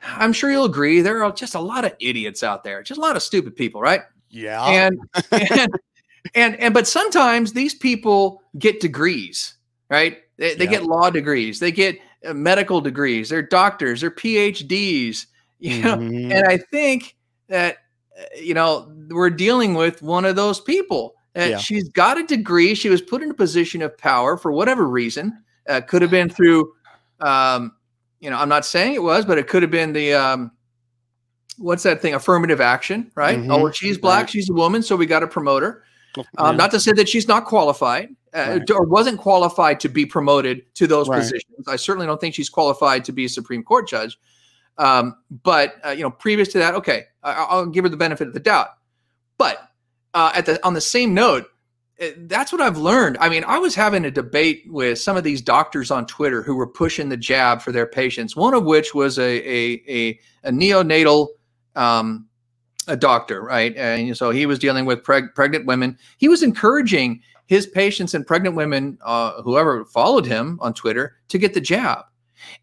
I'm 0.05 0.33
sure 0.33 0.51
you'll 0.51 0.65
agree 0.65 1.01
there 1.01 1.23
are 1.23 1.31
just 1.31 1.55
a 1.55 1.61
lot 1.61 1.85
of 1.85 1.93
idiots 2.01 2.43
out 2.43 2.65
there, 2.65 2.83
just 2.83 2.99
a 2.99 3.01
lot 3.01 3.15
of 3.15 3.23
stupid 3.23 3.55
people, 3.55 3.81
right? 3.81 4.01
Yeah. 4.33 4.65
and 4.65 4.99
and 5.31 5.71
and 6.35 6.57
and 6.57 6.75
but 6.75 6.89
sometimes 6.89 7.53
these 7.53 7.75
people 7.75 8.43
get 8.59 8.81
degrees 8.81 9.55
right 9.91 10.19
they, 10.39 10.55
they 10.55 10.65
Yeah. 10.65 10.71
get 10.71 10.85
law 10.85 11.11
degrees 11.11 11.61
they 11.61 11.71
get 11.71 11.99
uh, 12.27 12.33
medical 12.35 12.81
degrees 12.81 13.29
they're 13.29 13.43
doctors 13.43 14.01
they're 14.01 14.11
phds 14.11 15.27
you 15.61 15.83
know 15.83 15.97
Mhm. 15.99 16.33
and 16.35 16.45
i 16.49 16.57
think 16.57 17.15
that 17.49 17.77
uh, 18.19 18.23
you 18.41 18.55
know 18.55 18.91
we're 19.11 19.31
dealing 19.31 19.75
with 19.75 20.03
one 20.03 20.25
of 20.25 20.35
those 20.37 20.61
people 20.61 21.15
Uh, 21.37 21.49
Yeah. 21.51 21.59
she's 21.59 21.89
got 21.91 22.19
a 22.19 22.25
degree 22.25 22.75
she 22.75 22.89
was 22.91 23.01
put 23.03 23.23
in 23.23 23.31
a 23.31 23.35
position 23.35 23.83
of 23.83 23.97
power 23.99 24.37
for 24.37 24.51
whatever 24.53 24.89
reason 24.89 25.33
uh, 25.69 25.81
could 25.81 26.03
have 26.03 26.11
been 26.11 26.29
through 26.31 26.73
um, 27.21 27.73
you 28.21 28.31
know 28.31 28.39
i'm 28.39 28.49
not 28.49 28.65
saying 28.65 28.95
it 28.95 29.03
was 29.03 29.25
but 29.25 29.39
it 29.39 29.47
could 29.49 29.63
have 29.63 29.71
been 29.71 29.93
the 29.93 30.15
um, 30.15 30.51
what's 31.59 31.83
that 31.83 32.01
thing 32.03 32.15
affirmative 32.15 32.61
action 32.61 33.11
right 33.15 33.39
oh 33.39 33.43
Mhm. 33.43 33.63
well, 33.63 33.73
she's 33.73 33.99
black 33.99 34.23
Right. 34.23 34.31
she's 34.31 34.51
a 34.51 34.53
woman 34.53 34.83
so 34.83 34.97
we 34.97 35.07
got 35.07 35.21
to 35.21 35.27
promote 35.27 35.63
her 35.63 35.83
Yeah. 36.17 36.25
um, 36.39 36.57
not 36.57 36.71
to 36.73 36.81
say 36.81 36.93
that 36.93 37.09
she's 37.09 37.29
not 37.29 37.45
qualified 37.45 38.11
uh, 38.35 38.59
Right. 38.59 38.71
or 38.71 38.85
wasn't 38.85 39.19
qualified 39.19 39.79
to 39.81 39.89
be 39.89 40.07
promoted 40.07 40.63
to 40.75 40.87
those 40.87 41.09
Right. 41.09 41.19
positions 41.21 41.69
i 41.69 41.77
certainly 41.77 42.07
don't 42.07 42.21
think 42.21 42.35
she's 42.35 42.49
qualified 42.51 43.05
to 43.05 43.13
be 43.13 43.25
a 43.27 43.29
supreme 43.29 43.63
court 43.63 43.89
judge 43.89 44.19
um, 44.79 45.17
but 45.43 45.75
uh, 45.85 45.91
you 45.91 46.03
know 46.03 46.11
previous 46.11 46.49
to 46.49 46.59
that 46.59 46.75
okay 46.75 47.05
I, 47.23 47.33
i'll 47.51 47.67
give 47.67 47.85
her 47.85 47.89
the 47.91 47.97
benefit 47.97 48.29
of 48.29 48.35
the 48.35 48.41
doubt 48.41 48.69
but 49.39 49.59
uh, 50.15 50.31
at 50.35 50.47
the 50.47 50.65
on 50.67 50.75
the 50.75 50.81
same 50.81 51.15
note 51.15 51.47
uh, 52.01 52.07
that's 52.21 52.51
what 52.53 52.61
I've 52.61 52.79
learned. 52.79 53.19
I 53.21 53.29
mean, 53.29 53.45
I 53.47 53.59
was 53.59 53.75
having 53.75 54.07
a 54.07 54.11
debate 54.11 54.65
with 54.67 54.99
some 54.99 55.17
of 55.17 55.25
these 55.25 55.43
doctors 55.43 55.91
on 55.91 56.07
Twitter 56.07 56.43
who 56.43 56.57
were 56.57 56.67
pushing 56.67 57.11
the 57.11 57.19
jab 57.19 57.61
for 57.61 57.71
their 57.71 57.87
patients. 57.87 58.35
One 58.35 58.55
of 58.55 58.65
which 58.65 58.95
was 58.95 59.19
a 59.19 59.23
a 59.47 59.83
a, 59.89 60.19
a 60.45 60.51
neonatal 60.51 61.29
um, 61.77 62.27
a 62.89 62.97
doctor, 62.97 63.43
right? 63.43 63.77
And 63.77 64.17
so 64.17 64.31
he 64.31 64.47
was 64.47 64.59
dealing 64.59 64.85
with 64.85 65.03
preg- 65.03 65.35
pregnant 65.35 65.67
women. 65.67 65.99
He 66.19 66.29
was 66.29 66.43
encouraging 66.43 67.23
his 67.47 67.67
patients 67.67 68.15
and 68.15 68.27
pregnant 68.27 68.57
women, 68.57 68.99
uh, 69.03 69.43
whoever 69.43 69.85
followed 69.85 70.27
him 70.27 70.59
on 70.63 70.75
Twitter, 70.75 71.17
to 71.29 71.39
get 71.39 71.55
the 71.55 71.61
jab. 71.61 72.05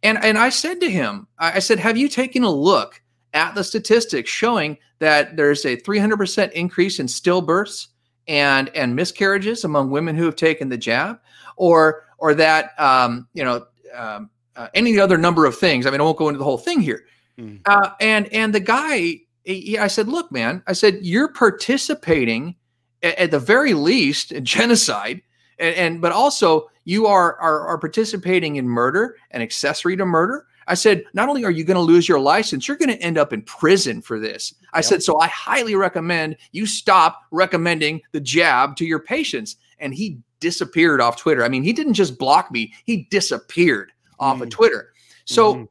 And 0.03 0.18
and 0.23 0.38
I 0.38 0.49
said 0.49 0.81
to 0.81 0.91
him, 0.91 1.27
I 1.38 1.60
said, 1.60 1.80
have 1.80 1.98
you 1.98 2.10
taken 2.10 2.44
a 2.44 2.52
look 2.52 3.02
at 3.34 3.56
the 3.56 3.64
statistics 3.64 4.30
showing 4.30 4.77
that 4.99 5.38
there's 5.38 5.64
a 5.65 5.77
300% 5.77 6.52
increase 6.52 6.99
in 6.99 7.06
stillbirths 7.06 7.88
and 8.27 8.69
and 8.76 8.95
miscarriages 8.95 9.64
among 9.64 9.90
women 9.90 10.15
who 10.15 10.26
have 10.26 10.36
taken 10.36 10.69
the 10.69 10.77
jab, 10.77 11.19
or 11.56 12.03
or 12.18 12.34
that 12.36 12.80
um, 12.80 13.27
you 13.34 13.44
know 13.44 13.65
um, 13.95 14.30
uh, 14.56 14.68
any 14.73 14.99
other 14.99 15.18
number 15.18 15.45
of 15.45 15.57
things. 15.57 15.86
I 15.86 15.91
mean, 15.91 16.02
I 16.02 16.03
won't 16.03 16.18
go 16.18 16.30
into 16.30 16.38
the 16.38 16.44
whole 16.44 16.57
thing 16.57 16.81
here. 16.81 17.06
Mm. 17.40 17.61
Uh, 17.66 17.91
and 18.02 18.28
and 18.34 18.53
the 18.53 18.60
guy, 18.60 19.22
he, 19.45 19.78
I 19.78 19.88
said, 19.88 20.07
look, 20.07 20.32
man, 20.32 20.61
I 20.68 20.74
said 20.74 20.99
you're 21.02 21.32
participating 21.34 22.56
at, 23.02 23.18
at 23.18 23.32
the 23.32 23.40
very 23.40 23.74
least 23.74 24.32
in 24.32 24.44
genocide, 24.45 25.22
and, 25.57 25.76
and 25.76 26.02
but 26.02 26.11
also 26.11 26.70
you 26.84 27.07
are, 27.07 27.38
are 27.40 27.68
are 27.68 27.78
participating 27.78 28.57
in 28.57 28.68
murder 28.68 29.16
and 29.32 29.41
accessory 29.41 29.95
to 29.98 30.06
murder. 30.06 30.45
I 30.68 30.76
said, 30.76 31.03
not 31.14 31.30
only 31.30 31.44
are 31.45 31.52
you 31.52 31.64
going 31.64 31.76
to 31.76 31.82
lose 31.82 32.07
your 32.07 32.20
license, 32.20 32.68
you're 32.68 32.78
going 32.78 32.90
to 32.95 33.02
end 33.02 33.18
up 33.18 33.34
in 33.34 33.41
prison 33.41 34.03
for 34.03 34.20
this. 34.20 34.53
I 34.74 34.78
Yep. 34.80 34.86
said, 34.86 35.03
so 35.03 35.20
I 35.20 35.28
highly 35.28 35.74
recommend 35.74 36.36
you 36.52 36.68
stop 36.68 37.24
recommending 37.32 38.02
the 38.11 38.20
jab 38.22 38.76
to 38.76 38.86
your 38.86 38.99
patients. 38.99 39.56
And 39.80 39.95
he 39.95 40.20
disappeared 40.40 41.02
off 41.02 41.18
Twitter. 41.18 41.44
I 41.44 41.49
mean, 41.49 41.64
he 41.64 41.74
didn't 41.74 41.95
just 41.95 42.20
block 42.20 42.52
me, 42.52 42.72
he 42.86 43.07
disappeared 43.10 43.91
off 44.20 44.41
of 44.41 44.48
Mhm. 44.49 44.52
Twitter. 44.52 44.94
So 45.26 45.56
Mhm. 45.56 45.68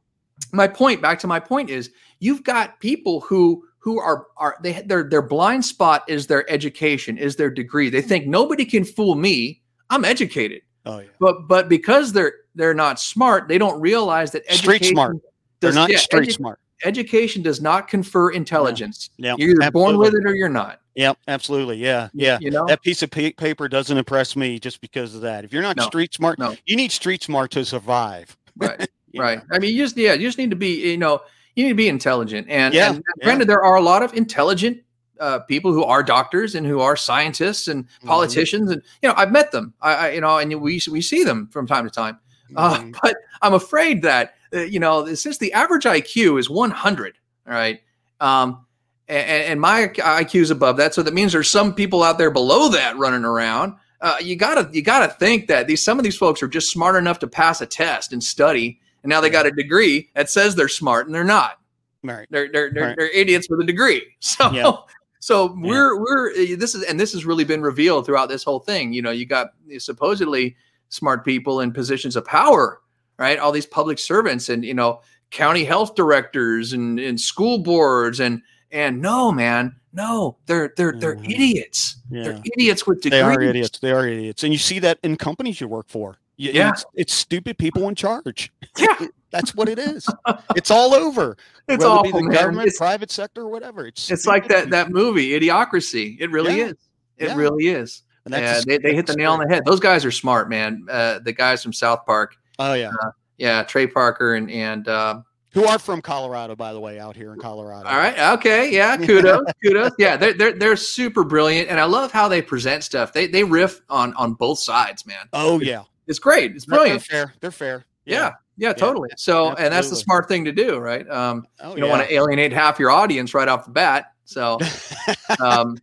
My 0.51 0.67
point, 0.67 1.01
back 1.01 1.19
to 1.19 1.27
my 1.27 1.39
point 1.39 1.69
is 1.69 1.91
you've 2.19 2.43
got 2.43 2.79
people 2.79 3.21
who 3.21 3.65
who 3.79 3.99
are 3.99 4.27
are 4.37 4.57
they 4.61 4.81
their 4.81 5.03
their 5.03 5.21
blind 5.21 5.63
spot 5.63 6.03
is 6.07 6.27
their 6.27 6.49
education, 6.51 7.17
is 7.17 7.35
their 7.35 7.49
degree. 7.49 7.89
They 7.89 8.01
think 8.01 8.27
nobody 8.27 8.65
can 8.65 8.83
fool 8.83 9.15
me. 9.15 9.61
I'm 9.89 10.05
educated. 10.05 10.61
Oh 10.85 10.99
yeah. 10.99 11.07
But 11.19 11.47
but 11.47 11.69
because 11.69 12.13
they're 12.13 12.33
they're 12.55 12.73
not 12.73 12.99
smart, 12.99 13.47
they 13.47 13.57
don't 13.57 13.79
realize 13.79 14.31
that 14.31 14.43
Street 14.51 14.75
education 14.75 14.95
smart. 14.95 15.17
They're 15.61 15.73
not 15.73 15.89
yeah, 15.89 15.97
street 15.97 16.29
edu- 16.29 16.33
smart. 16.33 16.59
education 16.85 17.41
does 17.41 17.61
not 17.61 17.87
confer 17.87 18.31
intelligence. 18.31 19.09
Yeah. 19.17 19.35
You're 19.37 19.61
either 19.61 19.71
born 19.71 19.97
with 19.97 20.13
it 20.13 20.25
or 20.25 20.33
you're 20.33 20.49
not. 20.49 20.81
Yep, 20.95 21.17
absolutely. 21.27 21.77
Yeah, 21.77 22.09
yeah. 22.13 22.37
You 22.41 22.51
know? 22.51 22.65
That 22.65 22.81
piece 22.81 23.01
of 23.01 23.11
pa- 23.11 23.31
paper 23.37 23.69
doesn't 23.69 23.97
impress 23.97 24.35
me 24.35 24.59
just 24.59 24.81
because 24.81 25.15
of 25.15 25.21
that. 25.21 25.45
If 25.45 25.53
you're 25.53 25.61
not 25.61 25.77
No, 25.77 25.85
street 25.85 26.13
smart, 26.13 26.39
no. 26.39 26.55
you 26.65 26.75
need 26.75 26.91
street 26.91 27.23
smart 27.23 27.51
to 27.51 27.63
survive. 27.63 28.35
Right. 28.57 28.89
Right. 29.17 29.37
know? 29.39 29.55
I 29.55 29.59
mean, 29.59 29.75
you 29.75 29.83
just 29.83 29.97
yeah, 29.97 30.13
you 30.13 30.27
just 30.27 30.37
need 30.37 30.49
to 30.49 30.55
be, 30.55 30.91
you 30.91 30.97
know, 30.97 31.21
you 31.55 31.63
need 31.63 31.69
to 31.69 31.75
be 31.75 31.87
intelligent. 31.89 32.47
And, 32.49 32.73
Yeah, 32.73 32.93
and 32.93 33.03
yeah. 33.21 33.43
there 33.45 33.63
are 33.63 33.75
a 33.75 33.81
lot 33.81 34.03
of 34.03 34.13
intelligent 34.13 34.81
uh, 35.19 35.39
people 35.39 35.73
who 35.73 35.83
are 35.83 36.01
doctors 36.01 36.55
and 36.55 36.65
who 36.65 36.79
are 36.79 36.95
scientists 36.95 37.67
and 37.67 37.85
Mm-hmm. 37.85 38.07
politicians, 38.07 38.71
and 38.71 38.81
you 39.01 39.09
know, 39.09 39.15
I've 39.17 39.31
met 39.31 39.51
them. 39.51 39.73
I, 39.81 39.93
I 39.95 40.09
you 40.11 40.21
know, 40.21 40.37
and 40.37 40.61
we 40.61 40.81
we 40.91 41.01
see 41.01 41.23
them 41.23 41.47
from 41.51 41.67
time 41.67 41.83
to 41.85 41.89
time. 41.91 42.17
Uh, 42.55 42.77
Mhm. 42.79 42.95
but 43.03 43.15
I'm 43.41 43.53
afraid 43.53 44.01
that 44.03 44.35
uh, 44.53 44.61
you 44.61 44.79
know, 44.79 45.05
since 45.13 45.37
the 45.37 45.53
average 45.53 45.83
IQ 45.83 46.39
is 46.39 46.49
100, 46.49 47.17
all 47.47 47.53
right, 47.53 47.81
um, 48.19 48.65
and, 49.07 49.27
and 49.43 49.61
my 49.61 49.87
IQ 49.87 50.41
is 50.41 50.51
above 50.51 50.77
that, 50.77 50.93
so 50.93 51.03
that 51.03 51.13
means 51.13 51.33
there's 51.33 51.49
some 51.49 51.73
people 51.73 52.01
out 52.03 52.17
there 52.17 52.31
below 52.31 52.69
that 52.69 52.97
running 52.97 53.25
around. 53.25 53.75
Uh, 54.01 54.15
you 54.21 54.35
gotta 54.37 54.69
you 54.71 54.81
gotta 54.81 55.11
think 55.15 55.47
that 55.47 55.67
these 55.67 55.83
some 55.83 55.97
of 55.99 56.03
these 56.05 56.15
folks 56.17 56.41
are 56.41 56.47
just 56.47 56.71
smart 56.71 56.95
enough 56.95 57.19
to 57.19 57.27
pass 57.27 57.59
a 57.61 57.65
test 57.65 58.13
and 58.13 58.23
study, 58.23 58.79
and 59.03 59.09
now 59.09 59.21
they 59.21 59.29
got 59.29 59.45
a 59.45 59.51
degree 59.51 60.09
that 60.15 60.29
says 60.29 60.55
they're 60.55 60.67
smart 60.67 61.05
and 61.07 61.15
they're 61.15 61.23
not. 61.23 61.59
right. 62.03 62.27
They're 62.29 62.49
they're 62.51 62.71
they're, 62.71 62.83
Right. 62.87 62.95
they're 62.97 63.09
idiots 63.11 63.47
with 63.49 63.59
a 63.61 63.63
degree. 63.65 64.03
So 64.19 64.51
Yeah. 64.51 64.71
so 65.19 65.55
we're 65.59 65.99
we're 65.99 66.31
uh, 66.31 66.55
this 66.57 66.75
is 66.75 66.83
and 66.83 66.99
this 66.99 67.11
has 67.13 67.25
really 67.25 67.43
been 67.43 67.61
revealed 67.61 68.05
throughout 68.05 68.29
this 68.29 68.43
whole 68.43 68.59
thing. 68.59 68.93
You 68.93 69.01
know, 69.01 69.11
you 69.11 69.25
got 69.25 69.49
supposedly 69.79 70.55
smart 70.89 71.23
people 71.25 71.61
in 71.61 71.71
positions 71.71 72.15
of 72.15 72.25
power, 72.25 72.81
right? 73.17 73.37
All 73.39 73.51
these 73.51 73.65
public 73.65 73.99
servants 73.99 74.49
and 74.49 74.63
you 74.63 74.73
know 74.73 75.01
county 75.31 75.63
health 75.63 75.93
directors 75.95 76.73
and, 76.73 76.99
and 76.99 77.19
school 77.19 77.59
boards 77.59 78.19
and 78.19 78.41
and 78.71 79.01
no 79.01 79.31
man, 79.31 79.75
no, 79.93 80.37
they're 80.45 80.73
they're 80.77 80.93
they're 80.99 81.15
Mhm. 81.15 81.31
idiots. 81.31 81.97
They're 82.09 82.41
idiots 82.55 82.87
with 82.87 83.01
degrees 83.01 83.19
They 83.19 83.21
are 83.21 83.41
idiots. 83.41 83.79
They 83.79 83.91
are 83.91 84.07
idiots. 84.07 84.43
And 84.43 84.53
you 84.53 84.59
see 84.59 84.79
that 84.79 84.99
in 85.03 85.15
companies 85.17 85.59
you 85.61 85.67
work 85.67 85.87
for. 85.89 86.17
Yeah. 86.39 86.69
It's, 86.69 86.85
it's 86.95 87.13
stupid 87.13 87.57
people 87.57 87.89
in 87.89 87.95
charge. 87.95 88.51
Yeah. 88.77 89.07
That's 89.31 89.53
what 89.53 89.69
it 89.69 89.77
is. 89.77 90.07
it's 90.55 90.71
all 90.71 90.93
over. 90.93 91.37
It's 91.67 91.83
all 91.85 92.03
it 92.03 92.11
the 92.13 92.23
man. 92.23 92.31
government, 92.31 92.67
It's, 92.69 92.79
private 92.79 93.11
sector, 93.11 93.47
whatever. 93.47 93.85
It's 93.85 94.09
it's 94.09 94.25
like 94.25 94.47
that 94.47 94.63
people. 94.65 94.71
that 94.71 94.89
movie, 94.89 95.39
Idiocracy. 95.39 96.17
It 96.19 96.31
really 96.31 96.57
Yeah. 96.57 96.65
is. 96.65 96.75
It 97.19 97.27
Yeah. 97.27 97.35
really 97.35 97.67
is. 97.67 98.01
And 98.25 98.33
that's 98.33 98.65
Yeah, 98.65 98.77
they, 98.79 98.89
they 98.89 98.95
hit 98.95 99.05
the 99.05 99.13
nail 99.13 99.33
on 99.33 99.39
the 99.39 99.47
head. 99.53 99.65
Those 99.65 99.79
guys 99.79 100.03
are 100.03 100.09
smart, 100.09 100.49
man. 100.49 100.87
Uh, 100.89 101.19
the 101.19 101.31
guys 101.31 101.61
from 101.61 101.73
South 101.73 102.07
Park. 102.07 102.35
Oh 102.57 102.73
yeah. 102.73 102.89
Yeah, 103.37 103.61
Trey 103.63 103.85
Parker 103.85 104.33
and 104.33 104.49
and 104.49 104.87
uh, 104.87 105.21
who 105.53 105.65
are 105.65 105.77
from 105.77 106.01
Colorado, 106.01 106.55
by 106.55 106.73
the 106.73 106.79
way, 106.79 106.99
out 106.99 107.15
here 107.15 107.33
in 107.33 107.39
Colorado. 107.39 107.87
All 107.87 107.97
right. 107.97 108.17
Okay. 108.37 108.71
Yeah. 108.73 108.97
Kudos. 109.05 109.41
kudos. 109.63 109.91
Yeah. 109.99 110.17
They're, 110.17 110.33
they're 110.33 110.53
they're 110.53 110.75
super 110.75 111.23
brilliant, 111.23 111.69
and 111.69 111.79
I 111.79 111.83
love 111.83 112.11
how 112.11 112.27
they 112.27 112.41
present 112.41 112.83
stuff. 112.83 113.13
They 113.13 113.27
they 113.27 113.43
riff 113.43 113.79
on 113.91 114.15
on 114.15 114.33
both 114.33 114.57
sides, 114.57 115.05
man. 115.05 115.27
Oh 115.33 115.59
yeah, 115.61 115.83
It's 116.09 116.19
great. 116.19 116.53
It's 116.55 116.65
brilliant. 116.65 117.07
They're 117.07 117.25
fair. 117.27 117.33
They're 117.39 117.51
fair. 117.51 117.85
Yeah. 118.05 118.33
Yeah. 118.57 118.73
Totally. 118.73 119.09
So, 119.15 119.53
and 119.55 119.71
that's 119.73 119.89
the 119.89 119.95
smart 119.95 120.27
thing 120.27 120.43
to 120.43 120.51
do, 120.51 120.77
right? 120.79 121.09
Um, 121.09 121.45
Oh, 121.61 121.75
you 121.75 121.81
don't 121.81 121.89
want 121.89 122.05
to 122.05 122.13
alienate 122.13 122.51
half 122.51 122.77
your 122.79 122.91
audience 122.91 123.33
right 123.33 123.47
off 123.47 123.63
the 123.63 123.71
bat. 123.71 124.11
So, 124.25 124.57
um, 125.39 125.77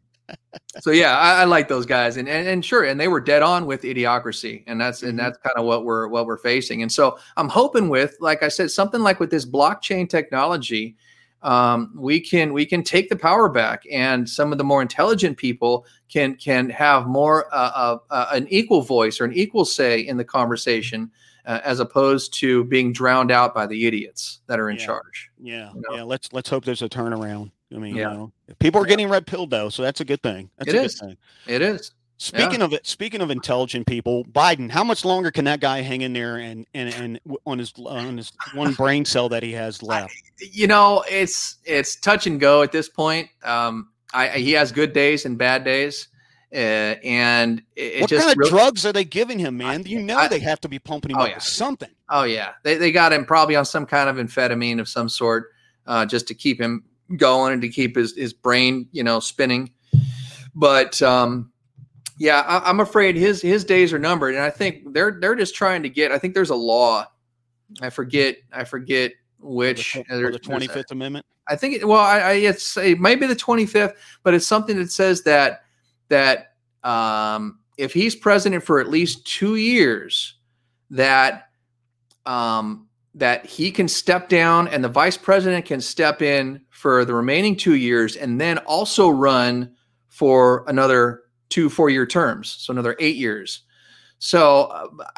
so 0.81 0.91
yeah, 0.91 1.17
I, 1.17 1.43
I 1.43 1.45
like 1.45 1.69
those 1.69 1.87
guys, 1.87 2.17
and, 2.17 2.29
and 2.29 2.47
and 2.49 2.65
sure, 2.65 2.85
and 2.85 2.99
they 2.99 3.07
were 3.09 3.21
dead 3.21 3.43
on 3.43 3.67
with 3.67 3.83
idiocracy, 3.83 4.65
and 4.67 4.81
that's 4.81 5.01
Mhm. 5.03 5.11
and 5.11 5.19
that's 5.19 5.39
kind 5.39 5.55
of 5.57 5.65
what 5.65 5.85
we're 5.85 6.09
what 6.09 6.27
we're 6.27 6.37
facing. 6.37 6.83
And 6.83 6.91
so 6.91 7.19
I'm 7.37 7.49
hoping 7.49 7.89
with, 7.89 8.17
like 8.21 8.43
I 8.43 8.49
said, 8.49 8.71
something 8.73 9.01
like 9.01 9.21
with 9.21 9.31
this 9.31 9.47
blockchain 9.47 10.09
technology, 10.09 10.97
um, 11.47 11.93
we 11.97 12.21
can 12.21 12.53
we 12.53 12.67
can 12.67 12.83
take 12.83 13.09
the 13.09 13.17
power 13.17 13.49
back, 13.49 13.85
and 13.91 14.29
some 14.29 14.51
of 14.53 14.59
the 14.59 14.65
more 14.65 14.83
intelligent 14.83 15.37
people 15.37 15.87
can 16.11 16.35
can 16.37 16.69
have 16.71 17.07
more 17.07 17.47
uh, 17.55 17.71
uh, 17.75 17.99
uh, 18.11 18.27
an 18.33 18.47
equal 18.51 18.83
voice 18.83 19.21
or 19.21 19.25
an 19.25 19.33
equal 19.33 19.65
say 19.65 20.01
in 20.01 20.17
the 20.17 20.25
conversation. 20.25 21.11
Uh, 21.47 21.61
as 21.65 21.79
opposed 21.79 22.35
to 22.35 22.65
being 22.65 22.93
drowned 22.93 23.31
out 23.31 23.55
by 23.55 23.65
the 23.69 23.87
idiots 23.87 24.41
that 24.49 24.59
are 24.59 24.69
in 24.69 24.77
Yeah. 24.79 24.85
charge. 24.87 25.31
Yeah, 25.41 25.71
you 25.73 25.81
know? 25.89 25.95
yeah. 25.99 26.03
Let's 26.03 26.33
let's 26.33 26.51
hope 26.51 26.65
there's 26.65 26.83
a 26.83 26.89
turnaround. 26.89 27.53
I 27.73 27.79
mean, 27.79 27.95
Yeah. 27.95 28.11
you 28.11 28.17
know, 28.19 28.33
people 28.59 28.81
are 28.81 28.85
Yeah. 28.85 28.89
getting 28.89 29.09
red 29.09 29.29
pilled 29.29 29.51
though, 29.51 29.69
so 29.69 29.83
that's 29.85 30.01
a 30.01 30.05
good 30.05 30.21
thing. 30.25 30.51
That's 30.59 30.75
It 30.75 30.77
a 30.77 30.83
is. 30.83 30.95
good 30.99 31.07
thing. 31.07 31.17
It 31.47 31.63
is. 31.63 31.93
Speaking 32.19 32.63
of 32.63 32.73
it, 32.73 32.87
speaking 32.87 33.21
of 33.21 33.31
intelligent 33.31 33.87
people, 33.87 34.25
Biden. 34.25 34.71
How 34.71 34.83
much 34.83 35.05
longer 35.05 35.31
can 35.31 35.45
that 35.45 35.61
guy 35.61 35.83
hang 35.83 36.01
in 36.01 36.13
there 36.15 36.37
and 36.39 36.67
and 36.73 36.95
and 36.95 37.21
on 37.47 37.59
his 37.59 37.75
on 37.85 38.17
his 38.17 38.33
one 38.55 38.73
brain 38.73 39.05
cell 39.05 39.29
that 39.29 39.43
he 39.43 39.53
has 39.53 39.83
left? 39.83 40.15
you 40.39 40.67
know 40.67 41.05
it's 41.11 41.57
it's 41.65 41.97
touch 42.01 42.27
and 42.27 42.39
go 42.41 42.63
at 42.63 42.71
this 42.73 42.89
point 42.91 43.27
um 43.43 43.89
i 44.13 44.29
I- 44.29 44.39
he 44.39 44.53
has 44.53 44.71
good 44.73 44.93
days 44.93 45.25
and 45.25 45.39
bad 45.39 45.65
days 45.65 46.09
uh, 46.55 46.59
and 47.05 47.63
it, 47.75 47.83
it 47.83 48.01
what 48.03 48.11
just 48.11 48.21
kind 48.27 48.33
of 48.33 48.39
really- 48.39 48.51
drugs 48.51 48.87
are 48.87 48.93
they 48.93 49.05
giving 49.05 49.39
him, 49.39 49.57
man? 49.57 49.83
You 49.85 50.01
know 50.03 50.17
I- 50.19 50.29
they 50.29 50.39
have 50.41 50.61
to 50.63 50.69
be 50.69 50.79
pumping 50.79 51.11
him 51.13 51.17
Oh, 51.19 51.23
up 51.23 51.29
yeah. 51.29 51.35
with 51.37 51.45
something. 51.45 51.91
oh 52.11 52.25
yeah 52.25 52.51
they, 52.63 52.77
they 52.77 52.93
got 52.93 53.13
him 53.13 53.25
probably 53.27 53.57
on 53.57 53.65
some 53.67 53.85
kind 53.87 54.09
of 54.09 54.17
amphetamine 54.17 54.79
of 54.81 54.89
some 54.89 55.09
sort 55.09 55.53
uh 55.87 56.05
just 56.07 56.29
to 56.29 56.35
keep 56.35 56.61
him 56.61 56.85
going 57.17 57.53
and 57.55 57.63
to 57.63 57.69
keep 57.69 57.97
his 57.97 58.15
his 58.17 58.33
brain 58.33 58.89
you 58.93 59.03
know 59.05 59.21
spinning 59.21 59.71
but 60.55 61.01
um 61.03 61.51
yeah 62.19 62.41
I, 62.41 62.69
i'm 62.69 62.81
afraid 62.81 63.17
his 63.17 63.43
his 63.43 63.65
days 63.65 63.93
are 63.93 63.99
numbered 63.99 64.35
and 64.35 64.43
i 64.45 64.51
think 64.51 64.93
they're 64.93 65.19
they're 65.21 65.35
just 65.35 65.55
trying 65.55 65.83
to 65.83 65.89
get 65.89 66.13
i 66.13 66.19
think 66.19 66.35
there's 66.35 66.51
a 66.51 66.55
law 66.57 67.05
i 67.83 67.91
forget 67.91 68.37
i 68.53 68.65
forget 68.65 69.13
which 69.41 69.93
for 69.93 69.99
the, 69.99 70.05
there- 70.09 70.17
the 70.17 70.23
there's 70.33 70.37
a- 70.37 70.39
Twenty 70.41 70.67
Fifth 70.69 70.91
Amendment. 70.91 71.27
I 71.49 71.55
think 71.55 71.75
it, 71.77 71.87
well, 71.87 72.01
I, 72.01 72.19
I 72.19 72.33
it's 72.33 72.77
it 72.77 72.99
might 72.99 73.21
be 73.21 73.27
the 73.29 73.37
25th, 73.37 73.93
but 74.25 74.35
it's 74.35 74.47
something 74.47 74.77
that 74.79 74.91
says 74.91 75.23
that 75.23 75.63
that 76.09 76.55
um, 76.83 77.61
if 77.79 77.93
he's 77.93 78.17
president 78.17 78.65
for 78.65 78.81
at 78.81 78.89
least 78.89 79.25
two 79.27 79.55
years, 79.55 80.35
that 80.91 81.51
um, 82.25 82.89
that 83.15 83.47
he 83.47 83.71
can 83.71 83.87
step 83.87 84.29
down 84.29 84.67
and 84.69 84.83
the 84.83 84.89
vice 84.89 85.17
president 85.17 85.65
can 85.67 85.81
step 85.81 86.21
in 86.21 86.61
for 86.71 87.05
the 87.05 87.15
remaining 87.15 87.55
two 87.57 87.75
years 87.77 88.17
and 88.17 88.41
then 88.41 88.59
also 88.59 89.09
run 89.09 89.73
for 90.09 90.65
another 90.67 91.23
two 91.49 91.69
four 91.69 91.91
year 91.91 92.07
terms, 92.07 92.51
so 92.59 92.73
another 92.73 92.97
eight 93.01 93.17
years. 93.17 93.63
So, 94.19 94.65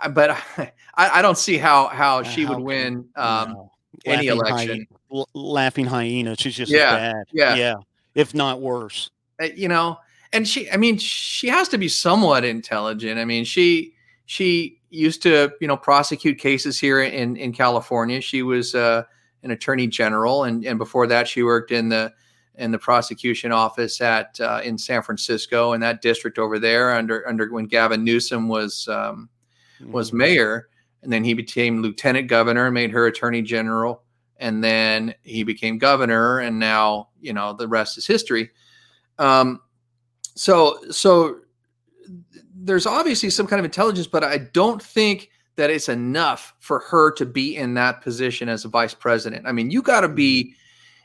uh, 0.02 0.08
but 0.08 0.30
I, 0.58 0.70
I 0.96 1.22
don't 1.22 1.38
see 1.38 1.56
how 1.58 1.86
how 1.88 2.18
Uh, 2.18 2.22
she 2.24 2.44
how 2.44 2.54
would 2.54 2.62
win 2.64 3.08
um, 3.16 3.52
No. 3.52 3.72
any 4.04 4.28
Laughing 4.28 4.40
election. 4.46 4.86
hyena- 5.10 5.24
laughing 5.34 5.86
hyena. 5.86 6.36
She's 6.36 6.56
just 6.56 6.72
Yeah, 6.72 6.96
bad. 6.96 7.24
yeah. 7.32 7.54
yeah, 7.54 7.74
if 8.14 8.34
not 8.34 8.60
worse. 8.60 9.10
uh, 9.40 9.46
you 9.54 9.68
know 9.68 9.96
and 10.34 10.46
she 10.46 10.70
i 10.72 10.76
mean 10.76 10.98
she 10.98 11.48
has 11.48 11.68
to 11.70 11.78
be 11.78 11.88
somewhat 11.88 12.44
intelligent 12.44 13.18
i 13.18 13.24
mean 13.24 13.44
she 13.46 13.94
she 14.26 14.78
used 14.90 15.22
to 15.22 15.48
you 15.60 15.66
know 15.66 15.76
prosecute 15.76 16.36
cases 16.38 16.78
here 16.78 17.00
in 17.00 17.34
in 17.36 17.50
california 17.50 18.20
she 18.20 18.42
was 18.42 18.74
uh 18.74 19.02
an 19.42 19.50
attorney 19.52 19.86
general 19.86 20.44
and 20.44 20.66
and 20.66 20.76
before 20.78 21.06
that 21.06 21.26
she 21.26 21.42
worked 21.42 21.70
in 21.70 21.88
the 21.88 22.12
in 22.58 22.70
the 22.70 22.78
prosecution 22.78 23.52
office 23.52 24.00
at 24.00 24.38
uh, 24.40 24.60
in 24.64 24.76
san 24.76 25.00
francisco 25.02 25.72
in 25.72 25.80
that 25.80 26.02
district 26.02 26.38
over 26.38 26.58
there 26.58 26.92
under 26.94 27.26
under 27.28 27.50
when 27.52 27.64
gavin 27.66 28.04
newsom 28.04 28.48
was 28.48 28.86
um 28.88 29.28
was 29.90 30.10
Mhm. 30.10 30.14
mayor. 30.14 30.68
And 31.02 31.12
then 31.12 31.22
he 31.22 31.32
became 31.34 31.80
lieutenant 31.82 32.26
governor 32.26 32.64
and 32.66 32.74
made 32.74 32.90
her 32.90 33.06
attorney 33.06 33.40
general. 33.42 34.02
And 34.38 34.64
then 34.64 35.14
he 35.22 35.44
became 35.44 35.78
governor 35.78 36.40
and 36.40 36.58
now 36.58 37.10
you 37.20 37.32
know 37.32 37.52
the 37.52 37.68
rest 37.68 37.96
is 37.98 38.06
history. 38.06 38.50
Um 39.18 39.60
so 40.34 40.78
so 40.90 41.40
there's 42.54 42.86
obviously 42.86 43.30
some 43.30 43.46
kind 43.46 43.60
of 43.60 43.64
intelligence 43.64 44.06
but 44.06 44.24
i 44.24 44.38
don't 44.38 44.82
think 44.82 45.30
that 45.56 45.70
it's 45.70 45.88
enough 45.88 46.54
for 46.58 46.78
her 46.80 47.10
to 47.12 47.24
be 47.26 47.56
in 47.56 47.74
that 47.74 48.00
position 48.02 48.48
as 48.48 48.64
a 48.64 48.68
vice 48.68 48.94
president. 48.94 49.46
I 49.46 49.52
mean 49.52 49.70
you 49.70 49.82
got 49.82 50.00
to 50.02 50.08
be 50.08 50.52
i- 50.52 50.54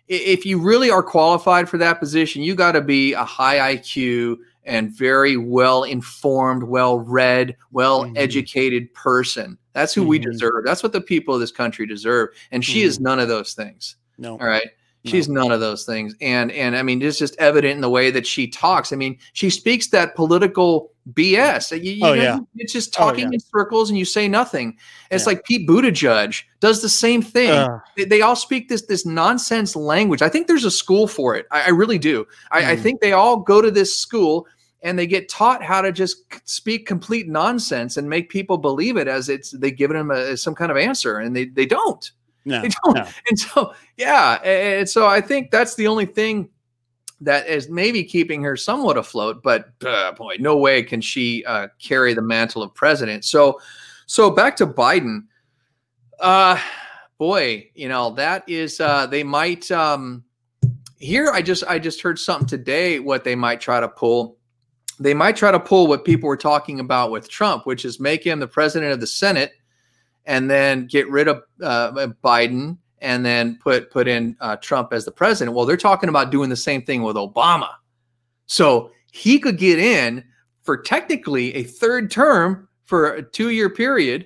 if 0.07 0.45
you 0.45 0.59
really 0.59 0.89
are 0.91 1.03
qualified 1.03 1.67
for 1.69 1.77
that 1.77 1.99
position 1.99 2.41
you 2.41 2.55
got 2.55 2.73
to 2.73 2.81
be 2.81 3.13
a 3.13 3.23
high 3.23 3.75
iq 3.75 4.35
and 4.65 4.91
very 4.91 5.37
well 5.37 5.83
informed 5.83 6.63
well 6.63 6.99
read 6.99 7.55
well 7.71 8.11
educated 8.15 8.93
person. 8.93 9.57
That's 9.73 9.93
who 9.93 10.03
we 10.03 10.19
Mhm. 10.19 10.31
deserve. 10.31 10.63
That's 10.65 10.83
what 10.83 10.93
the 10.93 11.01
people 11.01 11.33
of 11.33 11.39
this 11.41 11.51
country 11.51 11.85
deserve. 11.87 12.29
And 12.51 12.63
she 12.63 12.81
is 12.83 12.99
none 12.99 13.19
of 13.19 13.27
those 13.27 13.53
things. 13.53 13.95
No. 14.17 14.33
all 14.37 14.45
right 14.47 14.69
she's 15.05 15.27
none 15.27 15.51
of 15.51 15.59
those 15.59 15.85
things 15.85 16.15
and 16.21 16.51
and 16.53 16.75
i 16.77 16.81
mean 16.83 17.01
it's 17.01 17.17
just 17.19 17.35
evident 17.37 17.73
in 17.75 17.81
the 17.81 17.89
way 17.89 18.09
that 18.09 18.25
she 18.25 18.47
talks 18.47 18.93
i 18.93 18.95
mean 18.95 19.17
she 19.33 19.49
speaks 19.49 19.87
that 19.87 20.15
political 20.15 20.91
bs 21.13 21.71
You- 21.83 21.91
you 21.93 22.05
Oh, 22.05 22.13
know, 22.15 22.21
yeah. 22.21 22.39
it's 22.55 22.71
just 22.71 22.95
Oh, 22.97 23.03
talking 23.05 23.25
yeah. 23.27 23.33
in 23.33 23.39
circles 23.39 23.89
and 23.89 23.99
you 23.99 24.05
say 24.05 24.27
nothing 24.29 24.77
it's 25.11 25.23
Yeah. 25.23 25.27
like 25.31 25.43
pete 25.43 25.67
buttigieg 25.67 26.41
does 26.61 26.81
the 26.81 26.87
same 26.89 27.21
thing 27.21 27.67
they, 27.97 28.05
they 28.05 28.21
all 28.21 28.35
speak 28.37 28.69
this 28.69 28.83
this 28.83 29.05
nonsense 29.05 29.75
language. 29.75 30.21
I 30.21 30.29
think 30.29 30.47
there's 30.47 30.63
a 30.63 30.71
school 30.71 31.07
for 31.07 31.35
it. 31.35 31.45
I, 31.51 31.63
I 31.63 31.69
really 31.69 31.97
do. 31.99 32.25
I, 32.51 32.71
I 32.71 32.75
Mhm. 32.77 32.81
think 32.83 33.01
they 33.01 33.11
all 33.11 33.37
go 33.37 33.61
to 33.61 33.69
this 33.69 33.93
school 33.93 34.47
and 34.81 34.97
they 34.97 35.05
get 35.07 35.27
taught 35.29 35.61
how 35.63 35.81
to 35.81 35.91
just 35.91 36.23
speak 36.49 36.85
complete 36.87 37.27
nonsense 37.27 37.97
and 37.97 38.09
make 38.09 38.29
people 38.29 38.57
believe 38.57 38.95
it 38.95 39.07
as 39.09 39.27
it's 39.27 39.51
they 39.51 39.71
give 39.71 39.91
them 39.91 40.09
a, 40.11 40.35
some 40.37 40.55
kind 40.55 40.71
of 40.71 40.77
answer, 40.77 41.17
and 41.17 41.35
they 41.35 41.45
they 41.45 41.65
don't. 41.65 42.11
No, 42.45 42.61
They 42.63 42.69
don't. 42.83 42.95
no. 42.95 43.07
And 43.29 43.39
so 43.39 43.73
yeah, 43.97 44.33
and 44.43 44.89
so 44.89 45.07
I 45.07 45.21
think 45.21 45.51
that's 45.51 45.75
the 45.75 45.87
only 45.87 46.05
thing 46.05 46.49
that 47.21 47.47
is 47.47 47.69
maybe 47.69 48.03
keeping 48.03 48.43
her 48.43 48.57
somewhat 48.57 48.97
afloat. 48.97 49.41
But 49.43 49.69
uh, 49.85 50.11
boy, 50.11 50.35
no 50.39 50.57
way 50.57 50.83
can 50.83 51.01
she 51.01 51.43
uh, 51.45 51.67
carry 51.79 52.13
the 52.13 52.21
mantle 52.21 52.61
of 52.61 52.73
president. 52.73 53.25
So 53.25 53.59
so 54.05 54.29
back 54.29 54.55
to 54.57 54.67
Biden. 54.67 55.25
Uh 56.19 56.59
boy, 57.17 57.69
you 57.75 57.87
know, 57.87 58.11
that 58.11 58.43
is 58.47 58.79
uh 58.79 59.07
they 59.07 59.23
might 59.23 59.71
um 59.71 60.23
here 60.99 61.31
I 61.31 61.41
just 61.41 61.63
I 61.65 61.79
just 61.79 62.01
heard 62.01 62.19
something 62.19 62.47
today 62.47 62.99
what 62.99 63.23
they 63.23 63.35
might 63.35 63.61
try 63.61 63.79
to 63.79 63.87
pull. 63.89 64.37
They 64.99 65.13
might 65.13 65.35
try 65.35 65.51
to 65.51 65.59
pull 65.59 65.87
what 65.87 66.05
people 66.05 66.27
were 66.29 66.37
talking 66.37 66.79
about 66.79 67.11
with 67.11 67.29
Trump, 67.29 67.65
which 67.65 67.83
is 67.83 67.99
make 67.99 68.23
him 68.23 68.39
the 68.39 68.47
president 68.47 68.91
of 68.93 68.99
the 68.99 69.07
Senate 69.07 69.53
and 70.25 70.49
then 70.49 70.87
get 70.87 71.09
rid 71.09 71.27
of 71.27 71.43
uh, 71.61 71.91
Biden 72.23 72.77
and 72.99 73.25
then 73.25 73.59
put 73.61 73.91
put 73.91 74.07
in 74.07 74.35
uh, 74.39 74.55
Trump 74.57 74.93
as 74.93 75.05
the 75.05 75.11
president. 75.11 75.55
Well, 75.55 75.65
they're 75.65 75.77
talking 75.77 76.09
about 76.09 76.31
doing 76.31 76.49
the 76.49 76.55
same 76.55 76.81
thing 76.81 77.03
with 77.03 77.15
Obama. 77.15 77.69
So 78.45 78.91
he 79.11 79.39
could 79.39 79.57
get 79.57 79.79
in 79.79 80.23
for 80.63 80.77
technically 80.77 81.53
a 81.55 81.63
third 81.63 82.09
term 82.09 82.67
for 82.85 83.13
a 83.13 83.21
two-year 83.21 83.69
period 83.69 84.25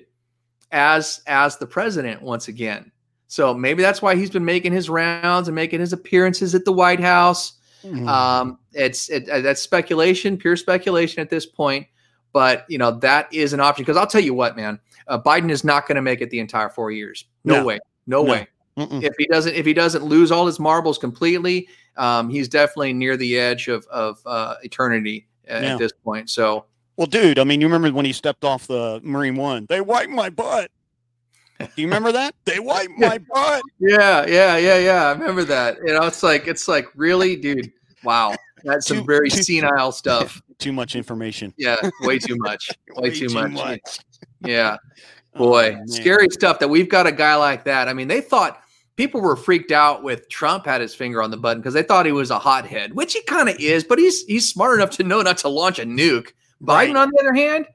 as 0.72 1.20
as 1.26 1.56
the 1.56 1.66
president 1.66 2.22
once 2.22 2.48
again. 2.48 2.92
So 3.26 3.52
maybe 3.52 3.82
that's 3.82 4.00
why 4.00 4.16
he's 4.16 4.30
been 4.30 4.44
making 4.44 4.72
his 4.72 4.88
rounds 4.88 5.48
and 5.48 5.54
making 5.54 5.80
his 5.80 5.92
appearances 5.92 6.54
at 6.54 6.64
the 6.64 6.72
White 6.72 7.00
House. 7.00 7.54
Mhm. 7.84 8.08
Um, 8.08 8.58
it's 8.72 9.10
it, 9.10 9.28
uh, 9.28 9.40
that's 9.40 9.60
speculation, 9.60 10.36
pure 10.36 10.56
speculation 10.56 11.20
at 11.20 11.30
this 11.30 11.46
point. 11.46 11.86
But 12.32 12.64
you 12.68 12.78
know 12.78 12.92
that 12.98 13.32
is 13.32 13.52
an 13.52 13.60
option 13.60 13.84
because 13.84 13.96
I'll 13.96 14.06
tell 14.06 14.20
you 14.20 14.34
what, 14.34 14.56
man, 14.56 14.78
uh, 15.06 15.20
Biden 15.20 15.50
is 15.50 15.64
not 15.64 15.86
going 15.88 15.96
to 15.96 16.02
make 16.02 16.20
it 16.20 16.30
the 16.30 16.40
entire 16.40 16.68
four 16.68 16.90
years. 16.90 17.24
No, 17.44 17.60
No. 17.60 17.64
way, 17.64 17.78
no, 18.06 18.22
No. 18.22 18.30
way. 18.32 18.46
Mm-mm. 18.76 19.02
If 19.02 19.14
he 19.18 19.26
doesn't, 19.26 19.54
if 19.54 19.66
he 19.66 19.72
doesn't 19.74 20.04
lose 20.04 20.30
all 20.30 20.46
his 20.46 20.60
marbles 20.60 20.98
completely, 20.98 21.66
um, 21.96 22.30
he's 22.30 22.48
definitely 22.48 22.92
near 22.92 23.16
the 23.16 23.36
edge 23.38 23.66
of 23.68 23.84
of 23.86 24.20
uh, 24.26 24.54
eternity 24.62 25.26
uh, 25.50 25.54
Yeah. 25.54 25.72
at 25.72 25.78
this 25.78 25.90
point. 26.04 26.30
So 26.30 26.66
Well, 26.96 27.06
dude, 27.08 27.38
I 27.40 27.44
mean, 27.44 27.60
you 27.60 27.66
remember 27.66 27.90
when 27.96 28.04
he 28.04 28.12
stepped 28.12 28.44
off 28.44 28.66
the 28.68 29.00
Marine 29.02 29.34
One? 29.36 29.66
They 29.68 29.80
wiped 29.80 30.10
my 30.10 30.30
butt. 30.30 30.70
Do 31.58 31.66
you 31.74 31.88
remember 31.88 32.12
that? 32.12 32.36
They 32.44 32.60
wiped 32.60 32.92
my 32.98 33.18
butt. 33.18 33.62
yeah, 33.80 34.24
yeah, 34.26 34.56
yeah, 34.58 34.78
yeah. 34.78 35.04
I 35.08 35.12
remember 35.12 35.42
that. 35.44 35.78
You 35.84 35.94
know, 35.98 36.02
it's 36.06 36.22
like 36.22 36.46
it's 36.46 36.68
like 36.68 36.86
really, 36.94 37.34
dude. 37.34 37.72
Wow, 38.04 38.36
that's 38.64 38.86
some 38.86 39.06
very 39.06 39.28
too- 39.30 39.42
senile 39.42 39.92
stuff. 39.92 40.40
Too 40.58 40.72
much 40.72 40.96
information. 40.96 41.54
Yeah, 41.56 41.76
way 42.02 42.18
too 42.18 42.34
much. 42.36 42.68
Way, 42.96 43.10
too, 43.10 43.28
much. 43.28 43.98
Yeah. 44.40 44.76
Oh, 45.34 45.40
boy 45.40 45.72
man. 45.72 45.86
scary 45.86 46.26
stuff 46.30 46.58
that 46.58 46.68
we've 46.68 46.88
got 46.88 47.06
a 47.06 47.12
guy 47.12 47.36
like 47.36 47.62
that 47.64 47.86
i 47.86 47.92
mean 47.92 48.08
they 48.08 48.20
thought 48.22 48.62
people 48.96 49.20
were 49.20 49.36
freaked 49.36 49.70
out 49.70 50.02
with 50.02 50.28
Trump 50.28 50.64
had 50.64 50.80
his 50.80 50.94
finger 50.94 51.22
on 51.22 51.30
the 51.30 51.36
button 51.36 51.60
because 51.60 51.74
they 51.74 51.82
thought 51.84 52.06
he 52.06 52.10
was 52.12 52.30
a 52.32 52.38
hothead, 52.40 52.94
which 52.94 53.12
he 53.12 53.22
kind 53.22 53.48
of 53.48 53.54
is, 53.60 53.84
but 53.84 53.98
he's 54.00 54.24
he's 54.24 54.48
smart 54.50 54.76
enough 54.80 54.90
to 54.96 55.04
know 55.04 55.20
not 55.22 55.38
to 55.38 55.48
launch 55.48 55.78
a 55.78 55.84
nuke. 55.84 56.32
Right. 56.60 56.88
Biden, 56.90 56.96
on 56.96 57.10
the 57.10 57.18
other 57.20 57.34
hand, 57.34 57.66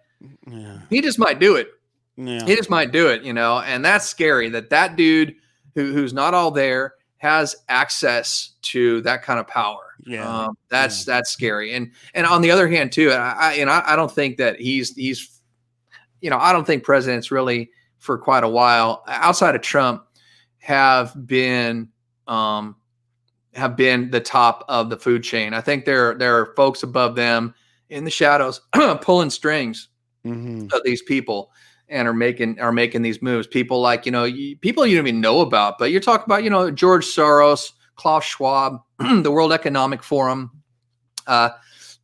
Yeah. 0.52 0.80
he 0.90 1.00
just 1.00 1.18
might 1.20 1.40
do 1.40 1.56
it. 1.56 1.70
Yeah. 2.18 2.44
He 2.46 2.56
just 2.58 2.70
might 2.70 2.92
do 2.92 3.08
it, 3.08 3.22
you 3.24 3.32
know, 3.32 3.60
and 3.60 3.86
that's 3.86 4.06
scary 4.06 4.50
that 4.50 4.70
that 4.72 4.98
dude 4.98 5.36
who, 5.76 5.94
who's 5.94 6.12
not 6.14 6.34
all 6.34 6.52
there 6.52 6.96
has 7.24 7.56
access 7.70 8.52
to 8.62 9.00
that 9.02 9.24
kind 9.24 9.40
of 9.40 9.48
power. 9.48 9.80
Yeah. 10.06 10.28
Um, 10.28 10.58
that's 10.70 11.06
that's 11.06 11.32
scary. 11.32 11.74
And 11.74 11.92
and 12.14 12.28
on 12.28 12.42
the 12.42 12.52
other 12.52 12.68
hand, 12.68 12.92
too, 12.92 13.12
I, 13.12 13.32
I 13.32 13.54
and 13.54 13.70
I, 13.70 13.82
I 13.86 13.96
don't 13.96 14.12
think 14.12 14.36
that 14.38 14.60
he's 14.60 14.94
he's, 14.94 15.40
you 16.20 16.30
know, 16.30 16.38
I 16.38 16.52
don't 16.52 16.68
think 16.68 16.84
presidents 16.84 17.32
really 17.32 17.70
for 17.98 18.18
quite 18.18 18.44
a 18.44 18.50
while 18.50 19.04
outside 19.08 19.56
of 19.56 19.62
Trump 19.62 20.04
have 20.58 21.14
been 21.26 21.88
um 22.28 22.76
have 23.54 23.78
been 23.78 24.10
the 24.12 24.20
top 24.20 24.66
of 24.68 24.90
the 24.90 24.98
food 24.98 25.24
chain. 25.24 25.54
I 25.54 25.62
think 25.62 25.86
there 25.86 26.14
there 26.16 26.38
are 26.40 26.54
folks 26.56 26.84
above 26.84 27.16
them 27.16 27.56
in 27.90 28.04
the 28.04 28.12
shadows 28.12 28.60
pulling 29.02 29.30
strings 29.30 29.88
Mhm. 30.26 30.72
of 30.74 30.82
these 30.84 31.02
people 31.02 31.52
and 31.90 32.08
are 32.08 32.14
making 32.14 32.60
are 32.60 32.72
making 32.72 33.02
these 33.02 33.22
moves. 33.22 33.48
People 33.48 33.82
like 33.82 34.06
you 34.06 34.12
know 34.12 34.24
you, 34.24 34.58
people 34.58 34.86
you 34.86 34.96
don't 34.96 35.08
even 35.08 35.22
know 35.22 35.42
about, 35.42 35.78
but 35.78 35.92
you're 35.92 36.02
talking 36.02 36.26
about 36.26 36.44
you 36.44 36.50
know 36.50 36.72
George 36.72 37.06
Soros, 37.06 37.72
Klaus 37.96 38.24
Schwab, 38.24 38.82
the 39.00 39.32
World 39.32 39.54
Economic 39.54 40.04
Forum, 40.04 40.52
uh, 41.28 41.50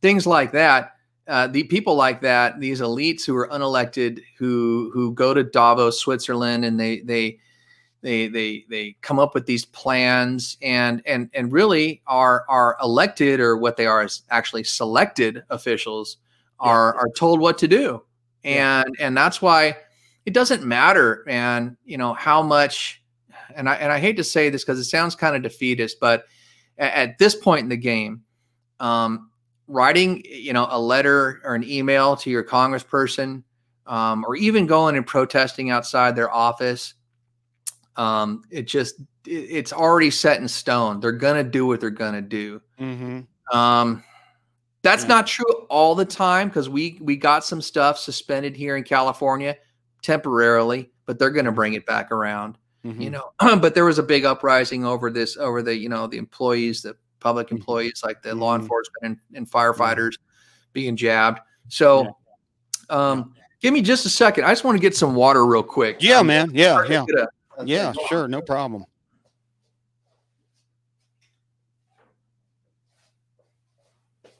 things 0.02 0.26
like 0.26 0.52
that. 0.52 0.92
Uh, 1.28 1.46
the 1.46 1.62
people 1.64 1.94
like 1.94 2.20
that, 2.22 2.58
these 2.58 2.80
elites 2.80 3.24
who 3.24 3.36
are 3.36 3.48
unelected, 3.48 4.20
who 4.38 4.90
who 4.92 5.12
go 5.14 5.32
to 5.32 5.44
Davos, 5.44 6.00
Switzerland, 6.00 6.64
and 6.64 6.78
they 6.78 7.00
they 7.00 7.38
they 8.02 8.28
they 8.28 8.64
they 8.68 8.96
come 9.00 9.18
up 9.18 9.34
with 9.34 9.46
these 9.46 9.64
plans 9.64 10.56
and 10.62 11.02
and 11.06 11.30
and 11.34 11.52
really 11.52 12.02
are 12.06 12.44
are 12.48 12.76
elected 12.82 13.40
or 13.40 13.56
what 13.56 13.76
they 13.76 13.86
are 13.86 14.02
is 14.02 14.22
actually 14.30 14.64
selected 14.64 15.42
officials 15.50 16.16
are 16.58 16.94
are 16.94 17.08
told 17.16 17.40
what 17.40 17.58
to 17.58 17.68
do 17.68 18.02
Yeah. 18.44 18.82
and 18.86 18.96
and 19.00 19.16
that's 19.16 19.40
why 19.42 19.76
it 20.26 20.32
doesn't 20.34 20.64
matter 20.64 21.22
man 21.26 21.76
you 21.84 21.98
know 21.98 22.14
how 22.14 22.42
much 22.42 23.02
and 23.54 23.68
i 23.68 23.74
and 23.74 23.90
i 23.92 23.98
hate 23.98 24.16
to 24.16 24.24
say 24.24 24.48
this 24.50 24.64
because 24.64 24.78
it 24.78 24.84
sounds 24.84 25.14
kind 25.14 25.36
of 25.36 25.42
defeatist 25.42 25.98
but 26.00 26.24
at, 26.78 26.92
at 26.92 27.18
this 27.18 27.34
point 27.34 27.62
in 27.64 27.68
the 27.68 27.76
game 27.76 28.22
um 28.80 29.30
writing 29.66 30.22
you 30.24 30.52
know 30.52 30.66
a 30.70 30.80
letter 30.80 31.40
or 31.44 31.54
an 31.54 31.64
email 31.64 32.16
to 32.16 32.30
your 32.30 32.42
congressperson 32.44 33.42
um, 33.86 34.24
or 34.26 34.36
even 34.36 34.66
going 34.66 34.96
and 34.96 35.06
protesting 35.06 35.70
outside 35.70 36.14
their 36.16 36.30
office 36.32 36.94
um 37.96 38.42
it 38.50 38.62
just 38.66 39.00
it, 39.26 39.30
it's 39.50 39.72
already 39.72 40.10
set 40.10 40.40
in 40.40 40.48
stone 40.48 41.00
they're 41.00 41.12
gonna 41.12 41.44
do 41.44 41.66
what 41.66 41.80
they're 41.80 41.90
gonna 41.90 42.22
do 42.22 42.60
Mhm. 42.80 43.26
um, 43.52 44.02
that's 44.82 45.02
Yeah. 45.02 45.08
not 45.08 45.26
true 45.26 45.66
all 45.68 45.94
the 45.94 46.04
time 46.04 46.48
because 46.48 46.68
we 46.68 46.98
we 47.02 47.16
got 47.16 47.44
some 47.44 47.60
stuff 47.60 47.98
suspended 47.98 48.56
here 48.56 48.76
in 48.76 48.84
California 48.84 49.56
temporarily, 50.02 50.90
but 51.06 51.18
they're 51.18 51.30
going 51.30 51.44
to 51.44 51.52
bring 51.52 51.74
it 51.74 51.84
back 51.86 52.10
around. 52.12 52.56
Mhm. 52.84 53.00
You 53.00 53.10
know, 53.10 53.32
but 53.60 53.74
there 53.74 53.84
was 53.84 53.98
a 53.98 54.02
big 54.02 54.24
uprising 54.24 54.84
over 54.84 55.10
this 55.10 55.36
over 55.36 55.62
the 55.62 55.74
you 55.76 55.88
know 55.88 56.06
the 56.06 56.16
employees, 56.18 56.82
the 56.82 56.96
public 57.20 57.50
employees 57.50 58.00
like 58.04 58.22
the 58.22 58.34
law 58.34 58.56
Mhm. 58.56 58.60
enforcement 58.62 59.02
and, 59.04 59.18
and 59.36 59.50
firefighters 59.50 60.14
being 60.72 60.96
jabbed. 60.96 61.40
So, 61.68 62.16
um, 62.88 63.34
give 63.60 63.74
me 63.74 63.82
just 63.82 64.06
a 64.06 64.08
second. 64.08 64.44
I 64.44 64.48
just 64.50 64.64
want 64.64 64.76
to 64.76 64.80
get 64.80 64.96
some 64.96 65.14
water 65.14 65.44
real 65.44 65.62
quick. 65.62 65.98
Yeah, 66.00 66.20
Um, 66.20 66.28
man. 66.28 66.50
Yeah, 66.54 66.82
yeah. 66.88 67.04
a- 67.18 67.62
a 67.62 67.66
Yeah, 67.66 67.92
sure, 68.08 68.26
no 68.26 68.40
problem. 68.40 68.84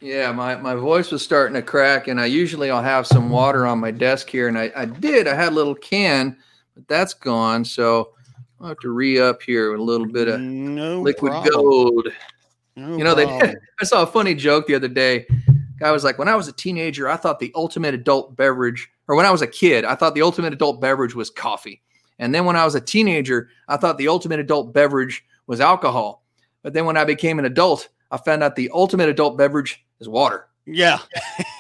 Yeah, 0.01 0.33
my, 0.33 0.57
my 0.57 0.75
voice 0.75 1.11
was 1.11 1.23
starting 1.23 1.55
to 1.55 1.63
crack, 1.63 2.09
and 2.09 2.19
I 2.19 2.25
usually 2.27 2.71
I'll 2.71 2.83
have 2.83 3.07
some 3.07 3.29
water 3.29 3.67
on 3.67 3.79
my 3.79 3.91
desk 3.91 4.31
here, 4.31 4.49
and 4.49 4.59
I, 4.59 4.73
I 4.75 4.87
did. 4.87 5.29
I 5.29 5.35
had 5.35 5.53
a 5.53 5.55
little 5.55 5.75
can, 5.75 6.39
but 6.75 6.89
that's 6.89 7.13
gone. 7.13 7.67
So 7.67 8.13
I'll 8.61 8.69
have 8.69 8.79
to 8.79 8.91
re 8.91 9.21
up 9.21 9.43
here 9.43 9.71
with 9.71 9.81
a 9.81 9.83
little 9.85 10.07
bit 10.07 10.29
of 10.29 10.41
no 10.41 11.03
liquid 11.03 11.33
problem. 11.33 11.53
gold. 11.53 12.09
No 12.77 12.97
You 12.97 13.05
know, 13.05 13.15
they. 13.15 13.27
I 13.81 13.85
saw 13.85 14.03
a 14.03 14.07
funny 14.07 14.35
joke 14.35 14.67
the 14.67 14.75
other 14.75 14.89
day. 14.89 15.27
Guy 15.79 15.91
was 15.91 16.05
like, 16.05 16.19
when 16.19 16.29
I 16.29 16.35
was 16.35 16.49
a 16.49 16.53
teenager, 16.53 17.09
I 17.09 17.17
thought 17.17 17.39
the 17.39 17.53
ultimate 17.55 17.95
adult 17.95 18.37
beverage, 18.37 18.91
or 19.07 19.17
when 19.17 19.27
I 19.27 19.31
was 19.31 19.43
a 19.43 19.47
kid, 19.47 19.85
I 19.85 19.95
thought 19.95 20.15
the 20.15 20.23
ultimate 20.23 20.53
adult 20.53 20.81
beverage 20.81 21.15
was 21.15 21.31
coffee. 21.31 21.83
And 22.19 22.35
then 22.35 22.45
when 22.45 22.57
I 22.57 22.65
was 22.65 22.75
a 22.75 22.81
teenager, 22.81 23.49
I 23.67 23.79
thought 23.79 23.97
the 23.97 24.09
ultimate 24.09 24.41
adult 24.41 24.75
beverage 24.75 25.25
was 25.47 25.61
alcohol. 25.61 26.23
But 26.63 26.75
then 26.75 26.85
when 26.85 26.99
I 26.99 27.05
became 27.05 27.39
an 27.39 27.47
adult, 27.47 27.89
I 28.11 28.17
found 28.19 28.43
out 28.43 28.57
the 28.57 28.71
ultimate 28.73 29.09
adult 29.09 29.37
beverage 29.39 29.85
is 30.01 30.09
water. 30.09 30.47
Yeah. 30.67 30.99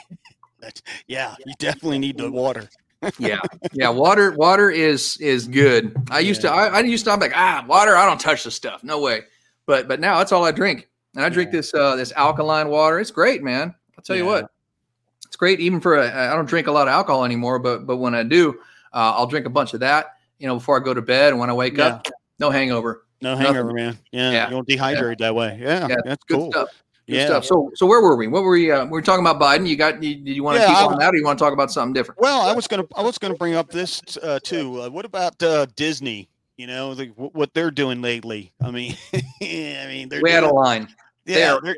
That's, 0.60 0.82
yeah, 1.06 1.34
you 1.46 1.54
definitely 1.58 1.98
need 1.98 2.18
the 2.18 2.30
water. 2.30 2.68
yeah 3.18 3.40
yeah 3.72 3.88
water 3.88 4.32
water 4.32 4.68
is 4.70 5.16
is 5.22 5.48
good. 5.48 5.96
I 6.10 6.20
used 6.20 6.42
to 6.42 6.50
I, 6.50 6.66
I 6.66 6.80
used 6.80 7.06
to 7.06 7.10
i'm 7.12 7.18
like 7.18 7.32
ah 7.34 7.64
water 7.66 7.96
i 7.96 8.04
don't 8.04 8.20
touch 8.20 8.44
the 8.44 8.50
stuff 8.50 8.84
no 8.84 9.00
way. 9.00 9.22
But 9.64 9.88
but 9.88 10.00
now 10.00 10.18
that's 10.18 10.32
all 10.32 10.44
i 10.44 10.52
drink. 10.52 10.86
And 11.16 11.24
i 11.24 11.30
drink 11.30 11.48
Yeah. 11.48 11.60
this 11.60 11.72
uh 11.72 11.96
this 11.96 12.12
alkaline 12.12 12.68
water. 12.68 13.00
It's 13.00 13.10
great 13.10 13.42
man. 13.42 13.74
I'll 13.96 14.02
tell 14.04 14.16
you 14.16 14.26
what. 14.26 14.50
It's 15.24 15.36
great 15.36 15.60
even 15.60 15.80
for 15.80 15.96
a, 15.96 16.30
i 16.30 16.34
don't 16.34 16.48
drink 16.48 16.66
a 16.66 16.72
lot 16.72 16.88
of 16.88 16.92
alcohol 16.92 17.24
anymore 17.24 17.58
but 17.58 17.86
but 17.86 17.96
when 17.96 18.14
i 18.14 18.22
do 18.22 18.50
uh, 18.92 19.14
i'll 19.16 19.28
drink 19.28 19.46
a 19.46 19.50
bunch 19.50 19.72
of 19.74 19.80
that 19.80 20.16
you 20.38 20.46
know 20.48 20.56
before 20.56 20.76
i 20.78 20.84
go 20.84 20.92
to 20.92 21.00
bed 21.00 21.30
and 21.32 21.38
when 21.38 21.48
i 21.48 21.52
wake 21.54 21.78
up 21.78 22.06
no 22.38 22.50
hangover 22.50 23.06
No 23.22 23.32
Nothing. 23.34 23.46
hangover, 23.46 23.72
man. 23.72 23.98
Yeah, 24.12 24.30
Yeah. 24.30 24.44
you 24.46 24.50
don't 24.52 24.68
dehydrate 24.68 25.18
that 25.18 25.34
way. 25.34 25.58
Yeah, 25.60 25.86
Yeah, 25.88 25.96
that's 26.04 26.24
good 26.24 26.36
cool. 26.36 26.50
stuff 26.52 26.68
good 27.06 27.16
Yeah. 27.16 27.26
stuff 27.26 27.44
so 27.44 27.70
so 27.74 27.86
where 27.86 28.00
were 28.00 28.14
we 28.16 28.28
what 28.28 28.42
were 28.44 28.52
we 28.52 28.70
uh, 28.70 28.84
we 28.84 28.90
were 28.92 29.02
talking 29.02 29.26
about 29.26 29.40
biden 29.40 29.66
you 29.66 29.74
got 29.76 30.00
you, 30.02 30.14
did 30.16 30.28
you 30.36 30.44
want 30.44 30.56
to 30.58 30.62
Yeah, 30.62 30.68
keep 30.68 30.76
I- 30.76 30.84
on 30.86 30.98
that 31.00 31.12
or 31.12 31.16
you 31.16 31.24
want 31.24 31.38
to 31.38 31.44
talk 31.44 31.52
about 31.52 31.72
something 31.72 31.92
different 31.92 32.20
Well, 32.20 32.40
I 32.42 32.52
was 32.54 32.66
gonna 32.68 32.84
I 32.96 33.02
was 33.02 33.18
gonna 33.18 33.34
bring 33.34 33.54
up 33.54 33.70
this 33.70 34.00
uh, 34.22 34.38
too. 34.42 34.82
Uh, 34.82 34.88
what 34.90 35.04
about 35.04 35.42
uh, 35.42 35.66
Disney? 35.76 36.28
You 36.56 36.66
know, 36.66 36.94
the, 36.94 37.06
wh- 37.06 37.34
what 37.34 37.52
they're 37.54 37.70
doing 37.70 38.02
lately. 38.02 38.52
I 38.62 38.70
mean, 38.70 38.94
I 39.14 39.86
mean, 39.88 40.08
they're 40.10 40.20
we 40.22 40.30
had 40.30 40.44
a 40.44 40.52
line 40.52 40.88
yeah. 41.26 41.58
they're- 41.62 41.76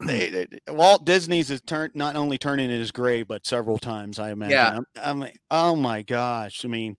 they, 0.00 0.28
they, 0.28 0.46
Walt 0.68 1.04
Disney's 1.06 1.50
is 1.50 1.60
turned 1.62 1.94
not 1.94 2.14
only 2.14 2.36
turning 2.38 2.70
in 2.70 2.78
his 2.78 2.92
grave, 2.92 3.26
but 3.26 3.46
several 3.46 3.78
times. 3.78 4.18
I 4.18 4.30
imagine. 4.30 4.50
Yeah. 4.52 4.76
I'm, 4.76 4.84
I'm 5.02 5.18
like, 5.20 5.38
oh 5.50 5.74
my 5.76 6.02
gosh. 6.02 6.64
I 6.64 6.68
mean, 6.68 6.96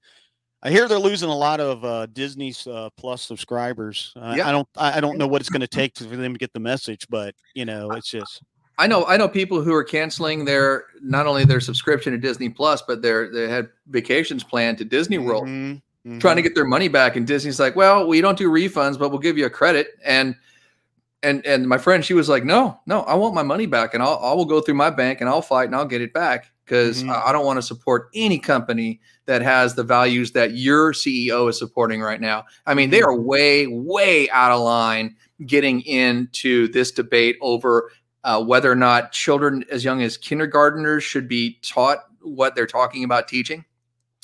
I 0.65 0.71
hear 0.71 0.87
they're 0.87 0.97
losing 0.97 1.29
a 1.29 1.35
lot 1.35 1.59
of 1.59 1.83
uh, 1.83 2.05
Disney's 2.07 2.65
uh, 2.65 2.89
Plus 2.95 3.21
subscribers. 3.21 4.13
I, 4.15 4.37
Yeah. 4.37 4.47
I 4.47 4.51
don't. 4.51 4.67
I, 4.77 5.01
don't 5.01 5.17
know 5.17 5.27
what 5.27 5.41
it's 5.41 5.49
going 5.49 5.61
to 5.61 5.67
take 5.67 5.97
for 5.97 6.05
them 6.05 6.33
to 6.33 6.39
get 6.39 6.53
the 6.53 6.59
message, 6.61 7.05
but 7.09 7.35
you 7.53 7.65
know, 7.65 7.91
it's 7.91 8.09
just. 8.09 8.41
I 8.79 8.87
know 8.87 9.05
I 9.05 9.17
know 9.17 9.27
people 9.27 9.61
who 9.61 9.73
are 9.73 9.83
canceling 9.83 10.45
their 10.45 10.85
not 11.01 11.27
only 11.27 11.45
their 11.45 11.59
subscription 11.59 12.13
to 12.13 12.17
Disney 12.17 12.49
Plus, 12.49 12.81
but 12.81 13.01
their 13.01 13.31
they 13.31 13.47
had 13.49 13.69
vacations 13.87 14.43
planned 14.43 14.79
to 14.79 14.85
Disney 14.85 15.19
World, 15.19 15.45
Mhm, 15.45 15.81
trying 16.19 16.37
to 16.37 16.41
mhm. 16.41 16.45
get 16.45 16.55
their 16.55 16.65
money 16.65 16.87
back. 16.87 17.15
And 17.15 17.27
Disney's 17.27 17.59
like, 17.59 17.75
"Well, 17.75 18.07
we 18.07 18.19
don't 18.19 18.37
do 18.37 18.49
refunds, 18.49 18.97
but 18.97 19.09
we'll 19.09 19.19
give 19.19 19.37
you 19.37 19.45
a 19.45 19.49
credit." 19.49 19.89
And 20.03 20.35
and 21.21 21.45
and 21.45 21.67
my 21.67 21.77
friend, 21.77 22.03
she 22.03 22.15
was 22.15 22.29
like, 22.29 22.45
"No, 22.45 22.79
no, 22.87 23.01
I 23.01 23.13
want 23.13 23.35
my 23.35 23.43
money 23.43 23.67
back, 23.67 23.93
and 23.93 24.01
I'll 24.01 24.19
I 24.23 24.33
will 24.33 24.45
go 24.45 24.59
through 24.59 24.75
my 24.75 24.89
bank 24.89 25.21
and 25.21 25.29
I'll 25.29 25.43
fight 25.43 25.65
and 25.65 25.75
I'll 25.75 25.85
get 25.85 26.01
it 26.01 26.13
back 26.13 26.52
because 26.65 27.03
Mhm. 27.03 27.09
I, 27.25 27.31
don't 27.31 27.45
want 27.45 27.57
to 27.57 27.61
support 27.61 28.09
any 28.13 28.39
company 28.39 28.99
that 29.25 29.41
has 29.41 29.75
the 29.75 29.83
values 29.83 30.31
that 30.31 30.53
your 30.55 30.93
CEO 30.93 31.47
is 31.47 31.57
supporting 31.57 32.01
right 32.01 32.21
now. 32.21 32.45
I 32.65 32.73
mean, 32.73 32.89
they 32.89 32.99
Mhm. 32.99 33.07
are 33.07 33.15
way 33.19 33.67
way 33.67 34.29
out 34.29 34.51
of 34.51 34.61
line 34.61 35.15
getting 35.45 35.81
into 35.81 36.67
this 36.69 36.91
debate 36.91 37.37
over 37.41 37.91
uh, 38.25 38.41
whether 38.41 38.71
or 38.71 38.75
not 38.75 39.11
children 39.11 39.65
as 39.69 39.83
young 39.83 40.01
as 40.01 40.17
kindergarteners 40.17 41.01
should 41.01 41.27
be 41.27 41.59
taught 41.61 41.97
what 42.21 42.55
they're 42.55 42.65
talking 42.65 43.03
about 43.03 43.27
teaching. 43.27 43.65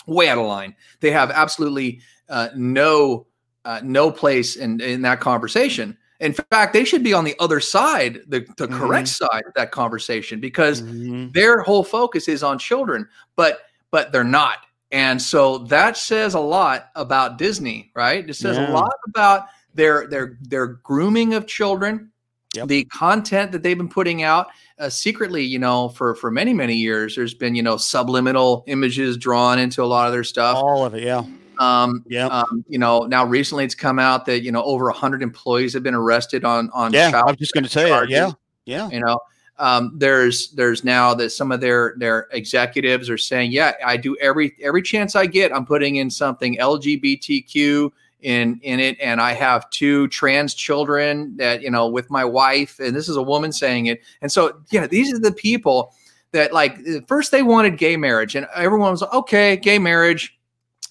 Way 0.07 0.29
out 0.29 0.37
of 0.37 0.45
line. 0.45 0.73
They 1.01 1.11
have 1.11 1.29
absolutely 1.31 1.99
uh, 2.29 2.49
no 2.55 3.27
uh, 3.65 3.81
no 3.83 4.09
place 4.09 4.55
in 4.55 4.79
in 4.79 5.01
that 5.01 5.19
conversation. 5.19 5.97
In 6.19 6.33
fact, 6.33 6.73
they 6.73 6.83
should 6.83 7.03
be 7.03 7.13
on 7.13 7.23
the 7.23 7.35
other 7.39 7.59
side, 7.61 8.19
the, 8.27 8.45
the 8.57 8.67
correct 8.67 9.07
side 9.07 9.43
of 9.47 9.53
that 9.55 9.71
conversation, 9.71 10.39
because 10.41 10.81
Mhm. 10.81 11.33
their 11.33 11.61
whole 11.61 11.83
focus 11.83 12.27
is 12.27 12.43
on 12.43 12.59
children, 12.59 13.07
but 13.35 13.59
but 13.91 14.11
they're 14.11 14.23
not. 14.23 14.57
And 14.91 15.21
so 15.21 15.59
that 15.59 15.95
says 15.97 16.33
a 16.33 16.39
lot 16.39 16.89
about 16.95 17.37
Disney, 17.37 17.91
right? 17.95 18.27
It 18.29 18.33
says 18.35 18.57
Yeah. 18.57 18.69
a 18.69 18.73
lot 18.73 18.91
about 19.07 19.45
their 19.73 20.07
their 20.07 20.37
their 20.41 20.67
grooming 20.67 21.33
of 21.35 21.47
children, 21.47 22.11
Yep. 22.55 22.67
the 22.67 22.83
content 22.85 23.51
that 23.51 23.61
they've 23.63 23.77
been 23.77 23.87
putting 23.89 24.23
out 24.23 24.47
uh, 24.79 24.89
secretly. 24.89 25.43
You 25.43 25.59
know, 25.59 25.89
for 25.89 26.15
for 26.15 26.31
many 26.31 26.53
many 26.53 26.75
years, 26.75 27.15
there's 27.15 27.33
been 27.33 27.55
you 27.55 27.61
know 27.63 27.77
subliminal 27.77 28.63
images 28.67 29.15
drawn 29.17 29.57
into 29.59 29.83
a 29.83 29.85
lot 29.85 30.07
of 30.07 30.13
their 30.13 30.23
stuff. 30.23 30.57
All 30.57 30.83
of 30.85 30.93
it, 30.95 31.03
yeah, 31.03 31.23
Um, 31.59 32.03
yeah, 32.07 32.27
um, 32.27 32.65
you 32.67 32.79
know, 32.79 33.05
now 33.05 33.25
recently 33.25 33.65
it's 33.65 33.75
come 33.75 33.99
out 33.99 34.25
that 34.25 34.41
you 34.41 34.51
know 34.51 34.63
over 34.63 34.89
hundred 34.89 35.21
employees 35.21 35.73
have 35.73 35.83
been 35.83 35.93
arrested 35.93 36.43
on 36.43 36.69
on 36.71 36.93
yeah. 36.93 37.09
I 37.09 37.11
child 37.11 37.27
was 37.27 37.37
just 37.37 37.53
going 37.53 37.65
to 37.65 37.69
say 37.69 37.85
it. 37.85 37.89
charges 37.89 38.11
Yeah, 38.11 38.31
yeah. 38.65 38.89
you 38.89 38.99
know 38.99 39.19
um, 39.59 39.91
there's 39.95 40.51
there's 40.51 40.83
now 40.83 41.13
that 41.13 41.31
some 41.31 41.51
of 41.51 41.59
their 41.59 41.93
their 41.97 42.27
executives 42.31 43.09
are 43.09 43.17
saying 43.17 43.51
yeah 43.51 43.73
i 43.85 43.97
do 43.97 44.15
every 44.17 44.55
every 44.61 44.81
chance 44.81 45.15
i 45.15 45.25
get 45.25 45.53
i'm 45.53 45.65
putting 45.65 45.97
in 45.97 46.09
something 46.09 46.57
lgbtq 46.57 47.91
in 48.21 48.59
in 48.63 48.79
it 48.79 48.97
and 49.01 49.21
i 49.21 49.33
have 49.33 49.69
two 49.69 50.07
trans 50.07 50.53
children 50.53 51.35
that 51.37 51.61
you 51.61 51.69
know 51.69 51.87
with 51.87 52.09
my 52.09 52.23
wife 52.23 52.79
and 52.79 52.95
this 52.95 53.07
is 53.07 53.17
a 53.17 53.21
woman 53.21 53.51
saying 53.51 53.85
it 53.85 54.01
and 54.21 54.31
so 54.31 54.61
yeah 54.71 54.87
these 54.87 55.13
are 55.13 55.19
the 55.19 55.31
people 55.31 55.93
that 56.31 56.53
like 56.53 56.79
first 57.07 57.31
they 57.31 57.43
wanted 57.43 57.77
gay 57.77 57.97
marriage 57.97 58.35
and 58.35 58.47
everyone 58.55 58.91
was 58.91 59.01
like, 59.01 59.13
okay 59.13 59.57
gay 59.57 59.79
marriage 59.79 60.38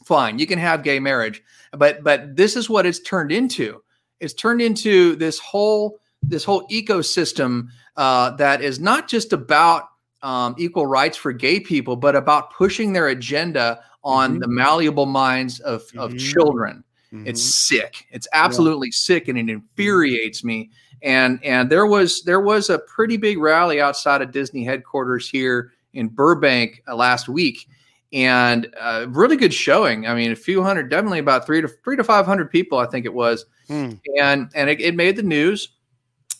fine 0.08 0.38
you 0.38 0.46
can 0.46 0.58
have 0.58 0.82
gay 0.82 0.98
marriage 0.98 1.42
but 1.72 2.02
but 2.02 2.34
this 2.34 2.56
is 2.56 2.68
what 2.68 2.86
it's 2.86 3.00
turned 3.00 3.30
into 3.30 3.82
it's 4.20 4.34
turned 4.34 4.60
into 4.60 5.14
this 5.16 5.38
whole 5.38 6.00
this 6.22 6.42
whole 6.42 6.66
ecosystem 6.68 7.68
uh, 7.96 8.30
that 8.32 8.60
is 8.60 8.80
not 8.80 9.08
just 9.08 9.32
about 9.32 9.84
um, 10.22 10.54
equal 10.58 10.86
rights 10.86 11.16
for 11.16 11.32
gay 11.32 11.60
people 11.60 11.94
but 11.94 12.16
about 12.16 12.52
pushing 12.52 12.92
their 12.92 13.08
agenda 13.08 13.80
on 14.02 14.32
mm-hmm. 14.32 14.40
the 14.40 14.48
malleable 14.48 15.06
minds 15.06 15.60
of, 15.60 15.82
of 15.96 16.10
mm-hmm. 16.10 16.18
children 16.18 16.82
Mm-hmm. 17.12 17.26
It's 17.26 17.42
sick. 17.42 18.06
It's 18.10 18.28
absolutely 18.32 18.88
yeah. 18.88 18.94
sick, 18.94 19.28
and 19.28 19.38
it 19.38 19.48
infuriates 19.48 20.44
me. 20.44 20.70
And 21.02 21.42
and 21.42 21.70
there 21.70 21.86
was 21.86 22.22
there 22.22 22.40
was 22.40 22.70
a 22.70 22.80
pretty 22.80 23.16
big 23.16 23.38
rally 23.38 23.80
outside 23.80 24.20
of 24.20 24.32
Disney 24.32 24.64
headquarters 24.64 25.28
here 25.28 25.72
in 25.94 26.08
Burbank 26.08 26.82
uh, 26.86 26.94
last 26.94 27.28
week, 27.28 27.66
and 28.12 28.74
uh, 28.80 29.06
really 29.08 29.36
good 29.36 29.52
showing. 29.52 30.06
I 30.06 30.14
mean, 30.14 30.32
a 30.32 30.36
few 30.36 30.62
hundred, 30.62 30.88
definitely 30.88 31.18
about 31.18 31.44
three 31.44 31.60
to 31.60 31.68
three 31.68 31.96
to 31.96 32.04
five 32.04 32.26
hundred 32.26 32.50
people, 32.50 32.78
I 32.78 32.86
think 32.86 33.04
it 33.04 33.12
was, 33.12 33.44
hmm. 33.66 33.92
and 34.18 34.50
and 34.54 34.70
it, 34.70 34.80
it, 34.80 34.94
made 34.94 35.16
the 35.16 35.22
news. 35.22 35.70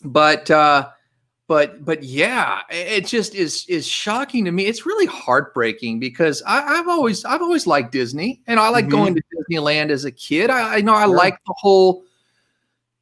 But 0.03 0.49
uh, 0.49 0.89
but 1.47 1.85
but 1.85 2.03
yeah, 2.03 2.61
it 2.69 3.05
just 3.05 3.35
is 3.35 3.65
is 3.67 3.87
shocking 3.87 4.45
to 4.45 4.51
me. 4.51 4.65
It's 4.65 4.85
really 4.85 5.05
heartbreaking 5.05 5.99
because 5.99 6.41
I, 6.45 6.61
have 6.75 6.87
always 6.87 7.23
I've 7.25 7.41
always 7.41 7.67
liked 7.67 7.91
Disney, 7.91 8.41
and 8.47 8.59
I 8.59 8.69
like 8.69 8.85
mm-hmm. 8.85 8.91
going 8.91 9.15
to 9.15 9.21
Disneyland 9.35 9.89
as 9.89 10.05
a 10.05 10.11
kid. 10.11 10.49
I, 10.49 10.77
I 10.77 10.81
know 10.81 10.93
I 10.93 11.05
sure. 11.05 11.15
like 11.15 11.37
the 11.45 11.55
whole, 11.57 12.03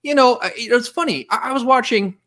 you 0.01 0.15
know, 0.15 0.39
it's 0.43 0.87
funny. 0.87 1.25
I, 1.29 1.49
I, 1.49 1.51
was 1.51 1.63
watching 1.63 2.17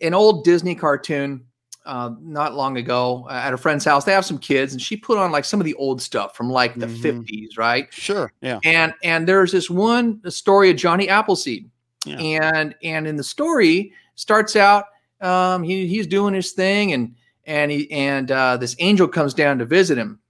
an 0.00 0.14
old 0.14 0.44
Disney 0.44 0.74
cartoon 0.74 1.44
uh, 1.86 2.10
not 2.20 2.54
long 2.54 2.76
ago 2.76 3.26
uh, 3.28 3.34
at 3.34 3.52
a 3.52 3.56
friend's 3.56 3.84
house. 3.84 4.04
They 4.04 4.12
have 4.12 4.24
some 4.24 4.38
kids, 4.38 4.72
and 4.72 4.80
she 4.80 4.96
put 4.96 5.18
on 5.18 5.32
like 5.32 5.44
some 5.44 5.60
of 5.60 5.64
the 5.64 5.74
old 5.74 6.00
stuff 6.00 6.36
from 6.36 6.50
like 6.50 6.74
the 6.74 6.86
mm-hmm. 6.86 7.20
50s, 7.20 7.58
right? 7.58 7.92
Sure, 7.92 8.32
yeah. 8.40 8.58
And 8.64 8.94
and 9.02 9.28
there's 9.28 9.52
this 9.52 9.68
one 9.68 10.20
story 10.30 10.70
of 10.70 10.76
Johnny 10.76 11.08
Appleseed, 11.08 11.70
yeah. 12.04 12.16
and 12.16 12.74
and 12.82 13.06
in 13.06 13.16
the 13.16 13.24
story 13.24 13.92
starts 14.14 14.56
out 14.56 14.84
um, 15.24 15.62
he, 15.62 15.86
he's 15.86 16.06
doing 16.06 16.34
his 16.34 16.52
thing, 16.52 16.92
and 16.92 17.14
and 17.44 17.70
he 17.70 17.90
and 17.90 18.30
uh, 18.30 18.56
this 18.56 18.76
angel 18.78 19.08
comes 19.08 19.34
down 19.34 19.58
to 19.58 19.64
visit 19.64 19.98
him. 19.98 20.20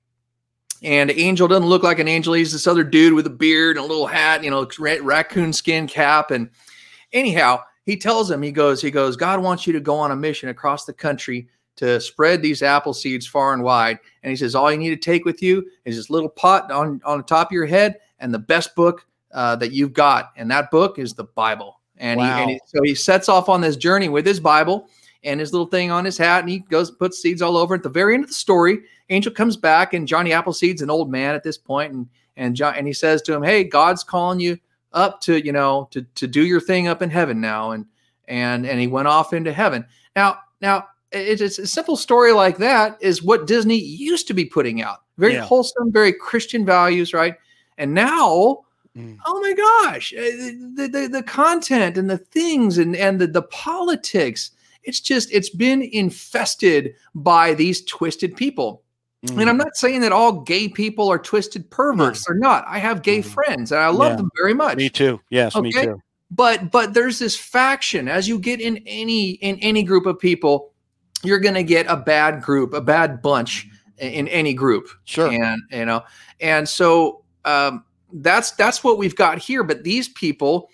And 0.82 1.10
Angel 1.10 1.48
doesn't 1.48 1.66
look 1.66 1.82
like 1.82 1.98
an 1.98 2.08
angel. 2.08 2.34
He's 2.34 2.52
this 2.52 2.66
other 2.66 2.84
dude 2.84 3.14
with 3.14 3.26
a 3.26 3.30
beard 3.30 3.78
and 3.78 3.86
a 3.86 3.88
little 3.88 4.06
hat, 4.06 4.44
you 4.44 4.50
know, 4.50 4.68
raccoon 4.78 5.54
skin 5.54 5.86
cap. 5.86 6.30
And 6.30 6.50
anyhow, 7.10 7.62
he 7.84 7.96
tells 7.96 8.30
him, 8.30 8.42
he 8.42 8.52
goes, 8.52 8.80
he 8.80 8.90
goes, 8.90 9.16
God 9.16 9.42
wants 9.42 9.66
you 9.66 9.72
to 9.72 9.80
go 9.80 9.96
on 9.96 10.10
a 10.10 10.16
mission 10.16 10.48
across 10.48 10.84
the 10.84 10.92
country 10.92 11.48
to 11.76 12.00
spread 12.00 12.40
these 12.40 12.62
apple 12.62 12.94
seeds 12.94 13.26
far 13.26 13.52
and 13.52 13.62
wide. 13.62 13.98
And 14.22 14.30
he 14.30 14.36
says, 14.36 14.54
all 14.54 14.70
you 14.70 14.78
need 14.78 14.90
to 14.90 14.96
take 14.96 15.24
with 15.24 15.42
you 15.42 15.68
is 15.84 15.96
this 15.96 16.10
little 16.10 16.28
pot 16.28 16.70
on, 16.70 17.00
on 17.04 17.18
the 17.18 17.24
top 17.24 17.48
of 17.48 17.52
your 17.52 17.66
head 17.66 17.98
and 18.20 18.32
the 18.32 18.38
best 18.38 18.74
book 18.74 19.06
uh, 19.32 19.56
that 19.56 19.72
you've 19.72 19.92
got. 19.92 20.32
And 20.36 20.50
that 20.50 20.70
book 20.70 20.98
is 20.98 21.14
the 21.14 21.24
Bible. 21.24 21.80
And, 21.96 22.18
wow. 22.18 22.36
he, 22.36 22.42
and 22.42 22.50
he, 22.52 22.60
so 22.66 22.82
he 22.82 22.94
sets 22.94 23.28
off 23.28 23.48
on 23.48 23.60
this 23.60 23.76
journey 23.76 24.08
with 24.08 24.24
his 24.24 24.40
Bible 24.40 24.88
and 25.24 25.40
his 25.40 25.52
little 25.52 25.66
thing 25.66 25.90
on 25.90 26.04
his 26.04 26.18
hat, 26.18 26.40
and 26.40 26.50
he 26.50 26.58
goes 26.58 26.90
puts 26.90 27.20
seeds 27.20 27.42
all 27.42 27.56
over. 27.56 27.74
At 27.74 27.82
the 27.82 27.88
very 27.88 28.14
end 28.14 28.24
of 28.24 28.30
the 28.30 28.34
story, 28.34 28.80
Angel 29.08 29.32
comes 29.32 29.56
back, 29.56 29.94
and 29.94 30.06
Johnny 30.06 30.32
Appleseed's 30.32 30.82
an 30.82 30.90
old 30.90 31.10
man 31.10 31.34
at 31.34 31.42
this 31.42 31.58
point, 31.58 31.92
and 31.92 32.08
and 32.36 32.54
John 32.54 32.74
and 32.76 32.86
he 32.86 32.92
says 32.92 33.22
to 33.22 33.34
him, 33.34 33.42
"Hey, 33.42 33.64
God's 33.64 34.04
calling 34.04 34.38
you 34.40 34.58
up 34.94 35.20
to 35.22 35.44
you 35.44 35.52
know 35.52 35.88
to 35.90 36.02
to 36.02 36.26
do 36.26 36.44
your 36.44 36.60
thing 36.60 36.88
up 36.88 37.02
in 37.02 37.10
heaven 37.10 37.40
now." 37.40 37.72
And 37.72 37.86
and 38.26 38.66
and 38.66 38.80
he 38.80 38.86
went 38.86 39.08
off 39.08 39.32
into 39.32 39.52
heaven. 39.52 39.84
Now 40.16 40.38
now 40.60 40.88
it's, 41.12 41.42
it's 41.42 41.58
a 41.58 41.66
simple 41.66 41.96
story 41.96 42.32
like 42.32 42.56
that 42.58 42.96
is 43.00 43.22
what 43.22 43.46
Disney 43.46 43.76
used 43.76 44.26
to 44.28 44.34
be 44.34 44.46
putting 44.46 44.82
out. 44.82 44.98
Very 45.18 45.34
yeah. 45.34 45.44
wholesome, 45.44 45.92
very 45.92 46.12
Christian 46.12 46.64
values, 46.64 47.12
right? 47.12 47.36
And 47.78 47.94
now 47.94 48.64
Mm. 48.96 49.18
Oh 49.26 49.40
my 49.40 49.52
gosh, 49.54 50.12
eh, 50.16 50.52
the, 50.74 50.88
the, 50.88 51.08
the 51.08 51.22
content 51.22 51.96
and 51.96 52.08
the 52.08 52.18
things 52.18 52.78
and, 52.78 52.94
and 52.94 53.20
the, 53.20 53.26
the 53.26 53.42
politics. 53.42 54.52
It's 54.84 55.00
just, 55.00 55.32
it's 55.32 55.50
been 55.50 55.82
infested 55.82 56.94
by 57.14 57.54
these 57.54 57.84
twisted 57.84 58.36
people. 58.36 58.82
Mm. 59.24 59.40
And 59.40 59.50
I'm 59.50 59.56
mm. 59.56 59.64
not 59.64 59.76
saying 59.76 60.02
that 60.02 60.12
all 60.12 60.40
gay 60.40 60.68
people 60.68 61.10
are 61.10 61.18
twisted 61.18 61.70
perverts. 61.70 62.26
They're 62.26 62.36
not. 62.36 62.64
I 62.68 62.78
have 62.78 63.02
gay 63.02 63.20
mm. 63.20 63.24
friends 63.24 63.72
and 63.72 63.80
I 63.80 63.88
love 63.88 64.12
yeah. 64.12 64.16
them 64.16 64.30
very 64.36 64.54
much. 64.54 64.76
Me 64.76 64.90
too. 64.90 65.20
Yes, 65.30 65.56
okay? 65.56 65.62
me 65.62 65.72
too. 65.72 66.00
But 66.30 66.70
but 66.70 66.94
there's 66.94 67.18
this 67.18 67.36
faction 67.36 68.08
as 68.08 68.28
you 68.28 68.38
get 68.38 68.60
in 68.60 68.82
any 68.86 69.32
in 69.32 69.58
any 69.60 69.82
group 69.82 70.06
of 70.06 70.18
people, 70.18 70.72
you're 71.22 71.38
going 71.38 71.54
to 71.54 71.62
get 71.62 71.86
a 71.86 71.96
bad 71.96 72.42
group, 72.42 72.74
a 72.74 72.80
bad 72.80 73.22
bunch 73.22 73.68
in 73.98 74.28
any 74.28 74.52
group. 74.52 74.88
Sure. 75.04 75.30
And 75.30 75.62
you 75.70 75.84
know, 75.84 76.02
and 76.40 76.68
so 76.68 77.24
um 77.44 77.84
that's 78.12 78.50
that's 78.52 78.84
what 78.84 78.98
we've 78.98 79.16
got 79.16 79.38
here. 79.38 79.64
But 79.64 79.84
these 79.84 80.08
people 80.08 80.68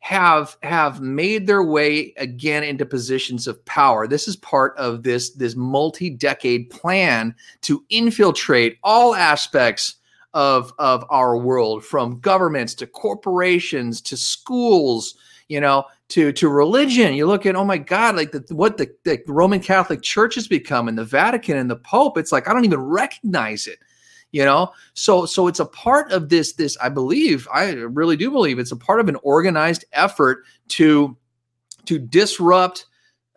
have 0.00 0.56
have 0.62 1.00
made 1.00 1.46
their 1.46 1.64
way 1.64 2.14
again 2.16 2.62
into 2.62 2.86
positions 2.86 3.46
of 3.46 3.64
power. 3.64 4.06
This 4.06 4.28
is 4.28 4.36
part 4.36 4.76
of 4.76 5.02
this 5.02 5.30
this 5.30 5.56
multi-decade 5.56 6.70
plan 6.70 7.34
to 7.62 7.84
infiltrate 7.90 8.78
all 8.84 9.14
aspects 9.14 9.96
of 10.34 10.72
of 10.78 11.04
our 11.10 11.36
world, 11.36 11.84
from 11.84 12.20
governments 12.20 12.74
to 12.74 12.86
corporations 12.86 14.00
to 14.02 14.16
schools, 14.16 15.14
you 15.48 15.60
know, 15.60 15.84
to 16.08 16.30
to 16.32 16.48
religion. 16.48 17.14
You 17.14 17.26
look 17.26 17.46
at 17.46 17.56
oh 17.56 17.64
my 17.64 17.78
God, 17.78 18.16
like 18.16 18.32
the, 18.32 18.44
what 18.54 18.76
the, 18.76 18.94
the 19.04 19.20
Roman 19.26 19.60
Catholic 19.60 20.02
Church 20.02 20.34
has 20.36 20.46
become, 20.46 20.88
and 20.88 20.98
the 20.98 21.04
Vatican 21.04 21.56
and 21.56 21.70
the 21.70 21.76
Pope. 21.76 22.18
It's 22.18 22.32
like 22.32 22.48
I 22.48 22.52
don't 22.52 22.64
even 22.64 22.80
recognize 22.80 23.66
it 23.66 23.78
you 24.36 24.44
know 24.44 24.70
so 24.92 25.24
so 25.24 25.46
it's 25.46 25.60
a 25.60 25.64
part 25.64 26.12
of 26.12 26.28
this 26.28 26.52
this 26.52 26.76
i 26.82 26.90
believe 26.90 27.48
i 27.54 27.70
really 27.70 28.16
do 28.16 28.30
believe 28.30 28.58
it's 28.58 28.70
a 28.70 28.76
part 28.76 29.00
of 29.00 29.08
an 29.08 29.16
organized 29.22 29.86
effort 29.94 30.44
to 30.68 31.16
to 31.86 31.98
disrupt 31.98 32.84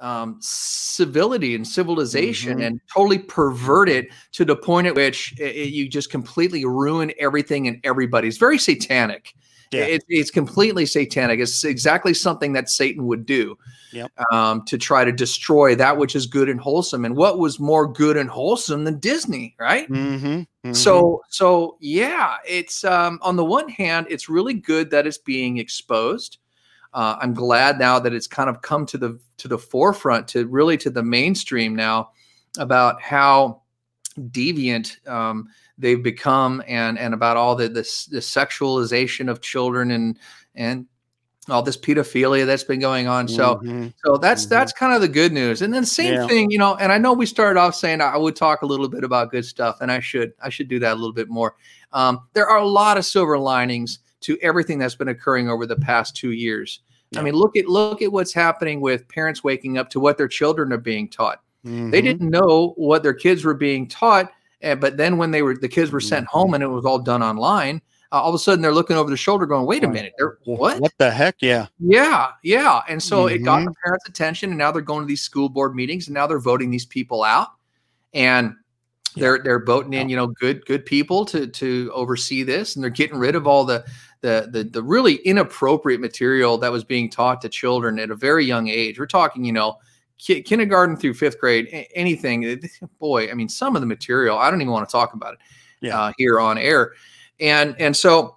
um, 0.01 0.37
civility 0.39 1.55
and 1.55 1.67
civilization 1.67 2.53
mm-hmm. 2.53 2.67
and 2.67 2.81
totally 2.93 3.19
pervert 3.19 3.89
it 3.89 4.07
to 4.31 4.45
the 4.45 4.55
point 4.55 4.87
at 4.87 4.95
which 4.95 5.37
it, 5.39 5.55
it, 5.55 5.69
you 5.69 5.89
just 5.89 6.09
completely 6.09 6.63
ruin 6.63 7.11
everything 7.19 7.67
and 7.67 7.81
everybody. 7.83 8.29
It's 8.29 8.37
very 8.37 8.57
satanic. 8.57 9.33
Yeah. 9.71 9.85
It, 9.85 10.03
it's 10.09 10.31
completely 10.31 10.85
satanic. 10.85 11.39
It's 11.39 11.63
exactly 11.63 12.13
something 12.13 12.53
that 12.53 12.69
Satan 12.69 13.05
would 13.05 13.25
do 13.25 13.55
yep. 13.91 14.11
um, 14.31 14.65
to 14.65 14.77
try 14.77 15.05
to 15.05 15.11
destroy 15.11 15.75
that 15.75 15.97
which 15.97 16.15
is 16.15 16.25
good 16.25 16.49
and 16.49 16.59
wholesome. 16.59 17.05
And 17.05 17.15
what 17.15 17.37
was 17.37 17.59
more 17.59 17.85
good 17.85 18.17
and 18.17 18.29
wholesome 18.29 18.83
than 18.83 18.99
Disney, 18.99 19.55
right? 19.59 19.87
Mm-hmm. 19.87 20.27
Mm-hmm. 20.27 20.73
So, 20.73 21.21
so 21.29 21.77
yeah, 21.79 22.37
it's 22.47 22.83
um, 22.83 23.19
on 23.21 23.35
the 23.35 23.45
one 23.45 23.69
hand, 23.69 24.07
it's 24.09 24.27
really 24.27 24.55
good 24.55 24.89
that 24.89 25.05
it's 25.05 25.19
being 25.19 25.57
exposed. 25.57 26.39
Uh, 26.93 27.17
I'm 27.21 27.35
glad 27.35 27.77
now 27.77 27.99
that 27.99 28.13
it's 28.13 28.27
kind 28.27 28.49
of 28.49 28.63
come 28.63 28.85
to 28.87 28.97
the 28.97 29.19
to 29.37 29.47
the 29.47 29.59
forefront, 29.59 30.27
to 30.29 30.47
really 30.47 30.77
to 30.77 30.89
the 30.89 31.03
mainstream 31.03 31.75
now 31.75 32.09
about 32.57 32.99
how 33.01 33.61
deviant 34.19 35.07
um, 35.07 35.47
they've 35.79 36.03
become 36.03 36.61
and 36.67 36.99
and 36.99 37.13
about 37.13 37.37
all 37.37 37.55
the, 37.55 37.67
the 37.67 37.81
the 38.11 38.19
sexualization 38.19 39.29
of 39.29 39.41
children 39.41 39.91
and 39.91 40.19
and 40.55 40.85
all 41.49 41.63
this 41.63 41.77
pedophilia 41.77 42.45
that's 42.45 42.63
been 42.63 42.79
going 42.79 43.07
on. 43.07 43.27
So 43.27 43.55
mm-hmm. 43.55 43.87
so 44.05 44.17
that's 44.17 44.43
mm-hmm. 44.43 44.49
that's 44.49 44.73
kind 44.73 44.93
of 44.93 45.01
the 45.01 45.07
good 45.07 45.31
news. 45.31 45.61
And 45.61 45.73
then 45.73 45.85
same 45.85 46.13
yeah. 46.13 46.27
thing, 46.27 46.51
you 46.51 46.59
know, 46.59 46.75
and 46.75 46.91
I 46.91 46.97
know 46.97 47.13
we 47.13 47.25
started 47.25 47.59
off 47.59 47.73
saying 47.75 48.01
I 48.01 48.17
would 48.17 48.35
talk 48.35 48.61
a 48.61 48.65
little 48.65 48.89
bit 48.89 49.03
about 49.03 49.31
good 49.31 49.45
stuff, 49.45 49.77
and 49.81 49.91
I 49.91 49.99
should 49.99 50.33
I 50.41 50.49
should 50.49 50.67
do 50.67 50.79
that 50.79 50.93
a 50.93 50.95
little 50.95 51.13
bit 51.13 51.29
more. 51.29 51.55
Um, 51.93 52.27
there 52.33 52.47
are 52.47 52.59
a 52.59 52.67
lot 52.67 52.97
of 52.97 53.05
silver 53.05 53.39
linings 53.39 53.99
to 54.21 54.37
everything 54.41 54.77
that's 54.77 54.95
been 54.95 55.07
occurring 55.07 55.49
over 55.49 55.65
the 55.65 55.77
past 55.77 56.15
two 56.15 56.31
years. 56.31 56.81
Yeah. 57.11 57.21
I 57.21 57.23
mean, 57.23 57.33
look 57.33 57.55
at 57.55 57.67
look 57.67 58.01
at 58.01 58.11
what's 58.11 58.33
happening 58.33 58.81
with 58.81 59.07
parents 59.07 59.43
waking 59.43 59.77
up 59.77 59.89
to 59.91 59.99
what 59.99 60.17
their 60.17 60.27
children 60.27 60.71
are 60.71 60.77
being 60.77 61.07
taught. 61.07 61.41
Mm-hmm. 61.65 61.89
They 61.89 62.01
didn't 62.01 62.29
know 62.29 62.73
what 62.77 63.01
their 63.01 63.13
kids 63.13 63.43
were 63.43 63.55
being 63.55 63.87
taught 63.87 64.31
and, 64.61 64.79
but 64.79 64.97
then 64.97 65.17
when 65.17 65.31
they 65.31 65.41
were 65.41 65.55
the 65.55 65.69
kids 65.69 65.91
were 65.91 66.01
sent 66.01 66.27
home 66.27 66.53
and 66.53 66.63
it 66.63 66.67
was 66.67 66.85
all 66.85 66.99
done 66.99 67.23
online, 67.23 67.81
uh, 68.11 68.15
all 68.15 68.29
of 68.29 68.35
a 68.35 68.39
sudden 68.39 68.61
they're 68.61 68.73
looking 68.73 68.97
over 68.97 69.09
the 69.09 69.17
shoulder, 69.17 69.45
going, 69.45 69.65
"Wait 69.65 69.83
a 69.83 69.87
minute, 69.87 70.13
they're 70.17 70.37
what? 70.45 70.79
What 70.79 70.93
the 70.97 71.11
heck? 71.11 71.35
Yeah, 71.39 71.67
yeah, 71.79 72.31
yeah." 72.43 72.81
And 72.89 73.01
so 73.01 73.25
mm-hmm. 73.25 73.35
it 73.35 73.45
got 73.45 73.59
the 73.59 73.65
mm-hmm. 73.67 73.85
parents' 73.85 74.09
attention, 74.09 74.49
and 74.49 74.57
now 74.57 74.71
they're 74.71 74.81
going 74.81 75.01
to 75.01 75.07
these 75.07 75.21
school 75.21 75.49
board 75.49 75.75
meetings, 75.75 76.07
and 76.07 76.13
now 76.13 76.27
they're 76.27 76.39
voting 76.39 76.71
these 76.71 76.85
people 76.85 77.23
out, 77.23 77.49
and 78.13 78.55
they're 79.15 79.39
they're 79.39 79.63
voting 79.63 79.93
in, 79.93 80.09
you 80.09 80.15
know, 80.15 80.27
good 80.27 80.65
good 80.65 80.85
people 80.85 81.23
to 81.25 81.47
to 81.47 81.91
oversee 81.93 82.43
this, 82.43 82.75
and 82.75 82.83
they're 82.83 82.89
getting 82.89 83.17
rid 83.17 83.35
of 83.35 83.47
all 83.47 83.63
the 83.63 83.85
the 84.21 84.49
the, 84.51 84.63
the 84.63 84.83
really 84.83 85.15
inappropriate 85.17 86.01
material 86.01 86.57
that 86.57 86.71
was 86.71 86.83
being 86.83 87.09
taught 87.09 87.41
to 87.41 87.49
children 87.49 87.99
at 87.99 88.11
a 88.11 88.15
very 88.15 88.43
young 88.43 88.67
age. 88.67 88.99
We're 88.99 89.05
talking, 89.05 89.45
you 89.45 89.53
know 89.53 89.77
kindergarten 90.19 90.97
through 90.97 91.13
fifth 91.13 91.39
grade, 91.39 91.87
anything. 91.95 92.61
Boy, 92.99 93.31
I 93.31 93.33
mean, 93.33 93.49
some 93.49 93.75
of 93.75 93.81
the 93.81 93.87
material 93.87 94.37
I 94.37 94.51
don't 94.51 94.61
even 94.61 94.71
want 94.73 94.87
to 94.87 94.91
talk 94.91 95.13
about 95.13 95.33
it 95.33 95.39
yeah. 95.81 95.99
uh, 95.99 96.11
here 96.17 96.39
on 96.39 96.57
air, 96.57 96.93
and 97.39 97.75
and 97.79 97.95
so 97.95 98.35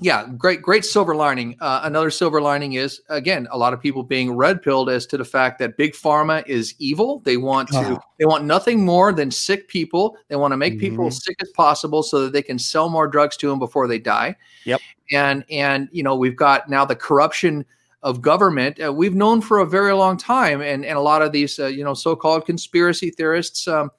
yeah, 0.00 0.28
great, 0.36 0.62
great 0.62 0.84
silver 0.84 1.14
lining. 1.16 1.56
Uh, 1.60 1.80
another 1.82 2.08
silver 2.10 2.40
lining 2.40 2.74
is 2.74 3.00
again, 3.08 3.48
a 3.50 3.58
lot 3.58 3.72
of 3.72 3.80
people 3.80 4.04
being 4.04 4.30
red 4.30 4.62
pilled 4.62 4.88
as 4.88 5.06
to 5.06 5.16
the 5.16 5.24
fact 5.24 5.58
that 5.58 5.76
big 5.76 5.92
pharma 5.92 6.46
is 6.46 6.74
evil. 6.78 7.20
They 7.24 7.36
want 7.36 7.68
to, 7.70 7.78
Oh. 7.78 8.00
they 8.16 8.24
want 8.24 8.44
nothing 8.44 8.84
more 8.84 9.12
than 9.12 9.32
sick 9.32 9.66
people. 9.66 10.16
They 10.28 10.36
want 10.36 10.52
to 10.52 10.56
make 10.56 10.78
people 10.78 11.06
Mhm. 11.06 11.12
sick 11.12 11.36
as 11.42 11.50
possible 11.50 12.04
so 12.04 12.20
that 12.22 12.32
they 12.32 12.42
can 12.42 12.60
sell 12.60 12.88
more 12.88 13.08
drugs 13.08 13.36
to 13.38 13.48
them 13.48 13.58
before 13.58 13.88
they 13.88 13.98
die. 13.98 14.36
Yep. 14.66 14.80
And 15.10 15.44
and 15.50 15.88
you 15.90 16.04
know 16.04 16.14
we've 16.14 16.36
got 16.36 16.68
now 16.68 16.84
the 16.84 16.94
corruption 16.94 17.64
of 18.02 18.22
government. 18.22 18.80
Uh, 18.82 18.92
we've 18.92 19.14
known 19.14 19.40
for 19.40 19.58
a 19.58 19.66
very 19.66 19.92
long 19.92 20.16
time, 20.16 20.60
and 20.60 20.84
and 20.84 20.96
a 20.96 21.00
lot 21.00 21.22
of 21.22 21.32
these 21.32 21.58
uh, 21.58 21.66
you 21.66 21.84
know 21.84 21.94
so-called 21.94 22.46
conspiracy 22.46 23.10
theorists. 23.10 23.66
Um, 23.68 23.90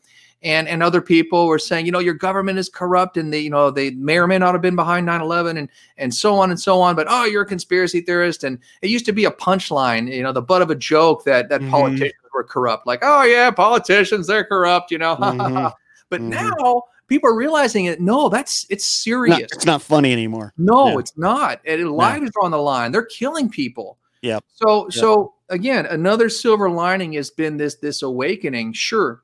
and 0.42 0.70
and 0.70 0.82
other 0.82 1.02
people 1.02 1.48
were 1.48 1.60
saying, 1.60 1.86
you 1.86 1.92
know, 1.92 2.00
your 2.00 2.14
government 2.14 2.58
is 2.60 2.70
corrupt, 2.70 3.18
and 3.18 3.34
they, 3.34 3.42
you 3.42 3.50
know, 3.50 3.70
they 3.70 3.92
may 3.92 4.18
or 4.18 4.26
may 4.26 4.38
not 4.38 4.54
have 4.54 4.62
been 4.62 4.76
behind 4.76 5.06
9/11, 5.06 5.58
and 5.58 5.68
and 5.98 6.14
so 6.16 6.36
on 6.36 6.50
and 6.50 6.58
so 6.58 6.80
on. 6.80 6.96
But 6.96 7.08
oh, 7.10 7.26
you're 7.26 7.42
a 7.42 7.46
conspiracy 7.46 8.00
theorist, 8.00 8.46
and 8.46 8.58
it 8.82 8.90
used 8.90 9.06
to 9.08 9.12
be 9.12 9.26
a 9.26 9.32
punchline, 9.32 10.10
you 10.10 10.24
know, 10.24 10.32
the 10.32 10.42
butt 10.42 10.62
of 10.62 10.70
a 10.70 10.76
joke 10.76 11.26
that 11.26 11.50
that 11.50 11.60
Mhm. 11.60 11.70
politicians 11.72 12.14
were 12.34 12.46
corrupt. 12.46 12.88
Like, 12.88 13.00
oh 13.04 13.24
yeah, 13.24 13.52
politicians, 13.52 14.28
they're 14.28 14.46
corrupt, 14.46 14.92
you 14.92 14.98
know. 14.98 15.18
Mhm. 15.18 15.74
but 16.10 16.22
Mhm. 16.22 16.30
now 16.30 16.84
people 17.10 17.30
are 17.30 17.36
realizing 17.36 17.86
it. 17.86 18.00
No, 18.00 18.30
that's 18.30 18.66
it's 18.70 18.86
Not- 18.86 19.04
serious. 19.04 19.52
it's 19.52 19.66
not 19.66 19.82
funny 19.82 20.14
anymore. 20.14 20.54
No, 20.58 20.90
Yeah. 20.90 21.00
it's 21.00 21.18
not. 21.18 21.60
And 21.66 21.92
lives 21.92 22.32
are 22.40 22.46
on 22.46 22.52
the 22.52 22.58
line. 22.62 22.92
They're 22.92 23.06
killing 23.06 23.50
people. 23.50 23.98
Yeah. 24.22 24.40
So 24.56 24.86
Yep. 24.86 24.94
so 24.94 25.34
again, 25.50 25.86
another 25.88 26.30
silver 26.30 26.70
lining 26.70 27.14
has 27.14 27.30
been 27.32 27.58
this 27.58 27.76
this 27.76 28.02
awakening. 28.04 28.74
Sure. 28.74 29.24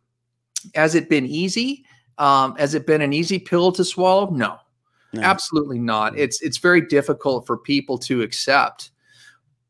Has 0.74 0.96
it 0.96 1.10
been 1.10 1.26
easy? 1.26 1.86
Um, 2.18 2.56
has 2.56 2.74
it 2.74 2.88
been 2.88 3.02
an 3.02 3.14
easy 3.14 3.38
pill 3.40 3.72
to 3.74 3.84
swallow? 3.86 4.30
No. 4.32 4.58
No. 5.14 5.22
Absolutely 5.22 5.80
not. 5.80 6.18
It's 6.18 6.42
it's 6.42 6.58
very 6.58 6.82
difficult 6.82 7.46
for 7.46 7.58
people 7.58 7.98
to 8.00 8.22
accept. 8.22 8.92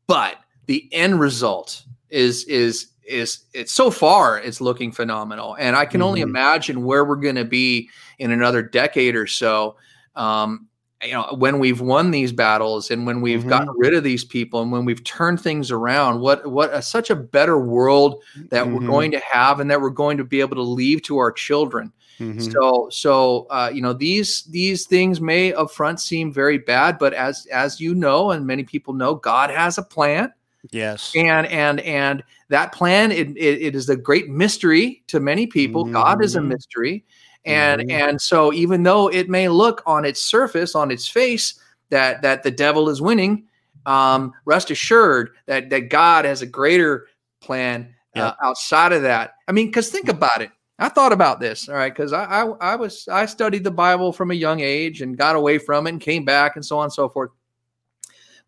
But 0.06 0.36
the 0.66 0.88
end 0.92 1.20
result 1.20 1.84
is 2.10 2.44
is 2.44 2.88
is 3.08 3.40
it's 3.52 3.72
so 3.72 3.90
far 3.90 4.38
it's 4.38 4.60
looking 4.60 4.92
phenomenal. 4.92 5.56
And 5.58 5.76
I 5.76 5.84
can 5.86 6.02
only 6.02 6.20
Mhm. 6.20 6.28
imagine 6.28 6.84
where 6.84 7.04
we're 7.04 7.16
going 7.16 7.36
to 7.36 7.44
be 7.44 7.88
in 8.18 8.30
another 8.30 8.62
decade 8.62 9.14
or 9.16 9.26
so. 9.26 9.76
Um, 10.16 10.66
you 11.04 11.12
know, 11.12 11.34
when 11.36 11.58
we've 11.58 11.80
won 11.82 12.10
these 12.10 12.32
battles 12.32 12.90
and 12.90 13.06
when 13.06 13.20
we've 13.20 13.44
Mhm. 13.44 13.48
gotten 13.50 13.68
rid 13.76 13.92
of 13.94 14.02
these 14.02 14.24
people 14.24 14.62
and 14.62 14.72
when 14.72 14.84
we've 14.86 15.04
turned 15.04 15.40
things 15.40 15.70
around, 15.70 16.20
what 16.20 16.46
what 16.50 16.72
a, 16.72 16.80
such 16.80 17.10
a 17.10 17.14
better 17.16 17.58
world 17.58 18.22
that 18.50 18.66
we're 18.66 18.80
Mhm. 18.80 18.86
going 18.86 19.10
to 19.12 19.20
have 19.20 19.60
and 19.60 19.70
that 19.70 19.80
we're 19.80 19.90
going 19.90 20.16
to 20.16 20.24
be 20.24 20.40
able 20.40 20.56
to 20.56 20.62
leave 20.62 21.02
to 21.02 21.18
our 21.18 21.30
children. 21.30 21.92
Mhm. 22.18 22.50
So 22.50 22.88
so 22.90 23.46
uh, 23.50 23.70
you 23.72 23.82
know 23.82 23.92
these 23.92 24.44
these 24.44 24.86
things 24.86 25.20
may 25.20 25.52
upfront 25.52 26.00
seem 26.00 26.32
very 26.32 26.56
bad, 26.56 26.96
but 26.98 27.12
as 27.12 27.46
as 27.52 27.78
you 27.78 27.94
know 27.94 28.30
and 28.30 28.46
many 28.46 28.64
people 28.64 28.94
know, 28.94 29.14
God 29.16 29.50
has 29.50 29.76
a 29.76 29.82
plan, 29.82 30.32
yes. 30.72 31.12
and 31.16 31.46
and 31.48 31.80
and 31.80 32.22
that 32.48 32.72
plan 32.72 33.10
it, 33.12 33.28
it, 33.36 33.62
it 33.62 33.74
is 33.76 33.88
a 33.88 33.96
great 33.96 34.28
mystery 34.28 35.02
to 35.08 35.20
many 35.20 35.46
people. 35.46 35.84
God 35.84 36.22
is 36.22 36.36
a 36.36 36.40
Mhm. 36.40 36.48
mystery, 36.48 37.04
and 37.44 37.82
Mhm. 37.82 37.90
and 37.92 38.20
so 38.20 38.52
even 38.52 38.82
though 38.82 39.08
it 39.08 39.28
may 39.28 39.48
look 39.48 39.82
on 39.86 40.04
its 40.04 40.20
surface, 40.22 40.74
on 40.74 40.90
its 40.90 41.08
face, 41.08 41.54
that 41.90 42.22
that 42.22 42.42
the 42.42 42.50
devil 42.50 42.88
is 42.88 43.00
winning, 43.02 43.44
um, 43.86 44.32
rest 44.44 44.70
assured 44.70 45.30
that 45.46 45.70
that 45.70 45.88
God 45.90 46.24
has 46.24 46.42
a 46.42 46.46
greater 46.46 47.06
plan 47.40 47.92
uh, 48.16 48.32
outside 48.42 48.92
of 48.92 49.02
that. 49.02 49.34
I 49.46 49.52
mean, 49.52 49.66
because 49.66 49.90
think 49.90 50.08
about 50.08 50.40
it. 50.40 50.50
I 50.78 50.88
thought 50.88 51.12
about 51.12 51.38
this, 51.40 51.68
all 51.68 51.74
right, 51.74 51.92
because 51.94 52.12
I, 52.12 52.24
I 52.24 52.42
I 52.72 52.76
was 52.76 53.06
I 53.08 53.26
studied 53.26 53.64
the 53.64 53.70
Bible 53.70 54.12
from 54.12 54.30
a 54.30 54.34
young 54.34 54.60
age 54.60 55.02
and 55.02 55.16
got 55.16 55.36
away 55.36 55.58
from 55.58 55.86
it 55.86 55.90
and 55.90 56.00
came 56.00 56.24
back 56.24 56.56
and 56.56 56.64
so 56.64 56.78
on 56.78 56.84
and 56.84 56.92
so 56.92 57.08
forth. 57.08 57.30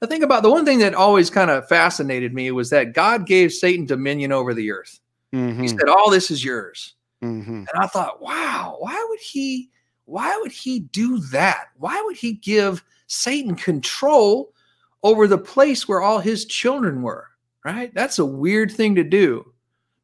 The 0.00 0.06
thing 0.06 0.22
about 0.22 0.42
the 0.42 0.50
one 0.50 0.64
thing 0.64 0.78
that 0.78 0.94
always 0.94 1.28
kind 1.28 1.50
of 1.50 1.68
fascinated 1.68 2.32
me 2.32 2.50
was 2.52 2.70
that 2.70 2.92
God 2.92 3.26
gave 3.26 3.52
Satan 3.52 3.84
dominion 3.84 4.30
over 4.30 4.54
the 4.54 4.70
earth. 4.70 5.00
He 5.32 5.38
Mhm. 5.38 5.68
said, 5.68 5.88
"All 5.88 6.10
this 6.10 6.30
is 6.30 6.44
yours." 6.44 6.94
Mhm. 7.22 7.66
And 7.68 7.68
I 7.74 7.86
thought, 7.86 8.22
wow, 8.22 8.76
why 8.80 9.04
would 9.08 9.20
he 9.20 9.70
why 10.06 10.34
would 10.40 10.52
he 10.52 10.80
do 10.80 11.18
that? 11.18 11.66
Why 11.76 12.00
would 12.06 12.16
he 12.16 12.32
give 12.32 12.82
Satan 13.08 13.54
control 13.54 14.54
over 15.02 15.26
the 15.26 15.36
place 15.36 15.86
where 15.86 16.00
all 16.00 16.18
his 16.20 16.46
children 16.46 17.02
were? 17.02 17.26
Right? 17.64 17.92
That's 17.92 18.18
a 18.18 18.24
weird 18.24 18.70
thing 18.72 18.94
to 18.94 19.04
do. 19.04 19.52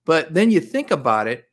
But 0.05 0.35
then 0.35 0.51
you 0.51 0.61
think 0.61 0.91
about 0.91 1.27
it 1.29 1.49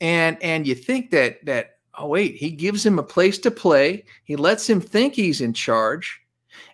and 0.00 0.40
and 0.42 0.66
you 0.66 0.74
think 0.76 1.10
that 1.10 1.44
that 1.46 1.78
oh 1.98 2.06
wait, 2.08 2.36
he 2.36 2.50
gives 2.50 2.84
him 2.86 2.98
a 2.98 3.02
place 3.02 3.38
to 3.38 3.50
play. 3.50 4.04
He 4.24 4.36
lets 4.36 4.68
him 4.70 4.80
think 4.80 5.14
he's 5.14 5.40
in 5.40 5.52
charge 5.52 6.20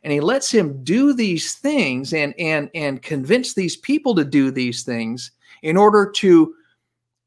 and 0.02 0.12
he 0.12 0.20
lets 0.20 0.50
him 0.50 0.82
do 0.82 1.12
these 1.12 1.54
things 1.54 2.12
and 2.14 2.34
and 2.38 2.70
and 2.74 3.02
convince 3.02 3.54
these 3.54 3.76
people 3.76 4.14
to 4.14 4.24
do 4.24 4.50
these 4.50 4.82
things 4.82 5.32
in 5.62 5.76
order 5.76 6.10
to 6.10 6.54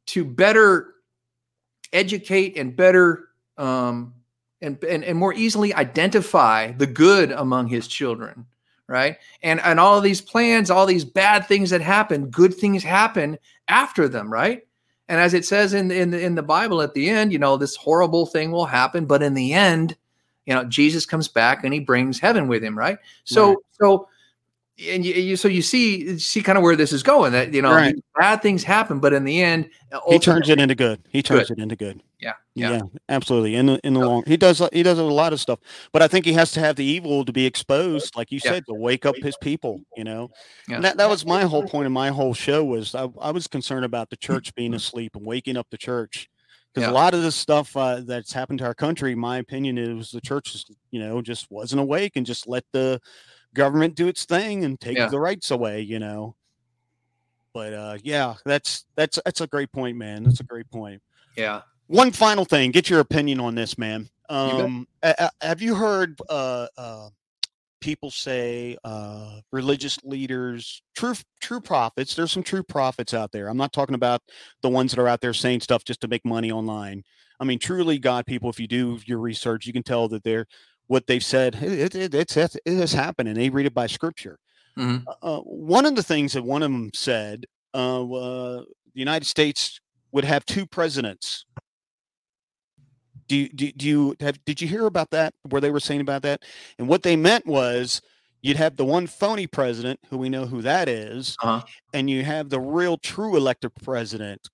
to 0.08 0.26
better 0.26 0.96
educate 1.92 2.58
and 2.58 2.76
better 2.76 3.30
um, 3.58 4.14
and, 4.62 4.84
and 4.84 5.04
and 5.04 5.18
more 5.18 5.34
easily 5.34 5.74
identify 5.74 6.72
the 6.72 6.88
good 6.88 7.32
among 7.32 7.68
his 7.68 7.88
children 7.88 8.46
right? 8.88 9.18
And 9.44 9.62
and 9.62 9.80
all 9.80 10.02
these 10.02 10.22
plans 10.22 10.70
all 10.70 10.86
these 10.86 11.06
bad 11.06 11.48
things 11.48 11.70
that 11.70 11.82
happen 11.82 12.30
good 12.30 12.54
things 12.54 12.84
happen 12.84 13.38
after 13.68 14.08
them 14.08 14.32
right? 14.32 14.68
And 15.10 15.20
as 15.20 15.34
it 15.34 15.46
says 15.46 15.74
in 15.74 15.92
in 15.92 16.12
the, 16.12 16.22
in 16.22 16.36
the 16.36 16.44
bible 16.44 16.82
at 16.82 16.94
the 16.94 17.10
end 17.10 17.32
you 17.32 17.40
know 17.40 17.56
this 17.56 17.76
horrible 17.76 18.26
thing 18.26 18.52
will 18.52 18.66
happen 18.66 19.06
but 19.06 19.24
in 19.24 19.34
the 19.34 19.54
end 19.54 19.96
you 20.46 20.54
know 20.54 20.64
jesus 20.66 21.06
comes 21.06 21.28
back 21.28 21.64
and 21.64 21.74
he 21.74 21.80
brings 21.80 22.20
heaven 22.20 22.48
with 22.48 22.64
him 22.64 22.78
right 22.78 22.98
so 23.24 23.50
Right. 23.50 23.58
so 23.80 24.08
and 24.90 25.06
you, 25.06 25.14
you 25.14 25.36
so 25.36 25.48
you 25.48 25.62
see 25.62 26.18
see 26.18 26.42
kind 26.42 26.58
of 26.58 26.64
where 26.64 26.76
this 26.76 26.92
is 26.92 27.04
going 27.04 27.32
that 27.34 27.54
you 27.54 27.62
know 27.62 27.72
Right. 27.74 27.96
bad 28.18 28.42
things 28.42 28.64
happen 28.64 29.00
but 29.00 29.14
in 29.14 29.24
the 29.24 29.42
end 29.42 29.70
uh, 29.92 30.00
He 30.10 30.18
turns 30.18 30.50
it 30.50 30.60
into 30.60 30.74
good. 30.74 31.00
He 31.10 31.22
turns 31.22 31.52
it 31.52 31.60
into 31.60 31.76
good. 31.76 32.02
yeah 32.20 32.34
Yeah, 32.56 32.72
yeah 32.72 32.82
absolutely. 33.08 33.54
In 33.56 33.68
the 33.68 33.80
in 33.84 33.94
the 33.94 34.00
So- 34.00 34.08
long, 34.10 34.24
he 34.26 34.36
does 34.36 34.68
he 34.74 34.82
does 34.82 34.98
a 34.98 35.04
lot 35.04 35.32
of 35.32 35.40
stuff, 35.40 35.60
but 35.92 36.02
I 36.02 36.08
think 36.08 36.26
he 36.26 36.34
has 36.34 36.52
to 36.54 36.60
have 36.60 36.76
the 36.76 36.84
evil 36.84 37.24
to 37.24 37.32
be 37.32 37.46
exposed, 37.46 38.16
like 38.16 38.32
you 38.32 38.40
Yeah. 38.44 38.54
said, 38.54 38.64
to 38.68 38.74
wake 38.74 39.06
up 39.06 39.16
his 39.22 39.38
people. 39.38 39.82
You 39.96 40.06
know, 40.06 40.32
Yeah. 40.68 40.80
that 40.80 40.98
that 40.98 41.08
was 41.08 41.24
my 41.24 41.44
whole 41.44 41.68
point 41.68 41.86
of 41.86 41.92
my 41.92 42.10
whole 42.10 42.34
show 42.34 42.66
was 42.66 42.96
I, 42.96 43.08
I 43.22 43.30
was 43.30 43.46
concerned 43.46 43.86
about 43.86 44.10
the 44.10 44.18
hmm. 44.20 44.34
church 44.34 44.56
being 44.56 44.74
asleep 44.74 45.16
and 45.16 45.24
waking 45.24 45.56
up 45.56 45.68
the 45.70 45.78
church 45.78 46.30
because 46.74 46.88
Yeah. 46.88 46.92
a 46.92 46.94
lot 46.94 47.14
of 47.14 47.22
this 47.22 47.36
stuff 47.36 47.76
uh, 47.78 48.02
that's 48.02 48.34
happened 48.34 48.60
to 48.60 48.66
our 48.66 48.74
country, 48.74 49.14
my 49.16 49.38
opinion 49.38 49.78
is 49.78 50.12
the 50.12 50.22
church, 50.22 50.66
you 50.92 51.00
know, 51.00 51.22
just 51.22 51.52
wasn't 51.52 51.82
awake 51.82 52.14
and 52.16 52.26
just 52.26 52.48
let 52.48 52.64
the 52.72 53.00
government 53.54 53.96
do 53.96 54.08
its 54.08 54.26
thing 54.26 54.66
and 54.66 54.80
take 54.80 54.98
Yeah. 54.98 55.08
the 55.08 55.20
rights 55.20 55.52
away. 55.52 55.82
You 55.82 56.00
know. 56.00 56.36
But 57.54 57.74
uh, 57.74 57.98
yeah, 58.04 58.36
that's 58.46 58.86
that's 58.96 59.20
that's 59.24 59.42
a 59.42 59.48
great 59.48 59.72
point, 59.72 59.98
man. 59.98 60.24
That's 60.24 60.40
a 60.40 60.44
great 60.44 60.70
point 60.72 61.02
yeah 61.36 61.62
one 61.88 62.12
final 62.12 62.46
thing 62.46 62.70
get 62.70 62.92
your 62.92 63.00
opinion 63.00 63.40
on 63.40 63.56
this 63.56 63.76
man 63.76 64.08
um 64.30 64.88
a- 65.02 65.16
a- 65.18 65.46
have 65.46 65.64
you 65.64 65.74
heard 65.74 66.16
uh 66.30 66.68
uh 66.78 67.10
people 67.84 68.10
say 68.10 68.78
uh 68.86 69.42
religious 69.52 70.02
leaders 70.06 70.82
true 70.96 71.14
true 71.42 71.60
prophets 71.60 72.16
there's 72.16 72.32
some 72.32 72.42
true 72.42 72.64
prophets 72.64 73.14
out 73.14 73.34
there. 73.34 73.50
I'm 73.50 73.58
not 73.58 73.74
talking 73.74 73.94
about 73.94 74.22
the 74.62 74.70
ones 74.70 74.92
that 74.94 75.02
are 75.02 75.10
out 75.10 75.20
there 75.20 75.34
saying 75.34 75.60
stuff 75.60 75.84
just 75.84 76.00
to 76.02 76.08
make 76.08 76.24
money 76.24 76.50
online. 76.50 77.04
I 77.42 77.44
mean 77.44 77.60
truly 77.60 78.00
god 78.00 78.26
people 78.26 78.50
if 78.50 78.58
you 78.58 78.68
do 78.68 79.00
your 79.06 79.20
research 79.20 79.68
you 79.68 79.74
can 79.74 79.84
tell 79.84 80.08
that 80.08 80.24
they're 80.24 80.46
what 80.88 81.08
they've 81.08 81.24
said 81.24 81.56
it, 81.56 81.94
it, 81.94 82.14
it's 82.16 82.38
it, 82.38 82.56
has 82.66 82.94
happened 82.94 83.28
and 83.28 83.38
they 83.38 83.50
read 83.50 83.66
it 83.66 83.74
by 83.74 83.88
scripture. 83.88 84.40
Mhm. 84.78 85.04
uh, 85.22 85.40
one 85.42 85.86
of 85.86 85.96
the 85.96 86.04
things 86.04 86.32
that 86.34 86.44
one 86.44 86.64
of 86.64 86.72
them 86.72 86.90
said 86.94 87.46
uh, 87.74 88.02
uh, 88.02 88.60
the 88.94 89.00
united 89.08 89.26
states 89.26 89.82
would 90.14 90.24
have 90.24 90.46
two 90.46 90.66
presidents 90.66 91.46
do 93.28 93.36
you, 93.36 93.50
do, 93.50 93.72
do 93.74 93.88
you 93.88 94.16
have 94.20 94.44
did 94.46 94.62
you 94.62 94.68
hear 94.68 94.86
about 94.86 95.12
that 95.12 95.34
where 95.50 95.62
they 95.62 95.72
were 95.72 95.80
saying 95.80 96.02
about 96.02 96.22
that 96.24 96.44
and 96.80 96.88
what 96.88 97.04
they 97.04 97.16
meant 97.16 97.46
was 97.46 98.02
you'd 98.42 98.58
have 98.58 98.76
the 98.76 98.86
one 98.86 99.08
phony 99.08 99.48
president 99.48 100.00
who 100.10 100.18
we 100.18 100.30
know 100.30 100.46
who 100.46 100.62
that 100.62 100.90
is, 100.90 101.38
Uh-huh. 101.44 101.62
and 101.94 102.10
you 102.10 102.24
have 102.24 102.50
the 102.50 102.60
real 102.60 102.98
true 102.98 103.36
elected 103.38 103.74
president 103.76 104.50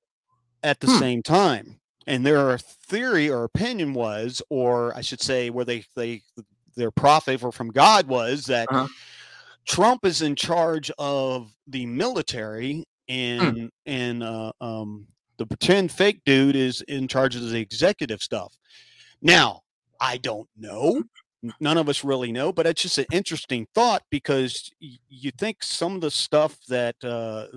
at 0.64 0.80
the 0.80 0.88
Hmm. 0.88 0.98
same 0.98 1.24
time 1.24 1.80
and 2.08 2.26
their 2.26 2.58
theory 2.58 3.30
or 3.30 3.44
opinion 3.44 3.94
was 3.94 4.42
or 4.50 4.96
i 4.96 5.02
should 5.02 5.22
say 5.22 5.50
where 5.50 5.66
they 5.66 5.84
they 5.96 6.22
their 6.76 6.92
prophet 6.92 7.44
or 7.44 7.52
from 7.52 7.70
god 7.70 8.08
was 8.08 8.46
that 8.46 8.70
Uh-huh. 8.72 8.88
trump 9.66 10.06
is 10.06 10.22
in 10.22 10.36
charge 10.36 10.92
of 10.98 11.54
the 11.68 11.86
military 11.86 12.84
and 13.08 13.70
and 13.86 14.24
uh, 14.24 14.52
um 14.62 15.08
the 15.40 15.48
pretend 15.48 15.92
fake 15.92 16.22
dude 16.26 16.56
is 16.56 16.82
in 16.82 17.08
charge 17.08 17.36
of 17.36 17.50
the 17.50 17.58
executive 17.60 18.22
stuff. 18.22 18.56
Now 19.22 19.62
i 20.02 20.18
don't 20.18 20.48
know. 20.58 21.04
None 21.60 21.78
of 21.78 21.90
us 21.90 22.04
really 22.04 22.32
know 22.32 22.54
but 22.54 22.68
it's 22.68 22.82
just 22.84 22.98
an 23.00 23.06
interesting 23.12 23.66
thought 23.74 24.04
because 24.12 24.72
y- 24.82 24.98
you 25.10 25.32
think 25.32 25.64
some 25.64 25.96
of 25.96 26.02
the 26.02 26.12
stuff 26.12 26.58
that 26.68 26.96
uh 27.04 27.48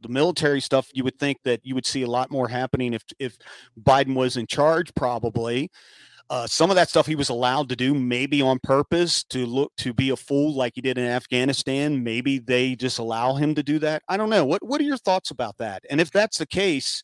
the 0.00 0.08
military 0.08 0.60
stuff 0.60 0.88
you 0.92 1.04
would 1.04 1.18
think 1.18 1.38
that 1.44 1.60
you 1.62 1.74
would 1.74 1.86
see 1.86 2.02
a 2.02 2.10
lot 2.10 2.30
more 2.30 2.48
happening 2.48 2.92
if 2.94 3.04
if 3.18 3.36
biden 3.80 4.14
was 4.14 4.36
in 4.36 4.46
charge 4.46 4.92
probably 4.94 5.70
Uh, 6.32 6.46
some 6.46 6.70
of 6.70 6.76
that 6.76 6.88
stuff 6.88 7.06
he 7.06 7.14
was 7.14 7.28
allowed 7.28 7.68
to 7.68 7.76
do, 7.76 7.92
maybe 7.92 8.40
on 8.40 8.58
purpose 8.60 9.22
to 9.22 9.44
look 9.44 9.70
to 9.76 9.92
be 9.92 10.08
a 10.08 10.16
fool 10.16 10.54
like 10.54 10.72
he 10.74 10.80
did 10.80 10.96
in 10.96 11.04
Afghanistan. 11.04 12.02
Maybe 12.02 12.38
they 12.38 12.74
just 12.74 12.98
allow 12.98 13.34
him 13.34 13.54
to 13.54 13.62
do 13.62 13.78
that. 13.80 14.02
I 14.08 14.16
don't 14.16 14.30
know. 14.30 14.42
What 14.42 14.66
What 14.66 14.80
are 14.80 14.84
your 14.84 14.96
thoughts 14.96 15.30
about 15.30 15.58
that? 15.58 15.82
And 15.90 16.00
if 16.00 16.10
that's 16.10 16.38
the 16.38 16.46
case, 16.46 17.02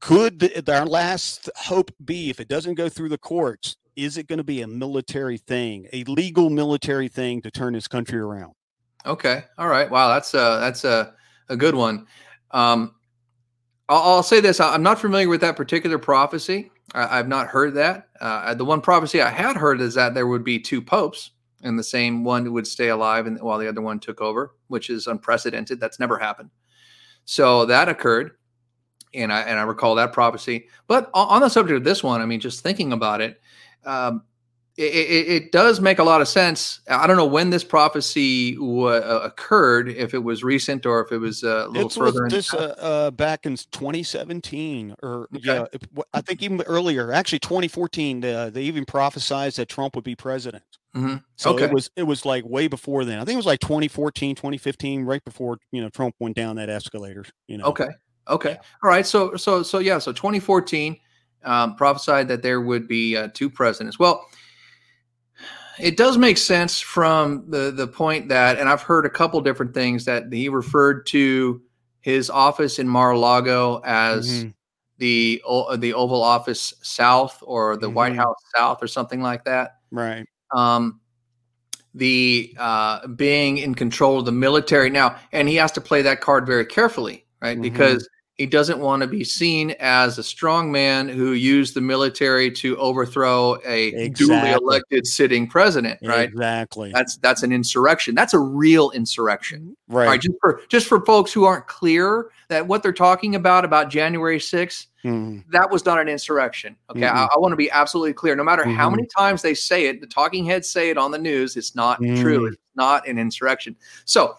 could 0.00 0.40
the, 0.40 0.62
our 0.70 0.84
last 0.84 1.48
hope 1.56 1.90
be 2.04 2.28
if 2.28 2.38
it 2.38 2.48
doesn't 2.48 2.74
go 2.74 2.90
through 2.90 3.08
the 3.08 3.16
courts? 3.16 3.78
Is 3.96 4.18
it 4.18 4.26
going 4.26 4.36
to 4.36 4.44
be 4.44 4.60
a 4.60 4.68
military 4.68 5.38
thing, 5.38 5.88
a 5.94 6.04
legal 6.04 6.50
military 6.50 7.08
thing 7.08 7.40
to 7.40 7.50
turn 7.50 7.72
his 7.72 7.88
country 7.88 8.18
around? 8.18 8.52
Okay. 9.06 9.44
All 9.56 9.68
right. 9.68 9.90
Wow. 9.90 10.08
That's 10.08 10.34
a 10.34 10.58
that's 10.60 10.84
a 10.84 11.14
a 11.48 11.56
good 11.56 11.74
one. 11.74 12.06
Um, 12.50 12.94
I'll, 13.88 14.02
I'll 14.02 14.22
say 14.22 14.42
this: 14.42 14.60
I'm 14.60 14.82
not 14.82 15.00
familiar 15.00 15.30
with 15.30 15.40
that 15.40 15.56
particular 15.56 15.96
prophecy. 15.96 16.70
I, 16.94 17.16
have 17.16 17.28
not 17.28 17.48
heard 17.48 17.74
that. 17.74 18.08
Uh, 18.20 18.54
the 18.54 18.64
one 18.64 18.80
prophecy 18.80 19.20
I 19.20 19.30
had 19.30 19.56
heard 19.56 19.80
is 19.80 19.94
that 19.94 20.14
there 20.14 20.26
would 20.26 20.44
be 20.44 20.58
two 20.58 20.80
popes, 20.80 21.30
and 21.62 21.78
the 21.78 21.84
same 21.84 22.24
one 22.24 22.52
would 22.52 22.66
stay 22.66 22.88
alive, 22.88 23.26
and 23.26 23.40
while 23.40 23.58
the 23.58 23.68
other 23.68 23.80
one 23.80 24.00
took 24.00 24.20
over, 24.20 24.54
which 24.68 24.90
is 24.90 25.06
unprecedented. 25.06 25.80
That's 25.80 26.00
never 26.00 26.18
happened. 26.18 26.50
So 27.24 27.66
that 27.66 27.88
occurred, 27.88 28.32
and 29.12 29.32
I 29.32 29.42
and 29.42 29.58
I 29.58 29.62
recall 29.62 29.94
that 29.96 30.12
prophecy. 30.12 30.68
But 30.86 31.10
on 31.12 31.42
the 31.42 31.48
subject 31.48 31.76
of 31.76 31.84
this 31.84 32.02
one, 32.02 32.22
I 32.22 32.26
mean, 32.26 32.40
just 32.40 32.62
thinking 32.62 32.92
about 32.92 33.20
it, 33.20 33.40
um, 33.84 34.22
it, 34.78 34.94
it, 34.94 35.28
it, 35.28 35.52
does 35.52 35.80
make 35.80 35.98
a 35.98 36.04
lot 36.04 36.20
of 36.20 36.28
sense. 36.28 36.80
I 36.88 37.08
don't 37.08 37.16
know 37.16 37.26
when 37.26 37.50
this 37.50 37.64
prophecy 37.64 38.54
w- 38.54 38.86
uh, 38.86 39.20
occurred, 39.24 39.88
if 39.88 40.14
it 40.14 40.22
was 40.22 40.44
recent 40.44 40.86
or 40.86 41.00
if 41.00 41.10
it 41.10 41.18
was 41.18 41.42
uh, 41.42 41.64
a 41.66 41.68
little 41.68 41.86
it's 41.86 41.96
further. 41.96 42.28
This 42.28 42.54
uh, 42.54 42.76
uh, 42.78 43.10
back 43.10 43.44
in 43.44 43.56
2017, 43.56 44.94
or 45.02 45.28
okay. 45.34 45.40
yeah, 45.42 45.64
I 46.14 46.20
think 46.20 46.44
even 46.44 46.62
earlier, 46.62 47.12
actually 47.12 47.40
2014. 47.40 48.24
Uh, 48.24 48.50
they 48.50 48.62
even 48.62 48.84
prophesied 48.84 49.54
that 49.54 49.68
Trump 49.68 49.96
would 49.96 50.04
be 50.04 50.14
president. 50.14 50.62
Mm-hmm. 50.94 51.16
So 51.34 51.54
okay. 51.54 51.64
it 51.64 51.72
was 51.72 51.90
it 51.96 52.04
was 52.04 52.24
like 52.24 52.44
way 52.44 52.68
before 52.68 53.04
then. 53.04 53.18
I 53.18 53.24
think 53.24 53.34
it 53.34 53.38
was 53.38 53.46
like 53.46 53.60
2014, 53.60 54.36
2015, 54.36 55.04
right 55.04 55.24
before 55.24 55.58
you 55.72 55.82
know 55.82 55.88
Trump 55.88 56.14
went 56.20 56.36
down 56.36 56.54
that 56.54 56.70
escalator. 56.70 57.24
You 57.48 57.58
know. 57.58 57.64
Okay. 57.64 57.88
Okay. 58.28 58.50
Yeah. 58.50 58.56
All 58.84 58.90
right. 58.90 59.06
So 59.06 59.34
so 59.34 59.64
so 59.64 59.80
yeah. 59.80 59.98
So 59.98 60.12
2014 60.12 60.96
um, 61.42 61.74
prophesied 61.74 62.28
that 62.28 62.42
there 62.42 62.60
would 62.60 62.86
be 62.86 63.16
uh, 63.16 63.28
two 63.34 63.50
presidents. 63.50 63.98
Well 63.98 64.24
it 65.80 65.96
does 65.96 66.18
make 66.18 66.38
sense 66.38 66.80
from 66.80 67.50
the 67.50 67.70
the 67.70 67.86
point 67.86 68.28
that, 68.28 68.58
and 68.58 68.68
I've 68.68 68.82
heard 68.82 69.06
a 69.06 69.10
couple 69.10 69.40
different 69.40 69.74
things 69.74 70.04
that 70.06 70.32
he 70.32 70.48
referred 70.48 71.06
to 71.06 71.62
his 72.00 72.30
office 72.30 72.78
in 72.78 72.88
Mar-a-Lago 72.88 73.80
as 73.84 74.28
mm-hmm. 74.28 74.48
the 74.98 75.42
the 75.76 75.94
Oval 75.94 76.22
Office 76.22 76.74
South 76.82 77.42
or 77.42 77.76
the 77.76 77.86
mm-hmm. 77.86 77.94
White 77.94 78.16
House 78.16 78.36
South 78.56 78.82
or 78.82 78.86
something 78.86 79.20
like 79.20 79.44
that. 79.44 79.76
Right. 79.90 80.26
Um, 80.54 81.00
the 81.94 82.54
uh, 82.58 83.06
being 83.08 83.58
in 83.58 83.74
control 83.74 84.18
of 84.18 84.24
the 84.24 84.32
military 84.32 84.90
now, 84.90 85.16
and 85.32 85.48
he 85.48 85.56
has 85.56 85.72
to 85.72 85.80
play 85.80 86.02
that 86.02 86.20
card 86.20 86.46
very 86.46 86.64
carefully, 86.64 87.26
right? 87.40 87.56
Mm-hmm. 87.56 87.62
Because 87.62 88.08
he 88.38 88.46
doesn't 88.46 88.78
want 88.78 89.02
to 89.02 89.08
be 89.08 89.24
seen 89.24 89.74
as 89.80 90.16
a 90.16 90.22
strong 90.22 90.70
man 90.70 91.08
who 91.08 91.32
used 91.32 91.74
the 91.74 91.80
military 91.80 92.52
to 92.52 92.76
overthrow 92.76 93.58
a 93.66 93.88
exactly. 93.88 94.10
duly 94.10 94.50
elected 94.52 95.06
sitting 95.08 95.48
president. 95.48 95.98
Right? 96.04 96.28
Exactly. 96.28 96.92
That's 96.94 97.16
that's 97.16 97.42
an 97.42 97.52
insurrection. 97.52 98.14
That's 98.14 98.34
a 98.34 98.38
real 98.38 98.92
insurrection. 98.92 99.76
Right. 99.88 100.06
right 100.06 100.20
just 100.20 100.36
for 100.40 100.60
just 100.68 100.86
for 100.86 101.04
folks 101.04 101.32
who 101.32 101.44
aren't 101.44 101.66
clear 101.66 102.30
that 102.48 102.64
what 102.64 102.84
they're 102.84 102.92
talking 102.92 103.34
about 103.34 103.64
about 103.64 103.90
January 103.90 104.38
6th, 104.38 104.86
mm. 105.04 105.44
that 105.50 105.68
was 105.68 105.84
not 105.84 105.98
an 105.98 106.08
insurrection. 106.08 106.76
Okay. 106.90 107.00
Mm-hmm. 107.00 107.16
I, 107.16 107.28
I, 107.34 107.38
want 107.38 107.50
to 107.52 107.56
be 107.56 107.70
absolutely 107.72 108.14
clear. 108.14 108.36
No 108.36 108.44
matter 108.44 108.62
mm-hmm. 108.62 108.76
how 108.76 108.88
many 108.88 109.06
times 109.18 109.42
they 109.42 109.52
say 109.52 109.86
it, 109.86 110.00
the 110.00 110.06
talking 110.06 110.44
heads 110.44 110.68
say 110.68 110.90
it 110.90 110.96
on 110.96 111.10
the 111.10 111.18
news, 111.18 111.56
it's 111.56 111.74
not 111.74 112.00
mm. 112.00 112.20
true. 112.20 112.46
It's 112.46 112.56
not 112.76 113.06
an 113.08 113.18
insurrection. 113.18 113.74
So 114.04 114.36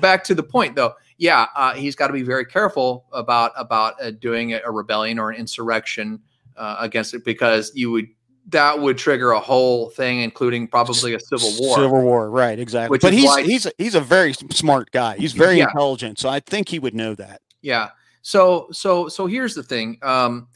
back 0.00 0.24
to 0.24 0.34
the 0.34 0.42
point 0.42 0.74
though 0.74 0.94
yeah, 1.18 1.46
uh, 1.54 1.74
he's 1.74 1.94
got 1.94 2.08
to 2.08 2.12
be 2.12 2.22
very 2.22 2.44
careful 2.44 3.06
about 3.12 3.52
about 3.56 3.94
uh, 4.02 4.10
doing 4.10 4.54
a, 4.54 4.70
rebellion 4.70 5.18
or 5.18 5.30
an 5.30 5.36
insurrection 5.36 6.20
uh, 6.56 6.76
against 6.80 7.14
it 7.14 7.24
because 7.24 7.72
you 7.74 7.90
would 7.90 8.08
that 8.48 8.78
would 8.78 8.98
trigger 8.98 9.32
a 9.32 9.40
whole 9.40 9.90
thing, 9.90 10.20
including 10.20 10.68
probably 10.68 11.14
a 11.14 11.20
civil 11.20 11.50
war. 11.58 11.76
Civil 11.76 12.02
war, 12.02 12.30
right? 12.30 12.58
Exactly. 12.58 12.94
Which 12.94 13.02
but 13.02 13.12
he's 13.12 13.34
he's 13.36 13.66
a, 13.66 13.72
he's 13.78 13.94
a 13.94 14.00
very 14.00 14.32
smart 14.32 14.90
guy. 14.90 15.16
He's 15.16 15.32
very 15.32 15.58
yeah. 15.58 15.64
intelligent, 15.64 16.18
so 16.18 16.28
I 16.28 16.40
think 16.40 16.68
he 16.68 16.78
would 16.78 16.94
know 16.94 17.14
that. 17.14 17.40
Yeah. 17.62 17.90
So 18.22 18.68
so 18.72 19.08
so 19.08 19.26
here's 19.26 19.54
the 19.54 19.62
thing. 19.62 19.98
Um, 20.02 20.48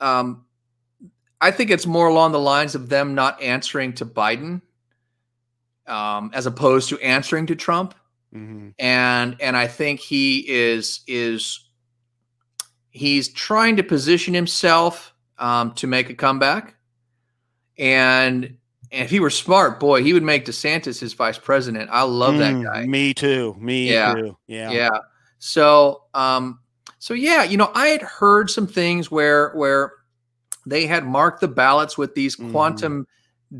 um, 0.00 0.44
I 1.40 1.50
think 1.50 1.70
it's 1.70 1.86
more 1.86 2.08
along 2.08 2.32
the 2.32 2.40
lines 2.40 2.74
of 2.74 2.88
them 2.88 3.14
not 3.14 3.40
answering 3.42 3.92
to 3.94 4.06
Biden, 4.06 4.62
um, 5.86 6.30
as 6.32 6.46
opposed 6.46 6.88
to 6.90 6.98
answering 7.00 7.46
to 7.46 7.56
Trump. 7.56 7.94
Mm-hmm. 8.36 8.68
And 8.78 9.36
and 9.40 9.56
I 9.56 9.66
think 9.66 10.00
he 10.00 10.44
is 10.48 11.00
is 11.06 11.66
he's 12.90 13.28
trying 13.28 13.76
to 13.76 13.82
position 13.82 14.34
himself 14.34 15.12
um, 15.38 15.72
to 15.74 15.86
make 15.86 16.10
a 16.10 16.14
comeback. 16.14 16.76
And 17.78 18.56
and 18.92 19.04
if 19.04 19.10
he 19.10 19.20
were 19.20 19.30
smart, 19.30 19.80
boy, 19.80 20.02
he 20.02 20.12
would 20.12 20.22
make 20.22 20.46
DeSantis 20.46 21.00
his 21.00 21.12
vice 21.12 21.38
president. 21.38 21.90
I 21.92 22.02
love 22.02 22.34
mm, 22.34 22.38
that 22.38 22.64
guy. 22.64 22.86
Me 22.86 23.12
too. 23.12 23.56
Me 23.58 23.90
yeah. 23.90 24.14
too. 24.14 24.36
Yeah. 24.46 24.70
Yeah. 24.70 24.98
So 25.38 26.04
um 26.14 26.60
so 26.98 27.14
yeah, 27.14 27.42
you 27.42 27.56
know, 27.56 27.70
I 27.74 27.88
had 27.88 28.02
heard 28.02 28.50
some 28.50 28.66
things 28.66 29.10
where 29.10 29.50
where 29.50 29.92
they 30.66 30.86
had 30.86 31.04
marked 31.04 31.40
the 31.40 31.48
ballots 31.48 31.98
with 31.98 32.14
these 32.14 32.36
mm. 32.36 32.50
quantum 32.50 33.06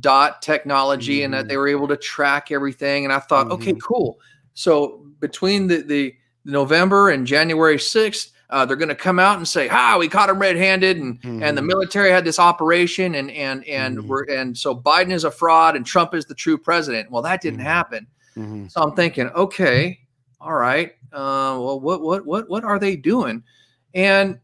dot 0.01 0.43
technology 0.43 1.20
mm. 1.20 1.27
and 1.27 1.35
that 1.35 1.40
mm-hmm. 1.40 1.48
they 1.48 1.57
were 1.57 1.69
able 1.69 1.89
to 1.89 1.97
track 1.97 2.51
everything 2.51 3.05
and 3.05 3.12
I 3.12 3.19
thought, 3.19 3.47
mm-hmm. 3.47 3.62
okay, 3.62 3.74
cool. 3.82 4.19
So 4.57 5.07
between 5.20 5.66
the, 5.66 5.83
the 5.83 6.16
November 6.47 7.11
and 7.11 7.27
January 7.27 7.77
6th, 7.77 8.31
uh, 8.49 8.65
they're 8.65 8.77
going 8.77 8.89
to 8.89 8.95
come 8.95 9.19
out 9.19 9.37
and 9.37 9.47
say, 9.47 9.66
"Ha, 9.66 9.97
we 9.99 10.09
caught 10.09 10.31
him 10.31 10.39
red-handed," 10.39 10.97
and 10.99 11.20
mm-hmm. 11.20 11.43
and 11.43 11.57
the 11.57 11.61
mm-hmm. 11.61 11.69
military 11.69 12.11
had 12.11 12.24
this 12.24 12.39
operation, 12.39 13.16
and 13.16 13.28
and 13.33 13.65
and 13.66 13.99
mm-hmm. 13.99 14.09
we're 14.09 14.23
and 14.24 14.57
so 14.57 14.73
Biden 14.73 15.11
is 15.11 15.24
a 15.24 15.33
fraud, 15.33 15.74
and 15.74 15.85
Trump 15.85 16.15
is 16.15 16.27
the 16.27 16.35
true 16.35 16.57
president. 16.57 17.11
Well, 17.11 17.23
that 17.23 17.43
didn't 17.43 17.59
mm-hmm. 17.59 17.66
happen. 17.66 18.07
Mm-hmm. 18.37 18.69
So 18.69 18.83
I'm 18.83 18.95
thinking, 18.95 19.28
okay, 19.31 19.99
all 20.41 20.55
right, 20.55 20.93
uh, 21.12 21.59
well, 21.59 21.81
what 21.81 22.03
what 22.03 22.24
what 22.24 22.49
what 22.49 22.62
are 22.62 22.78
they 22.78 22.95
doing? 22.95 23.43
And 23.95 24.39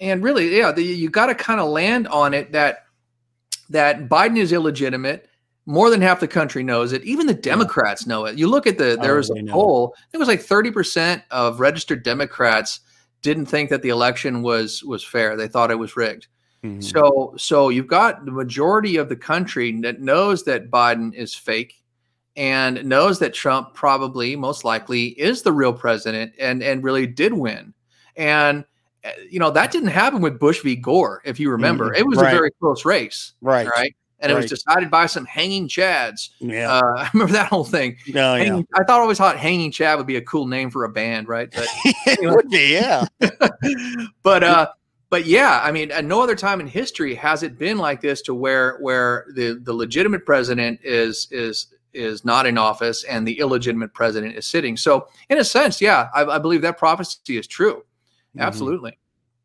and 0.00 0.22
really, 0.22 0.54
yeah, 0.58 0.72
the, 0.72 0.82
you 0.82 1.08
got 1.08 1.26
to 1.26 1.34
kind 1.34 1.60
of 1.60 1.70
land 1.70 2.06
on 2.08 2.34
it 2.34 2.52
that 2.52 2.84
that 3.70 4.10
Biden 4.10 4.36
is 4.36 4.52
illegitimate 4.52 5.28
more 5.66 5.90
than 5.90 6.00
half 6.00 6.20
the 6.20 6.28
country 6.28 6.62
knows 6.62 6.92
it. 6.92 7.02
Even 7.04 7.26
the 7.26 7.34
Democrats 7.34 8.06
know 8.06 8.26
it. 8.26 8.38
You 8.38 8.48
look 8.48 8.66
at 8.66 8.78
the 8.78 8.98
there 9.00 9.16
was 9.16 9.30
a 9.30 9.42
poll. 9.44 9.94
It 10.12 10.18
was 10.18 10.28
like 10.28 10.40
thirty 10.40 10.70
percent 10.70 11.22
of 11.30 11.60
registered 11.60 12.02
Democrats 12.02 12.80
didn't 13.22 13.46
think 13.46 13.70
that 13.70 13.82
the 13.82 13.88
election 13.88 14.42
was 14.42 14.82
was 14.84 15.02
fair. 15.02 15.36
They 15.36 15.48
thought 15.48 15.70
it 15.70 15.78
was 15.78 15.96
rigged. 15.96 16.26
Mm-hmm. 16.62 16.80
So 16.80 17.34
so 17.36 17.70
you've 17.70 17.86
got 17.86 18.24
the 18.24 18.32
majority 18.32 18.96
of 18.96 19.08
the 19.08 19.16
country 19.16 19.72
that 19.82 20.00
knows 20.00 20.44
that 20.44 20.70
Biden 20.70 21.14
is 21.14 21.34
fake 21.34 21.82
and 22.36 22.84
knows 22.84 23.18
that 23.20 23.32
Trump 23.32 23.74
probably 23.74 24.36
most 24.36 24.64
likely 24.64 25.06
is 25.08 25.42
the 25.42 25.52
real 25.52 25.72
president 25.72 26.34
and 26.38 26.62
and 26.62 26.84
really 26.84 27.06
did 27.06 27.32
win. 27.32 27.72
And 28.16 28.64
eh, 29.02 29.12
you 29.30 29.38
know 29.38 29.50
that 29.50 29.72
didn't 29.72 29.88
happen 29.88 30.20
with 30.20 30.38
Bush 30.38 30.60
v. 30.62 30.76
Gore, 30.76 31.22
if 31.24 31.40
you 31.40 31.50
remember. 31.50 31.86
Mm-hmm. 31.86 32.00
It 32.00 32.06
was 32.06 32.18
right. 32.18 32.34
a 32.34 32.36
very 32.36 32.50
close 32.60 32.84
race. 32.84 33.32
Right. 33.40 33.66
Right 33.66 33.94
and 34.24 34.32
right. 34.32 34.38
it 34.38 34.50
was 34.50 34.50
decided 34.50 34.90
by 34.90 35.06
some 35.06 35.26
hanging 35.26 35.68
chads. 35.68 36.30
Yeah, 36.40 36.72
uh, 36.72 36.80
I 36.96 37.10
remember 37.12 37.34
that 37.34 37.48
whole 37.48 37.64
thing. 37.64 37.96
Oh, 38.08 38.34
hanging, 38.34 38.58
yeah. 38.58 38.62
I 38.74 38.84
thought 38.84 38.98
I 38.98 39.02
always 39.02 39.18
thought 39.18 39.38
hanging 39.38 39.70
chad 39.70 39.98
would 39.98 40.06
be 40.06 40.16
a 40.16 40.22
cool 40.22 40.46
name 40.46 40.70
for 40.70 40.84
a 40.84 40.88
band, 40.88 41.28
right? 41.28 41.50
But 41.54 41.68
it 41.84 42.34
would 42.34 42.48
be, 42.48 42.72
yeah. 42.72 43.04
but 44.22 44.42
uh, 44.42 44.68
but 45.10 45.26
yeah, 45.26 45.60
I 45.62 45.70
mean, 45.70 45.90
at 45.90 46.04
no 46.04 46.22
other 46.22 46.34
time 46.34 46.60
in 46.60 46.66
history 46.66 47.14
has 47.14 47.42
it 47.42 47.58
been 47.58 47.78
like 47.78 48.00
this 48.00 48.22
to 48.22 48.34
where 48.34 48.78
where 48.78 49.26
the 49.34 49.60
the 49.62 49.72
legitimate 49.72 50.24
president 50.24 50.80
is 50.82 51.28
is 51.30 51.66
is 51.92 52.24
not 52.24 52.46
in 52.46 52.58
office 52.58 53.04
and 53.04 53.26
the 53.26 53.38
illegitimate 53.38 53.94
president 53.94 54.34
is 54.34 54.46
sitting. 54.46 54.76
So 54.76 55.06
in 55.28 55.38
a 55.38 55.44
sense, 55.44 55.80
yeah, 55.80 56.08
I, 56.14 56.24
I 56.24 56.38
believe 56.38 56.62
that 56.62 56.78
prophecy 56.78 57.36
is 57.36 57.46
true. 57.46 57.76
Mm-hmm. 57.76 58.40
Absolutely. 58.40 58.98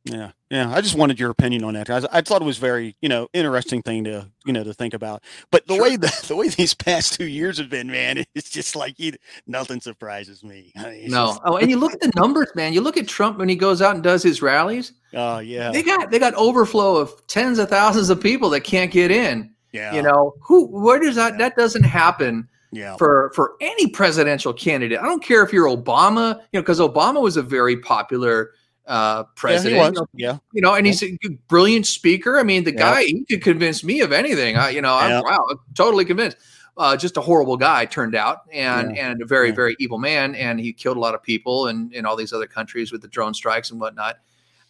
Yeah, 0.06 0.32
yeah. 0.50 0.74
I 0.74 0.82
just 0.82 0.96
wanted 0.96 1.20
your 1.20 1.30
opinion 1.30 1.64
on 1.64 1.74
that. 1.74 1.90
I, 1.90 2.02
I, 2.12 2.22
thought 2.22 2.42
it 2.42 2.46
was 2.46 2.58
very, 2.58 2.96
you 3.02 3.10
know, 3.10 3.28
interesting 3.34 3.82
thing 3.82 4.06
to, 4.06 4.28
you 4.46 4.54
know, 4.54 4.64
to 4.64 4.74
think 4.74 4.94
about. 4.94 5.24
But 5.52 5.68
the 5.68 5.76
sure. 5.76 5.84
way 5.84 5.96
the, 5.98 6.24
the 6.28 6.36
way 6.36 6.48
these 6.48 6.74
past 6.74 7.14
two 7.14 7.26
years 7.26 7.58
have 7.58 7.70
been, 7.70 7.88
man, 7.88 8.24
it's 8.36 8.50
just 8.50 8.76
like 8.76 8.98
you, 8.98 9.14
nothing 9.46 9.82
surprises 9.82 10.44
me. 10.44 10.72
I 10.78 10.90
mean, 10.90 11.12
no. 11.12 11.28
Just, 11.28 11.42
oh, 11.44 11.58
and 11.58 11.70
you 11.70 11.78
look 11.78 11.94
at 11.94 12.00
the 12.00 12.12
numbers, 12.16 12.50
man. 12.56 12.74
You 12.74 12.82
look 12.82 12.98
at 12.98 13.08
Trump 13.08 13.38
when 13.38 13.50
he 13.50 13.56
goes 13.56 13.82
out 13.82 13.96
and 13.96 14.04
does 14.04 14.24
his 14.24 14.42
rallies. 14.42 14.94
Oh 15.14 15.40
yeah. 15.40 15.72
They 15.72 15.84
got 15.84 16.12
they 16.12 16.20
got 16.20 16.34
overflow 16.36 16.96
of 16.96 17.26
tens 17.28 17.60
of 17.60 17.70
thousands 17.70 18.10
of 18.10 18.22
people 18.22 18.50
that 18.52 18.62
can't 18.62 18.92
get 18.92 19.12
in. 19.12 19.54
Yeah. 19.72 19.94
You 19.94 20.02
know 20.02 20.36
who? 20.42 20.68
Where 20.68 21.00
does 21.00 21.16
that? 21.16 21.34
Yeah. 21.34 21.38
That 21.40 21.56
doesn't 21.56 21.84
happen. 21.84 22.48
Yeah. 22.72 22.96
For 22.98 23.32
for 23.34 23.56
any 23.62 23.88
presidential 23.88 24.54
candidate, 24.54 25.00
I 25.00 25.04
don't 25.04 25.24
care 25.24 25.44
if 25.44 25.52
you're 25.52 25.68
Obama. 25.68 26.36
You 26.52 26.60
know, 26.60 26.62
because 26.62 26.80
Obama 26.80 27.22
was 27.22 27.36
a 27.36 27.42
very 27.42 27.78
popular 27.78 28.52
uh, 28.90 29.24
president. 29.36 29.78
Yeah, 29.78 29.86
you 29.86 29.92
know, 29.94 30.08
yeah. 30.14 30.38
you 30.52 30.62
know, 30.62 30.74
and 30.74 30.86
he's 30.86 31.02
a 31.04 31.18
brilliant 31.48 31.86
speaker. 31.86 32.38
I 32.40 32.44
mean, 32.44 32.64
the 32.66 32.74
Yeah. 32.74 32.78
guy 32.80 33.04
he 33.04 33.24
could 33.30 33.42
convince 33.44 33.84
me 33.84 34.02
of 34.02 34.12
anything. 34.12 34.58
I, 34.58 34.70
you 34.72 34.82
know, 34.82 34.98
Yeah. 35.00 35.20
I'm 35.20 35.24
wow, 35.24 35.60
totally 35.76 36.04
convinced. 36.06 36.38
Uh, 36.76 36.98
just 36.98 37.16
a 37.18 37.22
horrible 37.22 37.56
guy 37.58 37.86
turned 37.86 38.16
out, 38.16 38.40
and 38.52 38.98
and 38.98 39.22
a 39.22 39.26
very 39.26 39.52
very 39.52 39.76
evil 39.80 39.98
man, 40.00 40.34
and 40.36 40.60
he 40.60 40.74
killed 40.74 40.98
a 40.98 41.00
lot 41.00 41.14
of 41.14 41.22
people 41.22 41.68
in 41.68 41.92
in 41.94 42.06
all 42.06 42.16
these 42.16 42.34
other 42.34 42.48
countries 42.48 42.92
with 42.92 43.02
the 43.02 43.08
drone 43.08 43.34
strikes 43.34 43.72
and 43.72 43.80
whatnot. 43.80 44.18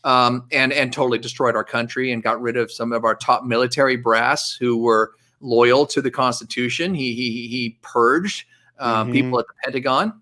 Um, 0.03 0.47
and 0.51 0.71
and 0.73 0.91
totally 0.93 1.17
destroyed 1.19 1.55
our 1.55 1.63
country 1.63 2.11
and 2.11 2.23
got 2.23 2.41
rid 2.41 2.57
of 2.57 2.71
some 2.71 2.91
of 2.93 3.03
our 3.05 3.15
top 3.15 3.43
military 3.45 3.95
brass 3.97 4.55
who 4.55 4.77
were 4.77 5.11
loyal 5.41 5.85
to 5.87 6.01
the 6.01 6.11
Constitution. 6.11 6.93
He 6.95 7.13
he 7.13 7.47
he 7.47 7.77
purged 7.81 8.45
uh, 8.79 9.03
Mhm. 9.03 9.11
people 9.11 9.39
at 9.39 9.45
the 9.47 9.53
Pentagon 9.63 10.21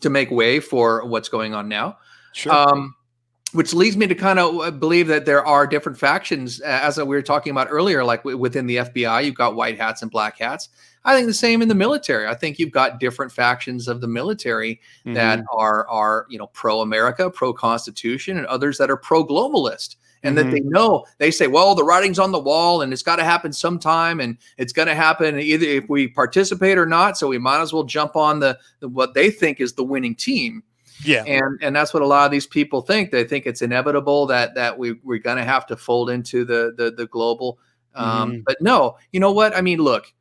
to 0.00 0.10
make 0.10 0.30
way 0.30 0.60
for 0.60 1.04
what's 1.06 1.28
going 1.28 1.54
on 1.54 1.68
now. 1.68 1.98
Sure. 2.32 2.52
Um, 2.52 2.94
which 3.52 3.74
leads 3.74 3.96
me 3.96 4.06
to 4.06 4.14
kind 4.14 4.38
of 4.38 4.80
believe 4.80 5.08
that 5.08 5.26
there 5.26 5.44
are 5.44 5.66
different 5.66 5.98
factions, 5.98 6.60
uh, 6.62 6.64
as 6.82 6.96
we 6.98 7.04
were 7.04 7.22
talking 7.22 7.50
about 7.50 7.68
earlier, 7.70 8.04
like 8.04 8.24
within 8.24 8.66
the 8.66 8.76
FBI, 8.76 9.24
you've 9.24 9.34
got 9.34 9.54
white 9.54 9.78
hats 9.78 10.02
and 10.02 10.10
black 10.10 10.38
hats. 10.38 10.68
I 11.04 11.14
think 11.14 11.26
the 11.26 11.34
same 11.34 11.62
in 11.62 11.68
the 11.68 11.74
military. 11.74 12.28
I 12.28 12.34
think 12.34 12.58
you've 12.58 12.70
got 12.70 13.00
different 13.00 13.32
factions 13.32 13.88
of 13.88 14.00
the 14.00 14.06
military 14.06 14.80
that 15.06 15.40
Mhm. 15.40 15.44
are 15.52 15.88
are 15.88 16.26
you 16.28 16.38
know 16.38 16.46
pro 16.48 16.80
America, 16.80 17.28
pro 17.30 17.52
Constitution, 17.52 18.38
and 18.38 18.46
others 18.46 18.78
that 18.78 18.90
are 18.90 18.96
pro 18.96 19.24
globalist. 19.24 19.96
And 20.24 20.38
that 20.38 20.46
Mhm. 20.46 20.50
they 20.52 20.60
know 20.60 21.04
they 21.18 21.32
say, 21.32 21.48
well, 21.48 21.74
the 21.74 21.82
writing's 21.82 22.20
on 22.20 22.30
the 22.30 22.38
wall, 22.38 22.80
and 22.80 22.92
it's 22.92 23.02
got 23.02 23.16
to 23.16 23.24
happen 23.24 23.52
sometime, 23.52 24.20
and 24.20 24.38
it's 24.56 24.72
going 24.72 24.86
to 24.86 24.94
happen 24.94 25.40
either 25.40 25.66
if 25.66 25.88
we 25.88 26.06
participate 26.06 26.78
or 26.78 26.86
not. 26.86 27.18
So 27.18 27.26
we 27.26 27.38
might 27.38 27.60
as 27.60 27.72
well 27.72 27.82
jump 27.82 28.14
on 28.14 28.38
the, 28.38 28.56
the 28.78 28.88
what 28.88 29.14
they 29.14 29.30
think 29.30 29.60
is 29.60 29.72
the 29.72 29.82
winning 29.82 30.14
team 30.14 30.62
yeah. 31.04 31.24
and 31.24 31.58
and 31.62 31.74
that's 31.74 31.92
what 31.94 32.02
a 32.02 32.06
lot 32.06 32.24
of 32.26 32.30
these 32.30 32.46
people 32.46 32.80
think 32.82 33.10
they 33.10 33.24
think 33.24 33.46
it's 33.46 33.62
inevitable 33.62 34.26
that 34.26 34.54
that 34.54 34.78
we 34.78 34.92
we're 35.02 35.18
going 35.18 35.36
to 35.38 35.44
have 35.44 35.66
to 35.66 35.76
fold 35.76 36.10
into 36.10 36.44
the 36.44 36.74
the, 36.76 36.90
the 36.90 37.06
global 37.06 37.58
um 37.94 38.32
Mhm. 38.32 38.44
but 38.44 38.56
no 38.60 38.96
you 39.12 39.20
know 39.20 39.32
what 39.32 39.56
i 39.56 39.60
mean 39.60 39.78
look 39.78 40.12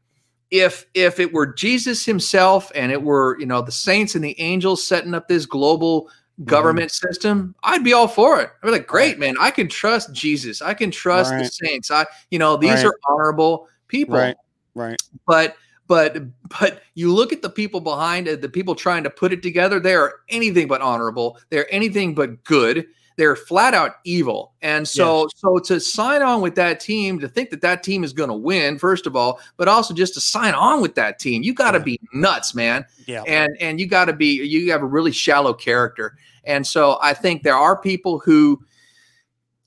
if 0.49 0.85
if 0.93 1.19
it 1.19 1.31
were 1.33 1.45
jesus 1.53 2.05
himself 2.05 2.71
and 2.75 2.91
it 2.91 3.01
were 3.01 3.37
you 3.39 3.45
know 3.45 3.61
the 3.61 3.71
saints 3.71 4.15
and 4.15 4.23
the 4.23 4.39
angels 4.41 4.85
setting 4.85 5.13
up 5.13 5.27
this 5.27 5.45
global 5.45 6.09
government 6.45 6.91
system 6.91 7.53
i'd 7.63 7.83
be 7.83 7.93
all 7.93 8.07
for 8.07 8.41
it 8.41 8.49
i'd 8.61 8.65
be 8.65 8.71
like 8.71 8.87
great 8.87 9.19
man 9.19 9.35
i 9.39 9.51
can 9.51 9.67
trust 9.67 10.11
jesus 10.13 10.61
i 10.61 10.73
can 10.73 10.89
trust 10.91 11.31
the 11.37 11.45
saints 11.45 11.91
i 11.91 12.05
you 12.31 12.39
know 12.39 12.57
these 12.57 12.71
Right. 12.71 12.85
are 12.85 12.95
honorable 13.07 13.67
people 13.87 14.15
Right. 14.17 14.35
Right. 14.73 15.01
but 15.27 15.55
but 15.91 16.23
but 16.61 16.83
you 16.93 17.13
look 17.13 17.33
at 17.33 17.41
the 17.41 17.49
people 17.49 17.81
behind 17.81 18.25
it 18.25 18.39
the 18.41 18.47
people 18.47 18.75
trying 18.75 19.03
to 19.03 19.09
put 19.09 19.33
it 19.33 19.43
together 19.43 19.77
they 19.77 19.93
are 19.93 20.21
anything 20.29 20.65
but 20.65 20.79
honorable. 20.79 21.37
They're 21.49 21.67
anything 21.69 22.15
but 22.15 22.41
good. 22.45 22.87
They're 23.17 23.35
flat 23.35 23.73
out 23.73 23.95
evil. 24.05 24.53
And 24.61 24.87
so 24.87 25.27
so 25.35 25.59
to 25.59 25.81
sign 25.81 26.21
on 26.21 26.39
with 26.41 26.55
that 26.55 26.79
team 26.79 27.19
to 27.19 27.27
think 27.27 27.49
that 27.49 27.59
that 27.59 27.83
team 27.83 28.05
is 28.05 28.13
going 28.13 28.29
to 28.29 28.35
win 28.35 28.79
first 28.79 29.05
of 29.05 29.17
all 29.17 29.41
but 29.57 29.67
also 29.67 29.93
just 29.93 30.13
to 30.13 30.21
sign 30.21 30.53
on 30.53 30.81
with 30.81 30.95
that 30.95 31.19
team 31.19 31.43
you 31.43 31.53
got 31.53 31.71
to 31.71 31.79
Yeah. 31.79 31.83
be 31.83 31.99
nuts 32.13 32.55
man. 32.55 32.85
Yeah. 33.05 33.23
and 33.27 33.49
and 33.59 33.77
you 33.81 33.85
got 33.85 34.05
to 34.05 34.13
be 34.13 34.41
you 34.45 34.71
have 34.71 34.83
a 34.83 34.85
really 34.97 35.11
shallow 35.11 35.53
character. 35.53 36.15
And 36.45 36.65
so 36.65 36.99
i 37.01 37.13
think 37.13 37.43
there 37.43 37.57
are 37.67 37.75
people 37.75 38.19
who 38.19 38.63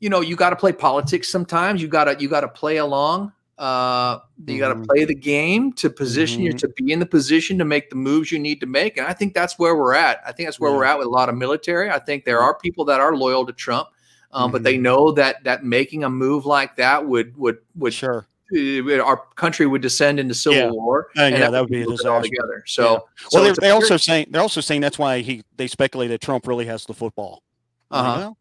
you 0.01 0.09
know 0.09 0.23
you 0.23 0.37
got 0.37 0.51
to 0.51 0.57
play 0.57 0.73
politics 0.73 1.29
sometimes. 1.29 1.83
You 1.83 1.89
got 1.89 2.05
to 2.05 2.17
you 2.19 2.31
got 2.31 2.41
to 2.41 2.49
play 2.49 2.79
along 2.79 3.33
uh 3.59 4.19
you 4.47 4.59
got 4.59 4.71
to 4.71 4.75
Mhm. 4.75 4.87
play 4.87 5.05
the 5.05 5.15
game 5.15 5.73
to 5.75 5.89
position 5.89 6.43
you 6.43 6.53
Mhm. 6.53 6.59
to 6.59 6.69
be 6.77 6.91
in 6.93 6.99
the 6.99 7.07
position 7.07 7.57
to 7.59 7.65
make 7.65 7.89
the 7.89 7.95
moves 7.95 8.33
you 8.33 8.39
need 8.41 8.59
to 8.61 8.67
make 8.67 8.97
and 8.97 9.07
i 9.07 9.13
think 9.13 9.33
that's 9.33 9.59
where 9.61 9.77
we're 9.77 9.95
at 9.95 10.21
i 10.27 10.33
think 10.33 10.49
that's 10.49 10.59
where 10.59 10.73
Yeah. 10.73 10.77
we're 10.79 10.85
at 10.85 10.99
with 10.99 11.07
a 11.07 11.11
lot 11.11 11.29
of 11.29 11.37
military 11.37 11.89
i 11.89 12.01
think 12.01 12.25
there 12.25 12.41
are 12.41 12.59
people 12.59 12.85
that 12.87 12.99
are 13.01 13.15
loyal 13.17 13.47
to 13.47 13.53
trump 13.53 13.89
um, 14.33 14.51
but 14.51 14.65
they 14.65 14.75
Mhm. 14.77 14.81
know 14.83 15.13
that 15.13 15.45
that 15.45 15.65
making 15.65 16.03
a 16.03 16.11
move 16.11 16.47
like 16.47 16.75
that 16.77 17.07
would 17.07 17.37
would 17.37 17.59
would 17.77 17.95
Sure. 17.95 18.27
uh, 18.57 18.99
our 19.01 19.23
country 19.37 19.67
would 19.67 19.83
descend 19.83 20.19
into 20.19 20.35
civil 20.35 20.59
Yeah. 20.59 20.71
war 20.71 21.07
Uh, 21.17 21.23
yeah, 21.33 21.49
that 21.51 21.61
would 21.61 21.71
be 21.71 21.83
a 21.83 21.87
disaster. 21.87 22.11
altogether 22.11 22.65
so, 22.67 22.83
Yeah. 22.83 22.99
Well, 23.33 23.43
a 23.43 23.45
they're, 23.47 23.55
they're 23.61 23.75
also 23.75 23.97
saying 23.97 24.27
they're 24.31 24.43
also 24.43 24.61
saying 24.61 24.81
that's 24.81 24.99
why 24.99 25.21
he 25.21 25.45
they 25.57 25.69
speculate 25.69 26.11
that 26.11 26.21
Trump 26.21 26.49
really 26.49 26.67
has 26.67 26.85
the 26.87 26.95
football. 26.95 27.45
Uh-huh. 27.93 28.17
well, 28.19 28.39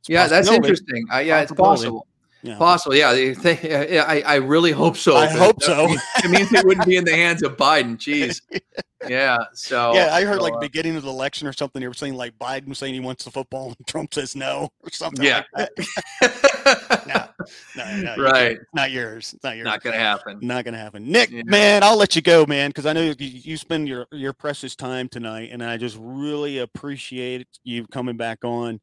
it's 0.00 0.08
yeah 0.10 0.26
that's 0.26 0.50
interesting 0.50 1.06
uh, 1.14 1.18
yeah 1.18 1.40
it's 1.40 1.52
possible 1.52 2.06
Yeah. 2.42 2.56
Possible, 2.56 2.94
yeah. 2.96 3.12
they- 3.12 3.32
they- 3.34 3.88
yeah, 3.94 4.04
I, 4.06 4.22
I 4.22 4.34
really 4.36 4.70
hope 4.72 4.96
so. 4.96 5.16
I 5.16 5.26
hope 5.26 5.62
so. 5.62 5.86
means- 5.88 6.02
It 6.24 6.30
means 6.30 6.52
it 6.52 6.64
wouldn't 6.64 6.86
be 6.86 6.96
in 6.96 7.04
the 7.04 7.14
hands 7.14 7.42
of 7.42 7.56
Biden. 7.56 7.96
Jeez. 7.98 8.40
Yeah. 9.08 9.38
So 9.54 9.94
yeah, 9.94 10.14
I 10.14 10.24
heard 10.24 10.36
so, 10.36 10.42
like 10.42 10.52
uh, 10.52 10.58
beginning 10.58 10.94
of 10.94 11.04
the 11.04 11.08
election 11.08 11.48
or 11.48 11.54
something. 11.54 11.80
They 11.80 11.88
were 11.88 11.94
saying 11.94 12.16
like 12.16 12.38
Biden 12.38 12.76
saying 12.76 12.92
he 12.92 13.00
wants 13.00 13.24
the 13.24 13.30
football, 13.30 13.68
and 13.68 13.76
Trump 13.86 14.12
says 14.12 14.36
no 14.36 14.68
or 14.82 14.90
something. 14.90 15.24
yeah. 15.24 15.42
like 15.56 15.74
that. 15.74 17.34
No, 17.76 17.84
no, 17.96 18.14
no, 18.16 18.22
right. 18.22 18.58
not 18.74 18.90
yours. 18.90 19.34
Not 19.42 19.56
yours. 19.56 19.64
Not 19.64 19.82
gonna 19.82 19.96
happen. 19.96 20.38
Not 20.42 20.66
gonna 20.66 20.76
happen. 20.76 21.10
Nick, 21.10 21.30
Yeah. 21.30 21.42
man, 21.46 21.82
I'll 21.82 21.96
let 21.96 22.14
you 22.14 22.20
go, 22.20 22.44
man, 22.46 22.68
because 22.68 22.84
I 22.84 22.92
know 22.92 23.00
you, 23.00 23.14
you 23.18 23.56
spend 23.56 23.88
your 23.88 24.06
your 24.12 24.34
precious 24.34 24.76
time 24.76 25.08
tonight, 25.08 25.48
and 25.50 25.62
I 25.64 25.78
just 25.78 25.96
really 25.98 26.58
appreciate 26.58 27.46
you 27.64 27.86
coming 27.86 28.18
back 28.18 28.44
on. 28.44 28.80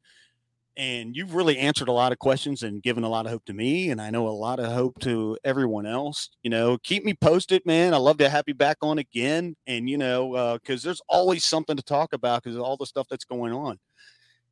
And 0.78 1.16
you've 1.16 1.34
really 1.34 1.58
answered 1.58 1.88
a 1.88 1.92
lot 1.92 2.12
of 2.12 2.20
questions 2.20 2.62
and 2.62 2.84
given 2.84 3.04
a 3.04 3.10
lot 3.10 3.26
of 3.26 3.32
hope 3.32 3.46
to 3.46 3.54
me, 3.54 3.90
and 3.90 4.00
I 4.00 4.12
know 4.12 4.28
a 4.28 4.30
lot 4.30 4.60
of 4.60 4.72
hope 4.72 5.00
to 5.00 5.36
everyone 5.44 5.88
else. 5.88 6.30
You 6.44 6.52
know, 6.52 6.78
keep 6.84 7.04
me 7.04 7.16
posted, 7.16 7.66
man. 7.66 7.96
I 7.96 7.98
love 7.98 8.20
to 8.20 8.30
have 8.30 8.44
you 8.46 8.54
back 8.54 8.78
on 8.84 9.00
again, 9.00 9.56
and 9.66 9.90
you 9.90 9.98
know, 9.98 10.60
because 10.62 10.84
there's 10.84 11.02
always 11.10 11.44
something 11.44 11.76
to 11.76 11.82
talk 11.84 12.14
about 12.14 12.44
because 12.44 12.56
of 12.56 12.62
all 12.62 12.78
the 12.78 12.86
stuff 12.86 13.08
that's 13.10 13.26
going 13.26 13.54
on. 13.54 13.80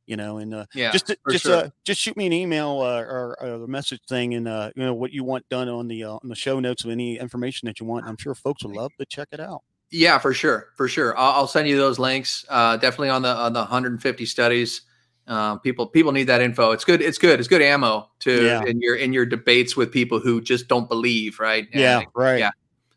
You 0.06 0.16
know, 0.16 0.38
and 0.38 0.54
uh, 0.54 0.66
Yeah. 0.74 0.90
just 0.92 1.14
just 1.30 1.44
sure. 1.44 1.54
uh, 1.56 1.70
just 1.84 2.00
shoot 2.00 2.16
me 2.16 2.26
an 2.26 2.32
email 2.32 2.80
uh, 2.80 3.00
or, 3.02 3.36
or 3.40 3.64
a 3.64 3.68
message 3.68 4.00
thing 4.08 4.34
and 4.34 4.46
uh, 4.46 4.70
you 4.76 4.82
know 4.84 4.94
what 4.94 5.12
you 5.12 5.24
want 5.24 5.48
done 5.48 5.68
on 5.68 5.88
the 5.88 6.04
uh, 6.04 6.12
on 6.12 6.28
the 6.28 6.36
show 6.36 6.60
notes 6.60 6.84
of 6.84 6.90
any 6.90 7.18
information 7.18 7.66
that 7.66 7.80
you 7.80 7.86
want. 7.86 8.04
I'm 8.06 8.16
sure 8.16 8.34
folks 8.34 8.64
would 8.64 8.74
love 8.74 8.92
to 8.98 9.06
check 9.06 9.28
it 9.32 9.40
out. 9.40 9.62
Yeah, 9.90 10.18
for 10.18 10.34
sure, 10.34 10.70
for 10.76 10.88
sure. 10.88 11.16
I'll, 11.16 11.32
I'll 11.32 11.46
send 11.48 11.68
you 11.68 11.76
those 11.76 11.98
links. 11.98 12.44
Uh, 12.48 12.76
definitely 12.76 13.10
on 13.10 13.22
the 13.22 13.28
on 13.34 13.52
the 13.52 13.60
150 13.60 14.26
studies. 14.26 14.82
Uh, 15.26 15.56
people 15.56 15.86
people 15.86 16.12
need 16.12 16.24
that 16.24 16.40
info. 16.40 16.70
It's 16.70 16.84
good. 16.84 17.02
It's 17.02 17.18
good. 17.18 17.38
It's 17.40 17.48
good 17.48 17.62
ammo 17.62 18.08
to 18.20 18.44
Yeah. 18.44 18.62
in 18.64 18.80
your 18.80 18.96
in 18.96 19.12
your 19.12 19.26
debates 19.26 19.76
with 19.76 19.90
people 19.90 20.20
who 20.20 20.40
just 20.40 20.68
don't 20.68 20.88
believe. 20.88 21.40
Right. 21.40 21.66
And 21.72 21.80
yeah, 21.80 22.02
right. 22.14 22.38
yeah. 22.38 22.50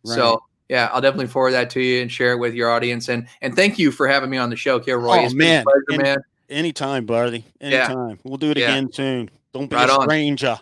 right. 0.06 0.16
So 0.16 0.44
yeah, 0.70 0.90
I'll 0.94 1.02
definitely 1.02 1.28
forward 1.28 1.52
that 1.54 1.70
to 1.72 1.82
you 1.82 2.02
and 2.04 2.12
share 2.12 2.34
it 2.34 2.38
with 2.38 2.54
your 2.54 2.70
audience. 2.70 3.10
And 3.10 3.28
and 3.42 3.56
thank 3.56 3.80
you 3.80 3.92
for 3.92 4.08
having 4.08 4.30
me 4.30 4.38
on 4.38 4.50
the 4.52 4.56
show, 4.56 4.80
Kilroy. 4.80 5.18
Oh, 5.18 5.24
it's 5.26 5.34
been 5.34 5.42
a 5.48 5.50
man. 5.50 5.64
pleasure, 5.64 5.84
And- 5.94 6.04
man. 6.04 6.18
anytime, 6.50 7.06
buddy. 7.08 7.46
Yeah. 7.60 7.86
Anytime. 7.86 8.20
We'll 8.24 8.38
do 8.38 8.52
it 8.52 8.58
Yeah. 8.58 8.72
again 8.72 8.92
soon. 8.94 9.30
Don't 9.54 9.68
be 9.70 9.76
Right 9.76 9.90
a 9.90 9.94
on. 9.94 10.04
stranger. 10.04 10.60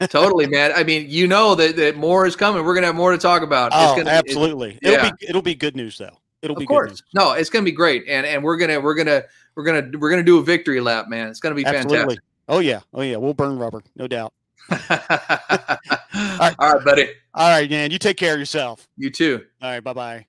totally, 0.08 0.46
man. 0.46 0.72
I 0.76 0.84
mean, 0.84 1.06
you 1.08 1.26
know 1.26 1.56
that, 1.56 1.74
that 1.76 1.96
more 1.96 2.24
is 2.26 2.36
coming. 2.36 2.64
We're 2.64 2.74
gonna 2.74 2.86
have 2.86 2.96
more 2.96 3.10
to 3.10 3.18
talk 3.18 3.42
about. 3.42 3.72
Oh, 3.74 3.96
gonna, 3.96 4.10
absolutely. 4.10 4.78
yeah. 4.80 4.92
It'll 4.92 5.10
be 5.10 5.26
it'll 5.28 5.42
be 5.42 5.54
good 5.56 5.74
news 5.74 5.98
though. 5.98 6.16
It'll 6.42 6.56
of 6.56 6.60
be 6.60 6.66
course. 6.66 6.84
good 6.86 6.90
news. 6.90 7.02
No, 7.14 7.32
it's 7.32 7.50
gonna 7.50 7.64
be 7.64 7.72
great, 7.72 8.04
and 8.08 8.24
and 8.24 8.42
we're 8.42 8.56
gonna 8.56 8.80
we're 8.80 8.94
gonna 8.94 9.24
we're 9.54 9.64
gonna 9.64 9.98
we're 9.98 10.10
gonna 10.10 10.22
do 10.22 10.38
a 10.38 10.42
victory 10.42 10.80
lap, 10.80 11.08
man. 11.08 11.28
It's 11.28 11.40
gonna 11.40 11.54
be 11.54 11.64
Absolutely. 11.64 12.18
Oh 12.48 12.58
yeah. 12.58 12.80
Oh 12.92 13.02
yeah. 13.02 13.16
We'll 13.16 13.34
burn 13.34 13.58
rubber, 13.58 13.82
no 13.96 14.06
doubt. 14.06 14.32
fantastic. 14.68 16.58
All 16.58 16.72
right, 16.74 16.84
buddy. 16.84 17.08
All 17.34 17.48
right, 17.48 17.68
man. 17.68 17.90
You 17.90 17.98
take 17.98 18.16
care 18.16 18.34
of 18.34 18.38
yourself. 18.38 18.86
You 18.96 19.10
too. 19.10 19.44
All 19.62 19.70
right. 19.70 19.82
Bye 19.82 19.92
bye. 19.92 20.26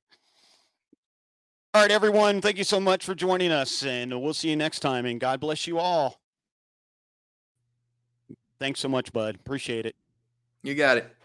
All 1.74 1.82
right, 1.82 1.92
everyone. 1.92 2.42
Thank 2.42 2.58
you 2.58 2.64
so 2.64 2.80
much 2.80 3.06
for 3.06 3.16
joining 3.16 3.52
us, 3.52 3.84
and 3.84 4.22
we'll 4.22 4.34
see 4.34 4.50
you 4.50 4.56
next 4.56 4.80
time. 4.80 5.06
And 5.06 5.20
God 5.20 5.40
bless 5.40 5.68
you 5.68 5.80
all. 5.80 6.20
Thanks 8.60 8.80
so 8.80 8.90
much, 8.90 9.14
bud. 9.14 9.36
Appreciate 9.36 9.86
it. 9.86 9.96
You 10.64 10.76
got 10.76 10.98
it. 10.98 11.16